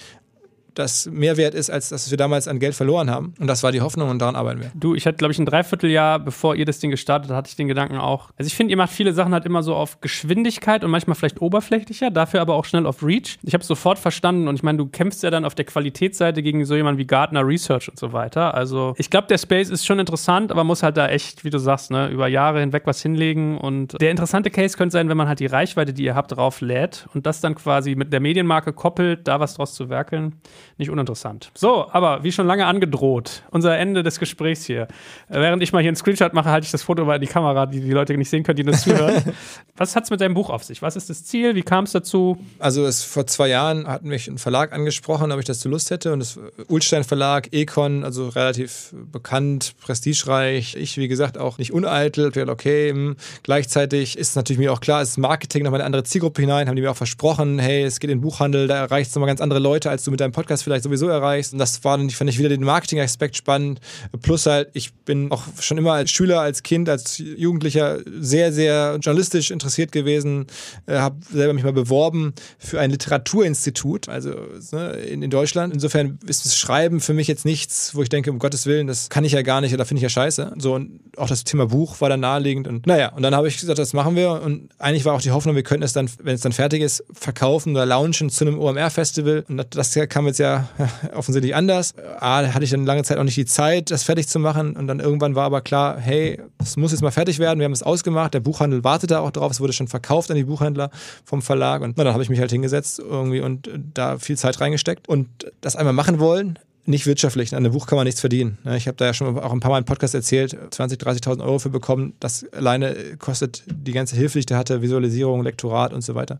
das 0.75 1.07
mehr 1.07 1.37
wert 1.37 1.55
ist, 1.55 1.69
als 1.69 1.89
das 1.89 2.11
wir 2.11 2.17
damals 2.17 2.47
an 2.47 2.59
Geld 2.59 2.75
verloren 2.75 3.09
haben. 3.09 3.33
Und 3.39 3.47
das 3.47 3.63
war 3.63 3.71
die 3.71 3.81
Hoffnung 3.81 4.09
und 4.09 4.19
daran 4.19 4.35
arbeiten 4.35 4.61
wir. 4.61 4.71
Du, 4.75 4.95
ich 4.95 5.05
hatte, 5.05 5.17
glaube 5.17 5.31
ich, 5.31 5.39
ein 5.39 5.45
Dreivierteljahr, 5.45 6.19
bevor 6.19 6.55
ihr 6.55 6.65
das 6.65 6.79
Ding 6.79 6.91
gestartet 6.91 7.31
hatte 7.31 7.49
ich 7.49 7.55
den 7.55 7.67
Gedanken 7.67 7.97
auch. 7.97 8.29
Also 8.37 8.47
ich 8.47 8.55
finde, 8.55 8.71
ihr 8.71 8.77
macht 8.77 8.91
viele 8.91 9.13
Sachen 9.13 9.33
halt 9.33 9.45
immer 9.45 9.63
so 9.63 9.75
auf 9.75 10.01
Geschwindigkeit 10.01 10.83
und 10.83 10.91
manchmal 10.91 11.15
vielleicht 11.15 11.41
oberflächlicher, 11.41 12.11
dafür 12.11 12.41
aber 12.41 12.55
auch 12.55 12.65
schnell 12.65 12.85
auf 12.85 13.03
Reach. 13.03 13.37
Ich 13.43 13.53
habe 13.53 13.63
sofort 13.63 13.99
verstanden 13.99 14.47
und 14.47 14.55
ich 14.55 14.63
meine, 14.63 14.77
du 14.77 14.87
kämpfst 14.87 15.23
ja 15.23 15.31
dann 15.31 15.45
auf 15.45 15.55
der 15.55 15.65
Qualitätsseite 15.65 16.43
gegen 16.43 16.65
so 16.65 16.75
jemanden 16.75 16.99
wie 16.99 17.07
Gartner 17.07 17.45
Research 17.45 17.89
und 17.89 17.97
so 17.97 18.13
weiter. 18.13 18.53
Also 18.53 18.93
ich 18.97 19.09
glaube, 19.09 19.27
der 19.27 19.37
Space 19.37 19.69
ist 19.69 19.85
schon 19.85 19.99
interessant, 19.99 20.51
aber 20.51 20.63
muss 20.63 20.83
halt 20.83 20.97
da 20.97 21.07
echt, 21.07 21.43
wie 21.43 21.49
du 21.49 21.57
sagst, 21.57 21.91
ne, 21.91 22.09
über 22.09 22.27
Jahre 22.27 22.59
hinweg 22.59 22.83
was 22.85 23.01
hinlegen. 23.01 23.57
Und 23.57 23.99
der 24.01 24.11
interessante 24.11 24.49
Case 24.49 24.77
könnte 24.77 24.93
sein, 24.93 25.09
wenn 25.09 25.17
man 25.17 25.27
halt 25.27 25.39
die 25.39 25.45
Reichweite, 25.45 25.93
die 25.93 26.03
ihr 26.03 26.15
habt, 26.15 26.35
drauf 26.35 26.61
lädt 26.61 27.07
und 27.13 27.25
das 27.25 27.41
dann 27.41 27.55
quasi 27.55 27.95
mit 27.95 28.11
der 28.11 28.19
Medienmarke 28.19 28.73
koppelt, 28.73 29.27
da 29.27 29.39
was 29.39 29.55
draus 29.55 29.73
zu 29.73 29.89
werkeln. 29.89 30.35
Nicht 30.77 30.89
uninteressant. 30.89 31.51
So, 31.53 31.87
aber 31.91 32.23
wie 32.23 32.31
schon 32.31 32.47
lange 32.47 32.65
angedroht, 32.65 33.43
unser 33.51 33.77
Ende 33.77 34.03
des 34.03 34.19
Gesprächs 34.19 34.65
hier. 34.65 34.83
Äh, 35.29 35.39
Während 35.39 35.63
ich 35.63 35.71
mal 35.73 35.81
hier 35.81 35.89
einen 35.89 35.95
Screenshot 35.95 36.33
mache, 36.33 36.49
halte 36.49 36.65
ich 36.65 36.71
das 36.71 36.83
Foto 36.83 37.05
mal 37.05 37.15
in 37.15 37.21
die 37.21 37.27
Kamera, 37.27 37.65
die 37.65 37.79
die 37.79 37.91
Leute 37.91 38.17
nicht 38.17 38.29
sehen 38.29 38.43
können, 38.43 38.57
die 38.57 38.63
nur 38.63 38.75
zuhören. 38.75 39.23
Was 39.77 39.95
hat's 39.95 40.09
mit 40.09 40.21
deinem 40.21 40.33
Buch 40.33 40.49
auf 40.49 40.63
sich? 40.63 40.81
Was 40.81 40.95
ist 40.95 41.09
das 41.09 41.25
Ziel? 41.25 41.55
Wie 41.55 41.61
kam 41.61 41.83
es 41.83 41.91
dazu? 41.91 42.37
Also 42.59 42.85
es, 42.85 43.03
vor 43.03 43.27
zwei 43.27 43.49
Jahren 43.49 43.87
hat 43.87 44.03
mich 44.03 44.27
ein 44.27 44.37
Verlag 44.37 44.73
angesprochen, 44.73 45.31
ob 45.31 45.39
ich 45.39 45.45
das 45.45 45.59
zu 45.59 45.69
Lust 45.69 45.91
hätte. 45.91 46.13
Und 46.13 46.19
das 46.19 46.39
Ulstein 46.67 47.03
Verlag, 47.03 47.53
Econ, 47.53 48.03
also 48.03 48.29
relativ 48.29 48.93
bekannt, 49.11 49.75
prestigereich. 49.81 50.75
Ich, 50.75 50.97
wie 50.97 51.07
gesagt, 51.07 51.37
auch 51.37 51.57
nicht 51.57 51.73
uneitel. 51.73 52.31
Okay, 52.49 52.91
hm. 52.91 53.15
gleichzeitig 53.43 54.17
ist 54.17 54.35
natürlich 54.35 54.59
mir 54.59 54.71
auch 54.71 54.79
klar, 54.79 55.01
es 55.01 55.09
ist 55.09 55.17
Marketing 55.17 55.63
nochmal 55.63 55.81
eine 55.81 55.85
andere 55.85 56.03
Zielgruppe 56.03 56.41
hinein. 56.41 56.67
Haben 56.67 56.75
die 56.75 56.81
mir 56.81 56.91
auch 56.91 56.95
versprochen, 56.95 57.59
hey, 57.59 57.83
es 57.83 57.99
geht 57.99 58.09
in 58.09 58.17
den 58.19 58.21
Buchhandel, 58.21 58.67
da 58.67 58.77
erreicht 58.77 59.09
es 59.09 59.15
nochmal 59.15 59.27
ganz 59.27 59.41
andere 59.41 59.59
Leute, 59.59 59.89
als 59.89 60.03
du 60.03 60.11
mit 60.11 60.19
deinem 60.19 60.31
Podcast 60.31 60.54
vielleicht 60.63 60.83
sowieso 60.83 61.07
erreichst. 61.07 61.53
Und 61.53 61.59
das 61.59 61.83
war, 61.83 61.97
dann, 61.97 62.09
fand 62.09 62.29
ich 62.29 62.39
wieder 62.39 62.49
den 62.49 62.63
Marketing-Aspekt 62.63 63.35
spannend. 63.35 63.79
Plus 64.21 64.45
halt, 64.45 64.69
ich 64.73 64.93
bin 64.93 65.31
auch 65.31 65.43
schon 65.59 65.77
immer 65.77 65.93
als 65.93 66.11
Schüler, 66.11 66.41
als 66.41 66.63
Kind, 66.63 66.89
als 66.89 67.17
Jugendlicher 67.17 67.99
sehr, 68.19 68.51
sehr 68.51 68.97
journalistisch 69.01 69.51
interessiert 69.51 69.91
gewesen. 69.91 70.47
Äh, 70.85 70.97
habe 70.97 71.17
selber 71.31 71.53
mich 71.53 71.63
mal 71.63 71.73
beworben 71.73 72.33
für 72.57 72.79
ein 72.79 72.91
Literaturinstitut, 72.91 74.09
also 74.09 74.31
ne, 74.71 74.91
in, 74.93 75.21
in 75.21 75.29
Deutschland. 75.29 75.73
Insofern 75.73 76.19
ist 76.27 76.45
das 76.45 76.57
Schreiben 76.57 76.99
für 76.99 77.13
mich 77.13 77.27
jetzt 77.27 77.45
nichts, 77.45 77.95
wo 77.95 78.01
ich 78.01 78.09
denke, 78.09 78.31
um 78.31 78.39
Gottes 78.39 78.65
Willen, 78.65 78.87
das 78.87 79.09
kann 79.09 79.23
ich 79.23 79.33
ja 79.33 79.41
gar 79.41 79.61
nicht 79.61 79.73
oder 79.73 79.85
finde 79.85 79.99
ich 79.99 80.03
ja 80.03 80.09
scheiße. 80.09 80.53
So, 80.57 80.75
und 80.75 80.99
auch 81.17 81.27
das 81.27 81.43
Thema 81.43 81.67
Buch 81.67 82.01
war 82.01 82.09
dann 82.09 82.19
naheliegend. 82.19 82.67
Und 82.67 82.87
naja, 82.87 83.11
und 83.13 83.23
dann 83.23 83.35
habe 83.35 83.47
ich 83.47 83.59
gesagt, 83.59 83.79
das 83.79 83.93
machen 83.93 84.15
wir. 84.15 84.41
Und 84.41 84.69
eigentlich 84.77 85.05
war 85.05 85.13
auch 85.13 85.21
die 85.21 85.31
Hoffnung, 85.31 85.55
wir 85.55 85.63
könnten 85.63 85.83
es 85.83 85.93
dann, 85.93 86.09
wenn 86.21 86.35
es 86.35 86.41
dann 86.41 86.51
fertig 86.51 86.81
ist, 86.81 87.03
verkaufen 87.13 87.73
oder 87.73 87.85
launchen 87.85 88.29
zu 88.29 88.45
einem 88.45 88.59
OMR-Festival. 88.59 89.45
Und 89.47 89.65
das 89.75 89.97
kam 90.09 90.27
jetzt 90.27 90.39
ja 90.39 90.44
ja 90.45 90.69
offensichtlich 91.15 91.55
anders. 91.55 91.93
A, 92.19 92.47
hatte 92.47 92.63
ich 92.63 92.71
dann 92.71 92.85
lange 92.85 93.03
Zeit 93.03 93.17
auch 93.17 93.23
nicht 93.23 93.37
die 93.37 93.45
Zeit, 93.45 93.91
das 93.91 94.03
fertig 94.03 94.27
zu 94.27 94.39
machen. 94.39 94.75
Und 94.75 94.87
dann 94.87 94.99
irgendwann 94.99 95.35
war 95.35 95.45
aber 95.45 95.61
klar, 95.61 95.99
hey, 95.99 96.41
es 96.59 96.77
muss 96.77 96.91
jetzt 96.91 97.01
mal 97.01 97.11
fertig 97.11 97.39
werden. 97.39 97.59
Wir 97.59 97.65
haben 97.65 97.73
es 97.73 97.83
ausgemacht. 97.83 98.33
Der 98.33 98.39
Buchhandel 98.39 98.83
wartete 98.83 99.19
auch 99.19 99.31
drauf. 99.31 99.51
Es 99.51 99.59
wurde 99.59 99.73
schon 99.73 99.87
verkauft 99.87 100.31
an 100.31 100.37
die 100.37 100.43
Buchhändler 100.45 100.89
vom 101.23 101.41
Verlag. 101.41 101.81
Und 101.81 101.97
na, 101.97 102.03
dann 102.03 102.13
habe 102.13 102.23
ich 102.23 102.29
mich 102.29 102.39
halt 102.39 102.51
hingesetzt 102.51 102.99
irgendwie 102.99 103.41
und 103.41 103.69
da 103.93 104.17
viel 104.17 104.37
Zeit 104.37 104.59
reingesteckt 104.61 105.07
und 105.07 105.27
das 105.61 105.75
einmal 105.75 105.93
machen 105.93 106.19
wollen 106.19 106.59
nicht 106.87 107.05
wirtschaftlich. 107.07 107.53
An 107.53 107.65
einem 107.65 107.73
Buch 107.73 107.87
kann 107.87 107.95
man 107.95 108.05
nichts 108.05 108.21
verdienen. 108.21 108.57
Ich 108.75 108.87
habe 108.87 108.97
da 108.97 109.05
ja 109.05 109.13
schon 109.13 109.37
auch 109.39 109.51
ein 109.51 109.59
paar 109.59 109.71
Mal 109.71 109.79
im 109.79 109.85
Podcast 109.85 110.13
erzählt, 110.13 110.55
20.000, 110.71 111.01
30.000 111.01 111.43
Euro 111.43 111.59
für 111.59 111.69
bekommen. 111.69 112.13
Das 112.19 112.45
alleine 112.53 112.95
kostet 113.17 113.63
die 113.67 113.91
ganze 113.91 114.15
Hilfe, 114.15 114.33
die 114.33 114.39
ich 114.39 114.45
da 114.45 114.57
hatte, 114.57 114.81
Visualisierung, 114.81 115.43
Lektorat 115.43 115.93
und 115.93 116.01
so 116.01 116.15
weiter. 116.15 116.39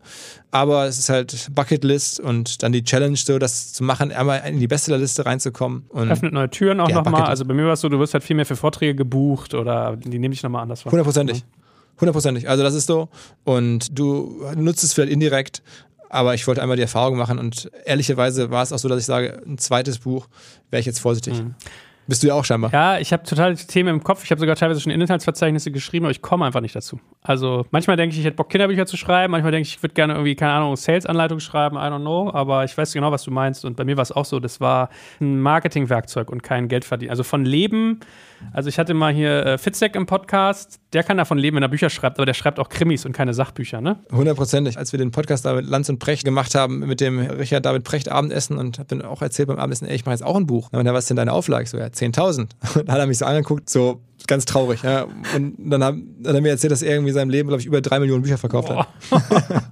Aber 0.50 0.86
es 0.86 0.98
ist 0.98 1.08
halt 1.08 1.48
Bucketlist 1.54 2.20
und 2.20 2.62
dann 2.62 2.72
die 2.72 2.84
Challenge, 2.84 3.16
so 3.16 3.38
das 3.38 3.72
zu 3.72 3.82
machen, 3.82 4.12
einmal 4.12 4.42
in 4.46 4.60
die 4.60 4.68
Bestsellerliste 4.68 5.26
reinzukommen. 5.26 5.84
Und 5.88 6.10
Öffnet 6.10 6.32
neue 6.32 6.50
Türen 6.50 6.80
auch 6.80 6.88
Ja, 6.88 7.02
nochmal. 7.02 7.24
Also 7.24 7.44
bei 7.44 7.54
mir 7.54 7.66
war 7.66 7.72
es 7.72 7.80
so, 7.80 7.88
du 7.88 7.98
wirst 7.98 8.14
halt 8.14 8.24
viel 8.24 8.36
mehr 8.36 8.46
für 8.46 8.56
Vorträge 8.56 8.94
gebucht 8.94 9.54
oder 9.54 9.96
die 9.96 10.18
nehme 10.18 10.32
ich 10.32 10.42
nochmal 10.42 10.62
anders 10.62 10.84
wahr. 10.84 10.92
Hundertprozentig. 10.92 11.44
Hundertprozentig. 12.00 12.48
Also 12.48 12.62
das 12.62 12.74
ist 12.74 12.86
so. 12.86 13.08
Und 13.44 13.98
du 13.98 14.44
nutzt 14.54 14.84
es 14.84 14.92
vielleicht 14.92 15.12
indirekt, 15.12 15.62
aber 16.16 16.34
ich 16.34 16.46
wollte 16.46 16.62
einmal 16.62 16.76
die 16.76 16.82
Erfahrung 16.82 17.16
machen 17.16 17.38
und 17.38 17.70
ehrlicherweise 17.84 18.50
war 18.50 18.62
es 18.62 18.72
auch 18.72 18.78
so, 18.78 18.88
dass 18.88 18.98
ich 19.00 19.06
sage, 19.06 19.42
ein 19.46 19.58
zweites 19.58 19.98
Buch 19.98 20.26
wäre 20.70 20.80
ich 20.80 20.86
jetzt 20.86 20.98
vorsichtig. 20.98 21.42
Bist 22.08 22.22
du 22.22 22.28
ja 22.28 22.34
auch 22.34 22.44
scheinbar. 22.44 22.72
Ja, 22.72 22.98
ich 22.98 23.12
habe 23.12 23.24
total 23.24 23.54
die 23.54 23.66
Themen 23.66 23.88
im 23.88 24.04
Kopf. 24.04 24.22
Ich 24.22 24.30
habe 24.30 24.38
sogar 24.38 24.54
teilweise 24.54 24.80
schon 24.80 24.92
Inhaltsverzeichnisse 24.92 25.72
geschrieben, 25.72 26.04
aber 26.06 26.12
ich 26.12 26.22
komme 26.22 26.44
einfach 26.44 26.60
nicht 26.60 26.76
dazu. 26.76 27.00
Also 27.20 27.66
manchmal 27.72 27.96
denke 27.96 28.12
ich, 28.12 28.20
ich 28.20 28.24
hätte 28.24 28.36
Bock, 28.36 28.48
Kinderbücher 28.48 28.86
zu 28.86 28.96
schreiben. 28.96 29.32
Manchmal 29.32 29.50
denke 29.50 29.66
ich, 29.66 29.74
ich 29.74 29.82
würde 29.82 29.94
gerne 29.94 30.12
irgendwie, 30.12 30.36
keine 30.36 30.52
Ahnung, 30.52 30.76
Sales-Anleitung 30.76 31.40
schreiben. 31.40 31.76
I 31.76 31.80
don't 31.80 32.02
know. 32.02 32.30
Aber 32.32 32.62
ich 32.62 32.78
weiß 32.78 32.92
genau, 32.92 33.10
was 33.10 33.24
du 33.24 33.32
meinst. 33.32 33.64
Und 33.64 33.76
bei 33.76 33.84
mir 33.84 33.96
war 33.96 34.02
es 34.02 34.12
auch 34.12 34.24
so, 34.24 34.38
das 34.38 34.60
war 34.60 34.88
ein 35.20 35.40
Marketingwerkzeug 35.40 36.30
und 36.30 36.44
kein 36.44 36.68
Geldverdienen. 36.68 37.10
Also 37.10 37.24
von 37.24 37.44
Leben. 37.44 37.98
Also 38.52 38.68
ich 38.68 38.78
hatte 38.78 38.94
mal 38.94 39.12
hier 39.12 39.44
äh, 39.44 39.58
Fitzek 39.58 39.94
im 39.94 40.06
Podcast. 40.06 40.80
Der 40.92 41.02
kann 41.02 41.16
davon 41.16 41.38
leben, 41.38 41.56
wenn 41.56 41.62
er 41.62 41.68
Bücher 41.68 41.90
schreibt. 41.90 42.18
Aber 42.18 42.26
der 42.26 42.34
schreibt 42.34 42.58
auch 42.58 42.68
Krimis 42.68 43.04
und 43.04 43.12
keine 43.12 43.34
Sachbücher, 43.34 43.80
ne? 43.80 43.98
Hundertprozentig. 44.12 44.78
Als 44.78 44.92
wir 44.92 44.98
den 44.98 45.10
Podcast 45.10 45.44
da 45.44 45.54
mit 45.54 45.66
Lanz 45.66 45.88
und 45.88 45.98
Precht 45.98 46.24
gemacht 46.24 46.54
haben, 46.54 46.80
mit 46.80 47.00
dem 47.00 47.18
Richard 47.18 47.66
David 47.66 47.84
Precht 47.84 48.10
Abendessen 48.10 48.58
und 48.58 48.78
habe 48.78 48.88
dann 48.88 49.02
auch 49.02 49.22
erzählt 49.22 49.48
beim 49.48 49.58
Abendessen, 49.58 49.88
ey, 49.88 49.96
ich 49.96 50.04
mache 50.04 50.14
jetzt 50.14 50.24
auch 50.24 50.36
ein 50.36 50.46
Buch. 50.46 50.68
Und 50.72 50.86
er, 50.86 50.94
was 50.94 51.06
denn 51.06 51.16
deine 51.16 51.32
Auflage? 51.32 51.64
Ich 51.64 51.70
so, 51.70 51.78
ja, 51.78 51.86
10.000. 51.86 52.38
Und 52.40 52.50
dann 52.76 52.92
hat 52.92 52.98
er 52.98 53.06
mich 53.06 53.18
so 53.18 53.24
angeguckt, 53.24 53.68
so 53.70 54.00
ganz 54.26 54.44
traurig. 54.44 54.82
Ja. 54.82 55.06
Und 55.34 55.56
dann 55.58 55.84
hat, 55.84 55.94
hat 55.94 56.34
er 56.34 56.40
mir 56.40 56.50
erzählt, 56.50 56.72
dass 56.72 56.82
er 56.82 56.94
irgendwie 56.94 57.10
in 57.10 57.14
seinem 57.14 57.30
Leben, 57.30 57.48
glaube 57.48 57.60
ich, 57.60 57.66
über 57.66 57.80
drei 57.80 58.00
Millionen 58.00 58.22
Bücher 58.22 58.38
verkauft 58.38 58.70
hat. 58.70 58.88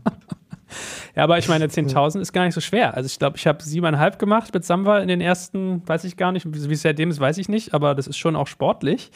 Ja, 1.17 1.25
aber 1.25 1.39
ich 1.39 1.49
meine, 1.49 1.67
10.000 1.69 2.21
ist 2.21 2.33
gar 2.33 2.45
nicht 2.45 2.55
so 2.55 2.61
schwer. 2.61 2.95
Also 2.95 3.07
ich 3.07 3.19
glaube, 3.19 3.37
ich 3.37 3.47
habe 3.47 3.63
siebeneinhalb 3.63 4.19
gemacht 4.19 4.53
mit 4.53 4.65
Samwa 4.65 4.99
in 4.99 5.09
den 5.09 5.21
ersten, 5.21 5.83
weiß 5.87 6.05
ich 6.05 6.17
gar 6.17 6.33
nicht, 6.33 6.47
wie 6.47 6.73
es 6.73 6.83
seitdem 6.83 7.11
ist, 7.11 7.21
weiß 7.21 7.39
ich 7.39 7.49
nicht, 7.49 7.75
aber 7.75 7.95
das 7.95 8.07
ist 8.07 8.19
schon 8.19 8.37
auch 8.37 8.47
sportlich. 8.47 9.11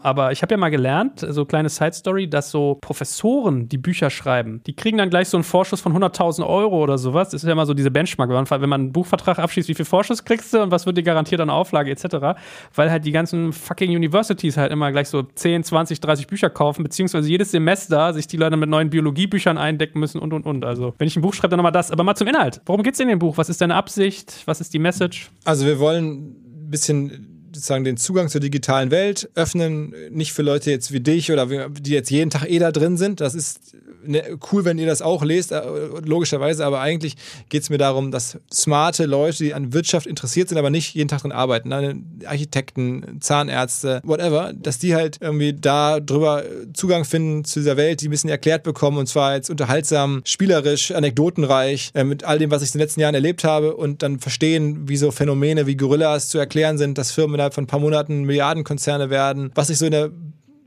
Aber 0.00 0.32
ich 0.32 0.42
habe 0.42 0.54
ja 0.54 0.58
mal 0.58 0.70
gelernt, 0.70 1.24
so 1.28 1.44
kleine 1.44 1.68
Side-Story, 1.68 2.28
dass 2.28 2.50
so 2.50 2.78
Professoren, 2.80 3.68
die 3.68 3.78
Bücher 3.78 4.10
schreiben, 4.10 4.62
die 4.66 4.74
kriegen 4.74 4.98
dann 4.98 5.10
gleich 5.10 5.28
so 5.28 5.36
einen 5.36 5.44
Vorschuss 5.44 5.80
von 5.80 5.96
100.000 5.96 6.46
Euro 6.46 6.82
oder 6.82 6.98
sowas. 6.98 7.30
Das 7.30 7.42
ist 7.42 7.46
ja 7.46 7.52
immer 7.52 7.66
so 7.66 7.74
diese 7.74 7.90
Benchmark, 7.90 8.28
wenn 8.28 8.36
man, 8.36 8.50
wenn 8.50 8.68
man 8.68 8.80
einen 8.80 8.92
Buchvertrag 8.92 9.38
abschließt, 9.38 9.68
wie 9.68 9.74
viel 9.74 9.84
Vorschuss 9.84 10.24
kriegst 10.24 10.52
du 10.52 10.62
und 10.62 10.70
was 10.70 10.86
wird 10.86 10.96
dir 10.96 11.02
garantiert 11.02 11.40
an 11.40 11.50
Auflage 11.50 11.90
etc. 11.90 12.38
Weil 12.74 12.90
halt 12.90 13.04
die 13.04 13.12
ganzen 13.12 13.52
fucking 13.52 13.90
Universities 13.90 14.56
halt 14.56 14.72
immer 14.72 14.90
gleich 14.92 15.08
so 15.08 15.22
10, 15.22 15.64
20, 15.64 16.00
30 16.00 16.26
Bücher 16.26 16.50
kaufen, 16.50 16.82
beziehungsweise 16.82 17.28
jedes 17.28 17.50
Semester 17.52 18.12
sich 18.12 18.26
die 18.26 18.36
Leute 18.36 18.56
mit 18.56 18.68
neuen 18.68 18.90
Biologiebüchern 18.90 19.58
eindecken 19.58 20.00
müssen 20.00 20.18
und 20.18 20.32
und 20.32 20.46
und. 20.46 20.64
Also 20.64 20.94
wenn 20.98 21.06
ich 21.06 21.16
ein 21.16 21.22
Buch 21.22 21.34
schreibe, 21.34 21.43
dann 21.50 21.58
nochmal 21.58 21.72
das. 21.72 21.90
Aber 21.90 22.04
mal 22.04 22.14
zum 22.14 22.28
Inhalt. 22.28 22.60
Worum 22.66 22.82
geht's 22.82 23.00
in 23.00 23.08
dem 23.08 23.18
Buch? 23.18 23.36
Was 23.36 23.48
ist 23.48 23.60
deine 23.60 23.74
Absicht? 23.74 24.42
Was 24.46 24.60
ist 24.60 24.74
die 24.74 24.78
Message? 24.78 25.30
Also 25.44 25.66
wir 25.66 25.78
wollen 25.78 26.36
ein 26.64 26.70
bisschen 26.70 27.33
sozusagen 27.54 27.84
den 27.84 27.96
Zugang 27.96 28.28
zur 28.28 28.40
digitalen 28.40 28.90
Welt 28.90 29.28
öffnen, 29.34 29.94
nicht 30.10 30.32
für 30.32 30.42
Leute 30.42 30.70
jetzt 30.70 30.92
wie 30.92 31.00
dich 31.00 31.30
oder 31.32 31.50
wie- 31.50 31.60
die 31.80 31.92
jetzt 31.92 32.10
jeden 32.10 32.30
Tag 32.30 32.50
eh 32.50 32.58
da 32.58 32.72
drin 32.72 32.96
sind. 32.96 33.20
Das 33.20 33.34
ist 33.34 33.60
ne, 34.06 34.22
cool, 34.52 34.64
wenn 34.66 34.76
ihr 34.78 34.86
das 34.86 35.00
auch 35.00 35.24
lest, 35.24 35.50
äh, 35.52 35.62
logischerweise, 36.04 36.64
aber 36.66 36.80
eigentlich 36.80 37.16
geht 37.48 37.62
es 37.62 37.70
mir 37.70 37.78
darum, 37.78 38.10
dass 38.10 38.36
smarte 38.52 39.06
Leute, 39.06 39.38
die 39.44 39.54
an 39.54 39.72
Wirtschaft 39.72 40.06
interessiert 40.06 40.48
sind, 40.50 40.58
aber 40.58 40.68
nicht 40.68 40.94
jeden 40.94 41.08
Tag 41.08 41.22
drin 41.22 41.32
arbeiten, 41.32 41.70
ne, 41.70 41.96
Architekten, 42.26 43.18
Zahnärzte, 43.20 44.00
whatever, 44.04 44.52
dass 44.54 44.78
die 44.78 44.94
halt 44.94 45.18
irgendwie 45.20 45.54
da 45.54 46.00
drüber 46.00 46.42
Zugang 46.74 47.04
finden 47.06 47.44
zu 47.44 47.60
dieser 47.60 47.76
Welt, 47.78 48.02
die 48.02 48.08
ein 48.08 48.10
bisschen 48.10 48.28
erklärt 48.30 48.62
bekommen 48.62 48.98
und 48.98 49.08
zwar 49.08 49.34
jetzt 49.36 49.48
unterhaltsam, 49.48 50.20
spielerisch, 50.26 50.90
anekdotenreich, 50.92 51.90
äh, 51.94 52.04
mit 52.04 52.24
all 52.24 52.38
dem, 52.38 52.50
was 52.50 52.62
ich 52.62 52.68
in 52.68 52.72
den 52.78 52.80
letzten 52.80 53.00
Jahren 53.00 53.14
erlebt 53.14 53.44
habe 53.44 53.74
und 53.74 54.02
dann 54.02 54.18
verstehen, 54.20 54.88
wie 54.88 54.96
so 54.96 55.10
Phänomene 55.10 55.66
wie 55.66 55.76
Gorillas 55.76 56.28
zu 56.28 56.38
erklären 56.38 56.76
sind, 56.78 56.98
dass 56.98 57.10
Firmen 57.12 57.40
innerhalb 57.44 57.54
von 57.54 57.64
ein 57.64 57.68
paar 57.68 57.80
Monaten 57.80 58.24
Milliardenkonzerne 58.24 59.10
werden, 59.10 59.50
was 59.54 59.68
sich 59.68 59.78
so 59.78 59.84
in 59.84 59.92
der 59.92 60.10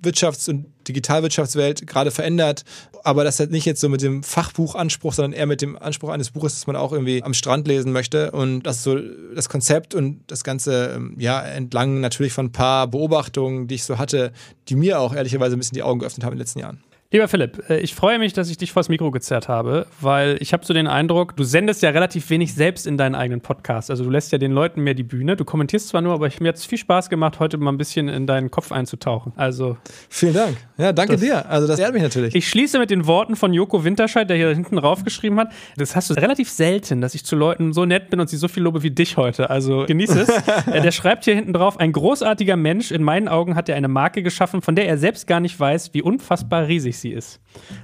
Wirtschafts- 0.03 0.47
und 0.47 0.67
Digitalwirtschaftswelt 0.87 1.87
gerade 1.87 2.11
verändert, 2.11 2.63
aber 3.03 3.23
das 3.23 3.39
halt 3.39 3.49
nicht 3.49 3.65
jetzt 3.65 3.81
so 3.81 3.89
mit 3.89 4.03
dem 4.03 4.21
Fachbuchanspruch, 4.21 5.13
sondern 5.13 5.33
eher 5.33 5.47
mit 5.47 5.61
dem 5.61 5.75
Anspruch 5.75 6.09
eines 6.09 6.29
Buches, 6.29 6.53
das 6.53 6.67
man 6.67 6.75
auch 6.75 6.91
irgendwie 6.91 7.23
am 7.23 7.33
Strand 7.33 7.67
lesen 7.67 7.91
möchte 7.91 8.29
und 8.31 8.61
das 8.61 8.77
ist 8.77 8.83
so 8.83 8.99
das 9.35 9.49
Konzept 9.49 9.95
und 9.95 10.21
das 10.27 10.43
Ganze, 10.43 10.93
ähm, 10.95 11.15
ja, 11.17 11.41
entlang 11.41 11.99
natürlich 11.99 12.31
von 12.31 12.47
ein 12.47 12.51
paar 12.51 12.87
Beobachtungen, 12.87 13.67
die 13.67 13.75
ich 13.75 13.85
so 13.85 13.97
hatte, 13.97 14.31
die 14.69 14.75
mir 14.75 14.99
auch 14.99 15.15
ehrlicherweise 15.15 15.55
ein 15.55 15.59
bisschen 15.59 15.75
die 15.75 15.83
Augen 15.83 15.99
geöffnet 15.99 16.23
haben 16.23 16.33
in 16.33 16.37
den 16.37 16.43
letzten 16.43 16.59
Jahren. 16.59 16.83
Lieber 17.09 17.29
Philipp, 17.29 17.69
äh, 17.69 17.79
ich 17.79 17.95
freue 17.95 18.19
mich, 18.19 18.33
dass 18.33 18.49
ich 18.49 18.57
dich 18.57 18.73
vors 18.73 18.89
Mikro 18.89 19.11
gezerrt 19.11 19.47
habe, 19.47 19.87
weil 20.01 20.35
ich 20.41 20.51
habe 20.51 20.65
so 20.65 20.73
den 20.73 20.87
Eindruck, 20.87 21.37
du 21.37 21.45
sendest 21.45 21.81
ja 21.81 21.91
relativ 21.91 22.29
wenig 22.29 22.53
selbst 22.53 22.85
in 22.85 22.97
deinen 22.97 23.15
eigenen 23.15 23.39
Podcast. 23.39 23.89
Also 23.89 24.03
du 24.03 24.09
lässt 24.09 24.33
ja 24.33 24.37
den 24.37 24.51
Leuten 24.51 24.81
mehr 24.81 24.93
die 24.93 25.03
Bühne. 25.03 25.37
Du 25.37 25.45
kommentierst 25.45 25.87
zwar 25.87 26.01
nur, 26.01 26.13
aber 26.13 26.27
ich, 26.27 26.41
mir 26.41 26.49
hat 26.49 26.57
es 26.57 26.65
viel 26.65 26.77
Spaß 26.77 27.09
gemacht, 27.09 27.39
heute 27.39 27.57
mal 27.57 27.71
ein 27.71 27.77
bisschen 27.77 28.09
in 28.09 28.27
deinen 28.27 28.51
Kopf 28.51 28.73
einzutauchen. 28.73 29.31
Also 29.37 29.77
Vielen 30.09 30.33
Dank. 30.33 30.57
Ja, 30.77 30.91
danke 30.91 31.13
Das- 31.13 31.21
dir. 31.21 31.49
Also 31.49 31.65
das 31.65 31.79
ehrt 31.79 31.93
mich 31.93 32.03
natürlich. 32.03 32.35
ich 32.35 32.45
schließe 32.49 32.77
mit 32.77 32.89
den 32.89 33.07
Worten 33.07 33.37
von 33.37 33.53
Joko 33.53 33.85
Winterscheid, 33.85 34.29
der 34.29 34.35
hier 34.35 34.49
hinten 34.53 34.77
raufgeschrieben 34.77 35.39
hat. 35.39 35.53
Das 35.77 35.95
hast 35.95 36.09
du 36.09 36.13
relativ 36.13 36.49
selten, 36.49 36.99
dass 36.99 37.15
ich 37.15 37.23
zu 37.23 37.37
Leuten 37.37 37.71
so 37.71 37.85
nett 37.85 38.09
bin 38.09 38.19
und 38.19 38.29
sie 38.29 38.35
so 38.35 38.49
viel 38.49 38.63
lobe 38.63 38.83
wie 38.83 38.91
dich 38.91 39.15
heute. 39.15 39.49
Also 39.49 39.85
genieße 39.87 40.21
es. 40.23 40.27
Äh, 40.67 40.81
der 40.81 40.91
schreibt 40.91 41.23
hier 41.23 41.35
hinten 41.35 41.53
drauf, 41.53 41.79
ein 41.79 41.93
großartiger 41.93 42.57
Mensch. 42.57 42.91
In 42.91 43.01
meinen 43.01 43.29
Augen 43.29 43.55
hat 43.55 43.69
er 43.69 43.75
eine 43.77 43.87
Marke 43.87 44.21
geschaffen, 44.23 44.61
von 44.61 44.75
der 44.75 44.87
er 44.87 44.97
selbst 44.97 45.25
gar 45.27 45.39
nicht 45.39 45.57
weiß, 45.57 45.93
wie 45.93 46.01
unfassbar 46.01 46.67
riesig 46.67 46.96
sie 46.99 47.11
ist. 47.11 47.39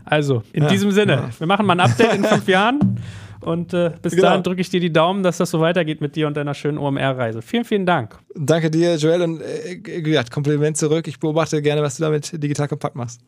Also, 0.06 0.44
in 0.54 0.68
diesem 0.68 0.92
Sinne, 0.92 1.30
wir 1.38 1.48
machen 1.48 1.66
mal 1.66 1.74
ein 1.74 1.80
Update 1.80 2.16
in 2.16 2.24
fünf 2.24 2.48
Jahren. 2.48 3.00
Und 3.42 3.74
äh, 3.74 3.92
bis 4.02 4.16
Genau. 4.16 4.30
dahin 4.30 4.44
drücke 4.44 4.62
ich 4.62 4.70
dir 4.70 4.80
die 4.80 4.94
Daumen, 4.94 5.22
dass 5.22 5.36
das 5.36 5.50
so 5.52 5.60
weitergeht 5.60 6.00
mit 6.00 6.16
dir 6.16 6.28
und 6.28 6.38
deiner 6.38 6.54
schönen 6.54 6.78
OMR-Reise. 6.78 7.42
Vielen, 7.42 7.66
vielen 7.66 7.86
Dank. 7.86 8.18
Danke 8.36 8.72
dir, 8.72 8.96
Joel, 8.96 9.22
und 9.22 9.42
äh, 9.42 9.82
wie 9.84 10.02
gesagt, 10.02 10.32
Kompliment 10.32 10.78
zurück. 10.78 11.10
Ich 11.10 11.20
beobachte 11.20 11.62
gerne, 11.62 11.82
was 11.82 11.98
du 11.98 12.04
damit 12.04 12.42
digital 12.42 12.70
kompakt 12.70 12.96
machst. 12.96 13.20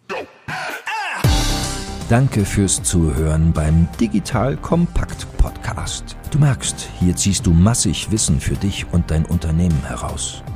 Danke 2.07 2.45
fürs 2.45 2.81
Zuhören 2.83 3.51
beim 3.51 3.89
Digital 3.99 4.55
Kompakt 4.55 5.27
Podcast. 5.37 6.15
Du 6.31 6.39
merkst, 6.39 6.87
hier 6.99 7.15
ziehst 7.15 7.45
du 7.45 7.51
massig 7.51 8.09
Wissen 8.11 8.39
für 8.39 8.53
dich 8.55 8.85
und 8.93 9.11
dein 9.11 9.25
Unternehmen 9.25 9.83
heraus. 9.85 10.43